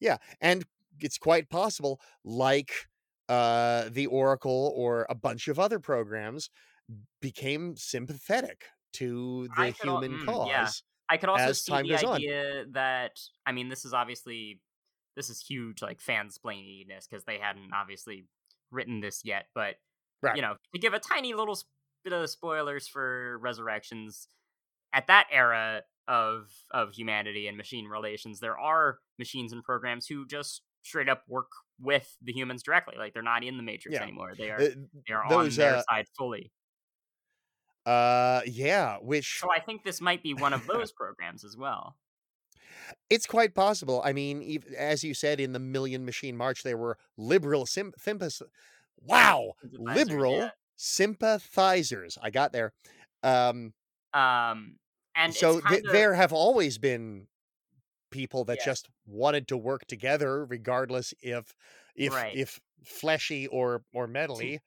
Yeah, 0.00 0.16
and 0.40 0.64
it's 1.00 1.18
quite 1.18 1.48
possible, 1.48 2.00
like 2.24 2.72
uh, 3.28 3.88
the 3.90 4.06
Oracle 4.06 4.72
or 4.76 5.06
a 5.08 5.14
bunch 5.14 5.48
of 5.48 5.58
other 5.58 5.78
programs, 5.78 6.50
became 7.20 7.76
sympathetic 7.76 8.66
to 8.94 9.48
the 9.56 9.62
I 9.62 9.72
could 9.72 9.88
al- 9.88 10.00
human 10.00 10.20
mm, 10.20 10.26
cause. 10.26 10.48
yeah. 10.48 10.68
I 11.08 11.16
could 11.16 11.28
also 11.28 11.52
see 11.52 11.72
time 11.72 11.86
the 11.86 11.90
goes 11.90 12.04
on. 12.04 12.16
idea 12.16 12.64
that 12.72 13.18
I 13.44 13.52
mean, 13.52 13.68
this 13.68 13.84
is 13.84 13.92
obviously 13.92 14.60
this 15.16 15.28
is 15.28 15.40
huge, 15.40 15.82
like 15.82 16.00
fansplaininess, 16.00 17.08
because 17.08 17.24
they 17.24 17.38
hadn't 17.38 17.72
obviously 17.74 18.26
written 18.70 19.00
this 19.00 19.22
yet. 19.24 19.46
But 19.54 19.74
Right. 20.22 20.36
you 20.36 20.42
know, 20.42 20.56
to 20.74 20.80
give 20.80 20.94
a 20.94 21.00
tiny 21.00 21.34
little 21.34 21.58
bit 22.04 22.12
of 22.12 22.28
spoilers 22.30 22.88
for 22.88 23.38
Resurrections, 23.38 24.28
at 24.92 25.06
that 25.08 25.28
era 25.30 25.82
of 26.08 26.50
of 26.72 26.92
humanity 26.94 27.46
and 27.48 27.56
machine 27.56 27.86
relations, 27.86 28.40
there 28.40 28.58
are 28.58 28.98
machines 29.18 29.52
and 29.52 29.62
programs 29.64 30.06
who 30.06 30.26
just 30.26 30.62
straight 30.82 31.08
up 31.08 31.24
work 31.28 31.50
with 31.80 32.16
the 32.22 32.32
humans 32.32 32.62
directly. 32.62 32.96
Like 32.98 33.14
they're 33.14 33.22
not 33.22 33.44
in 33.44 33.56
the 33.56 33.62
Matrix 33.62 33.98
Yeah. 33.98 34.02
anymore. 34.02 34.34
They 34.36 34.50
are 34.50 34.60
Uh, 34.60 34.70
they 35.08 35.14
are 35.14 35.24
those, 35.28 35.56
on 35.56 35.58
their 35.58 35.78
uh, 35.78 35.82
side 35.90 36.06
fully. 36.18 36.52
uh, 37.86 38.42
yeah, 38.46 38.98
which 38.98 39.42
So 39.42 39.50
I 39.50 39.58
think 39.60 39.82
this 39.84 40.00
might 40.00 40.22
be 40.22 40.34
one 40.34 40.52
of 40.52 40.66
those 40.66 40.92
programs 40.92 41.44
as 41.44 41.56
well. 41.56 41.96
it's 43.08 43.26
quite 43.26 43.54
possible. 43.54 44.00
I 44.04 44.12
mean, 44.12 44.62
as 44.76 45.04
you 45.04 45.14
said 45.14 45.40
in 45.40 45.52
the 45.52 45.58
Million 45.58 46.04
Machine 46.04 46.36
March, 46.36 46.62
there 46.62 46.76
were 46.76 46.98
liberal 47.16 47.66
sim- 47.66 47.94
Wow, 49.00 49.54
liberal 49.72 50.32
yeah. 50.36 50.50
sympathizers. 50.76 52.18
I 52.20 52.30
got 52.30 52.52
there. 52.52 52.72
Um, 53.22 53.74
Um, 54.12 54.78
and 55.14 55.34
so 55.34 55.60
th- 55.60 55.82
kinda, 55.82 55.90
there 55.92 56.14
have 56.14 56.32
always 56.32 56.78
been 56.78 57.28
people 58.10 58.44
that 58.46 58.58
Yeah. 58.58 58.64
just 58.64 58.90
wanted 59.06 59.48
to 59.48 59.56
work 59.56 59.86
together 59.86 60.44
regardless 60.46 61.14
if 61.20 61.54
if 61.96 62.12
Right. 62.14 62.32
if 62.32 62.60
fleshy 62.84 63.46
or 63.48 63.84
or 63.94 64.08
metally 64.08 64.60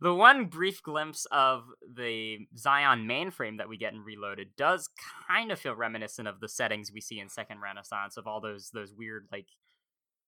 the 0.00 0.14
one 0.14 0.46
brief 0.46 0.82
glimpse 0.82 1.26
of 1.26 1.64
the 1.86 2.46
Zion 2.56 3.06
mainframe 3.06 3.58
that 3.58 3.68
we 3.68 3.76
get 3.76 3.92
in 3.92 4.00
Reloaded 4.00 4.56
does 4.56 4.88
kind 5.28 5.52
of 5.52 5.58
feel 5.60 5.74
reminiscent 5.74 6.28
of 6.28 6.40
the 6.40 6.48
settings 6.48 6.90
we 6.92 7.00
see 7.00 7.20
in 7.20 7.28
Second 7.28 7.60
Renaissance 7.60 8.16
of 8.16 8.26
all 8.26 8.40
those 8.40 8.70
those 8.70 8.92
weird 8.94 9.28
like 9.32 9.48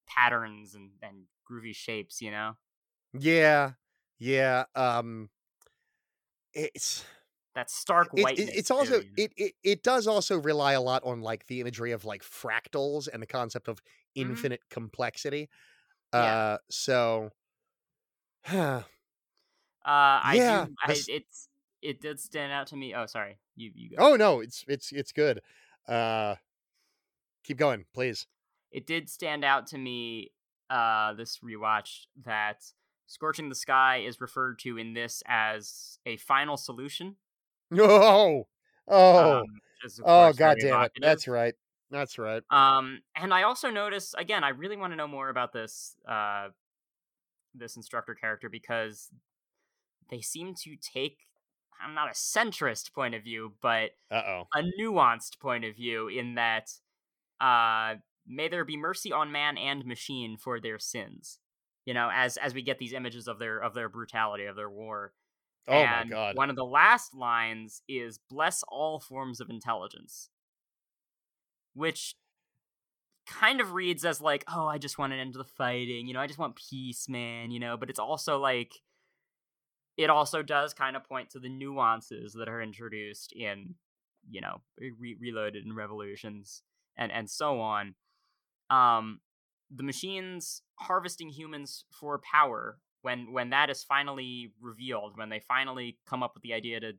patterns 0.07 0.75
and 0.75 0.91
and 1.01 1.25
groovy 1.49 1.75
shapes, 1.75 2.21
you 2.21 2.31
know. 2.31 2.57
Yeah 3.13 3.73
yeah 4.19 4.65
um 4.75 5.29
it's 6.53 7.05
That 7.55 7.69
stark 7.69 8.13
it, 8.15 8.29
it, 8.35 8.49
it's 8.53 8.71
also 8.71 9.01
it, 9.15 9.33
it 9.37 9.53
it 9.63 9.83
does 9.83 10.07
also 10.07 10.39
rely 10.39 10.73
a 10.73 10.81
lot 10.81 11.03
on 11.03 11.21
like 11.21 11.47
the 11.47 11.61
imagery 11.61 11.91
of 11.91 12.05
like 12.05 12.21
fractals 12.21 13.07
and 13.11 13.21
the 13.21 13.27
concept 13.27 13.67
of 13.67 13.81
Mhm. 14.19 14.53
infinite 14.53 14.61
complexity 14.69 15.49
Yeah. 16.13 16.43
uh 16.43 16.59
so 16.69 17.31
huh, 18.45 18.83
Uh, 19.85 20.23
I 20.23 20.39
Yeah, 20.39 20.45
do. 20.45 20.75
I, 20.81 21.03
it's 21.07 21.49
it 21.81 21.99
did 21.99 22.19
stand 22.19 22.53
out 22.53 22.67
to 22.67 22.75
me. 22.77 22.95
Oh, 22.95 23.05
sorry. 23.05 23.39
You 23.55 23.71
you 23.75 23.89
go. 23.89 23.97
oh 23.97 24.15
no 24.15 24.39
it's 24.39 24.63
it's 24.67 24.91
it's 24.91 25.11
good 25.11 25.41
uh 25.87 26.35
keep 27.43 27.57
going 27.57 27.85
please 27.93 28.27
It 28.71 28.85
did 28.87 29.09
stand 29.09 29.43
out 29.43 29.67
to 29.67 29.77
me. 29.77 30.31
Uh, 30.69 31.13
this 31.13 31.39
rewatch 31.39 32.07
that 32.23 32.63
scorching 33.07 33.49
the 33.49 33.55
sky 33.55 34.03
is 34.05 34.21
referred 34.21 34.59
to 34.59 34.77
in 34.77 34.93
this 34.93 35.23
as 35.27 35.99
a 36.05 36.17
final 36.17 36.57
solution. 36.57 37.15
no 37.71 38.47
oh 38.87 39.39
um, 39.39 39.45
Oh 40.05 40.31
god 40.33 40.57
damn 40.61 40.83
it. 40.83 40.91
That's 41.01 41.27
right. 41.27 41.55
That's 41.91 42.17
right. 42.17 42.41
Um, 42.49 43.01
and 43.15 43.33
I 43.33 43.43
also 43.43 43.69
notice 43.69 44.13
again. 44.17 44.43
I 44.43 44.49
really 44.49 44.77
want 44.77 44.93
to 44.93 44.97
know 44.97 45.07
more 45.07 45.29
about 45.29 45.53
this. 45.53 45.95
Uh, 46.07 46.49
this 47.55 47.75
instructor 47.75 48.15
character 48.15 48.49
because 48.49 49.09
they 50.09 50.21
seem 50.21 50.55
to 50.63 50.75
take. 50.75 51.19
I'm 51.83 51.93
not 51.93 52.09
a 52.09 52.13
centrist 52.13 52.93
point 52.93 53.13
of 53.13 53.23
view, 53.23 53.53
but 53.61 53.91
Uh-oh. 54.09 54.47
a 54.53 54.63
nuanced 54.79 55.39
point 55.39 55.65
of 55.65 55.75
view 55.75 56.07
in 56.07 56.35
that 56.35 56.71
uh 57.41 57.95
may 58.25 58.47
there 58.47 58.63
be 58.63 58.77
mercy 58.77 59.11
on 59.11 59.31
man 59.31 59.57
and 59.57 59.85
machine 59.85 60.37
for 60.37 60.59
their 60.59 60.79
sins 60.79 61.39
you 61.85 61.93
know 61.93 62.09
as 62.13 62.37
as 62.37 62.53
we 62.53 62.61
get 62.61 62.77
these 62.79 62.93
images 62.93 63.27
of 63.27 63.39
their 63.39 63.59
of 63.59 63.73
their 63.73 63.89
brutality 63.89 64.45
of 64.45 64.55
their 64.55 64.69
war 64.69 65.13
Oh 65.67 65.85
my 65.85 66.03
god. 66.09 66.35
one 66.35 66.49
of 66.49 66.55
the 66.57 66.65
last 66.65 67.15
lines 67.15 67.81
is 67.87 68.19
bless 68.29 68.63
all 68.67 68.99
forms 68.99 69.39
of 69.39 69.49
intelligence 69.49 70.29
which 71.73 72.15
kind 73.25 73.61
of 73.61 73.73
reads 73.73 74.03
as 74.03 74.19
like 74.19 74.43
oh 74.53 74.65
i 74.67 74.77
just 74.77 74.97
want 74.97 75.13
an 75.13 75.19
end 75.19 75.31
to 75.33 75.37
the 75.37 75.45
fighting 75.45 76.07
you 76.07 76.13
know 76.13 76.19
i 76.19 76.27
just 76.27 76.39
want 76.39 76.57
peace 76.57 77.07
man 77.07 77.51
you 77.51 77.59
know 77.59 77.77
but 77.77 77.89
it's 77.89 77.99
also 77.99 78.37
like 78.39 78.73
it 79.95 80.09
also 80.09 80.41
does 80.41 80.73
kind 80.73 80.95
of 80.95 81.03
point 81.07 81.29
to 81.29 81.39
the 81.39 81.47
nuances 81.49 82.33
that 82.33 82.49
are 82.49 82.61
introduced 82.61 83.31
in 83.31 83.75
you 84.29 84.41
know 84.41 84.61
re- 84.99 85.17
reloaded 85.19 85.63
and 85.65 85.75
revolutions 85.75 86.61
and 86.97 87.11
and 87.11 87.29
so 87.29 87.61
on 87.61 87.95
um 88.69 89.19
the 89.75 89.83
machines 89.83 90.61
harvesting 90.75 91.29
humans 91.29 91.85
for 91.91 92.19
power 92.31 92.77
when 93.01 93.31
when 93.33 93.49
that 93.49 93.69
is 93.69 93.83
finally 93.83 94.53
revealed, 94.61 95.17
when 95.17 95.29
they 95.29 95.41
finally 95.47 95.97
come 96.07 96.23
up 96.23 96.33
with 96.35 96.43
the 96.43 96.53
idea 96.53 96.79
to 96.79 96.93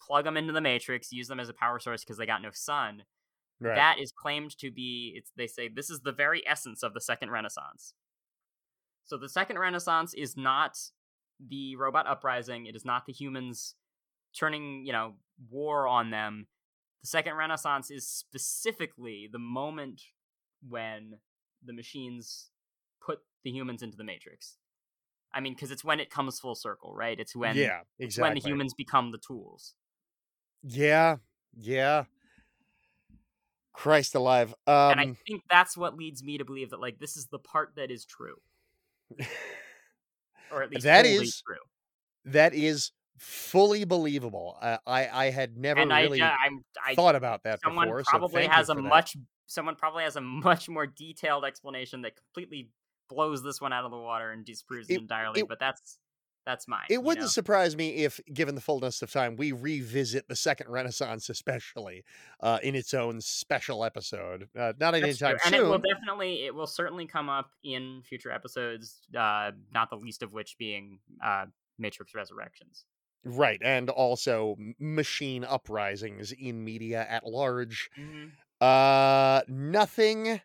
plug 0.00 0.24
them 0.24 0.36
into 0.36 0.52
the 0.52 0.60
matrix, 0.60 1.12
use 1.12 1.28
them 1.28 1.40
as 1.40 1.48
a 1.48 1.54
power 1.54 1.78
source 1.78 2.02
because 2.04 2.16
they 2.18 2.26
got 2.26 2.42
no 2.42 2.50
sun, 2.52 3.02
Right. 3.60 3.74
that 3.74 3.98
is 3.98 4.12
claimed 4.12 4.56
to 4.58 4.70
be 4.70 5.14
it's 5.16 5.32
they 5.36 5.48
say 5.48 5.68
this 5.68 5.90
is 5.90 6.00
the 6.00 6.12
very 6.12 6.46
essence 6.46 6.82
of 6.84 6.94
the 6.94 7.00
second 7.00 7.30
renaissance 7.32 7.92
so 9.04 9.16
the 9.16 9.28
second 9.28 9.58
renaissance 9.58 10.14
is 10.14 10.36
not 10.36 10.78
the 11.44 11.74
robot 11.74 12.06
uprising 12.06 12.66
it 12.66 12.76
is 12.76 12.84
not 12.84 13.04
the 13.06 13.12
humans 13.12 13.74
turning 14.38 14.84
you 14.86 14.92
know 14.92 15.14
war 15.50 15.88
on 15.88 16.10
them 16.10 16.46
the 17.02 17.08
second 17.08 17.34
renaissance 17.34 17.90
is 17.90 18.06
specifically 18.06 19.28
the 19.32 19.38
moment 19.40 20.02
when 20.68 21.14
the 21.64 21.72
machines 21.72 22.50
put 23.00 23.20
the 23.44 23.50
humans 23.50 23.82
into 23.82 23.96
the 23.96 24.04
matrix 24.04 24.58
i 25.34 25.40
mean 25.40 25.54
because 25.54 25.70
it's 25.70 25.84
when 25.84 26.00
it 26.00 26.10
comes 26.10 26.40
full 26.40 26.54
circle 26.56 26.94
right 26.94 27.20
it's 27.20 27.36
when 27.36 27.56
yeah, 27.56 27.82
it's 27.98 28.18
when 28.18 28.34
the 28.34 28.40
humans 28.40 28.74
become 28.74 29.12
the 29.12 29.18
tools 29.18 29.74
Yeah, 30.62 31.18
yeah. 31.56 32.04
Christ 33.72 34.14
alive. 34.14 34.54
Um, 34.66 34.90
and 34.90 35.00
I 35.00 35.12
think 35.26 35.42
that's 35.50 35.76
what 35.76 35.96
leads 35.96 36.22
me 36.22 36.38
to 36.38 36.44
believe 36.44 36.70
that 36.70 36.80
like 36.80 36.98
this 36.98 37.16
is 37.16 37.26
the 37.26 37.38
part 37.38 37.74
that 37.76 37.90
is 37.90 38.04
true, 38.04 38.36
or 40.50 40.62
at 40.62 40.70
least 40.70 40.84
That 40.84 41.06
is 41.06 41.34
true. 41.46 41.56
that 42.24 42.54
is 42.54 42.92
fully 43.18 43.84
believable. 43.84 44.58
Uh, 44.60 44.78
I 44.86 45.08
I 45.08 45.30
had 45.30 45.56
never 45.56 45.82
And 45.82 45.92
really 45.92 46.22
I, 46.22 46.36
I'm, 46.46 46.64
I 46.84 46.94
thought 46.96 47.16
about 47.16 47.42
that 47.44 47.62
someone 47.64 47.88
before. 47.88 48.02
probably 48.04 48.44
you 48.44 48.48
has 48.48 48.68
a 48.68 48.74
much 48.74 49.16
someone 49.48 49.74
probably 49.74 50.04
has 50.04 50.14
a 50.14 50.20
much 50.48 50.68
more 50.68 50.86
detailed 50.86 51.44
explanation 51.44 52.02
that 52.02 52.12
completely 52.14 52.70
blows 53.08 53.42
this 53.42 53.60
one 53.60 53.72
out 53.72 53.84
of 53.84 53.90
the 53.90 53.96
water 53.98 54.30
and 54.30 54.44
disproves 54.44 54.88
it, 54.88 54.94
It- 54.94 55.00
entirely. 55.00 55.40
it- 55.40 55.48
but 55.48 55.58
that's 55.58 55.98
that's 56.46 56.66
mine. 56.66 56.86
It 56.88 57.02
wouldn't 57.02 57.24
know? 57.24 57.28
surprise 57.28 57.76
me 57.76 58.04
if, 58.04 58.20
given 58.32 58.54
the 58.54 58.62
fullness 58.62 59.02
of 59.02 59.12
time, 59.12 59.36
we 59.36 59.52
revisit 59.52 60.28
the 60.28 60.36
Second 60.36 60.70
Renaissance, 60.70 61.28
especially 61.28 62.04
uh, 62.42 62.58
in 62.62 62.74
its 62.74 62.94
own 62.94 63.20
special 63.20 63.84
episode. 63.84 64.48
Uh, 64.58 64.72
not 64.80 64.92
That's 64.92 65.02
anytime 65.04 65.32
true. 65.32 65.40
And 65.44 65.54
it 65.54 65.62
will 65.62 65.76
definitely 65.78 66.46
it 66.46 66.54
will 66.54 66.66
certainly 66.66 67.04
come 67.06 67.28
up 67.28 67.50
in 67.62 68.00
future 68.02 68.30
episodes. 68.30 69.00
Uh, 69.14 69.50
not 69.74 69.90
the 69.90 69.96
least 69.96 70.22
of 70.22 70.32
which 70.32 70.56
being 70.58 71.00
uh, 71.22 71.46
Matrix 71.78 72.14
Resurrections. 72.14 72.86
Right, 73.24 73.60
and 73.62 73.90
also 73.90 74.56
machine 74.78 75.44
uprisings 75.44 76.32
in 76.32 76.64
media 76.64 77.04
at 77.10 77.26
large. 77.26 77.90
Uh, 78.60 79.42
nothing 79.48 80.40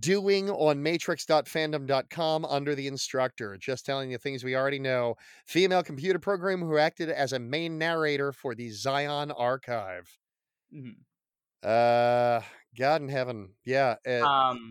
doing 0.00 0.50
on 0.50 0.82
matrix.fandom.com 0.82 2.44
under 2.44 2.74
the 2.74 2.86
instructor. 2.88 3.56
Just 3.56 3.86
telling 3.86 4.10
you 4.10 4.18
things 4.18 4.42
we 4.42 4.56
already 4.56 4.80
know. 4.80 5.14
Female 5.46 5.82
computer 5.82 6.18
programmer 6.18 6.66
who 6.66 6.78
acted 6.78 7.08
as 7.08 7.32
a 7.32 7.38
main 7.38 7.78
narrator 7.78 8.32
for 8.32 8.54
the 8.54 8.68
Zion 8.70 9.30
archive. 9.30 10.18
Mhm. 10.74 10.96
Uh, 11.62 12.42
God 12.76 13.02
in 13.02 13.08
heaven. 13.08 13.54
Yeah. 13.64 13.96
uh, 14.06 14.24
Um. 14.26 14.70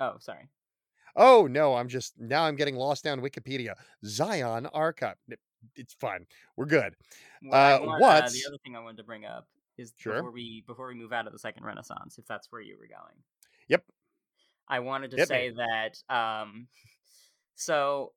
Oh, 0.00 0.16
sorry. 0.18 0.48
oh, 1.14 1.46
no, 1.46 1.74
I'm 1.74 1.88
just, 1.88 2.18
now 2.18 2.42
I'm 2.44 2.56
getting 2.56 2.76
lost 2.76 3.02
down 3.04 3.20
Wikipedia. 3.22 3.74
Zion 4.04 4.66
archive. 4.66 5.16
It- 5.28 5.40
It's 5.74 5.94
fine. 5.94 6.26
We're 6.56 6.66
good. 6.66 6.94
What 7.42 7.56
Uh, 7.56 7.78
want- 7.82 8.02
uh, 8.02 8.28
the 8.28 8.44
other 8.46 8.58
thing 8.58 8.76
I 8.76 8.80
wanted 8.80 8.98
to 8.98 9.04
bring 9.04 9.24
up 9.24 9.48
is 9.78 9.92
Sure. 9.96 10.14
before 10.14 10.30
we 10.30 10.64
before 10.66 10.88
we 10.88 10.94
move 10.94 11.12
out 11.12 11.26
of 11.26 11.32
the 11.32 11.38
second 11.38 11.64
Renaissance, 11.64 12.18
if 12.18 12.26
that's 12.26 12.50
where 12.50 12.60
you 12.60 12.76
were 12.78 12.86
going. 12.86 13.22
Yep. 13.68 13.84
I 14.68 14.80
wanted 14.80 15.10
to 15.12 15.16
Hit 15.18 15.28
say 15.28 15.50
that 15.50 16.14
um, 16.14 16.68
so 17.54 18.12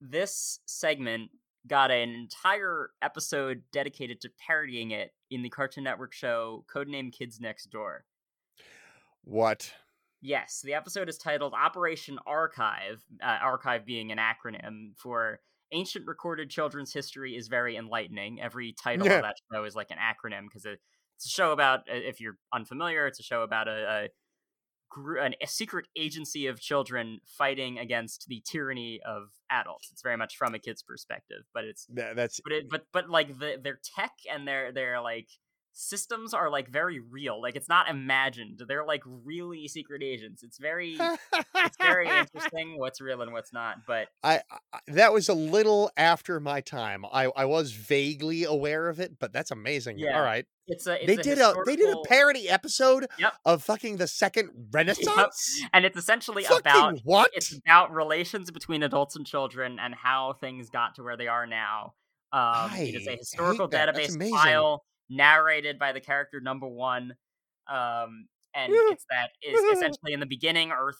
this 0.00 0.60
segment 0.66 1.30
got 1.66 1.90
an 1.90 2.10
entire 2.10 2.90
episode 3.02 3.62
dedicated 3.72 4.20
to 4.22 4.30
parodying 4.46 4.92
it 4.92 5.12
in 5.30 5.42
the 5.42 5.50
Cartoon 5.50 5.84
Network 5.84 6.12
show 6.12 6.64
Codename 6.72 7.12
Kids 7.12 7.40
Next 7.40 7.66
Door. 7.66 8.04
What? 9.24 9.72
Yes, 10.20 10.62
the 10.64 10.74
episode 10.74 11.08
is 11.08 11.18
titled 11.18 11.52
Operation 11.54 12.18
Archive, 12.26 13.04
uh, 13.22 13.38
archive 13.42 13.84
being 13.84 14.10
an 14.10 14.18
acronym 14.18 14.96
for 14.96 15.40
Ancient 15.72 16.06
Recorded 16.06 16.50
Children's 16.50 16.92
History 16.92 17.36
is 17.36 17.48
Very 17.48 17.76
Enlightening. 17.76 18.40
Every 18.40 18.72
title 18.72 19.06
Yeah. 19.06 19.16
of 19.16 19.22
that 19.22 19.36
show 19.52 19.64
is 19.64 19.74
like 19.76 19.90
an 19.90 19.98
acronym 19.98 20.44
because 20.48 20.64
it's 20.64 21.26
a 21.26 21.28
show 21.28 21.52
about, 21.52 21.80
uh, 21.80 21.94
if 21.94 22.20
you're 22.20 22.38
unfamiliar, 22.52 23.06
it's 23.06 23.20
a 23.20 23.22
show 23.24 23.42
about 23.42 23.68
a, 23.68 24.08
a, 24.96 25.20
an, 25.22 25.34
a 25.42 25.46
secret 25.46 25.86
agency 25.96 26.46
of 26.46 26.60
children 26.60 27.20
fighting 27.26 27.78
against 27.78 28.26
the 28.28 28.42
tyranny 28.46 29.00
of 29.06 29.28
adults. 29.50 29.90
It's 29.92 30.02
very 30.02 30.16
much 30.16 30.36
from 30.36 30.54
a 30.54 30.58
kid's 30.58 30.82
perspective, 30.82 31.42
but 31.52 31.64
it's 31.64 31.86
Tha- 31.86 32.12
That's 32.16 32.40
but 32.42 32.52
it 32.52 32.70
but 32.70 32.84
but 32.92 33.10
like 33.10 33.38
the 33.38 33.58
their 33.62 33.78
tech 33.96 34.12
and 34.32 34.48
their 34.48 34.72
their 34.72 35.00
like 35.00 35.28
systems 35.80 36.34
are 36.34 36.50
like 36.50 36.68
very 36.68 36.98
real 36.98 37.40
like 37.40 37.54
it's 37.54 37.68
not 37.68 37.88
imagined 37.88 38.60
they're 38.66 38.84
like 38.84 39.02
really 39.06 39.68
secret 39.68 40.02
agents 40.02 40.42
it's 40.42 40.58
very 40.58 40.98
it's 41.54 41.76
very 41.78 42.08
interesting 42.18 42.76
what's 42.78 43.00
real 43.00 43.22
and 43.22 43.32
what's 43.32 43.52
not 43.52 43.76
but 43.86 44.08
I, 44.24 44.40
I 44.72 44.78
that 44.88 45.12
was 45.12 45.28
a 45.28 45.34
little 45.34 45.90
after 45.96 46.40
my 46.40 46.60
time. 46.60 47.04
I 47.12 47.26
I 47.36 47.44
was 47.44 47.70
vaguely 47.72 48.42
aware 48.44 48.88
of 48.88 48.98
it, 49.00 49.18
but 49.20 49.32
that's 49.32 49.50
amazing. 49.50 49.98
Yeah. 49.98 50.16
All 50.18 50.24
right. 50.24 50.44
it's 50.66 50.86
a 50.86 50.94
it's 50.96 51.06
they 51.06 51.14
a 51.14 51.22
did 51.22 51.38
a 51.38 51.54
they 51.64 51.76
did 51.76 51.90
a 51.90 52.00
parody 52.06 52.48
episode 52.48 53.06
Yep. 53.18 53.32
of 53.44 53.62
fucking 53.62 53.98
the 53.98 54.08
second 54.08 54.50
Renaissance. 54.72 55.62
and 55.72 55.84
it's 55.84 55.96
essentially 55.96 56.42
Fucking 56.42 56.60
about 56.60 56.98
what? 57.04 57.30
it's 57.34 57.52
about 57.56 57.92
relations 57.92 58.50
between 58.50 58.82
adults 58.82 59.14
and 59.14 59.24
children 59.26 59.78
and 59.80 59.94
how 59.94 60.32
things 60.40 60.70
got 60.70 60.96
to 60.96 61.02
where 61.04 61.16
they 61.16 61.28
are 61.28 61.46
now 61.46 61.94
um 62.32 62.70
it 62.74 62.94
is 62.94 63.06
a 63.06 63.16
historical 63.16 63.68
database 63.68 64.18
file 64.30 64.82
narrated 65.10 65.78
by 65.78 65.92
the 65.92 66.00
character 66.00 66.40
number 66.40 66.66
one 66.68 67.14
um 67.68 68.26
and 68.54 68.72
Yeah. 68.72 68.92
it's 68.92 69.04
that 69.10 69.30
is 69.42 69.60
essentially 69.76 70.12
in 70.12 70.20
the 70.20 70.26
beginning 70.26 70.72
earth 70.72 70.98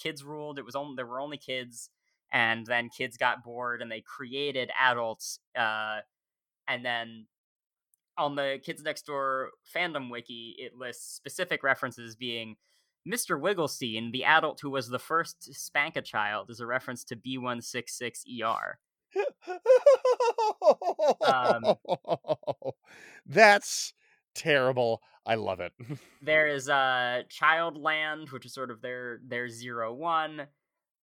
kids 0.00 0.24
ruled 0.24 0.58
it 0.58 0.64
was 0.64 0.74
only 0.76 0.96
there 0.96 1.06
were 1.06 1.20
only 1.20 1.38
kids 1.38 1.90
and 2.32 2.66
then 2.66 2.88
kids 2.88 3.16
got 3.16 3.44
bored 3.44 3.82
and 3.82 3.90
they 3.90 4.00
created 4.02 4.70
adults 4.80 5.38
uh 5.56 6.00
and 6.68 6.84
then 6.84 7.26
on 8.18 8.36
the 8.36 8.60
kids 8.64 8.82
next 8.82 9.06
door 9.06 9.50
fandom 9.74 10.10
wiki 10.10 10.54
it 10.58 10.76
lists 10.76 11.14
specific 11.14 11.62
references 11.62 12.16
being 12.16 12.56
Mr. 13.08 13.36
Wigglestein, 13.40 14.12
the 14.12 14.24
adult 14.24 14.60
who 14.60 14.70
was 14.70 14.88
the 14.88 14.98
first 14.98 15.42
to 15.42 15.52
spank 15.54 15.96
a 15.96 16.02
child, 16.02 16.50
is 16.50 16.60
a 16.60 16.66
reference 16.66 17.02
to 17.02 17.16
B166ER. 17.16 18.74
Um, 21.24 21.76
That's 23.26 23.92
terrible. 24.34 25.02
I 25.24 25.36
love 25.36 25.60
it. 25.60 25.72
There 26.20 26.46
is 26.54 26.68
uh 26.68 27.22
Childland, 27.28 28.32
which 28.32 28.46
is 28.46 28.54
sort 28.54 28.70
of 28.70 28.80
their 28.80 29.20
their 29.26 29.48
zero 29.48 29.92
one. 29.94 30.46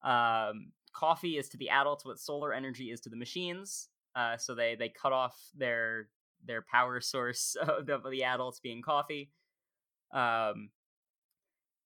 Um, 0.04 0.72
coffee 0.94 1.38
is 1.38 1.50
to 1.50 1.58
the 1.58 1.70
adults 1.70 2.06
what 2.06 2.20
solar 2.20 2.54
energy 2.54 2.92
is 2.92 3.02
to 3.02 3.10
the 3.10 3.16
machines. 3.16 3.90
Uh, 4.16 4.38
so 4.38 4.56
they 4.56 4.76
they 4.76 4.90
cut 4.90 5.14
off 5.14 5.36
their 5.56 6.10
their 6.46 6.62
power 6.62 7.02
source 7.02 7.56
of 7.62 7.86
the, 7.86 8.00
the 8.10 8.24
adults 8.24 8.60
being 8.60 8.82
coffee. 8.82 9.32
Um, 10.14 10.70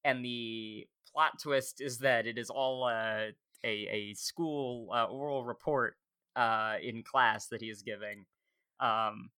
and 0.03 0.23
the 0.23 0.87
plot 1.11 1.33
twist 1.41 1.81
is 1.81 1.99
that 1.99 2.25
it 2.25 2.37
is 2.37 2.49
all 2.49 2.85
uh, 2.85 3.31
a 3.63 3.67
a 3.67 4.13
school 4.15 4.89
uh, 4.93 5.05
oral 5.05 5.45
report 5.45 5.95
uh, 6.35 6.75
in 6.81 7.03
class 7.03 7.47
that 7.47 7.61
he 7.61 7.69
is 7.69 7.81
giving. 7.81 8.25
Um, 8.79 9.29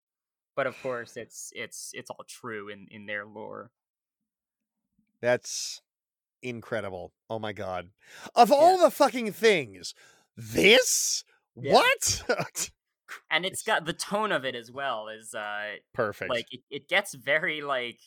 but 0.56 0.68
of 0.68 0.82
course, 0.82 1.18
it's 1.18 1.52
it's 1.56 1.92
it's 1.94 2.10
all 2.10 2.26
true 2.28 2.70
in 2.70 2.88
in 2.90 3.06
their 3.06 3.26
lore. 3.26 3.72
That's 5.22 5.82
incredible. 6.42 7.12
Oh 7.30 7.40
my 7.40 7.54
god. 7.54 7.90
Of 8.36 8.52
all 8.52 8.78
the 8.78 8.92
fucking 8.92 9.32
things, 9.34 9.94
this 10.38 11.24
Yeah. 11.56 11.74
what? 11.74 12.24
and 13.32 13.46
it's 13.46 13.64
got 13.64 13.86
the 13.86 13.94
tone 13.94 14.32
of 14.32 14.46
it 14.46 14.56
as 14.56 14.72
well 14.72 15.08
is 15.10 15.34
uh 15.34 15.76
Perfect. 15.94 16.30
like 16.30 16.48
it, 16.52 16.62
it 16.70 16.88
gets 16.88 17.14
very 17.14 17.62
like 17.62 18.00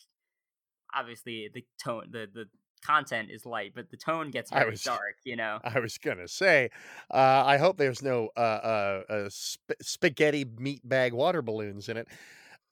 obviously 0.95 1.51
the 1.53 1.65
tone 1.83 2.05
the 2.11 2.27
the 2.33 2.45
content 2.79 3.31
is 3.31 3.45
light 3.47 3.73
but 3.75 3.91
the 3.91 3.97
tone 3.97 4.31
gets 4.31 4.53
I 4.53 4.61
very 4.61 4.71
was- 4.73 4.83
dark 4.83 5.17
you 5.25 5.37
know 5.37 5.59
I 5.65 5.81
was 5.81 5.99
gonna 5.99 6.29
say, 6.29 6.71
uh, 7.11 7.43
I 7.47 7.57
hope 7.59 7.77
there's 7.77 8.03
no 8.03 8.31
uh, 8.37 8.41
uh, 8.41 9.03
uh, 9.09 9.29
sp- 9.31 9.77
spaghetti 9.83 10.45
meat 10.59 10.81
bag 10.89 11.13
water 11.13 11.43
balloons 11.43 11.89
in 11.89 11.97
it. 11.97 12.09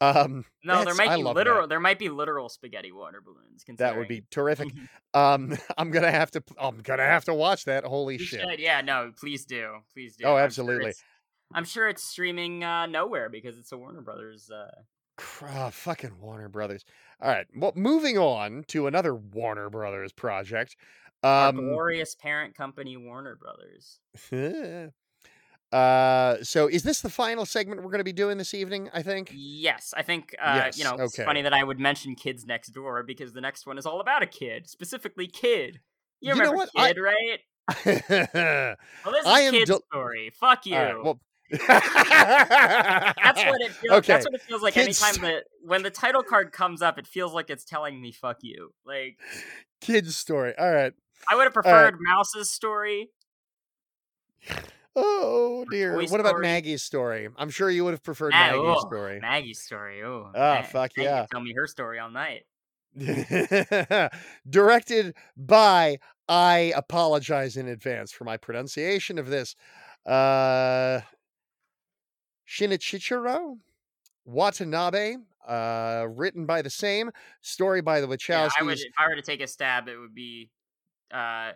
Um, 0.01 0.45
no 0.62 0.85
there 0.85 0.95
might 0.95 1.16
be 1.16 1.23
literal 1.23 1.62
that. 1.62 1.69
there 1.70 1.81
might 1.81 1.99
be 1.99 2.11
literal 2.11 2.51
spaghetti 2.51 2.93
water 2.93 3.23
balloons 3.24 3.65
That 3.78 3.97
would 3.97 4.09
be 4.09 4.24
terrific. 4.31 4.69
Um, 5.15 5.57
I'm 5.78 5.91
gonna 5.91 6.11
have 6.11 6.31
to. 6.33 6.43
I'm 6.59 6.83
gonna 6.83 7.03
have 7.03 7.24
to 7.24 7.33
watch 7.35 7.65
that. 7.65 7.85
Holy 7.85 8.15
You 8.19 8.24
shit! 8.24 8.41
should, 8.43 8.59
yeah 8.61 8.83
no 8.83 9.12
please 9.19 9.47
do 9.47 9.77
please 9.95 10.16
do 10.16 10.24
Oh, 10.27 10.33
I'm 10.33 10.37
sure 10.37 10.45
absolutely. 10.45 10.91
it's- 10.91 11.03
i'm 11.55 11.65
sure 11.65 11.89
it's 11.89 12.03
streaming 12.03 12.65
uh 12.65 12.87
nowhere 12.87 13.28
because 13.28 13.57
it's 13.57 13.70
a 13.73 13.78
warner 13.78 14.01
brothers 14.03 14.51
uh 14.51 14.69
Ah, 15.43 15.70
fucking 15.70 16.20
Warner 16.20 16.48
Brothers. 16.48 16.84
All 17.20 17.30
right. 17.30 17.47
Well, 17.56 17.72
moving 17.74 18.18
on 18.18 18.64
to 18.68 18.86
another 18.86 19.14
Warner 19.14 19.70
Brothers 19.70 20.12
project. 20.12 20.76
Um, 21.22 21.56
glorious 21.56 22.14
parent 22.14 22.55
company, 22.55 22.97
Warner 22.97 23.36
Brothers. 23.36 23.98
uh, 25.72 26.36
so 26.43 26.68
is 26.68 26.82
this 26.82 27.01
the 27.01 27.09
final 27.09 27.47
segment 27.47 27.82
we're 27.82 27.90
going 27.90 27.98
to 27.98 28.05
be 28.05 28.12
doing 28.12 28.38
this 28.38 28.55
evening? 28.55 28.90
I 28.93 29.02
think. 29.02 29.32
Yes, 29.34 29.94
I 29.97 30.02
think 30.02 30.34
uh, 30.40 30.62
Yes, 30.66 30.78
you 30.78 30.84
know 30.84 30.97
it's 30.98 31.16
funny 31.16 31.43
that 31.43 31.52
I 31.55 31.64
would 31.64 31.80
mention 31.80 32.14
Kids 32.14 32.44
Next 32.47 32.68
Door 32.68 33.05
because 33.05 33.32
the 33.32 33.40
next 33.40 33.66
one 33.66 33.78
is 33.78 33.86
all 33.86 34.01
about 34.01 34.22
a 34.22 34.26
kid, 34.26 34.68
specifically 34.68 35.26
Kid. 35.26 35.80
You 36.20 36.28
You 36.28 36.32
remember 36.40 36.56
what? 36.56 36.70
I- 36.76 36.93
Kid, 36.93 37.01
right? 37.01 37.40
Well, 39.05 39.12
this 39.12 39.20
is 39.22 39.26
I 39.26 39.40
am 39.40 39.52
Kid's 39.55 39.70
del- 39.70 39.82
story. 39.90 40.30
Fuck 40.38 40.66
you. 40.66 40.74
well. 41.02 41.18
That's 41.51 43.44
what 43.44 43.60
it 43.60 43.73
feels. 43.73 43.94
Okay. 43.98 44.12
That's 44.12 44.27
what 44.27 44.35
it 44.35 44.43
feels 44.43 44.62
like 44.62 44.74
Kids 44.74 45.01
anytime 45.02 45.14
sto- 45.14 45.27
that 45.27 45.44
when 45.62 45.82
the 45.82 45.90
title 45.90 46.23
card 46.23 46.52
comes 46.52 46.82
up, 46.82 46.98
it 46.98 47.06
feels 47.06 47.32
like 47.32 47.51
it's 47.51 47.64
telling 47.64 48.01
me 48.01 48.12
"fuck 48.12 48.39
you." 48.43 48.73
Like 48.85 49.18
Kids 49.81 50.16
story. 50.16 50.55
All 50.59 50.70
right. 50.70 50.93
I 51.31 51.35
would 51.36 51.44
have 51.44 51.56
right. 51.56 51.62
preferred 51.64 51.98
Mouse's 52.01 52.51
story. 52.51 53.10
Oh 54.94 55.64
dear. 55.70 55.94
Toy 55.94 56.06
What 56.06 56.20
about 56.20 56.40
Maggie's 56.40 56.82
story? 56.82 57.28
I'm 57.36 57.51
sure 57.51 57.70
you 57.70 57.85
would 57.85 57.93
have 57.93 58.02
preferred 58.02 58.32
Ma- 58.32 58.39
Maggie's 58.47 58.60
oh, 58.64 58.81
story. 58.81 59.20
Maggie's 59.20 59.60
story. 59.60 60.02
Oh, 60.02 60.31
Ah, 60.35 60.55
man. 60.55 60.64
fuck 60.64 60.90
Maggie 60.97 61.02
yeah. 61.06 61.27
Tell 61.31 61.40
me 61.43 61.52
her 61.55 61.66
story 61.66 61.98
all 61.98 62.10
night. 62.10 62.44
Directed 64.48 65.14
by 65.36 65.98
I 66.28 66.73
apologize 66.74 67.56
in 67.59 67.68
advance 67.68 68.10
for 68.10 68.24
my 68.24 68.39
pronunciation 68.39 69.18
of 69.18 69.28
this. 69.28 69.55
Uh 70.06 71.01
Shinichiro 72.48 73.59
Watanabe, 74.24 75.16
uh 75.47 76.06
written 76.09 76.47
by 76.47 76.62
the 76.62 76.70
same, 76.70 77.10
story 77.40 77.81
by 77.81 78.01
the 78.01 78.18
Yeah, 78.28 78.48
I 78.59 78.62
would. 78.62 78.78
If 78.78 78.93
I 78.98 79.09
were 79.09 79.16
to 79.16 79.23
take 79.23 79.40
a 79.40 79.47
stab, 79.47 79.89
it 79.89 79.97
would 79.97 80.14
be 80.14 80.51
uh, 81.12 81.52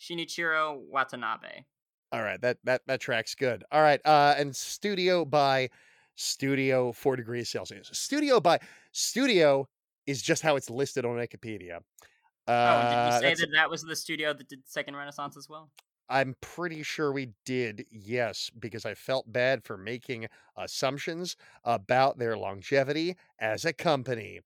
Shinichiro 0.00 0.80
Watanabe. 0.88 1.64
All 2.12 2.22
right, 2.22 2.40
that 2.42 2.58
that 2.64 2.82
that 2.86 3.00
tracks 3.00 3.34
good. 3.34 3.64
All 3.72 3.82
right, 3.82 4.00
uh, 4.04 4.34
and 4.36 4.54
studio 4.54 5.24
by 5.24 5.70
Studio 6.14 6.92
Four 6.92 7.16
Degrees 7.16 7.48
Celsius. 7.48 7.90
Studio 7.92 8.40
by 8.40 8.60
Studio 8.92 9.68
is 10.06 10.22
just 10.22 10.42
how 10.42 10.54
it's 10.56 10.70
listed 10.70 11.04
on 11.04 11.16
Wikipedia. 11.16 11.78
Uh, 12.46 12.50
oh, 12.52 12.90
did 12.90 13.06
you 13.06 13.12
say 13.12 13.20
that's- 13.20 13.40
that 13.40 13.50
that 13.54 13.70
was 13.70 13.82
the 13.82 13.96
studio 13.96 14.32
that 14.34 14.48
did 14.48 14.60
Second 14.66 14.96
Renaissance 14.96 15.36
as 15.36 15.48
well? 15.48 15.70
I'm 16.08 16.34
pretty 16.40 16.82
sure 16.82 17.12
we 17.12 17.32
did, 17.44 17.86
yes, 17.90 18.50
because 18.58 18.84
I 18.84 18.94
felt 18.94 19.32
bad 19.32 19.64
for 19.64 19.76
making 19.76 20.28
assumptions 20.56 21.36
about 21.64 22.18
their 22.18 22.36
longevity 22.36 23.16
as 23.38 23.64
a 23.64 23.72
company. 23.72 24.40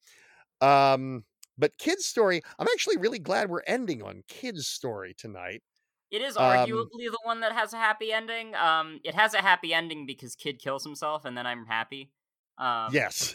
Um, 0.60 1.24
but 1.59 1.78
Kids 1.78 2.06
Story, 2.06 2.43
I'm 2.59 2.68
actually 2.68 2.98
really 2.98 3.18
glad 3.18 3.51
we're 3.51 3.62
ending 3.66 4.02
on 4.02 4.24
Kids 4.28 4.68
Story 4.68 5.14
tonight. 5.14 5.62
It 6.10 6.22
is 6.22 6.36
Um, 6.36 6.44
arguably 6.47 7.10
the 7.10 7.18
one 7.24 7.40
that 7.40 7.52
has 7.52 7.72
a 7.74 7.76
happy 7.76 8.12
ending. 8.12 8.55
Um, 8.55 9.01
it 9.05 9.14
has 9.14 9.35
a 9.35 9.43
happy 9.43 9.74
ending 9.74 10.06
because 10.06 10.35
Kid 10.36 10.59
kills 10.59 10.85
himself, 10.85 11.24
and 11.24 11.36
then 11.36 11.47
I'm 11.47 11.66
happy. 11.66 12.12
Um, 12.56 12.93
yes. 12.93 13.35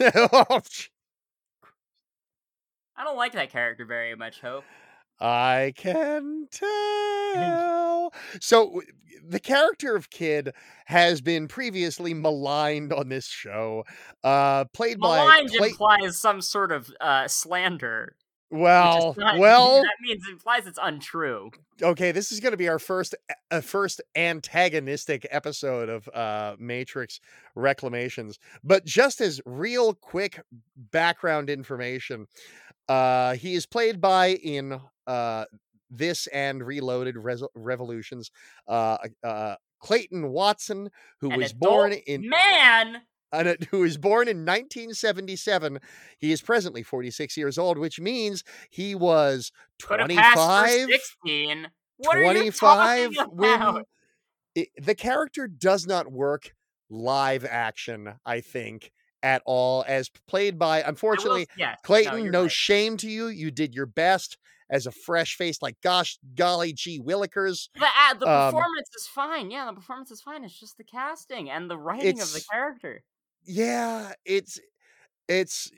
I 2.96 3.04
don't 3.04 3.16
like 3.16 3.32
that 3.32 3.50
character 3.50 3.84
very 3.84 4.14
much. 4.16 4.40
Hope. 4.40 4.64
I 5.20 5.72
can 5.76 6.48
tell. 6.50 8.12
so 8.40 8.82
the 9.26 9.40
character 9.40 9.96
of 9.96 10.10
Kid 10.10 10.52
has 10.86 11.20
been 11.20 11.48
previously 11.48 12.12
maligned 12.14 12.92
on 12.92 13.08
this 13.08 13.26
show. 13.26 13.84
Uh 14.22 14.64
played 14.66 14.98
Maligned 14.98 15.50
by 15.52 15.56
Clay- 15.58 15.68
implies 15.70 16.20
some 16.20 16.40
sort 16.42 16.72
of 16.72 16.90
uh, 17.00 17.26
slander. 17.28 18.16
well, 18.50 19.14
not- 19.16 19.38
well, 19.38 19.82
that 19.82 19.94
means 20.02 20.22
it 20.28 20.32
implies 20.32 20.66
it's 20.66 20.78
untrue. 20.82 21.50
okay, 21.82 22.12
this 22.12 22.30
is 22.32 22.40
going 22.40 22.52
to 22.52 22.58
be 22.58 22.68
our 22.68 22.78
first 22.78 23.14
uh, 23.50 23.60
first 23.62 24.02
antagonistic 24.14 25.26
episode 25.30 25.88
of 25.88 26.06
uh 26.08 26.56
Matrix 26.58 27.20
Reclamations. 27.54 28.38
But 28.62 28.84
just 28.84 29.20
as 29.22 29.40
real 29.46 29.94
quick 29.94 30.40
background 30.76 31.48
information, 31.48 32.26
uh 32.88 33.34
he 33.36 33.54
is 33.54 33.64
played 33.64 34.00
by 34.02 34.32
in 34.34 34.80
uh 35.06 35.44
this 35.90 36.26
and 36.28 36.64
Reloaded 36.66 37.16
Res- 37.16 37.42
Revolutions 37.54 38.30
uh 38.68 38.96
uh 39.22 39.56
Clayton 39.80 40.28
Watson 40.30 40.90
who 41.20 41.30
An 41.30 41.38
was 41.38 41.52
born 41.52 41.92
in 41.92 42.28
man. 42.28 43.02
an, 43.32 43.48
uh, 43.48 43.54
who 43.70 43.80
was 43.80 43.96
born 43.98 44.28
in 44.28 44.38
1977. 44.46 45.78
He 46.18 46.32
is 46.32 46.40
presently 46.40 46.82
46 46.82 47.36
years 47.36 47.58
old, 47.58 47.78
which 47.78 48.00
means 48.00 48.44
he 48.70 48.94
was 48.94 49.50
Could 49.82 50.00
have 50.00 50.08
passed 50.08 50.38
for 50.38 50.66
25 50.66 50.88
sixteen. 50.90 51.68
What 51.98 52.16
are 52.16 52.22
you 52.22 52.50
25 52.50 53.14
talking 53.14 53.36
when 53.36 53.54
about? 53.54 53.88
it, 54.54 54.68
the 54.80 54.94
character 54.94 55.46
does 55.48 55.86
not 55.86 56.10
work 56.10 56.54
live 56.90 57.44
action, 57.44 58.14
I 58.24 58.40
think, 58.40 58.90
at 59.22 59.42
all, 59.46 59.84
as 59.86 60.10
played 60.28 60.58
by, 60.58 60.78
I 60.78 60.82
will- 60.82 60.88
unfortunately, 60.90 61.46
yes, 61.56 61.78
Clayton, 61.84 62.22
you're 62.22 62.32
no 62.32 62.42
right. 62.42 62.52
shame 62.52 62.96
to 62.98 63.08
you. 63.10 63.26
You 63.28 63.50
did 63.50 63.74
your 63.74 63.86
best 63.86 64.38
as 64.70 64.86
a 64.86 64.92
fresh 64.92 65.36
face, 65.36 65.60
like, 65.62 65.76
gosh, 65.82 66.18
golly 66.34 66.72
gee, 66.72 67.00
Willikers. 67.00 67.68
The, 67.74 67.84
uh, 67.86 68.14
the 68.14 68.26
Um, 68.28 68.52
performance 68.54 68.88
is 68.96 69.06
fine. 69.06 69.50
Yeah, 69.50 69.66
the 69.66 69.74
performance 69.74 70.10
is 70.10 70.22
fine. 70.22 70.44
It's 70.44 70.58
just 70.58 70.76
the 70.78 70.84
casting 70.84 71.50
and 71.50 71.70
the 71.70 71.76
writing 71.78 72.20
of 72.20 72.32
the 72.32 72.44
character. 72.50 73.02
Yeah, 73.44 74.12
it's, 74.24 74.58
it's, 75.28 75.70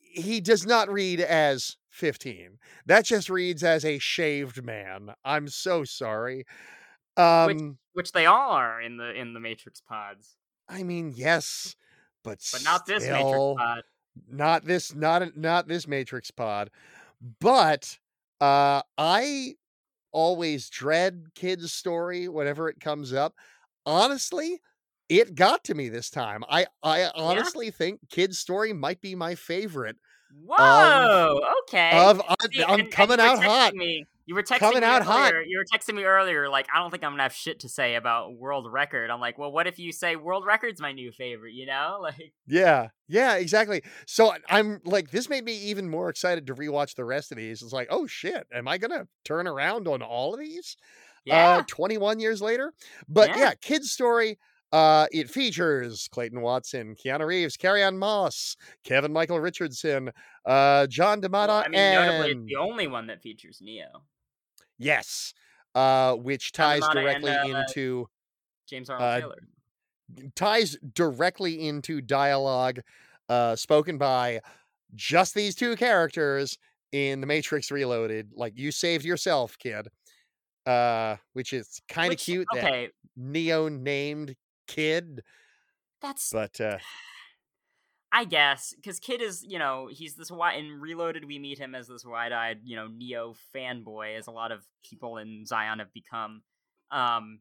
he 0.00 0.40
does 0.40 0.66
not 0.66 0.90
read 0.90 1.20
as 1.20 1.76
15. 1.90 2.58
That 2.86 3.04
just 3.04 3.30
reads 3.30 3.62
as 3.62 3.84
a 3.84 3.98
shaved 3.98 4.64
man. 4.64 5.14
I'm 5.24 5.48
so 5.48 5.84
sorry. 5.84 6.44
Um, 7.16 7.78
Which 7.94 8.12
they 8.12 8.26
all 8.26 8.52
are 8.52 8.80
in 8.80 8.96
the 8.96 9.12
in 9.12 9.32
the 9.34 9.40
Matrix 9.40 9.80
pods, 9.80 10.36
I 10.68 10.84
mean, 10.84 11.12
yes, 11.16 11.74
but 12.22 12.38
but 12.52 12.62
not 12.62 12.86
this 12.86 13.02
Matrix 13.08 13.54
pod. 13.58 13.82
not 14.30 14.64
this 14.64 14.94
not 14.94 15.36
not 15.36 15.66
this 15.66 15.88
matrix 15.88 16.30
pod 16.30 16.70
but 17.40 17.98
uh 18.40 18.80
i 18.96 19.54
always 20.12 20.68
dread 20.70 21.24
kids 21.34 21.72
story 21.72 22.28
whenever 22.28 22.68
it 22.68 22.80
comes 22.80 23.12
up 23.12 23.34
honestly 23.84 24.60
it 25.08 25.34
got 25.34 25.64
to 25.64 25.74
me 25.74 25.88
this 25.88 26.10
time 26.10 26.42
i 26.48 26.66
i 26.82 27.10
honestly 27.14 27.70
think 27.70 28.00
kids 28.10 28.38
story 28.38 28.72
might 28.72 29.00
be 29.00 29.14
my 29.14 29.34
favorite 29.34 29.96
Whoa. 30.44 31.40
okay. 31.62 31.90
of 32.08 32.20
I, 32.28 32.34
See, 32.52 32.62
i'm 32.64 32.70
and- 32.74 32.80
and 32.82 32.90
coming 32.92 33.18
out 33.20 33.42
hot 33.42 33.74
Me, 33.74 34.04
you 34.28 34.34
were 34.34 34.42
texting 34.42 34.58
Coming 34.58 34.80
me 34.82 34.86
out 34.86 35.02
hot. 35.02 35.32
earlier, 35.32 35.42
You 35.42 35.56
were 35.58 35.64
texting 35.64 35.94
me 35.94 36.04
earlier, 36.04 36.50
like 36.50 36.66
I 36.72 36.78
don't 36.80 36.90
think 36.90 37.02
I'm 37.02 37.12
gonna 37.12 37.22
have 37.22 37.32
shit 37.32 37.60
to 37.60 37.68
say 37.68 37.94
about 37.94 38.34
World 38.36 38.70
Record. 38.70 39.08
I'm 39.10 39.20
like, 39.20 39.38
well, 39.38 39.50
what 39.50 39.66
if 39.66 39.78
you 39.78 39.90
say 39.90 40.16
World 40.16 40.44
Record's 40.46 40.82
my 40.82 40.92
new 40.92 41.10
favorite? 41.12 41.54
You 41.54 41.64
know, 41.64 41.98
like 42.02 42.34
yeah 42.46 42.88
yeah 43.08 43.36
exactly 43.36 43.82
so 44.06 44.32
i'm 44.50 44.80
like 44.84 45.10
this 45.10 45.30
made 45.30 45.44
me 45.44 45.54
even 45.56 45.88
more 45.88 46.10
excited 46.10 46.46
to 46.46 46.54
rewatch 46.54 46.94
the 46.94 47.04
rest 47.04 47.32
of 47.32 47.38
these 47.38 47.62
it's 47.62 47.72
like 47.72 47.88
oh 47.90 48.06
shit 48.06 48.46
am 48.52 48.68
i 48.68 48.76
gonna 48.76 49.06
turn 49.24 49.46
around 49.46 49.88
on 49.88 50.02
all 50.02 50.34
of 50.34 50.40
these 50.40 50.76
yeah. 51.24 51.56
uh 51.58 51.62
21 51.68 52.20
years 52.20 52.42
later 52.42 52.72
but 53.08 53.30
Yeah. 53.30 53.38
yeah, 53.38 53.54
kids 53.54 53.90
story 53.90 54.38
uh 54.72 55.06
it 55.10 55.30
features 55.30 56.06
clayton 56.12 56.42
watson 56.42 56.94
keanu 56.94 57.26
reeves 57.26 57.56
carrie 57.56 57.82
ann 57.82 57.96
moss 57.98 58.56
kevin 58.84 59.12
michael 59.12 59.40
richardson 59.40 60.10
uh 60.44 60.86
john 60.86 61.20
Well, 61.22 61.50
I 61.50 61.68
mean, 61.68 61.80
notably, 61.92 62.30
it's 62.32 62.44
the 62.46 62.56
only 62.56 62.86
one 62.86 63.06
that 63.06 63.22
features 63.22 63.60
Neo, 63.62 63.86
yes 64.78 65.34
uh 65.74 66.14
which 66.14 66.52
ties 66.52 66.82
DiMaggio 66.82 67.14
and, 67.14 67.22
directly 67.24 67.30
uh, 67.52 67.60
into 67.60 68.08
James 68.68 68.88
Arnold 68.90 69.08
Uh, 69.08 69.20
Taylor. 69.20 70.30
ties 70.34 70.76
directly 70.94 71.66
into 71.68 72.00
dialogue 72.00 72.80
uh 73.28 73.54
spoken 73.56 73.98
by 73.98 74.40
just 74.94 75.34
these 75.34 75.54
two 75.54 75.76
characters 75.76 76.56
in 76.92 77.20
the 77.20 77.26
matrix 77.26 77.70
reloaded 77.70 78.30
like 78.34 78.54
you 78.56 78.72
saved 78.72 79.04
yourself 79.04 79.58
kid 79.58 79.88
uh 80.66 81.16
which 81.34 81.52
is 81.52 81.80
kind 81.88 82.12
of 82.12 82.18
cute 82.18 82.46
that 82.54 82.64
Okay, 82.64 82.88
neo 83.16 83.68
named 83.68 84.34
kid 84.66 85.22
that's 86.00 86.30
but 86.32 86.58
uh 86.60 86.78
I 88.10 88.24
guess 88.24 88.72
because 88.74 88.98
Kid 89.00 89.20
is, 89.20 89.44
you 89.46 89.58
know, 89.58 89.88
he's 89.90 90.14
this 90.14 90.30
wide. 90.30 90.58
In 90.58 90.80
Reloaded, 90.80 91.24
we 91.26 91.38
meet 91.38 91.58
him 91.58 91.74
as 91.74 91.88
this 91.88 92.04
wide-eyed, 92.06 92.60
you 92.64 92.74
know, 92.76 92.88
Neo 92.88 93.34
fanboy, 93.54 94.16
as 94.16 94.26
a 94.26 94.30
lot 94.30 94.50
of 94.50 94.64
people 94.82 95.18
in 95.18 95.44
Zion 95.44 95.78
have 95.78 95.92
become. 95.92 96.42
Um, 96.90 97.40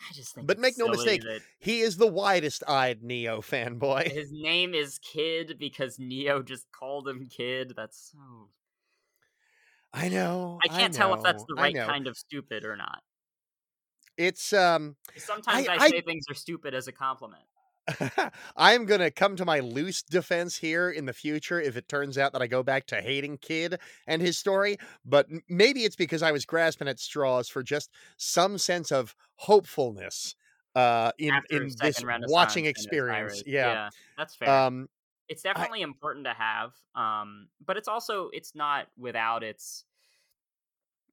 I 0.00 0.12
just 0.14 0.34
think, 0.34 0.46
But 0.46 0.58
make 0.58 0.78
no 0.78 0.88
mistake, 0.88 1.22
that 1.22 1.40
He 1.58 1.80
is 1.80 1.96
the 1.98 2.06
widest 2.06 2.62
eyed 2.66 3.02
Neo 3.02 3.40
fanboy. 3.40 4.10
his 4.10 4.30
name 4.32 4.74
is 4.74 4.98
Kid 4.98 5.56
because 5.58 5.98
Neo 5.98 6.42
just 6.42 6.66
called 6.72 7.06
him 7.06 7.26
Kid. 7.28 7.74
That's 7.76 8.12
so. 8.12 8.48
I 9.92 10.08
know. 10.08 10.58
I 10.64 10.68
can't 10.68 10.92
tell 10.92 11.14
if 11.14 11.22
that's 11.22 11.44
the 11.44 11.54
right 11.54 11.74
kind 11.76 12.06
of 12.06 12.16
stupid 12.16 12.64
or 12.64 12.76
not. 12.76 13.02
It's 14.16 14.52
um 14.52 14.96
Sometimes 15.16 15.68
I, 15.68 15.74
I- 15.74 15.88
say 15.90 16.00
things 16.00 16.24
are 16.30 16.34
stupid 16.34 16.72
as 16.74 16.88
a 16.88 16.92
compliment. 16.92 17.42
I'm 18.56 18.86
gonna 18.86 19.10
come 19.10 19.36
to 19.36 19.44
my 19.44 19.60
loose 19.60 20.02
defense 20.02 20.56
here 20.56 20.90
in 20.90 21.06
the 21.06 21.12
future 21.12 21.60
if 21.60 21.76
it 21.76 21.88
turns 21.88 22.16
out 22.16 22.32
that 22.32 22.42
I 22.42 22.46
go 22.46 22.62
back 22.62 22.86
to 22.86 22.96
hating 22.96 23.38
Kid 23.38 23.78
and 24.06 24.22
his 24.22 24.38
story, 24.38 24.78
but 25.04 25.26
maybe 25.48 25.84
it's 25.84 25.96
because 25.96 26.22
I 26.22 26.32
was 26.32 26.44
grasping 26.46 26.88
at 26.88 26.98
straws 26.98 27.48
for 27.48 27.62
just 27.62 27.90
some 28.16 28.58
sense 28.58 28.90
of 28.90 29.14
hopefulness 29.36 30.36
uh 30.74 31.12
in 31.18 31.30
After 31.30 31.62
in 31.62 31.70
this 31.80 32.02
watching 32.28 32.66
experience. 32.66 33.34
Osiris. 33.34 33.42
Yeah. 33.46 33.90
that's 34.16 34.34
fair. 34.34 34.50
Um 34.50 34.88
it's 35.28 35.42
definitely 35.42 35.82
important 35.82 36.26
to 36.26 36.34
have, 36.34 36.72
um, 36.94 37.48
but 37.64 37.76
it's 37.76 37.88
also 37.88 38.28
it's 38.32 38.54
not 38.54 38.86
without 38.98 39.42
its 39.42 39.84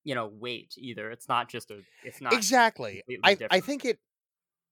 you 0.04 0.16
know 0.16 0.28
weight 0.28 0.74
either. 0.78 1.12
It's 1.12 1.30
not 1.30 1.50
just 1.50 1.72
a. 1.72 1.80
It's 2.04 2.22
not 2.22 2.34
exactly. 2.34 3.04
I 3.24 3.38
I 3.50 3.60
think 3.60 3.86
it 3.86 4.00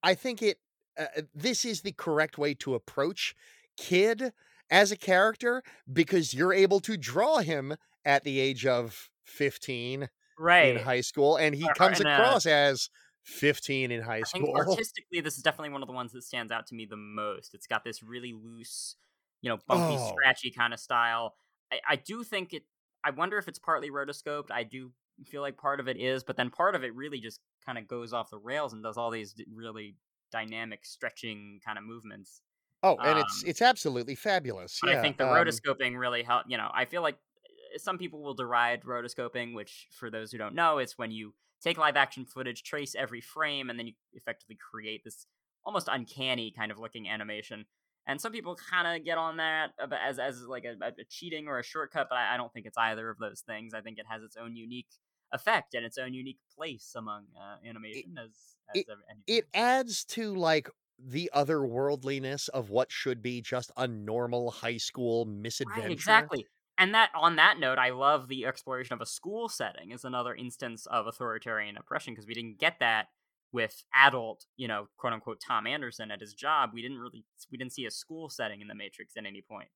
I 0.03 0.15
think 0.15 0.41
it 0.41 0.59
uh, 0.99 1.05
uh, 1.17 1.21
this 1.33 1.65
is 1.65 1.81
the 1.81 1.91
correct 1.93 2.37
way 2.37 2.53
to 2.55 2.75
approach 2.75 3.35
Kid 3.77 4.33
as 4.69 4.91
a 4.91 4.97
character 4.97 5.63
because 5.91 6.33
you're 6.33 6.53
able 6.53 6.79
to 6.81 6.97
draw 6.97 7.37
him 7.39 7.75
at 8.05 8.23
the 8.23 8.39
age 8.39 8.65
of 8.65 9.09
15 9.25 10.09
right. 10.37 10.75
in 10.75 10.83
high 10.83 11.01
school 11.01 11.37
and 11.37 11.55
he 11.55 11.63
Or- 11.65 11.73
comes 11.73 11.99
in 11.99 12.07
a- 12.07 12.13
across 12.13 12.45
as 12.45 12.89
15 13.23 13.91
in 13.91 14.01
high 14.01 14.21
school. 14.23 14.55
artistically, 14.55 15.21
this 15.21 15.37
is 15.37 15.43
definitely 15.43 15.71
one 15.71 15.81
of 15.83 15.87
the 15.87 15.93
ones 15.93 16.11
that 16.13 16.23
stands 16.23 16.51
out 16.51 16.65
to 16.67 16.75
me 16.75 16.85
the 16.85 16.97
most. 16.97 17.53
It's 17.53 17.67
got 17.67 17.83
this 17.83 18.01
really 18.03 18.33
loose, 18.33 18.95
you 19.41 19.49
know, 19.49 19.57
bumpy, 19.67 19.95
Oh. 19.97 20.09
scratchy 20.11 20.51
kind 20.51 20.73
of 20.73 20.79
style. 20.79 21.35
I, 21.71 21.79
I 21.89 21.95
do 21.95 22.23
think 22.23 22.53
it. 22.53 22.63
I 23.03 23.11
wonder 23.11 23.37
if 23.37 23.47
it's 23.47 23.59
partly 23.59 23.89
rotoscoped. 23.91 24.51
I 24.51 24.63
do 24.63 24.91
feel 25.25 25.41
like 25.41 25.57
part 25.57 25.79
of 25.79 25.87
it 25.87 25.97
is, 25.97 26.23
but 26.23 26.37
then 26.37 26.49
part 26.49 26.75
of 26.75 26.83
it 26.83 26.93
really 26.95 27.19
just 27.19 27.39
kind 27.65 27.77
of 27.77 27.87
goes 27.87 28.13
off 28.13 28.29
the 28.29 28.37
rails 28.37 28.73
and 28.73 28.81
does 28.83 28.97
all 28.97 29.11
these 29.11 29.35
really 29.53 29.95
dynamic, 30.31 30.85
stretching 30.85 31.59
kind 31.65 31.77
of 31.77 31.83
movements. 31.83 32.41
Oh, 32.81 32.95
and 32.97 33.19
it's 33.19 33.43
um, 33.43 33.49
it's 33.49 33.61
absolutely 33.61 34.15
fabulous. 34.15 34.79
But 34.81 34.91
yeah. 34.91 34.99
I 34.99 35.01
think 35.01 35.17
the 35.17 35.27
um, 35.27 35.33
rotoscoping 35.33 35.97
really 35.97 36.23
helped. 36.23 36.49
You 36.49 36.57
know, 36.57 36.69
I 36.73 36.85
feel 36.85 37.01
like 37.01 37.15
uh, 37.15 37.77
some 37.77 37.97
people 37.97 38.21
will 38.21 38.35
deride 38.35 38.83
rotoscoping, 38.83 39.53
which, 39.53 39.87
for 39.91 40.09
those 40.09 40.31
who 40.31 40.37
don't 40.37 40.55
know, 40.55 40.77
it's 40.77 40.97
when 40.97 41.11
you 41.11 41.33
take 41.61 41.77
live 41.77 41.97
action 41.97 42.25
footage, 42.25 42.63
trace 42.63 42.95
every 42.95 43.21
frame, 43.21 43.69
and 43.69 43.77
then 43.77 43.87
you 43.87 43.93
effectively 44.13 44.57
create 44.71 45.03
this 45.03 45.27
almost 45.65 45.89
uncanny 45.91 46.53
kind 46.57 46.71
of 46.71 46.79
looking 46.79 47.09
animation. 47.09 47.65
And 48.07 48.19
some 48.19 48.31
people 48.31 48.55
kind 48.55 48.97
of 48.97 49.05
get 49.05 49.17
on 49.17 49.37
that 49.37 49.71
ab- 49.79 49.93
as 49.93 50.17
as 50.17 50.41
like 50.43 50.63
a, 50.63 50.75
a 50.85 51.03
cheating 51.09 51.47
or 51.47 51.59
a 51.59 51.63
shortcut, 51.63 52.07
but 52.09 52.17
I, 52.17 52.35
I 52.35 52.37
don't 52.37 52.51
think 52.53 52.65
it's 52.65 52.77
either 52.77 53.09
of 53.09 53.17
those 53.19 53.41
things. 53.41 53.73
I 53.73 53.81
think 53.81 53.99
it 53.99 54.05
has 54.09 54.23
its 54.23 54.37
own 54.37 54.55
unique 54.55 54.87
effect 55.31 55.73
and 55.73 55.85
its 55.85 55.97
own 55.97 56.13
unique 56.13 56.39
place 56.55 56.93
among 56.95 57.27
uh, 57.39 57.57
animation 57.65 58.17
as, 58.17 58.57
as 58.73 58.81
it- 58.81 58.89
it 59.27 59.47
adds 59.53 60.03
to 60.05 60.33
like 60.35 60.69
the 60.97 61.29
otherworldliness 61.33 62.49
of 62.49 62.69
what 62.69 62.91
should 62.91 63.21
be 63.21 63.41
just 63.41 63.71
a 63.77 63.87
normal 63.87 64.51
high 64.51 64.77
school 64.77 65.25
misadventure. 65.25 65.81
Right, 65.81 65.91
exactly. 65.91 66.47
And 66.77 66.95
that 66.95 67.11
on 67.13 67.35
that 67.35 67.59
note, 67.59 67.77
I 67.77 67.89
love 67.89 68.27
the 68.27 68.45
exploration 68.45 68.93
of 68.93 69.01
a 69.01 69.05
school 69.05 69.49
setting 69.49 69.91
is 69.91 70.05
another 70.05 70.33
instance 70.33 70.85
of 70.85 71.07
authoritarian 71.07 71.77
oppression 71.77 72.13
because 72.13 72.25
we 72.27 72.33
didn't 72.33 72.57
get 72.59 72.79
that 72.79 73.07
with 73.51 73.83
adult, 73.93 74.45
you 74.55 74.67
know, 74.67 74.87
quote 74.97 75.13
unquote 75.13 75.41
Tom 75.45 75.67
Anderson 75.67 76.11
at 76.11 76.21
his 76.21 76.33
job. 76.33 76.71
We 76.73 76.81
didn't 76.81 76.99
really 76.99 77.25
we 77.51 77.57
didn't 77.57 77.73
see 77.73 77.85
a 77.85 77.91
school 77.91 78.29
setting 78.29 78.61
in 78.61 78.67
the 78.67 78.75
Matrix 78.75 79.17
at 79.17 79.25
any 79.25 79.41
point. 79.41 79.69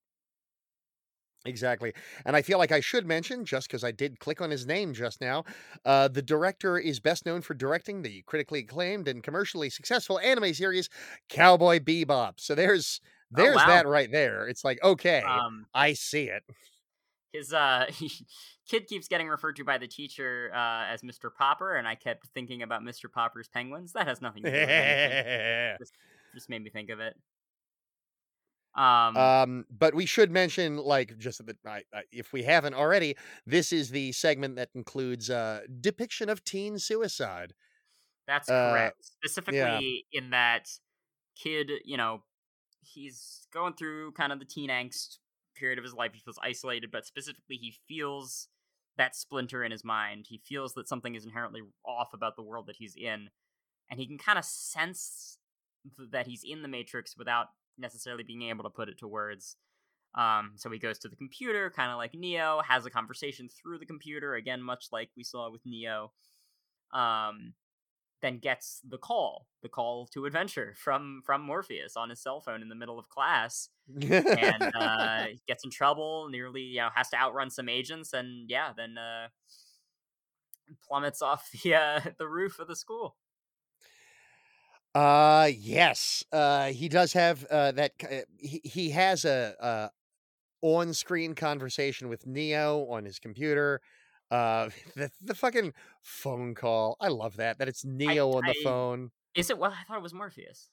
Exactly. 1.45 1.93
And 2.25 2.37
I 2.37 2.41
feel 2.41 2.57
like 2.57 2.71
I 2.71 2.79
should 2.79 3.05
mention, 3.05 3.43
just 3.43 3.67
because 3.67 3.83
I 3.83 3.91
did 3.91 4.19
click 4.19 4.39
on 4.39 4.49
his 4.49 4.65
name 4.65 4.93
just 4.93 5.19
now, 5.19 5.43
uh, 5.83 6.07
the 6.07 6.21
director 6.21 6.77
is 6.77 7.01
best 7.01 7.25
known 7.25 7.41
for 7.41 7.53
directing 7.53 8.01
the 8.01 8.21
critically 8.23 8.59
acclaimed 8.61 9.09
and 9.09 9.21
commercially 9.21 9.69
successful 9.69 10.19
anime 10.19 10.53
series 10.53 10.87
Cowboy 11.27 11.79
Bebop. 11.79 12.39
So 12.39 12.55
there's 12.55 13.01
Oh, 13.35 13.43
there's 13.43 13.55
wow. 13.55 13.65
that 13.65 13.87
right 13.87 14.09
there. 14.11 14.47
It's 14.47 14.63
like, 14.63 14.81
okay, 14.83 15.21
Um, 15.21 15.67
I 15.73 15.93
see 15.93 16.29
it. 16.29 16.43
his 17.31 17.53
uh 17.53 17.87
kid 18.69 18.87
keeps 18.87 19.07
getting 19.07 19.27
referred 19.27 19.55
to 19.57 19.63
by 19.63 19.77
the 19.77 19.87
teacher 19.87 20.51
uh, 20.53 20.85
as 20.85 21.03
Mr. 21.03 21.29
Popper, 21.29 21.75
and 21.75 21.87
I 21.87 21.95
kept 21.95 22.27
thinking 22.27 22.61
about 22.61 22.81
Mr. 22.83 23.07
Popper's 23.07 23.47
penguins. 23.49 23.93
That 23.93 24.07
has 24.07 24.21
nothing 24.21 24.45
to 24.45 24.51
do 24.51 24.61
with 24.63 24.75
anything. 24.75 25.09
Just, 25.79 25.93
just 26.33 26.49
made 26.49 26.63
me 26.63 26.69
think 26.69 26.89
of 26.89 26.99
it. 26.99 27.15
Um, 28.75 29.37
Um, 29.39 29.65
but 29.69 29.93
we 29.93 30.05
should 30.07 30.31
mention, 30.31 30.77
like, 30.77 31.17
just 31.19 31.45
that 31.45 31.57
I, 31.65 31.83
I, 31.93 32.03
if 32.11 32.33
we 32.33 32.41
haven't 32.43 32.73
already, 32.73 33.15
this 33.45 33.71
is 33.71 33.91
the 33.91 34.11
segment 34.11 34.55
that 34.55 34.69
includes 34.73 35.29
uh, 35.29 35.61
depiction 35.81 36.29
of 36.29 36.43
teen 36.43 36.79
suicide. 36.79 37.53
That's 38.27 38.49
Uh, 38.49 38.53
correct. 38.53 38.97
Specifically 39.01 40.05
in 40.11 40.29
that 40.31 40.69
kid, 41.35 41.71
you 41.85 41.97
know, 41.97 42.23
he's 42.81 43.47
going 43.53 43.75
through 43.75 44.13
kind 44.13 44.33
of 44.33 44.39
the 44.39 44.45
teen 44.45 44.69
angst 44.69 45.19
period 45.55 45.79
of 45.79 45.83
his 45.85 45.93
life. 45.93 46.13
He 46.13 46.21
feels 46.21 46.39
isolated, 46.41 46.91
but 46.91 47.05
specifically 47.05 47.57
he 47.57 47.75
feels 47.87 48.49
that 48.97 49.15
splinter 49.15 49.63
in 49.63 49.71
his 49.71 49.83
mind. 49.83 50.27
He 50.29 50.39
feels 50.39 50.73
that 50.75 50.87
something 50.87 51.15
is 51.15 51.25
inherently 51.25 51.61
off 51.85 52.13
about 52.13 52.35
the 52.37 52.43
world 52.43 52.67
that 52.67 52.77
he's 52.77 52.95
in. 52.95 53.29
And 53.89 53.99
he 53.99 54.07
can 54.07 54.17
kind 54.17 54.39
of 54.39 54.45
sense 54.45 55.39
that 56.11 56.27
he's 56.27 56.43
in 56.43 56.61
the 56.61 56.67
matrix 56.67 57.17
without 57.17 57.47
necessarily 57.77 58.23
being 58.23 58.43
able 58.43 58.63
to 58.63 58.69
put 58.69 58.89
it 58.89 58.97
to 58.99 59.07
words. 59.07 59.57
Um, 60.15 60.51
so 60.55 60.69
he 60.69 60.77
goes 60.77 60.99
to 60.99 61.07
the 61.07 61.15
computer, 61.15 61.71
kind 61.75 61.91
of 61.91 61.97
like 61.97 62.13
Neo, 62.13 62.61
has 62.67 62.85
a 62.85 62.89
conversation 62.89 63.49
through 63.49 63.79
the 63.79 63.85
computer, 63.85 64.35
again, 64.35 64.61
much 64.61 64.87
like 64.91 65.09
we 65.17 65.23
saw 65.23 65.49
with 65.51 65.61
Neo. 65.65 66.11
Um, 66.93 67.53
then 68.21 68.39
gets 68.39 68.79
the 68.87 68.97
call, 68.97 69.47
the 69.61 69.69
call 69.69 70.07
to 70.13 70.25
adventure 70.25 70.73
from 70.77 71.21
from 71.25 71.41
Morpheus 71.41 71.97
on 71.97 72.09
his 72.09 72.21
cell 72.21 72.39
phone 72.39 72.61
in 72.61 72.69
the 72.69 72.75
middle 72.75 72.97
of 72.97 73.09
class, 73.09 73.69
and 74.01 74.63
uh, 74.75 75.25
gets 75.47 75.65
in 75.65 75.69
trouble. 75.69 76.29
Nearly, 76.31 76.61
you 76.61 76.77
know, 76.77 76.89
has 76.95 77.09
to 77.09 77.17
outrun 77.17 77.49
some 77.49 77.67
agents, 77.67 78.13
and 78.13 78.49
yeah, 78.49 78.71
then 78.75 78.97
uh, 78.97 79.27
plummets 80.87 81.21
off 81.21 81.49
the 81.51 81.75
uh, 81.75 81.99
the 82.17 82.27
roof 82.27 82.59
of 82.59 82.67
the 82.67 82.75
school. 82.75 83.17
Uh 84.95 85.49
yes. 85.57 86.23
Uh 86.31 86.67
he 86.71 86.87
does 86.87 87.13
have 87.13 87.43
uh 87.45 87.71
that 87.71 87.93
uh, 88.03 88.21
he, 88.37 88.61
he 88.63 88.89
has 88.91 89.25
a 89.25 89.55
uh 89.59 89.89
on-screen 90.61 91.35
conversation 91.35 92.09
with 92.09 92.27
Neo 92.27 92.85
on 92.89 93.05
his 93.05 93.19
computer. 93.19 93.81
Uh 94.31 94.69
the 94.95 95.11
the 95.21 95.35
fucking 95.35 95.73
phone 96.01 96.55
call. 96.55 96.97
I 97.01 97.09
love 97.09 97.37
that 97.37 97.59
that 97.59 97.67
it's 97.69 97.85
Neo 97.85 98.31
on 98.33 98.45
the 98.45 98.51
I- 98.51 98.63
phone. 98.63 99.11
Is 99.35 99.49
it? 99.49 99.57
Well, 99.57 99.71
I 99.71 99.83
thought 99.85 99.97
it 99.97 100.03
was 100.03 100.13
Morpheus. 100.13 100.69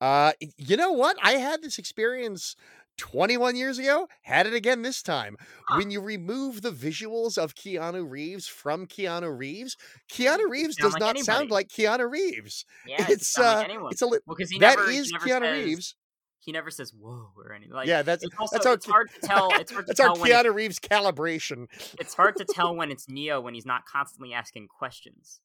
Uh 0.00 0.32
you 0.58 0.76
know 0.76 0.92
what? 0.92 1.16
I 1.22 1.32
had 1.32 1.62
this 1.62 1.78
experience 1.78 2.54
21 2.96 3.56
years 3.56 3.78
ago, 3.78 4.08
had 4.22 4.46
it 4.46 4.54
again 4.54 4.82
this 4.82 5.02
time. 5.02 5.36
When 5.76 5.90
you 5.90 6.00
remove 6.00 6.62
the 6.62 6.70
visuals 6.70 7.36
of 7.38 7.54
Keanu 7.54 8.08
Reeves 8.08 8.46
from 8.46 8.86
Keanu 8.86 9.36
Reeves, 9.36 9.76
Keanu 10.10 10.48
Reeves 10.48 10.76
does 10.76 10.92
like 10.94 11.00
not 11.00 11.18
sound 11.18 11.50
like 11.50 11.68
Keanu 11.68 12.10
Reeves. 12.10 12.64
Yeah, 12.86 13.02
it 13.02 13.10
it's 13.10 13.28
sound 13.28 13.46
uh 13.46 13.58
like 13.58 13.68
anyone. 13.70 13.92
it's 13.92 14.02
a 14.02 14.06
li- 14.06 14.18
Well, 14.26 14.36
he 14.38 14.58
that 14.58 14.78
never, 14.78 14.90
he 14.90 14.98
is 14.98 15.12
Keanu 15.12 15.40
says, 15.40 15.64
Reeves. 15.66 15.94
He 16.40 16.52
never 16.52 16.70
says 16.70 16.92
"whoa" 16.94 17.30
or 17.36 17.52
anything. 17.52 17.74
Like 17.74 17.88
yeah, 17.88 18.02
that's 18.02 18.22
it's 18.24 18.34
also 18.38 18.56
that's 18.56 18.66
our 18.66 18.74
it's 18.74 18.86
hard 18.86 19.10
to 19.20 19.26
tell. 19.26 19.48
It's 19.52 19.72
hard 19.72 19.86
to 19.86 19.88
That's 19.88 20.00
our 20.00 20.06
tell 20.14 20.16
when 20.20 20.30
it's, 20.30 20.42
Keanu 20.42 20.54
Reeves 20.54 20.78
calibration. 20.78 21.66
it's 21.98 22.14
hard 22.14 22.36
to 22.36 22.44
tell 22.44 22.74
when 22.76 22.90
it's 22.92 23.08
Neo 23.08 23.40
when 23.40 23.54
he's 23.54 23.66
not 23.66 23.84
constantly 23.84 24.32
asking 24.32 24.68
questions. 24.68 25.40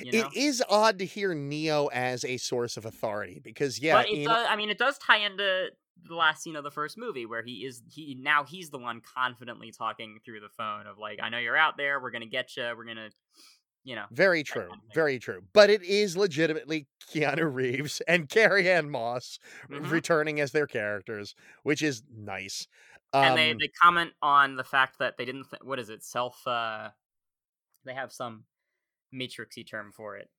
You 0.00 0.12
know? 0.12 0.18
It 0.32 0.36
is 0.36 0.62
odd 0.70 0.98
to 1.00 1.04
hear 1.04 1.34
Neo 1.34 1.88
as 1.88 2.24
a 2.24 2.38
source 2.38 2.78
of 2.78 2.86
authority 2.86 3.40
because 3.44 3.78
yeah, 3.78 3.96
but 3.96 4.08
it 4.08 4.20
in- 4.20 4.24
does. 4.24 4.46
I 4.48 4.56
mean, 4.56 4.70
it 4.70 4.78
does 4.78 4.96
tie 4.98 5.18
into 5.18 5.66
the 6.06 6.14
last 6.14 6.42
scene 6.42 6.56
of 6.56 6.64
the 6.64 6.70
first 6.70 6.96
movie 6.98 7.26
where 7.26 7.42
he 7.42 7.64
is 7.64 7.82
he 7.90 8.16
now 8.20 8.44
he's 8.44 8.70
the 8.70 8.78
one 8.78 9.00
confidently 9.00 9.70
talking 9.72 10.18
through 10.24 10.40
the 10.40 10.48
phone 10.48 10.86
of 10.86 10.98
like, 10.98 11.18
I 11.22 11.28
know 11.28 11.38
you're 11.38 11.56
out 11.56 11.76
there. 11.76 12.00
We're 12.00 12.10
gonna 12.10 12.26
get 12.26 12.56
you. 12.56 12.72
We're 12.76 12.84
gonna, 12.84 13.10
you 13.84 13.94
know. 13.96 14.06
very 14.10 14.42
true, 14.42 14.68
kind 14.68 14.72
of 14.74 14.94
very 14.94 15.18
true. 15.18 15.42
But 15.52 15.70
it 15.70 15.82
is 15.82 16.16
legitimately 16.16 16.86
Keanu 17.12 17.52
Reeves 17.52 18.00
and 18.08 18.28
Carrie 18.28 18.70
Ann 18.70 18.90
Moss 18.90 19.38
Mhm. 19.70 19.90
returning 19.90 20.40
as 20.40 20.52
their 20.52 20.66
characters, 20.66 21.34
which 21.62 21.82
is 21.82 22.02
nice. 22.10 22.66
Um, 23.12 23.24
and 23.24 23.38
they 23.38 23.52
they 23.54 23.70
comment 23.82 24.12
on 24.22 24.56
the 24.56 24.64
fact 24.64 24.98
that 24.98 25.16
they 25.16 25.24
didn't. 25.24 25.48
Th- 25.50 25.62
what 25.62 25.78
is 25.78 25.88
it? 25.90 26.04
Self. 26.04 26.46
uh 26.46 26.90
They 27.84 27.94
have 27.94 28.12
some 28.12 28.44
matrixy 29.14 29.66
term 29.68 29.92
for 29.92 30.16
it. 30.16 30.30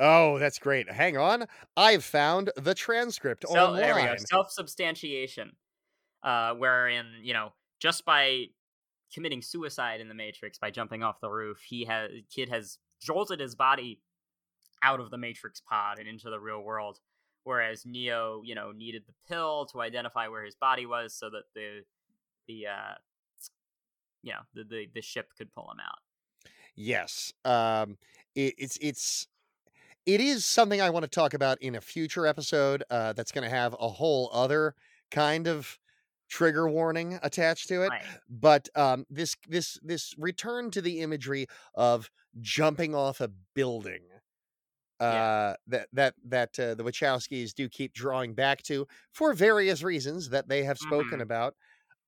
Oh, 0.00 0.38
that's 0.38 0.58
great. 0.58 0.90
Hang 0.90 1.16
on, 1.16 1.46
I've 1.76 2.04
found 2.04 2.50
the 2.56 2.74
transcript 2.74 3.44
So, 3.48 3.56
online. 3.66 3.80
there 3.80 3.94
we 3.94 4.02
go. 4.02 4.14
Self 4.18 4.50
substantiation, 4.50 5.52
uh, 6.22 6.54
wherein 6.54 7.06
you 7.22 7.34
know 7.34 7.52
just 7.80 8.04
by 8.04 8.46
committing 9.14 9.42
suicide 9.42 10.00
in 10.00 10.08
the 10.08 10.14
Matrix 10.14 10.58
by 10.58 10.70
jumping 10.70 11.02
off 11.02 11.20
the 11.20 11.30
roof, 11.30 11.60
he 11.62 11.84
has 11.84 12.10
kid 12.34 12.48
has 12.48 12.78
jolted 13.00 13.40
his 13.40 13.54
body 13.54 14.00
out 14.82 15.00
of 15.00 15.10
the 15.10 15.18
Matrix 15.18 15.60
pod 15.60 15.98
and 15.98 16.08
into 16.08 16.30
the 16.30 16.40
real 16.40 16.62
world. 16.62 16.98
Whereas 17.44 17.86
Neo, 17.86 18.42
you 18.44 18.54
know, 18.54 18.70
needed 18.72 19.04
the 19.06 19.14
pill 19.28 19.66
to 19.72 19.80
identify 19.80 20.28
where 20.28 20.44
his 20.44 20.54
body 20.56 20.84
was, 20.86 21.14
so 21.14 21.30
that 21.30 21.44
the 21.54 21.82
the 22.46 22.66
uh, 22.66 22.94
you 24.22 24.32
know 24.32 24.40
the 24.54 24.64
the, 24.64 24.86
the 24.94 25.02
ship 25.02 25.28
could 25.36 25.52
pull 25.52 25.70
him 25.70 25.78
out. 25.80 25.98
Yes. 26.76 27.32
Um 27.44 27.96
it, 28.34 28.54
it's 28.58 28.78
it's 28.80 29.26
it 30.06 30.20
is 30.20 30.44
something 30.44 30.80
I 30.80 30.90
want 30.90 31.04
to 31.04 31.08
talk 31.10 31.34
about 31.34 31.60
in 31.62 31.74
a 31.74 31.80
future 31.80 32.26
episode. 32.26 32.82
Uh, 32.90 33.12
that's 33.12 33.32
going 33.32 33.44
to 33.44 33.50
have 33.54 33.74
a 33.78 33.88
whole 33.88 34.30
other 34.32 34.74
kind 35.10 35.46
of 35.46 35.78
trigger 36.28 36.68
warning 36.68 37.18
attached 37.22 37.68
to 37.68 37.82
it. 37.82 37.88
Right. 37.90 38.04
But 38.28 38.68
um, 38.76 39.06
this 39.10 39.36
this 39.48 39.78
this 39.82 40.14
return 40.18 40.70
to 40.72 40.80
the 40.82 41.00
imagery 41.00 41.46
of 41.74 42.10
jumping 42.40 42.94
off 42.94 43.20
a 43.20 43.28
building. 43.54 44.04
Yeah. 45.08 45.24
Uh, 45.24 45.56
that 45.66 45.88
that 45.94 46.14
that 46.24 46.58
uh, 46.58 46.74
the 46.74 46.84
Wachowskis 46.84 47.54
do 47.54 47.68
keep 47.70 47.94
drawing 47.94 48.34
back 48.34 48.62
to 48.64 48.86
for 49.12 49.32
various 49.32 49.82
reasons 49.82 50.28
that 50.28 50.48
they 50.48 50.62
have 50.64 50.78
spoken 50.78 51.20
Mhm. 51.20 51.22
about. 51.22 51.56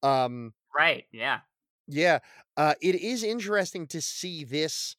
Um, 0.02 0.55
Right. 0.74 1.06
Yeah. 1.12 1.43
yeah, 1.86 2.20
uh, 2.56 2.74
it 2.81 2.94
is 2.94 3.23
interesting 3.23 3.86
to 3.89 4.01
see 4.01 4.44
this 4.44 4.97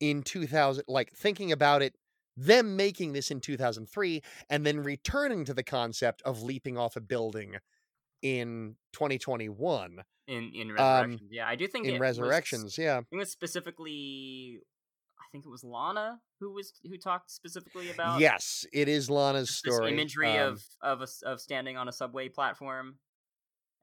in 0.00 0.22
2000, 0.22 0.84
like 0.88 1.12
thinking 1.14 1.52
about 1.52 1.82
it, 1.82 1.94
them 2.36 2.76
making 2.76 3.12
this 3.12 3.30
in 3.30 3.40
2003 3.40 4.22
and 4.50 4.66
then 4.66 4.80
returning 4.82 5.44
to 5.44 5.54
the 5.54 5.62
concept 5.62 6.22
of 6.22 6.42
leaping 6.42 6.76
off 6.76 6.96
a 6.96 7.00
building 7.00 7.56
in 8.22 8.76
2021 8.92 10.02
In 10.28 10.52
in 10.54 10.70
Um, 10.70 10.76
resurrections. 10.76 11.30
yeah, 11.32 11.46
I 11.48 11.54
do 11.54 11.66
think 11.68 11.86
in 11.86 12.00
Resurrections. 12.00 12.64
Was, 12.64 12.78
Yeah. 12.78 13.00
It 13.10 13.16
was 13.16 13.30
specifically. 13.30 14.60
I 15.18 15.28
think 15.32 15.44
it 15.46 15.48
was 15.50 15.64
Lana 15.64 16.20
who 16.40 16.52
was 16.52 16.72
who 16.84 16.96
talked 16.98 17.30
specifically 17.30 17.90
about 17.90 18.20
Yes, 18.20 18.64
it 18.72 18.88
is 18.88 19.08
Lana's 19.10 19.54
story. 19.56 19.92
imagery 19.92 20.36
um, 20.38 20.52
of 20.52 20.64
of 20.82 21.00
a 21.02 21.08
of 21.28 21.40
standing 21.40 21.76
on 21.76 21.88
a 21.88 21.92
subway 21.92 22.28
platform, 22.28 22.98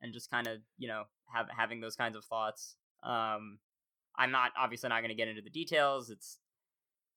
and 0.01 0.13
just 0.13 0.29
kind 0.29 0.47
of 0.47 0.61
you 0.77 0.87
know 0.87 1.03
have 1.33 1.47
having 1.55 1.79
those 1.81 1.95
kinds 1.95 2.15
of 2.15 2.23
thoughts. 2.25 2.75
Um, 3.03 3.59
I'm 4.15 4.31
not 4.31 4.51
obviously 4.57 4.89
not 4.89 4.99
going 5.01 5.09
to 5.09 5.15
get 5.15 5.27
into 5.27 5.41
the 5.41 5.49
details. 5.49 6.09
It's 6.09 6.39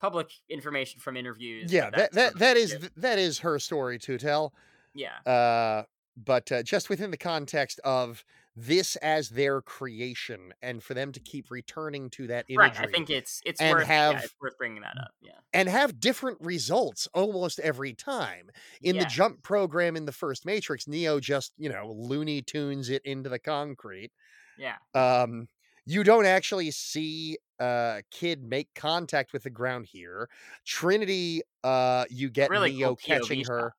public 0.00 0.30
information 0.48 1.00
from 1.00 1.16
interviews. 1.16 1.72
yeah, 1.72 1.90
that 1.90 2.12
that, 2.12 2.38
that, 2.38 2.56
is 2.56 2.76
that 2.96 3.18
is 3.18 3.38
her 3.40 3.58
story 3.58 3.98
to 4.00 4.18
tell. 4.18 4.52
yeah. 4.94 5.18
Uh, 5.30 5.84
but 6.16 6.50
uh, 6.50 6.62
just 6.62 6.88
within 6.88 7.10
the 7.10 7.18
context 7.18 7.78
of 7.84 8.24
this 8.58 8.96
as 8.96 9.28
their 9.28 9.60
creation, 9.60 10.54
and 10.62 10.82
for 10.82 10.94
them 10.94 11.12
to 11.12 11.20
keep 11.20 11.50
returning 11.50 12.08
to 12.08 12.26
that 12.28 12.46
imagery, 12.48 12.78
Right. 12.78 12.88
I 12.88 12.90
think 12.90 13.10
it's 13.10 13.42
it's 13.44 13.60
and 13.60 13.76
worth 13.76 13.86
yeah, 13.86 14.18
it's 14.20 14.34
worth 14.40 14.56
bringing 14.56 14.80
that 14.80 14.96
up. 14.98 15.10
Yeah. 15.20 15.32
and 15.52 15.68
have 15.68 16.00
different 16.00 16.38
results 16.40 17.06
almost 17.12 17.58
every 17.60 17.92
time. 17.92 18.48
In 18.80 18.96
the 18.96 19.04
jump 19.04 19.42
program 19.42 19.94
in 19.94 20.06
the 20.06 20.12
first 20.12 20.46
Matrix, 20.46 20.88
Neo 20.88 21.20
just, 21.20 21.52
you 21.58 21.68
know, 21.68 21.94
Looney 21.94 22.40
Tunes 22.40 22.88
it 22.88 23.02
into 23.04 23.28
the 23.28 23.38
concrete. 23.38 24.10
Yeah. 24.58 24.76
Um, 24.94 25.48
you 25.84 26.02
don't 26.02 26.24
actually 26.24 26.70
see 26.70 27.36
uh 27.60 28.02
kid 28.10 28.42
make 28.42 28.72
contact 28.74 29.32
with 29.32 29.42
the 29.44 29.50
ground 29.50 29.86
here. 29.86 30.28
Trinity, 30.64 31.42
uh, 31.64 32.04
you 32.10 32.30
get 32.30 32.52
Really 32.52 32.70
Neo 32.70 32.96
cool 32.96 32.96
catching 32.96 33.42
shot, 33.42 33.44
her. 33.44 33.74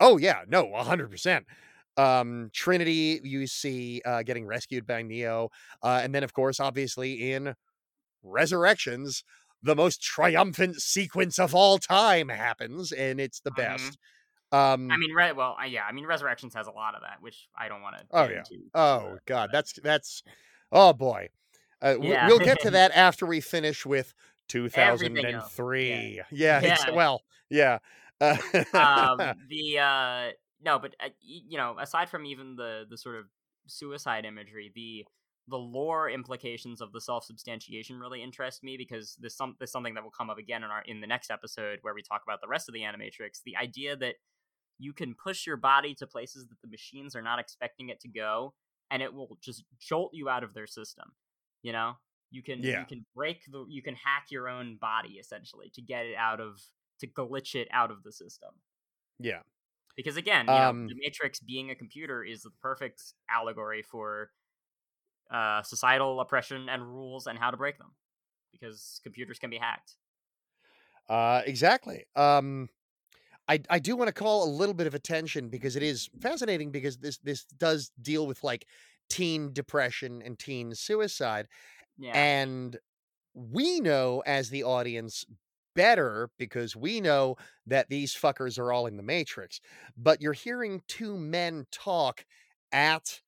Oh 0.00 0.16
yeah, 0.18 0.44
no, 0.48 0.74
a 0.74 0.82
hundred 0.84 1.10
percent. 1.10 1.46
Um, 1.96 2.50
Trinity, 2.54 3.20
you 3.24 3.46
see 3.46 4.00
uh, 4.06 4.22
getting 4.22 4.46
rescued 4.46 4.86
by 4.86 5.02
Neo, 5.02 5.50
uh, 5.82 6.00
and 6.02 6.14
then 6.14 6.24
of 6.24 6.32
course, 6.32 6.60
obviously 6.60 7.32
in 7.32 7.54
Resurrections, 8.22 9.24
the 9.62 9.76
most 9.76 10.02
triumphant 10.02 10.76
sequence 10.76 11.38
of 11.38 11.54
all 11.54 11.78
time 11.78 12.28
happens, 12.28 12.92
and 12.92 13.20
it's 13.20 13.40
the 13.40 13.50
Mhm. 13.50 13.56
best. 13.56 13.98
Um, 14.52 14.90
I 14.90 14.98
mean, 14.98 15.14
right? 15.14 15.36
well, 15.36 15.56
uh, 15.60 15.64
yeah. 15.64 15.84
I 15.86 15.92
mean, 15.92 16.06
Resurrections 16.06 16.54
has 16.54 16.66
a 16.66 16.72
lot 16.72 16.94
of 16.94 17.02
that, 17.02 17.22
which 17.22 17.48
I 17.56 17.68
don't 17.68 17.82
want 17.82 17.98
to. 17.98 18.08
Oh, 18.12 18.28
yeah. 18.28 18.44
oh 18.74 19.18
god, 19.26 19.50
that's 19.52 19.72
that's 19.82 20.22
oh 20.72 20.92
boy. 20.92 21.28
Uh, 21.82 21.96
Yeah. 22.00 22.26
We'll 22.26 22.38
get 22.38 22.60
to 22.60 22.70
that 22.72 22.92
after 22.92 23.26
we 23.26 23.40
finish 23.40 23.84
with 23.86 24.14
2003. 24.48 26.20
Yeah, 26.30 26.60
ex- 26.62 26.84
Yeah. 26.86 26.94
well, 26.94 27.22
yeah. 27.48 27.78
Uh, 28.20 28.36
um 28.74 29.18
the 29.48 29.78
uh 29.78 30.30
no 30.62 30.78
but 30.78 30.94
uh, 31.02 31.08
you 31.20 31.56
know 31.56 31.74
aside 31.80 32.10
from 32.10 32.26
even 32.26 32.54
the 32.54 32.84
the 32.90 32.98
sort 32.98 33.16
of 33.16 33.24
suicide 33.66 34.26
imagery 34.26 34.70
the 34.74 35.06
the 35.48 35.56
lore 35.56 36.10
implications 36.10 36.82
of 36.82 36.92
the 36.92 37.00
self-substantiation 37.00 37.98
really 37.98 38.22
interest 38.22 38.62
me 38.62 38.76
because 38.76 39.16
there's 39.20 39.34
some 39.34 39.56
there's 39.58 39.72
something 39.72 39.94
that 39.94 40.02
will 40.04 40.10
come 40.10 40.28
up 40.28 40.36
again 40.38 40.62
in 40.62 40.70
our 40.70 40.82
in 40.82 41.00
the 41.00 41.06
next 41.06 41.30
episode 41.30 41.78
where 41.80 41.94
we 41.94 42.02
talk 42.02 42.22
about 42.22 42.40
the 42.42 42.48
rest 42.48 42.68
of 42.68 42.74
the 42.74 42.82
animatrix 42.82 43.40
the 43.44 43.56
idea 43.56 43.96
that 43.96 44.16
you 44.78 44.92
can 44.92 45.14
push 45.14 45.46
your 45.46 45.56
body 45.56 45.94
to 45.94 46.06
places 46.06 46.46
that 46.48 46.60
the 46.62 46.68
machines 46.68 47.16
are 47.16 47.22
not 47.22 47.38
expecting 47.38 47.88
it 47.88 48.00
to 48.00 48.08
go 48.08 48.52
and 48.90 49.02
it 49.02 49.12
will 49.14 49.38
just 49.40 49.64
jolt 49.78 50.10
you 50.12 50.28
out 50.28 50.44
of 50.44 50.52
their 50.52 50.66
system 50.66 51.12
you 51.62 51.72
know 51.72 51.94
you 52.30 52.42
can 52.42 52.60
Yeah. 52.60 52.76
you 52.76 52.86
can 52.86 53.04
break 53.14 53.44
the 53.50 53.66
you 53.68 53.82
can 53.82 53.94
hack 53.94 54.26
your 54.30 54.48
own 54.48 54.76
body 54.76 55.14
essentially 55.18 55.70
to 55.70 55.82
get 55.82 56.06
it 56.06 56.16
out 56.16 56.40
of 56.40 56.60
to 57.00 57.06
glitch 57.06 57.54
it 57.54 57.68
out 57.72 57.90
of 57.90 58.02
the 58.02 58.12
system 58.12 58.50
yeah. 59.18 59.42
because 59.96 60.16
again 60.16 60.52
you 60.52 60.60
know, 60.60 60.68
Um, 60.68 60.88
the 60.88 60.94
matrix 61.02 61.40
being 61.40 61.70
a 61.70 61.74
computer 61.74 62.24
is 62.24 62.42
the 62.42 62.50
perfect 62.62 63.14
allegory 63.28 63.82
for 63.82 64.30
uh, 65.30 65.62
societal 65.62 66.20
oppression 66.20 66.68
and 66.68 66.82
rules 66.86 67.26
and 67.26 67.38
how 67.38 67.50
to 67.50 67.56
break 67.56 67.78
them 67.78 67.94
because 68.52 69.00
computers 69.04 69.38
can 69.38 69.50
be 69.50 69.58
hacked 69.58 69.96
Uh, 71.08 71.42
exactly. 71.44 72.06
Um, 72.14 72.68
I 73.48 73.60
I 73.70 73.80
do 73.80 73.96
want 73.96 74.08
to 74.08 74.14
call 74.14 74.44
a 74.44 74.50
little 74.50 74.74
bit 74.74 74.86
of 74.86 74.94
attention 74.94 75.50
because 75.50 75.76
it 75.76 75.82
is 75.82 76.10
fascinating 76.20 76.70
because 76.72 76.98
this 76.98 77.18
this 77.18 77.44
does 77.46 77.90
deal 78.02 78.26
with 78.26 78.44
like 78.44 78.66
teen 79.10 79.52
depression 79.52 80.22
and 80.24 80.38
teen 80.38 80.74
suicide, 80.74 81.46
yeah 81.98 82.12
and 82.16 82.78
we 83.34 83.80
know 83.80 84.22
as 84.26 84.48
the 84.50 84.64
audience 84.64 85.24
better 85.76 86.30
because 86.38 86.74
we 86.74 87.00
know 87.00 87.36
that 87.66 87.88
these 87.88 88.14
fuckers 88.14 88.58
are 88.58 88.72
all 88.72 88.86
in 88.86 88.96
the 88.96 89.02
Matrix. 89.02 89.60
But 89.96 90.20
you're 90.20 90.32
hearing 90.32 90.82
two 90.88 91.16
men 91.16 91.66
talk 91.70 92.24
at 92.72 93.20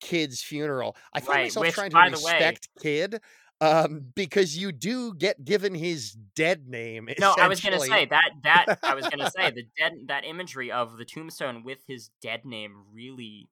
Kid's 0.00 0.40
funeral. 0.42 0.94
I 1.12 1.18
find 1.20 1.28
Right, 1.28 1.42
myself 1.46 1.66
which, 1.66 1.74
trying 1.74 1.90
to 1.90 1.96
the 1.96 2.24
way- 2.24 2.32
respect 2.34 2.68
Kid. 2.80 3.20
Um, 3.60 4.12
because 4.14 4.56
you 4.56 4.70
do 4.70 5.12
get 5.14 5.44
given 5.44 5.74
his 5.74 6.12
dead 6.36 6.68
name. 6.68 7.08
no 7.18 7.34
i 7.36 7.48
was 7.48 7.60
gonna 7.60 7.80
say 7.80 8.04
that 8.06 8.30
that 8.44 8.78
i 8.84 8.94
was 8.94 9.08
gonna 9.08 9.28
say 9.36 9.50
the 9.50 9.64
dead 9.76 9.94
that 10.06 10.24
imagery 10.24 10.70
of 10.70 10.96
the 10.96 11.04
tombstone 11.04 11.64
with 11.64 11.78
his 11.88 12.10
dead 12.22 12.44
name 12.44 12.84
really 12.94 13.48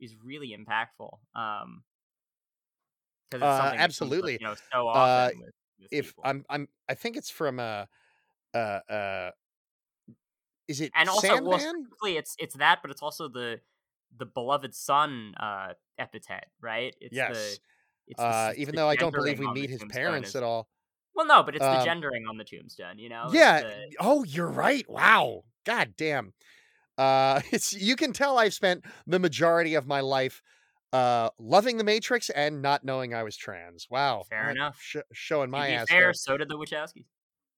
is 0.00 0.16
really 0.22 0.56
impactful 0.56 1.18
um 1.34 1.84
because 3.30 3.42
Uh, 3.42 3.46
it's 3.46 3.56
something 3.58 3.78
comes 3.78 3.84
absolutely. 3.84 4.32
you 4.40 4.46
know 4.46 4.54
so 4.72 4.88
Uh, 4.88 5.30
with, 5.34 5.52
with 5.80 5.92
if 5.92 6.06
people. 6.08 6.22
I'm 6.24 6.44
I'm 6.50 6.68
I 6.88 6.94
think 6.94 7.16
it's 7.16 7.30
from 7.30 7.60
uh 7.60 7.86
uh 8.54 8.80
uh 8.90 9.30
is 10.68 10.80
it 10.80 10.92
and 10.94 11.08
also 11.08 11.28
well, 11.42 11.58
Sandman? 11.58 11.84
specifically 11.84 12.16
it's 12.16 12.36
it's 12.38 12.54
that 12.56 12.80
but 12.82 12.90
it's 12.90 13.02
also 13.02 13.28
the 13.28 13.60
the 14.16 14.26
beloved 14.26 14.74
son 14.74 15.34
uh 15.36 15.74
epithet 15.98 16.46
right 16.60 16.94
it's 17.00 17.14
yes. 17.14 17.34
the 17.34 17.58
it's 18.08 18.18
the 18.20 18.24
Uh 18.24 18.52
even 18.56 18.74
though 18.74 18.88
I 18.88 18.96
don't 18.96 19.12
believe 19.14 19.38
we 19.38 19.50
meet 19.52 19.70
his 19.70 19.84
parents 19.84 20.30
is- 20.30 20.36
at 20.36 20.42
all. 20.42 20.68
well 21.14 21.26
no 21.26 21.42
but 21.42 21.54
it's 21.56 21.64
the 21.64 21.78
Um, 21.78 21.84
gendering 21.84 22.26
on 22.28 22.36
the 22.36 22.44
tombstone 22.44 22.98
you 22.98 23.08
know 23.08 23.30
Yeah. 23.32 23.60
the- 23.60 23.96
Oh, 24.00 24.24
you're 24.24 24.48
right. 24.50 24.88
Wow. 24.88 25.44
God 25.64 25.94
damn. 25.96 26.32
Uh 27.00 27.40
it's 27.52 27.72
you 27.72 27.96
can 27.96 28.12
tell 28.12 28.38
I've 28.38 28.54
spent 28.54 28.84
the 29.06 29.18
majority 29.18 29.74
of 29.74 29.86
my 29.86 30.00
life 30.00 30.42
uh 30.92 31.30
loving 31.38 31.76
the 31.78 31.84
Matrix 31.84 32.30
and 32.30 32.60
not 32.62 32.84
knowing 32.84 33.14
I 33.14 33.22
was 33.22 33.36
trans. 33.36 33.86
Wow. 33.90 34.24
Fair 34.28 34.50
enough. 34.50 34.76
sh- 34.80 34.96
showing 35.12 35.50
my 35.50 35.68
ass. 35.70 35.88
fair 35.88 36.00
there. 36.00 36.12
so 36.12 36.36
did 36.36 36.48
the 36.48 36.58
wachowskis 36.58 37.06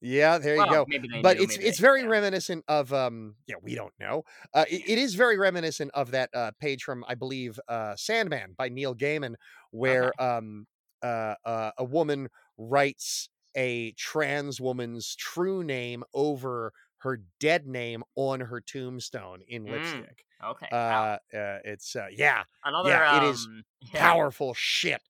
Yeah, 0.01 0.39
there 0.39 0.57
you 0.57 0.67
go. 0.71 0.87
but 1.23 1.41
it's 1.41 1.57
it's 1.57 1.79
they- 1.79 1.83
very 1.83 2.03
yeah. 2.03 2.09
reminiscent 2.09 2.65
of 2.69 2.93
um 2.93 3.37
yeah 3.47 3.57
we 3.63 3.75
don't 3.75 3.95
know 3.99 4.25
uh 4.55 4.65
it, 4.71 4.83
it 4.89 4.99
is 4.99 5.15
very 5.15 5.39
reminiscent 5.39 5.91
of 5.95 6.11
that 6.13 6.29
uh 6.35 6.51
page 6.61 6.83
from 6.85 7.05
i 7.09 7.15
believe 7.15 7.59
uh 7.69 7.95
sandman 7.97 8.55
by 8.59 8.69
neil 8.69 8.95
gaiman 8.95 9.35
where 9.71 10.13
um 10.23 10.67
uh, 11.03 11.35
uh 11.45 11.71
a 11.79 11.85
woman 11.85 12.29
writes 12.59 13.29
a 13.57 13.93
trans 13.93 14.61
woman's 14.61 15.17
true 15.17 15.63
name 15.65 16.05
over 16.15 16.73
her 17.03 17.21
dead 17.41 17.67
name 17.67 18.03
on 18.17 18.41
her 18.41 18.61
tombstone 18.61 19.41
in 19.49 19.65
Mm, 19.65 19.71
lipstick 19.73 20.25
okay 20.45 20.69
uh, 20.73 20.75
wow. 20.77 21.13
uh 21.35 21.59
it's 21.65 21.97
uh 21.97 22.07
yeah 22.11 22.45
another 22.65 22.89
yeah, 22.91 23.17
it 23.17 23.23
is 23.35 23.45
um, 23.47 23.65
yeah, 23.95 24.01
powerful 24.01 24.55
shit 24.55 25.01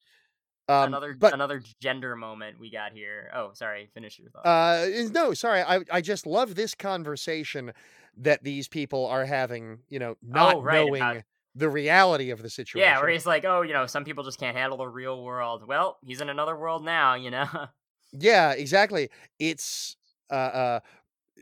um 0.68 0.88
another 0.88 1.14
but 1.18 1.34
another 1.34 1.62
gender 1.80 2.16
moment 2.16 2.58
we 2.58 2.70
got 2.70 2.92
here 2.92 3.30
oh 3.34 3.50
sorry 3.54 3.88
finish 3.94 4.18
your 4.18 4.30
thought 4.30 4.44
Uh, 4.46 4.86
no, 5.12 5.34
sorry. 5.34 5.62
I 5.62 5.80
I 5.90 6.00
just 6.00 6.26
love 6.26 6.54
this 6.54 6.74
conversation 6.74 7.72
that 8.16 8.42
these 8.42 8.68
people 8.68 9.06
are 9.06 9.24
having. 9.24 9.80
You 9.88 9.98
know, 9.98 10.16
not 10.22 10.56
Oh, 10.56 10.62
right, 10.62 10.78
knowing 10.78 11.02
about- 11.02 11.24
the 11.54 11.68
reality 11.68 12.30
of 12.30 12.40
the 12.42 12.48
situation. 12.48 12.88
yeah 12.88 12.98
where 12.98 13.10
he's 13.10 13.26
like 13.26 13.44
oh 13.44 13.60
you 13.60 13.74
know 13.74 13.84
some 13.86 14.04
people 14.04 14.24
just 14.24 14.40
can't 14.40 14.56
handle 14.56 14.78
the 14.78 14.86
real 14.88 15.22
world 15.22 15.66
well 15.68 15.98
he's 16.02 16.22
in 16.22 16.30
another 16.30 16.56
world 16.56 16.82
now 16.82 17.14
you 17.14 17.30
know 17.30 17.46
Yeah, 18.12 18.52
exactly. 18.52 19.10
It's 19.38 19.96
uh 20.30 20.34
uh 20.34 20.80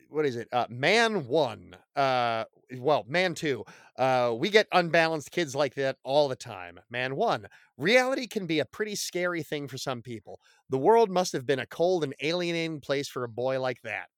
what 0.09 0.27
is 0.27 0.37
it? 0.37 0.49
Uh 0.53 0.67
man 0.69 1.27
1. 1.27 1.77
Uh 1.97 2.45
well, 2.79 3.05
man 3.09 3.35
2. 3.35 3.65
Uh 3.97 4.35
we 4.39 4.49
get 4.51 4.67
unbalanced 4.73 5.31
kids 5.33 5.55
like 5.55 5.75
that 5.75 5.97
all 6.05 6.29
the 6.29 6.37
time. 6.37 6.79
Man 6.91 7.17
1. 7.17 7.47
Reality 7.77 8.27
can 8.27 8.47
be 8.47 8.59
a 8.61 8.65
pretty 8.65 8.95
scary 8.95 9.43
thing 9.43 9.69
for 9.69 9.79
some 9.79 10.03
people. 10.03 10.41
The 10.69 10.79
world 10.79 11.11
must 11.11 11.33
have 11.33 11.47
been 11.47 11.59
a 11.59 11.67
cold 11.67 12.05
and 12.05 12.15
alienating 12.21 12.81
place 12.81 13.09
for 13.09 13.25
a 13.25 13.29
boy 13.29 13.61
like 13.61 13.81
that. 13.83 14.09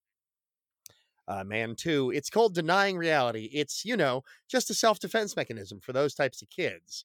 uh, 1.28 1.44
Man 1.44 1.74
2. 1.76 2.10
It's 2.10 2.30
called 2.30 2.54
Denying 2.54 2.96
Reality. 2.98 3.48
It's, 3.52 3.84
you 3.84 3.96
know, 3.96 4.22
just 4.48 4.70
a 4.70 4.74
self 4.74 4.98
defense 4.98 5.36
mechanism 5.36 5.80
for 5.80 5.92
those 5.92 6.14
types 6.14 6.42
of 6.42 6.50
kids. 6.50 7.04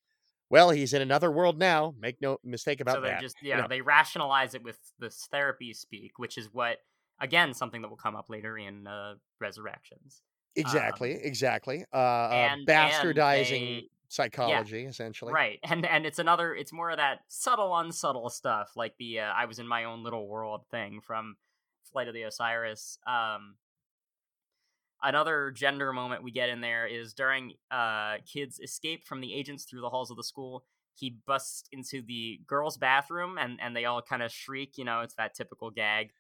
Well, 0.50 0.70
he's 0.72 0.94
in 0.94 1.02
another 1.02 1.32
world 1.32 1.60
now. 1.60 1.94
Make 2.00 2.22
no 2.22 2.38
mistake 2.44 2.80
about 2.82 2.94
that. 2.94 2.98
so 2.98 3.02
they 3.02 3.10
that. 3.10 3.22
just 3.22 3.36
you 3.42 3.50
yeah 3.50 3.62
know. 3.62 3.68
they 3.70 3.82
rationalize 3.82 4.54
it 4.56 4.64
with 4.64 4.80
this 5.00 5.28
therapy 5.30 5.74
speak, 5.74 6.18
which 6.18 6.38
is 6.38 6.50
what 6.54 6.78
again 7.20 7.54
something 7.54 7.82
that 7.82 7.90
will 7.90 7.98
come 7.98 8.16
up 8.16 8.30
later 8.30 8.58
in 8.58 8.88
uh, 8.88 9.16
Resurrections. 9.40 10.22
Exactly, 10.56 11.12
exactly. 11.12 11.86
Uh, 11.94 11.98
uh, 11.98 12.30
and- 12.32 12.60
and 12.62 12.68
bastardizing 12.68 13.50
they- 13.82 13.90
psychology, 14.08 14.86
essentially. 14.86 15.32
Right, 15.34 15.60
and 15.64 15.86
and 15.86 16.06
it's 16.06 16.20
another 16.20 16.56
it's 16.56 16.74
more 16.74 16.90
of 16.90 16.98
that 16.98 17.20
subtle, 17.28 17.78
unsubtle 17.78 18.30
stuff, 18.30 18.72
like 18.76 18.96
the 18.98 19.20
uh, 19.20 19.34
I 19.36 19.46
was 19.46 19.60
in 19.60 19.68
my 19.68 19.84
own 19.84 20.04
little 20.04 20.28
world 20.28 20.66
thing 20.72 21.02
from 21.02 21.36
Flight 21.92 22.08
of 22.08 22.14
the 22.14 22.24
Osiris. 22.24 22.98
Um, 23.06 23.56
another 25.04 25.52
gender 25.52 25.94
moment 25.94 26.24
we 26.24 26.32
get 26.32 26.50
in 26.50 26.62
there 26.62 26.88
is 26.88 27.14
during 27.14 27.54
uh 27.70 28.16
kids 28.32 28.60
escape 28.60 29.06
from 29.06 29.22
the 29.22 29.34
agents 29.34 29.64
through 29.66 29.82
the 29.82 29.90
halls 29.90 30.10
of 30.10 30.18
the 30.18 30.24
school. 30.24 30.66
He 30.96 31.12
busts 31.28 31.70
into 31.72 32.02
the 32.02 32.40
girls' 32.48 32.78
bathroom, 32.78 33.38
and 33.38 33.60
and 33.62 33.76
they 33.76 33.86
all 33.86 34.02
kind 34.02 34.24
of 34.24 34.32
shriek. 34.32 34.78
You 34.78 34.86
know, 34.86 35.02
it's 35.02 35.14
that 35.16 35.36
typical 35.36 35.70
gag. 35.70 36.12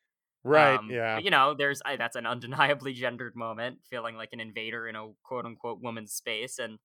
Right. 0.48 0.80
Um, 0.80 0.88
yeah. 0.88 1.15
but, 1.15 1.24
you 1.24 1.32
know, 1.32 1.53
there's 1.53 1.82
I, 1.86 1.95
that's 1.98 2.15
an 2.15 2.26
undeniably 2.26 2.94
gendered 2.94 3.36
moment, 3.36 3.80
feeling 3.86 4.15
like 4.15 4.30
an 4.34 4.40
invader 4.40 4.88
in 4.88 4.95
a 4.95 5.11
quote 5.24 5.45
unquote 5.45 5.82
woman's 5.82 6.14
space. 6.14 6.60
And 6.60 6.80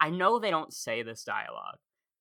I 0.00 0.10
know 0.10 0.38
they 0.38 0.50
don't 0.50 0.72
say 0.72 1.02
this 1.02 1.24
dialogue, 1.24 1.78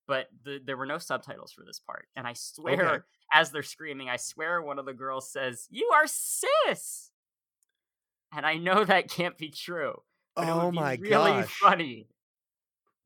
but 0.07 0.27
the, 0.43 0.59
there 0.63 0.77
were 0.77 0.85
no 0.85 0.97
subtitles 0.97 1.51
for 1.51 1.63
this 1.65 1.79
part. 1.79 2.07
And 2.15 2.27
I 2.27 2.33
swear, 2.33 2.77
Okay. 2.77 3.03
as 3.33 3.51
they're 3.51 3.63
screaming, 3.63 4.09
I 4.09 4.17
swear 4.17 4.61
one 4.61 4.79
of 4.79 4.85
the 4.85 4.93
girls 4.93 5.31
says, 5.31 5.67
"You 5.71 5.89
are 5.93 6.07
cis," 6.07 7.11
and 8.31 8.45
I 8.45 8.55
know 8.57 8.83
that 8.85 9.09
can't 9.09 9.37
be 9.37 9.49
true. 9.49 10.03
Oh 10.35 10.71
my 10.73 10.97
really 10.97 11.43
gosh. 11.43 11.53
funny. 11.61 12.09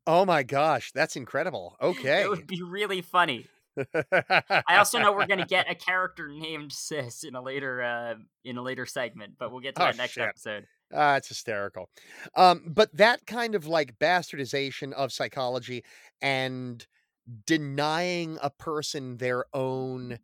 Oh 0.08 0.26
my 0.26 0.42
gosh, 0.44 0.92
that's 0.92 1.16
incredible. 1.16 1.78
Okay. 1.82 2.24
It 2.24 2.30
would 2.30 2.48
be 2.48 2.62
really 2.62 3.02
funny. 3.02 3.52
I 4.68 4.78
also 4.78 5.00
know 5.00 5.12
we're 5.14 5.26
gonna 5.26 5.44
get 5.44 5.70
a 5.72 5.76
character 5.76 6.28
named 6.28 6.72
Sis 6.74 7.24
in 7.24 7.36
a 7.36 7.42
later 7.42 7.82
uh 7.82 8.16
in 8.44 8.58
a 8.58 8.62
later 8.62 8.86
segment, 8.86 9.36
but 9.38 9.52
we'll 9.52 9.62
get 9.62 9.76
to 9.78 9.82
Oh, 9.82 9.84
that 9.84 9.96
next 9.98 10.14
shit. 10.14 10.22
episode. 10.22 10.68
Ah, 10.94 11.16
it's 11.18 11.28
hysterical. 11.30 11.90
Um, 12.36 12.64
but 12.68 12.96
that 12.96 13.26
kind 13.26 13.56
of 13.56 13.68
like 13.68 13.98
bastardization 14.00 14.94
of 14.94 15.12
psychology 15.12 15.84
and 16.22 16.86
denying 17.46 18.38
a 18.42 18.52
person 18.52 19.18
their 19.18 19.46
own 19.54 20.20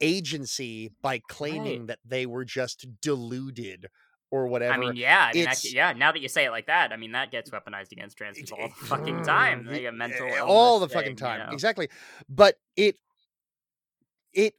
agency 0.00 0.92
by 1.02 1.20
claiming 1.28 1.86
that 1.86 2.00
they 2.04 2.26
were 2.26 2.44
just 2.44 2.86
deluded 3.00 3.88
or 4.34 4.48
whatever. 4.48 4.74
I 4.74 4.78
mean, 4.78 4.96
yeah, 4.96 5.30
I 5.30 5.32
mean, 5.32 5.44
that, 5.44 5.64
yeah. 5.64 5.92
Now 5.92 6.10
that 6.10 6.20
you 6.20 6.28
say 6.28 6.44
it 6.44 6.50
like 6.50 6.66
that, 6.66 6.92
I 6.92 6.96
mean 6.96 7.12
that 7.12 7.30
gets 7.30 7.50
weaponized 7.50 7.92
against 7.92 8.16
trans 8.16 8.36
people 8.36 8.58
all 8.60 8.68
the 8.68 8.86
fucking 8.86 9.22
time. 9.22 9.64
They 9.64 9.82
get 9.82 9.94
mental 9.94 10.26
Eh, 10.26 10.38
all 10.40 10.78
the 10.80 10.84
illness 10.84 10.92
fucking 10.92 11.16
thing, 11.16 11.26
you 11.26 11.36
time 11.38 11.46
know? 11.46 11.52
exactly 11.52 11.88
but 12.28 12.56
it 12.76 12.96
it 14.32 14.54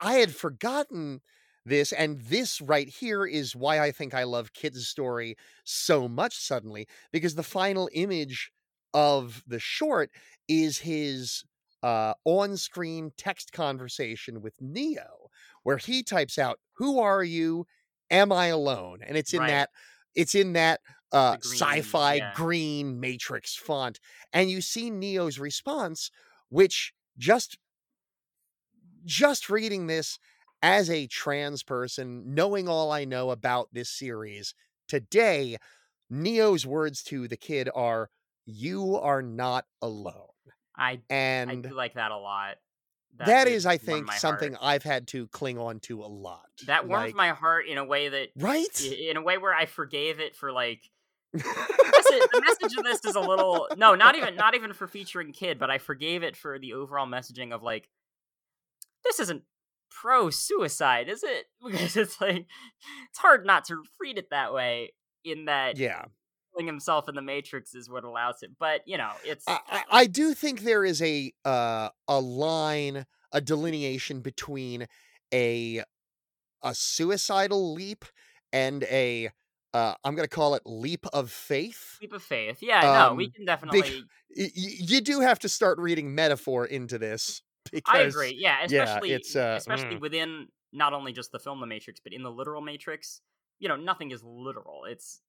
i 0.00 0.14
had 0.14 0.34
forgotten 0.34 1.20
this 1.64 1.92
and 1.92 2.20
this 2.22 2.60
right 2.60 2.88
here 2.88 3.26
is 3.26 3.56
why 3.56 3.80
i 3.80 3.90
think 3.90 4.14
i 4.14 4.24
love 4.24 4.52
Kid's 4.52 4.86
Story 4.86 5.36
so 5.64 6.08
much 6.08 6.36
suddenly 6.36 6.86
because 7.12 7.34
the 7.34 7.42
final 7.42 7.88
image 7.92 8.50
of 8.94 9.42
the 9.46 9.58
short 9.58 10.10
is 10.48 10.78
his 10.78 11.44
uh 11.82 12.14
on-screen 12.24 13.12
text 13.16 13.52
conversation 13.52 14.40
with 14.42 14.54
neo 14.60 15.28
where 15.62 15.78
he 15.78 16.02
types 16.02 16.38
out 16.38 16.58
who 16.74 16.98
are 17.00 17.24
you 17.24 17.66
am 18.10 18.32
i 18.32 18.46
alone 18.46 19.00
and 19.02 19.16
it's 19.16 19.34
in 19.34 19.40
Right. 19.40 19.46
that 19.46 19.70
it's 20.14 20.34
in 20.34 20.52
that 20.54 20.80
uh 21.12 21.36
green, 21.40 21.58
sci-fi 21.58 22.14
yeah. 22.16 22.32
green 22.34 23.00
matrix 23.00 23.56
font 23.56 24.00
and 24.32 24.50
you 24.50 24.60
see 24.60 24.90
neo's 24.90 25.38
response 25.38 26.10
which 26.48 26.92
just 27.18 27.58
just 29.04 29.48
reading 29.48 29.86
this 29.86 30.18
as 30.62 30.90
a 30.90 31.06
trans 31.06 31.62
person 31.62 32.34
knowing 32.34 32.68
all 32.68 32.92
i 32.92 33.04
know 33.04 33.30
about 33.30 33.68
this 33.72 33.90
series 33.90 34.54
today 34.88 35.56
neo's 36.10 36.66
words 36.66 37.02
to 37.02 37.26
the 37.28 37.36
kid 37.36 37.68
are 37.74 38.10
you 38.44 38.96
are 38.96 39.22
not 39.22 39.64
alone 39.80 40.26
I 40.76 41.02
I 41.46 41.54
and 41.54 41.68
do 41.68 41.74
like 41.74 41.94
that 41.94 42.10
a 42.10 42.16
lot. 42.16 42.58
That 43.18 43.44
did 43.44 43.52
is 43.52 43.66
i 43.66 43.76
think 43.76 44.10
something 44.12 44.54
heart. 44.54 44.64
i've 44.64 44.82
had 44.82 45.06
to 45.06 45.26
cling 45.28 45.58
on 45.58 45.78
to 45.80 46.02
a 46.02 46.06
lot 46.06 46.46
that 46.66 46.86
warms 46.88 47.06
Like- 47.08 47.14
my 47.14 47.28
heart 47.30 47.66
in 47.66 47.78
a 47.78 47.84
way 47.84 48.08
that 48.08 48.28
right 48.36 48.80
in 48.80 49.16
a 49.16 49.22
way 49.22 49.38
where 49.38 49.54
I 49.54 49.66
forgave 49.66 50.20
it 50.20 50.36
for 50.36 50.52
like 50.52 50.80
message, 51.32 51.44
the 52.32 52.42
message 52.60 52.76
of 52.76 52.84
this 52.84 53.04
is 53.04 53.14
a 53.14 53.20
little 53.20 53.68
no, 53.76 53.94
not 53.94 54.16
even 54.16 54.34
not 54.36 54.54
even 54.54 54.72
for 54.72 54.86
featuring 54.86 55.32
kid, 55.32 55.58
but 55.58 55.70
I 55.70 55.78
forgave 55.78 56.22
it 56.22 56.36
for 56.36 56.58
the 56.58 56.72
overall 56.72 57.06
messaging 57.06 57.52
of 57.52 57.62
like 57.62 57.88
this 59.04 59.20
isn't 59.20 59.42
pro 59.90 60.30
suicide, 60.30 61.08
is 61.08 61.22
it? 61.22 61.46
Because 61.64 61.96
it's 61.96 62.20
like 62.20 62.46
it's 63.10 63.18
hard 63.18 63.46
not 63.46 63.64
to 63.66 63.82
read 64.00 64.18
it 64.18 64.30
that 64.30 64.52
way. 64.52 64.92
In 65.24 65.44
that 65.44 65.76
yeah 65.76 66.04
killing 66.52 66.66
himself 66.66 67.08
in 67.08 67.14
the 67.14 67.22
Matrix 67.22 67.74
is 67.74 67.88
what 67.88 68.04
allows 68.04 68.42
it, 68.42 68.50
but 68.58 68.82
you 68.86 68.98
know 68.98 69.10
it's 69.24 69.44
I, 69.46 69.58
I 69.68 69.82
I 69.90 70.06
do 70.06 70.34
think 70.34 70.60
there 70.60 70.84
is 70.84 71.00
a 71.02 71.32
uh, 71.44 71.90
a 72.08 72.20
line, 72.20 73.06
a 73.32 73.40
delineation 73.40 74.20
between 74.20 74.86
a 75.32 75.82
a 76.62 76.74
suicidal 76.74 77.72
leap 77.72 78.04
and 78.52 78.84
a 78.84 79.30
uh, 79.72 79.94
I'm 80.04 80.14
going 80.14 80.26
to 80.28 80.34
call 80.34 80.54
it 80.54 80.62
leap 80.64 81.06
of 81.12 81.30
faith. 81.30 81.98
leap 82.00 82.12
of 82.12 82.22
faith. 82.22 82.58
Yeah, 82.60 82.80
no, 82.82 83.14
we 83.14 83.26
Um, 83.26 83.32
can 83.32 83.44
definitely. 83.44 84.04
Y- 84.36 84.50
you 84.54 85.00
do 85.00 85.20
have 85.20 85.38
to 85.40 85.48
start 85.48 85.78
reading 85.78 86.14
metaphor 86.14 86.66
into 86.66 86.98
this 86.98 87.42
because 87.72 87.94
I 87.94 88.00
agree. 88.00 88.36
Yeah, 88.38 88.66
yeah, 88.68 88.82
especially 88.82 89.12
it's, 89.12 89.36
uh, 89.36 89.54
especially 89.58 89.96
mm. 89.96 90.00
within 90.00 90.48
not 90.72 90.92
only 90.92 91.12
just 91.12 91.30
the 91.32 91.38
film 91.38 91.60
The 91.60 91.66
Matrix, 91.66 92.00
but 92.00 92.12
in 92.12 92.22
the 92.22 92.30
literal 92.30 92.60
Matrix. 92.60 93.20
You 93.58 93.68
know, 93.68 93.76
nothing 93.76 94.10
is 94.10 94.22
literal. 94.24 94.86
It's 94.86 95.20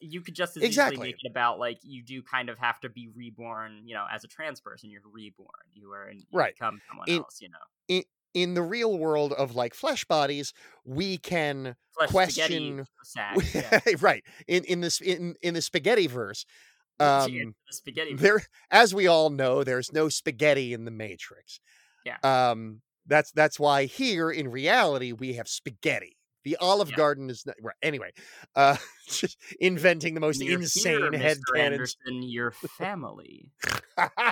you 0.00 0.20
could 0.20 0.34
just 0.34 0.56
as 0.56 0.62
Exactly. 0.62 0.94
easily 0.96 1.08
make 1.08 1.16
it 1.24 1.30
about 1.30 1.58
like 1.58 1.78
you 1.82 2.02
do 2.02 2.22
kind 2.22 2.48
of 2.48 2.58
have 2.58 2.80
to 2.80 2.88
be 2.88 3.08
reborn. 3.14 3.82
You 3.86 3.94
know, 3.94 4.06
as 4.12 4.24
a 4.24 4.28
trans 4.28 4.60
person, 4.60 4.90
you're 4.90 5.02
reborn. 5.10 5.48
You 5.74 5.92
are 5.92 6.10
you 6.10 6.22
Right. 6.32 6.54
become 6.54 6.80
someone 6.88 7.08
In- 7.08 7.18
else. 7.18 7.38
You 7.40 7.48
know, 7.50 7.58
in 7.88 8.04
in 8.34 8.54
the 8.54 8.62
real 8.62 8.98
world 8.98 9.32
of 9.32 9.54
like 9.54 9.72
flesh 9.74 10.04
bodies, 10.04 10.52
we 10.84 11.16
can 11.18 11.76
Flesh 11.94 12.10
question. 12.10 12.86
Yeah. 13.54 13.80
right 14.00 14.24
in 14.46 14.64
in 14.64 14.80
this 14.80 15.00
in 15.00 15.36
in 15.42 15.54
the 15.54 15.62
spaghetti 15.62 16.06
verse. 16.06 16.44
Um, 16.98 17.54
the 17.66 17.72
spaghetti. 17.72 18.14
there 18.14 18.42
as 18.70 18.94
we 18.94 19.06
all 19.06 19.30
know 19.30 19.64
there's 19.64 19.92
no 19.92 20.08
spaghetti 20.08 20.72
in 20.72 20.84
the 20.86 20.90
matrix 20.90 21.60
Yeah. 22.06 22.16
um 22.22 22.80
that's 23.06 23.32
that's 23.32 23.60
why 23.60 23.84
here 23.84 24.30
in 24.30 24.48
reality 24.48 25.12
we 25.12 25.34
have 25.34 25.46
spaghetti 25.46 26.16
the 26.46 26.56
olive 26.58 26.90
Yeah. 26.90 26.96
garden 26.96 27.30
is 27.30 27.46
not 27.46 27.56
right 27.62 27.76
anyway 27.82 28.12
uh 28.56 28.76
just 29.08 29.38
inventing 29.60 30.14
the 30.14 30.20
most 30.20 30.42
You're 30.42 30.54
insane 30.54 31.12
here, 31.12 31.12
head 31.12 31.44
Mr. 31.44 31.54
cannons 31.54 31.96
Anderson, 32.06 32.22
your 32.22 32.52
family. 32.52 33.50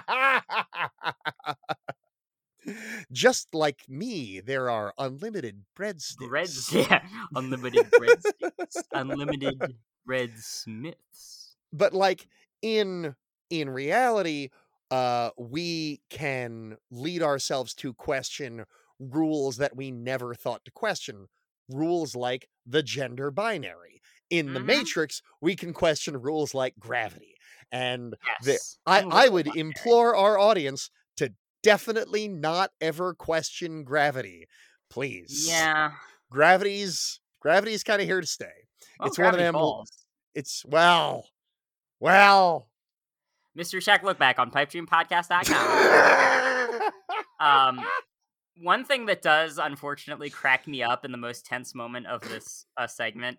just 3.12 3.54
like 3.54 3.82
me 3.88 4.40
there 4.40 4.70
are 4.70 4.94
unlimited 4.98 5.64
breadsticks 5.78 6.28
Breads, 6.28 6.72
yeah, 6.72 7.02
unlimited 7.34 7.92
breadsticks, 7.96 8.84
unlimited 8.94 9.74
bread 10.06 10.30
smiths. 10.38 11.56
but 11.72 11.92
like 11.92 12.28
in 12.62 13.14
in 13.50 13.68
reality 13.70 14.50
uh 14.90 15.30
we 15.38 16.00
can 16.10 16.76
lead 16.90 17.22
ourselves 17.22 17.74
to 17.74 17.94
question 17.94 18.64
rules 18.98 19.56
that 19.58 19.76
we 19.76 19.90
never 19.90 20.34
thought 20.34 20.64
to 20.64 20.70
question 20.70 21.28
rules 21.70 22.14
like 22.14 22.48
the 22.66 22.82
gender 22.82 23.30
binary 23.30 24.00
in 24.30 24.52
the 24.54 24.60
Mhm. 24.60 24.64
matrix 24.66 25.22
we 25.40 25.54
can 25.56 25.72
question 25.72 26.20
rules 26.20 26.52
like 26.54 26.74
gravity 26.78 27.36
and 27.70 28.14
the- 28.42 28.52
Yes, 28.52 28.78
i 28.86 29.00
and 29.00 29.12
i 29.12 29.28
would 29.28 29.46
binary. 29.46 29.60
implore 29.60 30.16
our 30.16 30.38
audience 30.38 30.90
to 31.16 31.32
definitely 31.62 32.26
not 32.28 32.72
ever 32.80 33.14
question 33.14 33.84
gravity 33.84 34.46
please 34.90 35.46
Yeah, 35.48 35.92
gravity's 36.30 37.20
gravity's 37.40 37.82
kind 37.84 38.00
of 38.02 38.08
here 38.08 38.20
to 38.20 38.26
stay 38.26 38.66
well, 38.98 39.08
It's 39.08 39.18
one 39.18 39.34
of 39.34 39.38
them- 39.38 39.54
Falls. 39.54 39.90
it's 40.34 40.64
well 40.64 41.28
well 42.00 42.68
Mystery 43.56 43.80
Shack 43.80 44.02
Lookback 44.02 44.40
on 44.40 44.50
pipedreampodcast.com. 44.50 46.90
um, 47.78 47.86
one 48.56 48.84
thing 48.84 49.06
that 49.06 49.22
does 49.22 49.58
unfortunately 49.58 50.30
crack 50.30 50.66
me 50.66 50.82
up 50.82 51.04
in 51.04 51.12
the 51.12 51.18
most 51.18 51.44
tense 51.46 51.74
moment 51.74 52.06
of 52.06 52.20
this 52.22 52.66
uh, 52.76 52.86
segment 52.86 53.38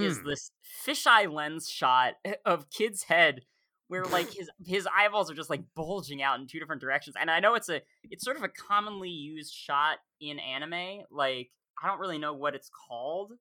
is 0.00 0.18
Mm. 0.18 0.24
this 0.24 0.50
fisheye 0.86 1.32
lens 1.32 1.68
shot 1.68 2.14
of 2.44 2.70
kid's 2.70 3.04
head 3.04 3.42
where 3.88 4.04
like 4.04 4.30
his 4.34 4.50
his 4.66 4.88
eyeballs 4.94 5.30
are 5.30 5.34
just 5.34 5.50
like 5.50 5.62
bulging 5.74 6.22
out 6.22 6.40
in 6.40 6.46
two 6.46 6.58
different 6.58 6.80
directions 6.80 7.16
and 7.18 7.30
i 7.30 7.40
know 7.40 7.54
it's 7.54 7.68
a 7.68 7.82
it's 8.10 8.24
sort 8.24 8.36
of 8.36 8.42
a 8.42 8.48
commonly 8.48 9.10
used 9.10 9.54
shot 9.54 9.98
in 10.20 10.38
anime 10.38 11.02
like 11.10 11.50
i 11.82 11.86
don't 11.86 12.00
really 12.00 12.18
know 12.18 12.34
what 12.34 12.54
it's 12.54 12.70
called 12.70 13.32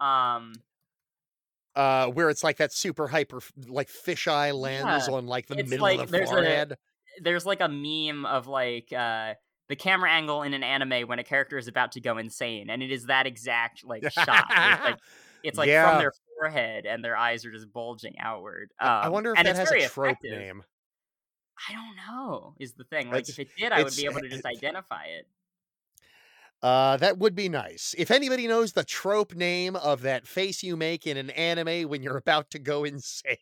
Um, 0.00 0.52
uh, 1.74 2.06
where 2.08 2.28
it's 2.28 2.44
like 2.44 2.58
that 2.58 2.72
super 2.72 3.08
hyper 3.08 3.40
like 3.66 3.88
fisheye 3.88 4.54
lens 4.58 5.08
Yeah, 5.08 5.08
on 5.08 5.26
like 5.26 5.46
the 5.46 5.56
middle 5.56 5.84
like 5.84 5.98
of 5.98 6.10
the 6.10 6.18
forehead. 6.26 6.76
There's 7.20 7.44
like 7.46 7.60
a 7.60 7.68
meme 7.68 8.24
of 8.26 8.46
like 8.46 8.92
uh 8.92 9.34
the 9.68 9.76
camera 9.76 10.10
angle 10.10 10.42
in 10.42 10.54
an 10.54 10.62
anime 10.62 11.08
when 11.08 11.18
a 11.18 11.24
character 11.24 11.56
is 11.58 11.68
about 11.68 11.92
to 11.92 12.00
go 12.00 12.18
insane, 12.18 12.68
and 12.70 12.82
it 12.82 12.90
is 12.90 13.06
that 13.06 13.26
exact 13.26 13.84
like 13.84 14.02
shot. 14.12 14.44
It's 14.50 14.84
like, 14.84 14.96
it's 15.44 15.58
like 15.58 15.68
Yeah. 15.68 15.90
from 15.90 15.98
their 16.00 16.12
forehead, 16.38 16.84
and 16.86 17.04
their 17.04 17.16
eyes 17.16 17.44
are 17.46 17.52
just 17.52 17.72
bulging 17.72 18.14
outward. 18.18 18.70
Um, 18.80 18.88
I 18.88 19.08
wonder 19.08 19.32
if 19.32 19.38
and 19.38 19.46
that 19.48 19.56
has 19.56 19.70
a 19.70 19.88
trope 19.88 20.10
effective. 20.22 20.38
name. 20.38 20.62
I 21.70 21.72
don't 21.74 21.96
know. 21.96 22.54
Is 22.58 22.74
the 22.74 22.84
thing 22.84 23.06
like 23.10 23.20
It's- 23.28 23.30
if 23.30 23.38
it 23.38 23.48
did, 23.56 23.72
I 23.72 23.82
would 23.82 23.94
be 23.96 24.04
able 24.04 24.20
to 24.20 24.28
just 24.28 24.44
identify 24.56 25.04
it. 25.04 25.26
Uh, 26.60 26.96
that 26.98 27.18
would 27.18 27.34
be 27.34 27.48
nice. 27.48 27.92
If 27.98 28.10
anybody 28.10 28.46
knows 28.46 28.72
the 28.72 28.84
trope 28.84 29.34
name 29.34 29.74
of 29.74 30.02
that 30.02 30.26
face 30.28 30.62
you 30.62 30.76
make 30.76 31.06
in 31.08 31.16
an 31.16 31.30
anime 31.30 31.88
when 31.88 32.02
you're 32.02 32.16
about 32.16 32.50
to 32.50 32.58
go 32.60 32.84
insane, 32.84 33.36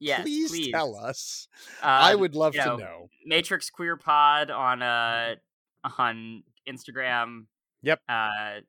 Yes, 0.00 0.22
please, 0.22 0.50
please. 0.50 0.72
tell 0.72 0.96
us. 0.96 1.48
Uh, 1.82 1.86
I 1.86 2.14
would 2.14 2.34
love 2.34 2.54
to 2.54 2.64
know, 2.64 2.76
know. 2.76 3.08
Matrix 3.24 3.70
Queer 3.70 3.96
Pod 3.96 4.50
on 4.50 4.82
uh 4.82 5.34
on 5.98 6.42
Instagram. 6.68 7.46
Yep. 7.82 8.00
Uh, 8.08 8.60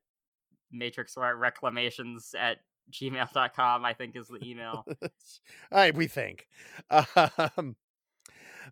Matrix 0.72 1.16
Reclamations 1.18 2.36
at 2.38 2.58
gmail.com, 2.92 3.86
I 3.86 3.94
think 3.94 4.16
is 4.16 4.28
the 4.28 4.40
email. 4.44 4.86
I 5.72 5.92
we 5.92 6.08
think. 6.08 6.48
Um, 6.90 7.76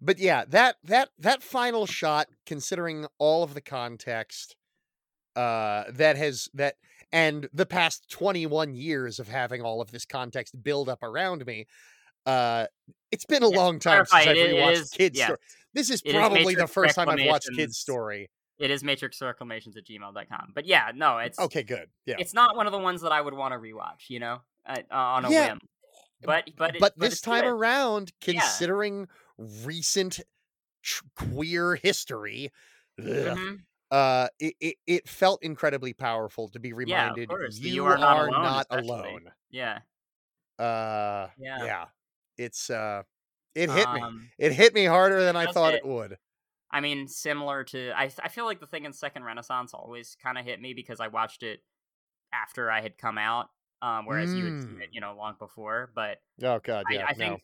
but 0.01 0.19
yeah, 0.19 0.43
that 0.49 0.77
that 0.83 1.09
that 1.17 1.43
final 1.43 1.85
shot, 1.85 2.27
considering 2.45 3.07
all 3.17 3.43
of 3.43 3.53
the 3.53 3.61
context, 3.61 4.55
uh, 5.35 5.85
that 5.89 6.17
has 6.17 6.49
that 6.53 6.75
and 7.11 7.47
the 7.53 7.65
past 7.65 8.09
twenty 8.09 8.45
one 8.45 8.75
years 8.75 9.19
of 9.19 9.27
having 9.27 9.61
all 9.61 9.81
of 9.81 9.91
this 9.91 10.05
context 10.05 10.61
build 10.63 10.89
up 10.89 11.03
around 11.03 11.45
me, 11.45 11.67
uh, 12.25 12.65
it's 13.11 13.25
been 13.25 13.43
a 13.43 13.49
Yeah, 13.49 13.57
long 13.57 13.79
time 13.79 14.05
since 14.05 14.13
I've 14.27 14.35
it- 14.35 14.37
it 14.51 14.55
rewatched 14.55 14.71
is- 14.73 14.89
Kids 14.91 15.17
yes. 15.17 15.25
Story. 15.27 15.39
This 15.73 15.89
is 15.89 16.01
It 16.05 16.09
is 16.09 16.13
probably 16.15 16.55
the 16.55 16.67
first 16.67 16.95
time 16.95 17.09
I've 17.09 17.25
watched 17.25 17.49
Kid's 17.55 17.77
Story. 17.77 18.29
It 18.59 18.69
is 18.69 18.83
Matrix 18.83 19.19
Reclamations 19.21 19.75
at 19.75 19.85
gmail.com. 19.85 20.51
But 20.53 20.65
yeah, 20.65 20.91
no, 20.93 21.17
it's 21.17 21.39
Okay, 21.39 21.63
good. 21.63 21.89
Yeah. 22.05 22.15
it's 22.19 22.33
not 22.33 22.55
one 22.55 22.65
of 22.67 22.71
the 22.71 22.77
ones 22.79 23.01
that 23.01 23.11
I 23.11 23.19
would 23.19 23.33
want 23.33 23.53
to 23.53 23.57
rewatch, 23.59 24.09
you 24.09 24.19
know, 24.19 24.41
uh, 24.67 24.75
on 24.91 25.25
a 25.25 25.31
Yeah, 25.31 25.49
whim. 25.49 25.59
But 26.21 26.49
but 26.55 26.75
it- 26.75 26.79
but 26.79 26.79
but 26.79 26.99
this 26.99 27.13
it's 27.13 27.21
time 27.21 27.41
good. 27.43 27.49
around, 27.49 28.11
Yeah. 28.25 28.33
considering 28.39 29.07
recent 29.37 30.21
tr- 30.83 31.03
queer 31.15 31.75
history, 31.75 32.51
ugh, 32.99 33.05
Mhm. 33.05 33.63
uh, 33.91 34.27
it, 34.39 34.55
it, 34.61 34.75
it 34.85 35.09
felt 35.09 35.41
incredibly 35.43 35.93
powerful 35.93 36.47
to 36.49 36.59
be 36.59 36.71
reminded 36.71 37.29
the 37.29 37.49
you, 37.59 37.73
you 37.73 37.85
are 37.85 37.97
not 37.97 38.19
alone, 38.27 38.43
not 38.43 38.67
alone. 38.69 39.31
Yeah. 39.49 39.79
Uh, 40.59 41.29
Yeah. 41.37 41.65
yeah, 41.65 41.85
it's 42.37 42.69
uh, 42.69 43.03
it 43.55 43.69
hit 43.69 43.91
me. 43.91 44.01
Um, 44.03 44.31
It 44.37 44.53
hit 44.53 44.73
me 44.73 44.85
harder 44.85 45.23
than 45.23 45.35
I 45.35 45.47
thought 45.47 45.73
hit. 45.73 45.83
it 45.83 45.85
would. 45.85 46.17
I 46.71 46.81
mean, 46.81 47.07
similar 47.07 47.63
to 47.65 47.91
I 47.93 48.11
I 48.23 48.29
feel 48.29 48.45
like 48.45 48.59
the 48.59 48.67
thing 48.67 48.85
in 48.85 48.93
Second 48.93 49.23
Renaissance 49.25 49.73
always 49.73 50.15
kind 50.21 50.37
of 50.37 50.45
hit 50.45 50.61
me 50.61 50.73
because 50.73 50.99
I 50.99 51.07
watched 51.09 51.43
it 51.43 51.61
after 52.33 52.71
I 52.71 52.81
had 52.81 52.97
come 52.97 53.17
out, 53.17 53.49
um, 53.81 54.05
whereas 54.07 54.35
you 54.35 54.45
had 54.45 54.55
seen 54.61 54.77
Mm. 54.77 54.83
it, 54.83 54.89
you 54.93 55.01
know, 55.01 55.15
long 55.15 55.35
before. 55.39 55.91
But 55.95 56.19
Oh 56.43 56.59
god, 56.59 56.89
yeah, 56.89 57.07
I, 57.07 57.11
I 57.11 57.13
no. 57.15 57.37
think 57.37 57.43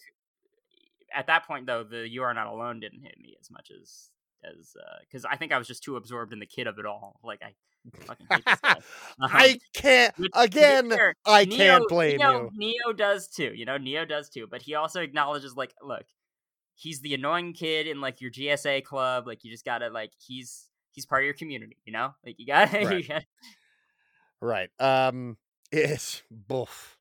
at 1.14 1.28
that 1.28 1.46
point 1.46 1.66
though, 1.66 1.84
the 1.84 2.08
"You 2.08 2.24
Are 2.24 2.34
Not 2.34 2.48
Alone" 2.48 2.80
didn't 2.80 3.02
hit 3.02 3.18
me 3.20 3.36
as 3.40 3.50
much 3.52 3.72
as 3.72 4.12
as 4.44 4.76
because 5.02 5.26
I 5.26 5.36
think 5.38 5.52
I 5.52 5.58
was 5.58 5.68
just 5.68 5.84
too 5.84 5.96
absorbed 5.96 6.34
in 6.34 6.40
the 6.40 6.46
kid 6.46 6.68
of 6.68 6.80
it 6.80 6.86
all. 6.86 7.20
Like 7.24 7.42
I 7.42 7.54
fucking 8.06 8.28
hate 8.30 8.46
this 8.46 8.60
guy. 8.62 8.76
Um, 9.22 9.30
I 9.34 9.60
can't 9.74 10.18
which, 10.18 10.32
to 10.32 10.40
be 10.40 10.46
again. 10.46 10.90
fair, 10.90 11.16
I 11.26 11.46
Neo- 11.46 11.58
can't 11.58 11.88
blame 11.90 12.18
Neo, 12.18 12.44
you. 12.44 12.50
Neo 12.54 12.94
does 12.94 13.28
too. 13.28 13.52
You 13.54 13.66
know, 13.66 13.78
Neo 13.78 14.06
does 14.06 14.30
too. 14.30 14.48
But 14.50 14.62
he 14.62 14.76
also 14.76 15.02
acknowledges, 15.02 15.56
like, 15.56 15.74
look, 15.82 16.06
he's 16.76 17.02
the 17.02 17.14
annoying 17.14 17.54
kid 17.54 17.88
in 17.88 18.00
like 18.02 18.22
your 18.22 18.32
GSA 18.32 18.84
club. 18.84 19.28
Like, 19.28 19.44
you 19.44 19.52
just 19.52 19.66
gotta 19.66 19.90
like, 19.90 20.12
he's 20.18 20.68
he's 20.92 21.06
part 21.06 21.24
of 21.24 21.26
your 21.26 21.34
community. 21.34 21.78
You 21.86 21.94
know, 21.94 22.14
like 22.26 22.36
you 22.38 22.46
gotta. 22.46 22.78
Right. 22.86 22.98
You 22.98 23.08
gotta 23.08 23.26
Right. 24.42 24.70
Um. 24.80 25.38
It's 25.72 26.24
boof. 26.32 26.98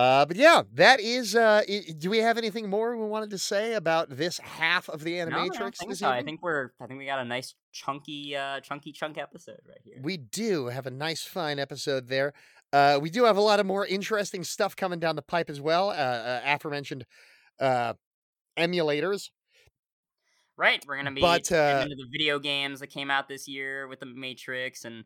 Uh, 0.00 0.24
but 0.24 0.34
yeah, 0.38 0.62
that 0.72 0.98
is. 0.98 1.36
Uh, 1.36 1.60
do 1.98 2.08
we 2.08 2.18
have 2.18 2.38
anything 2.38 2.70
more 2.70 2.96
we 2.96 3.06
wanted 3.06 3.28
to 3.28 3.36
say 3.36 3.74
about 3.74 4.08
this 4.08 4.38
half 4.38 4.88
of 4.88 5.04
the 5.04 5.22
no, 5.26 5.36
I 5.36 5.48
think 5.50 5.94
so. 5.94 6.08
I 6.08 6.22
think 6.22 6.42
we're. 6.42 6.70
I 6.80 6.86
think 6.86 6.98
we 6.98 7.04
got 7.04 7.18
a 7.18 7.24
nice 7.26 7.54
chunky, 7.70 8.34
uh 8.34 8.60
chunky 8.60 8.92
chunk 8.92 9.18
episode 9.18 9.60
right 9.68 9.80
here. 9.84 9.98
We 10.00 10.16
do 10.16 10.68
have 10.68 10.86
a 10.86 10.90
nice, 10.90 11.22
fine 11.22 11.58
episode 11.58 12.08
there. 12.08 12.32
Uh, 12.72 12.98
we 13.02 13.10
do 13.10 13.24
have 13.24 13.36
a 13.36 13.42
lot 13.42 13.60
of 13.60 13.66
more 13.66 13.84
interesting 13.84 14.42
stuff 14.42 14.74
coming 14.74 15.00
down 15.00 15.16
the 15.16 15.22
pipe 15.22 15.50
as 15.50 15.60
well. 15.60 15.90
Uh, 15.90 15.92
uh 15.92 16.40
aforementioned 16.46 17.04
uh, 17.60 17.92
emulators. 18.58 19.28
Right, 20.56 20.82
we're 20.88 20.96
gonna 20.96 21.12
be 21.12 21.20
But, 21.20 21.52
uh, 21.52 21.82
into 21.82 21.96
the 21.96 22.08
video 22.10 22.38
games 22.38 22.80
that 22.80 22.86
came 22.86 23.10
out 23.10 23.28
this 23.28 23.46
year 23.46 23.86
with 23.86 24.00
the 24.00 24.06
Matrix, 24.06 24.86
and 24.86 25.04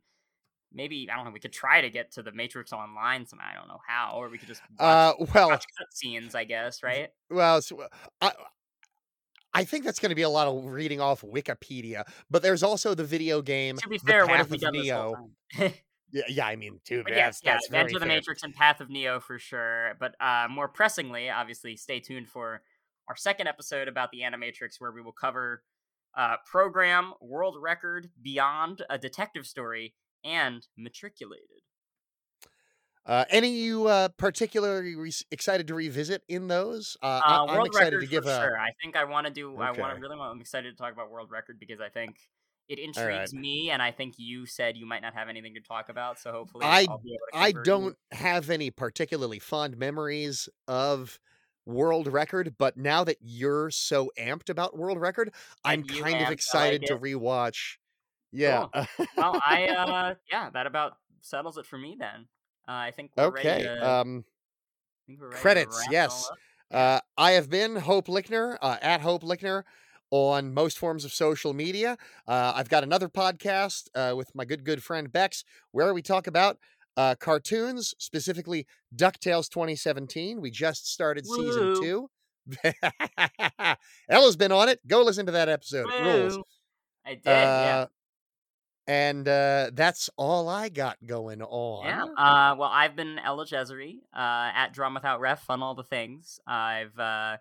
maybe 0.75 1.09
I 1.11 1.17
don't 1.17 1.25
know. 1.25 1.31
We 1.31 1.41
could 1.41 1.53
try 1.53 1.81
to 1.81 1.91
get 1.91 2.13
to 2.13 2.23
the 2.23 2.33
Matrix 2.33 2.73
online 2.73 3.27
somehow. 3.27 3.47
I 3.53 3.55
don't 3.55 3.69
know 3.69 3.81
how, 3.87 4.15
or 4.17 4.29
we 4.29 4.39
could 4.39 4.49
just 4.49 4.63
watch, 4.79 5.15
Uh, 5.21 5.25
well, 5.35 5.49
watch 5.51 5.65
cutscenes. 5.81 6.35
I 6.35 6.45
guess, 6.45 6.83
right? 6.83 7.09
well, 7.31 7.63
so, 7.63 7.81
uh, 7.81 7.89
I, 8.21 8.33
I 9.53 9.65
think 9.65 9.85
that's 9.85 10.01
going 10.01 10.11
to 10.11 10.17
be 10.17 10.23
a 10.23 10.29
lot 10.29 10.49
of 10.49 10.65
reading 10.65 11.01
off 11.01 11.23
Wikipedia. 11.23 12.03
But 12.31 12.43
there's 12.43 12.63
also 12.63 12.95
the 12.95 13.05
video 13.05 13.41
game. 13.41 13.77
To 13.79 13.89
be 13.89 13.99
fair, 13.99 14.27
what 14.27 14.37
have 14.37 14.51
we 14.51 14.59
done 14.59 14.73
this 14.75 14.83
Neo. 14.85 15.15
whole 15.15 15.31
time? 15.57 15.73
Yeah, 16.13 16.23
yeah, 16.29 16.47
I 16.47 16.55
mean, 16.55 16.79
too. 16.85 17.03
but 17.03 17.13
yes, 17.17 17.41
yeah, 17.43 17.55
that's 17.55 17.67
very 17.69 17.81
Enter 17.81 17.95
the 17.95 17.99
fair. 18.01 18.09
Matrix 18.09 18.45
and 18.45 18.55
Path 18.55 18.81
of 18.81 18.89
Neo 18.89 19.19
for 19.19 19.37
sure. 19.37 19.95
But 19.99 20.15
uh, 20.21 20.47
more 20.49 20.69
pressingly, 20.69 21.29
obviously, 21.29 21.77
stay 21.77 21.99
tuned 21.99 22.29
for 22.29 22.63
our 23.09 23.17
second 23.17 23.49
episode 23.49 23.89
about 23.89 24.13
the 24.13 24.21
Animatrix, 24.21 24.77
where 24.79 24.93
we 24.93 25.03
will 25.03 25.11
cover 25.13 25.65
uh, 26.17 26.37
program, 26.47 27.15
world 27.21 27.57
record, 27.61 28.11
beyond 28.23 28.83
a 28.89 28.97
detective 28.97 29.45
story, 29.45 29.95
and 30.25 30.67
matriculated. 30.77 31.49
Uh, 33.07 33.25
any 33.29 33.51
you 33.51 33.87
uh, 33.87 34.09
particularly 34.17 34.95
re- 34.97 35.13
excited 35.31 35.67
to 35.69 35.75
revisit 35.75 36.23
in 36.29 36.49
those? 36.49 36.97
Uh, 37.03 37.07
Uh, 37.07 37.21
I- 37.23 37.55
I'm 37.59 37.67
excited 37.67 37.93
record 37.97 38.01
to 38.01 38.07
give 38.07 38.25
for 38.25 38.31
a. 38.31 38.37
sure. 38.37 38.59
I 38.59 38.71
think 38.83 38.97
I 38.97 39.05
want 39.05 39.27
to 39.27 39.33
do. 39.33 39.53
I 39.57 39.73
want 39.73 39.79
Okay. 39.79 39.95
to 39.95 40.01
really. 40.01 40.17
Want, 40.17 40.33
I'm 40.35 40.41
excited 40.41 40.71
to 40.71 40.77
talk 40.83 40.93
about 40.93 41.11
world 41.11 41.31
record 41.31 41.61
because 41.61 41.81
I 41.83 41.91
think 41.91 42.17
it 42.67 42.79
right. 42.79 42.85
intrigues 42.87 43.35
me, 43.35 43.69
and 43.71 43.83
I 43.83 43.91
think 43.93 44.15
you 44.17 44.47
said 44.47 44.79
you 44.79 44.87
might 44.87 45.03
not 45.03 45.13
have 45.13 45.29
anything 45.29 45.53
to 45.55 45.61
talk 45.61 45.91
about. 45.91 46.19
So 46.19 46.33
hopefully, 46.33 46.65
I 46.65 46.87
I'll 46.89 46.97
be 46.99 47.11
able 47.11 47.27
to 47.33 47.39
I 47.39 47.49
you. 47.49 47.63
don't 47.63 47.97
have 48.13 48.49
any 48.49 48.71
particularly 48.71 49.39
fond 49.39 49.77
memories 49.77 50.49
of 50.67 51.21
World 51.67 52.11
Record, 52.11 52.55
but 52.57 52.79
now 52.79 53.05
that 53.05 53.19
you're 53.21 53.71
so 53.71 54.11
amped 54.19 54.49
about 54.49 54.79
World 54.79 54.99
Record, 54.99 55.35
I'm 55.63 55.85
kind 55.85 56.17
of 56.17 56.23
like 56.23 56.33
excited 56.33 56.87
to 56.87 56.95
it. 56.95 57.03
rewatch. 57.03 57.77
Yeah. 58.35 58.67
well, 59.17 59.41
I 59.47 59.67
uh, 59.67 60.15
yeah, 60.31 60.51
that 60.51 60.67
about 60.67 60.99
settles 61.21 61.57
it 61.57 61.67
for 61.67 61.79
me 61.79 61.97
then. 61.99 62.27
Uh, 62.69 62.73
I 62.73 62.91
think 62.91 63.13
we're 63.17 63.31
ready 63.31 63.49
okay. 63.49 63.63
to. 63.63 63.91
Um, 63.91 64.25
I 64.27 65.07
think 65.07 65.21
we're 65.21 65.29
ready 65.29 65.41
credits. 65.41 65.87
Yes. 65.91 66.31
Uh, 66.71 67.01
I 67.17 67.33
have 67.33 67.49
been 67.49 67.77
Hope 67.77 68.09
Lichtner 68.09 68.57
uh, 68.61 68.77
at 68.83 69.01
Hope 69.01 69.23
Lichtner 69.23 69.63
on 70.11 70.53
most 70.53 70.79
forms 70.79 71.05
of 71.05 71.13
social 71.13 71.55
media. 71.55 71.97
Uh, 72.27 72.53
I've 72.55 72.69
got 72.69 72.83
another 72.83 73.09
podcast 73.09 73.89
uh, 73.95 74.15
with 74.17 74.35
my 74.35 74.45
good 74.45 74.65
good 74.65 74.83
friend 74.83 75.13
Bex 75.13 75.45
where 75.71 75.95
we 75.95 76.03
talk 76.03 76.27
about 76.27 76.59
uh, 76.97 77.15
cartoons, 77.17 77.95
specifically 77.99 78.67
Ducktales 78.95 79.49
2017. 79.49 80.41
We 80.41 80.51
just 80.51 80.91
started 80.91 81.27
season 81.27 81.81
two. 81.81 82.11
Ella's 84.09 84.37
been 84.37 84.53
on 84.53 84.69
it. 84.69 84.81
Go 84.87 85.03
listen 85.03 85.27
to 85.27 85.33
that 85.33 85.49
episode. 85.49 85.87
It 85.89 86.03
rules. 86.03 86.39
I 87.07 87.15
did. 87.15 87.25
yeah. 87.25 87.87
And 88.87 89.27
uh, 89.27 89.71
that's 89.73 90.11
all 90.17 90.49
I 90.49 90.69
got 90.69 90.99
going 91.07 91.41
on. 91.43 91.87
Yeah. 91.87 92.05
Uh, 92.05 92.55
well, 92.57 92.71
I've 92.71 92.95
been 92.95 93.19
Ella 93.19 93.47
Cesari, 93.47 93.97
uh, 94.15 94.53
at 94.55 94.75
Drawn 94.75 94.93
Without 94.93 95.21
Ref 95.21 95.49
on 95.49 95.63
all 95.63 95.75
the 95.75 95.85
things. 95.85 96.39
I've 96.47 96.99
uh, 96.99 97.39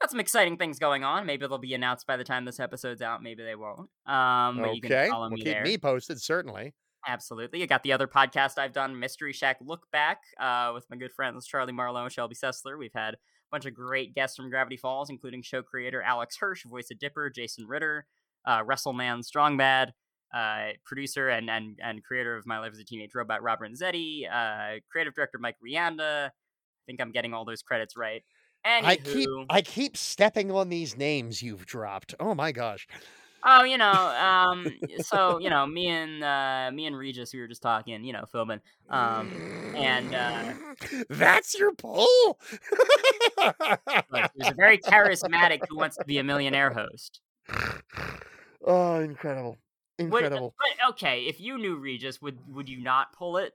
got 0.00 0.10
some 0.10 0.20
exciting 0.20 0.56
things 0.56 0.78
going 0.78 1.04
on. 1.04 1.26
Maybe 1.26 1.46
they'll 1.46 1.58
be 1.58 1.74
announced 1.74 2.06
by 2.06 2.16
the 2.16 2.24
time 2.24 2.46
this 2.46 2.60
episode's 2.60 3.02
out. 3.02 3.22
Maybe 3.22 3.42
they 3.42 3.54
won't. 3.54 3.90
Um, 4.06 4.58
but 4.58 4.74
you 4.74 4.80
okay. 4.84 4.88
can 4.88 5.10
follow 5.10 5.22
Well, 5.24 5.30
me 5.30 5.36
keep 5.36 5.44
there. 5.44 5.64
me 5.64 5.76
posted, 5.76 6.20
certainly. 6.20 6.72
Absolutely. 7.06 7.60
You 7.60 7.66
got 7.66 7.82
the 7.82 7.92
other 7.92 8.06
podcast 8.06 8.56
I've 8.56 8.72
done, 8.72 8.98
Mystery 8.98 9.34
Shack 9.34 9.58
Look 9.60 9.82
Back, 9.92 10.22
uh, 10.40 10.70
with 10.72 10.86
my 10.88 10.96
good 10.96 11.12
friends 11.12 11.46
Charlie 11.46 11.74
Marlowe 11.74 12.04
and 12.04 12.12
Shelby 12.12 12.34
Sessler. 12.34 12.78
We've 12.78 12.94
had 12.94 13.14
a 13.14 13.18
bunch 13.50 13.66
of 13.66 13.74
great 13.74 14.14
guests 14.14 14.36
from 14.38 14.48
Gravity 14.48 14.78
Falls, 14.78 15.10
including 15.10 15.42
show 15.42 15.60
creator 15.62 16.00
Alex 16.00 16.38
Hirsch, 16.38 16.64
voice 16.64 16.90
of 16.90 16.98
Dipper, 16.98 17.28
Jason 17.28 17.66
Ritter, 17.66 18.06
uh, 18.46 18.62
WrestleMan 18.62 19.22
Strong 19.22 19.58
Bad, 19.58 19.92
uh, 20.34 20.72
producer 20.84 21.28
and, 21.28 21.48
and 21.48 21.78
and 21.82 22.02
creator 22.02 22.36
of 22.36 22.46
My 22.46 22.58
Life 22.58 22.72
as 22.72 22.78
a 22.78 22.84
Teenage 22.84 23.14
Robot, 23.14 23.42
Robert 23.42 23.70
Renzetti, 23.70 24.24
uh, 24.30 24.80
creative 24.90 25.14
director 25.14 25.38
Mike 25.38 25.56
Rianda. 25.64 26.26
I 26.26 26.30
think 26.86 27.00
I'm 27.00 27.12
getting 27.12 27.32
all 27.32 27.44
those 27.44 27.62
credits 27.62 27.96
right. 27.96 28.22
Anywho, 28.66 28.84
I 28.84 28.96
keep 28.96 29.28
I 29.50 29.62
keep 29.62 29.96
stepping 29.96 30.50
on 30.50 30.68
these 30.68 30.96
names 30.96 31.42
you've 31.42 31.66
dropped. 31.66 32.14
Oh 32.18 32.34
my 32.34 32.50
gosh. 32.50 32.86
Oh, 33.46 33.62
you 33.62 33.76
know, 33.76 33.92
um, 33.92 34.66
so 35.00 35.38
you 35.38 35.50
know, 35.50 35.66
me 35.66 35.88
and 35.88 36.24
uh, 36.24 36.70
me 36.72 36.86
and 36.86 36.96
Regis, 36.96 37.32
we 37.34 37.40
were 37.40 37.48
just 37.48 37.62
talking, 37.62 38.02
you 38.04 38.12
know, 38.12 38.24
filming, 38.30 38.60
um, 38.88 39.30
and 39.76 40.14
uh, 40.14 40.52
That's 41.10 41.58
your 41.58 41.74
poll. 41.74 42.38
there's 44.10 44.50
a 44.50 44.54
very 44.54 44.78
charismatic 44.78 45.60
who 45.68 45.76
wants 45.76 45.96
to 45.98 46.04
be 46.04 46.18
a 46.18 46.24
millionaire 46.24 46.70
host. 46.70 47.20
oh, 48.66 49.00
incredible, 49.00 49.58
Would- 49.98 50.06
incredible. 50.06 50.54
but 50.58 50.90
okay, 50.90 51.22
if 51.22 51.40
you 51.40 51.58
knew 51.58 51.76
Regis, 51.76 52.20
would 52.20 52.38
would 52.52 52.68
you 52.68 52.80
not 52.80 53.12
pull 53.12 53.36
it? 53.36 53.52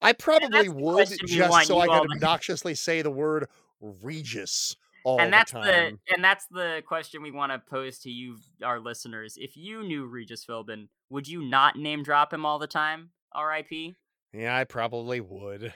I 0.00 0.12
probably 0.12 0.68
would 0.68 1.08
just 1.26 1.66
so 1.66 1.80
I 1.80 1.86
could 1.86 2.10
obnoxiously 2.14 2.74
say 2.74 3.02
the 3.02 3.10
word 3.10 3.48
Regis 3.80 4.76
all 5.04 5.20
and 5.20 5.32
that's 5.32 5.52
the 5.52 5.60
the, 5.60 5.98
and 6.14 6.22
that's 6.22 6.46
the 6.46 6.82
question 6.86 7.22
we 7.22 7.30
want 7.30 7.52
to 7.52 7.58
pose 7.58 7.98
to 8.00 8.10
you, 8.10 8.36
our 8.62 8.78
listeners. 8.78 9.36
If 9.36 9.56
you 9.56 9.82
knew 9.82 10.06
Regis 10.06 10.44
Philbin, 10.44 10.88
would 11.10 11.26
you 11.26 11.42
not 11.42 11.76
name 11.76 12.02
drop 12.02 12.32
him 12.32 12.46
all 12.46 12.58
the 12.58 12.66
time? 12.66 13.10
R.I.P. 13.32 13.96
Yeah, 14.32 14.56
I 14.56 14.64
probably 14.64 15.20
would. 15.20 15.72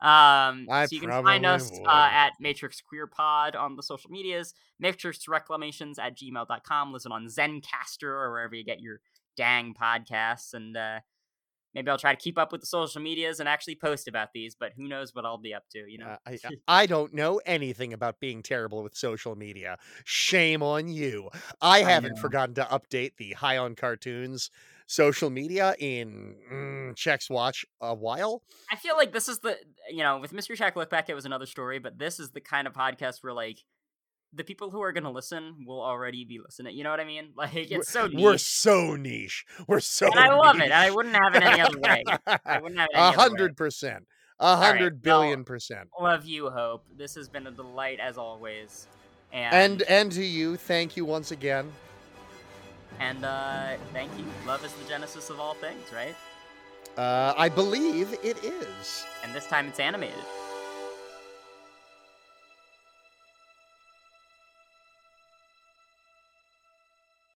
Um, 0.00 0.66
I 0.70 0.86
so 0.86 0.96
you 0.96 1.00
can 1.00 1.10
find 1.10 1.46
us 1.46 1.70
uh, 1.86 2.08
at 2.12 2.32
Matrix 2.38 2.80
Queer 2.80 3.06
Pod 3.06 3.56
on 3.56 3.76
the 3.76 3.82
social 3.82 4.10
medias, 4.10 4.52
Matrix 4.78 5.26
Reclamations 5.28 5.98
at 5.98 6.16
gmail.com. 6.16 6.92
Listen 6.92 7.12
on 7.12 7.26
Zencastr 7.26 8.04
or 8.04 8.30
wherever 8.30 8.54
you 8.54 8.64
get 8.64 8.80
your 8.80 9.00
dang 9.36 9.72
podcasts. 9.72 10.52
And 10.52 10.76
uh, 10.76 11.00
maybe 11.74 11.90
I'll 11.90 11.98
try 11.98 12.14
to 12.14 12.20
keep 12.20 12.38
up 12.38 12.52
with 12.52 12.60
the 12.60 12.66
social 12.66 13.00
medias 13.00 13.40
and 13.40 13.48
actually 13.48 13.76
post 13.76 14.06
about 14.08 14.32
these, 14.34 14.54
but 14.54 14.72
who 14.76 14.88
knows 14.88 15.14
what 15.14 15.24
I'll 15.24 15.38
be 15.38 15.54
up 15.54 15.64
to, 15.72 15.84
you 15.88 15.98
know? 15.98 16.06
Uh, 16.06 16.16
I, 16.26 16.32
I 16.32 16.50
I 16.82 16.86
don't 16.86 17.14
know 17.14 17.40
anything 17.46 17.92
about 17.92 18.20
being 18.20 18.42
terrible 18.42 18.82
with 18.82 18.96
social 18.96 19.36
media. 19.36 19.78
Shame 20.04 20.62
on 20.62 20.88
you. 20.88 21.30
I 21.62 21.80
haven't 21.80 22.16
know. 22.16 22.20
forgotten 22.20 22.54
to 22.56 22.64
update 22.64 23.16
the 23.16 23.32
High 23.32 23.58
on 23.58 23.74
Cartoons 23.74 24.50
social 24.86 25.30
media 25.30 25.74
in 25.78 26.36
mm, 26.52 27.30
Watch 27.30 27.64
a 27.80 27.94
while. 27.94 28.42
I 28.70 28.76
feel 28.76 28.96
like 28.96 29.12
this 29.12 29.28
is 29.28 29.40
the, 29.40 29.58
you 29.90 30.02
know, 30.02 30.18
with 30.18 30.32
Mystery 30.32 30.56
Shack 30.56 30.74
Lookback, 30.74 31.08
it 31.08 31.14
was 31.14 31.24
another 31.24 31.46
story, 31.46 31.78
but 31.78 31.98
this 31.98 32.20
is 32.20 32.30
the 32.30 32.40
kind 32.40 32.66
of 32.66 32.72
podcast 32.72 33.22
where, 33.22 33.32
like, 33.32 33.58
the 34.32 34.44
people 34.44 34.70
who 34.70 34.82
are 34.82 34.92
going 34.92 35.04
to 35.04 35.10
listen 35.10 35.64
will 35.66 35.80
already 35.80 36.24
be 36.24 36.40
listening. 36.44 36.76
You 36.76 36.84
know 36.84 36.90
what 36.90 37.00
I 37.00 37.04
mean? 37.04 37.30
Like, 37.36 37.54
it's 37.54 37.90
so 37.90 38.06
niche. 38.06 38.20
We're 38.20 38.38
so 38.38 38.96
niche. 38.96 39.44
We're 39.66 39.80
so. 39.80 40.06
and 40.06 40.18
I 40.18 40.34
love 40.34 40.60
it. 40.60 40.72
I 40.72 40.90
wouldn't 40.90 41.14
have 41.14 41.34
it 41.34 41.42
any 41.42 41.60
other 41.60 41.78
way. 41.78 42.04
I 42.44 42.60
wouldn't 42.60 42.80
have 42.80 42.88
it 42.92 42.96
A 42.96 43.12
hundred 43.12 43.56
percent. 43.56 44.06
A 44.40 44.56
hundred 44.56 45.02
billion 45.02 45.44
percent. 45.44 45.88
Love 46.00 46.24
you, 46.24 46.50
Hope. 46.50 46.84
This 46.96 47.14
has 47.14 47.28
been 47.28 47.46
a 47.46 47.50
delight 47.50 48.00
as 48.00 48.18
always. 48.18 48.86
And 49.32 49.54
And 49.54 49.82
and 49.82 50.12
to 50.12 50.24
you, 50.24 50.56
thank 50.56 50.96
you 50.96 51.04
once 51.04 51.30
again. 51.30 51.72
And 53.00 53.24
uh, 53.24 53.76
thank 53.92 54.16
you. 54.18 54.24
Love 54.46 54.64
is 54.64 54.72
the 54.72 54.88
genesis 54.88 55.30
of 55.30 55.40
all 55.40 55.54
things, 55.54 55.92
right? 55.92 56.14
Uh, 56.96 57.34
I 57.36 57.48
believe 57.48 58.12
it 58.22 58.42
is. 58.44 59.04
And 59.24 59.34
this 59.34 59.46
time 59.46 59.68
it's 59.68 59.80
animated. 59.80 60.16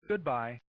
Goodbye. 0.08 0.62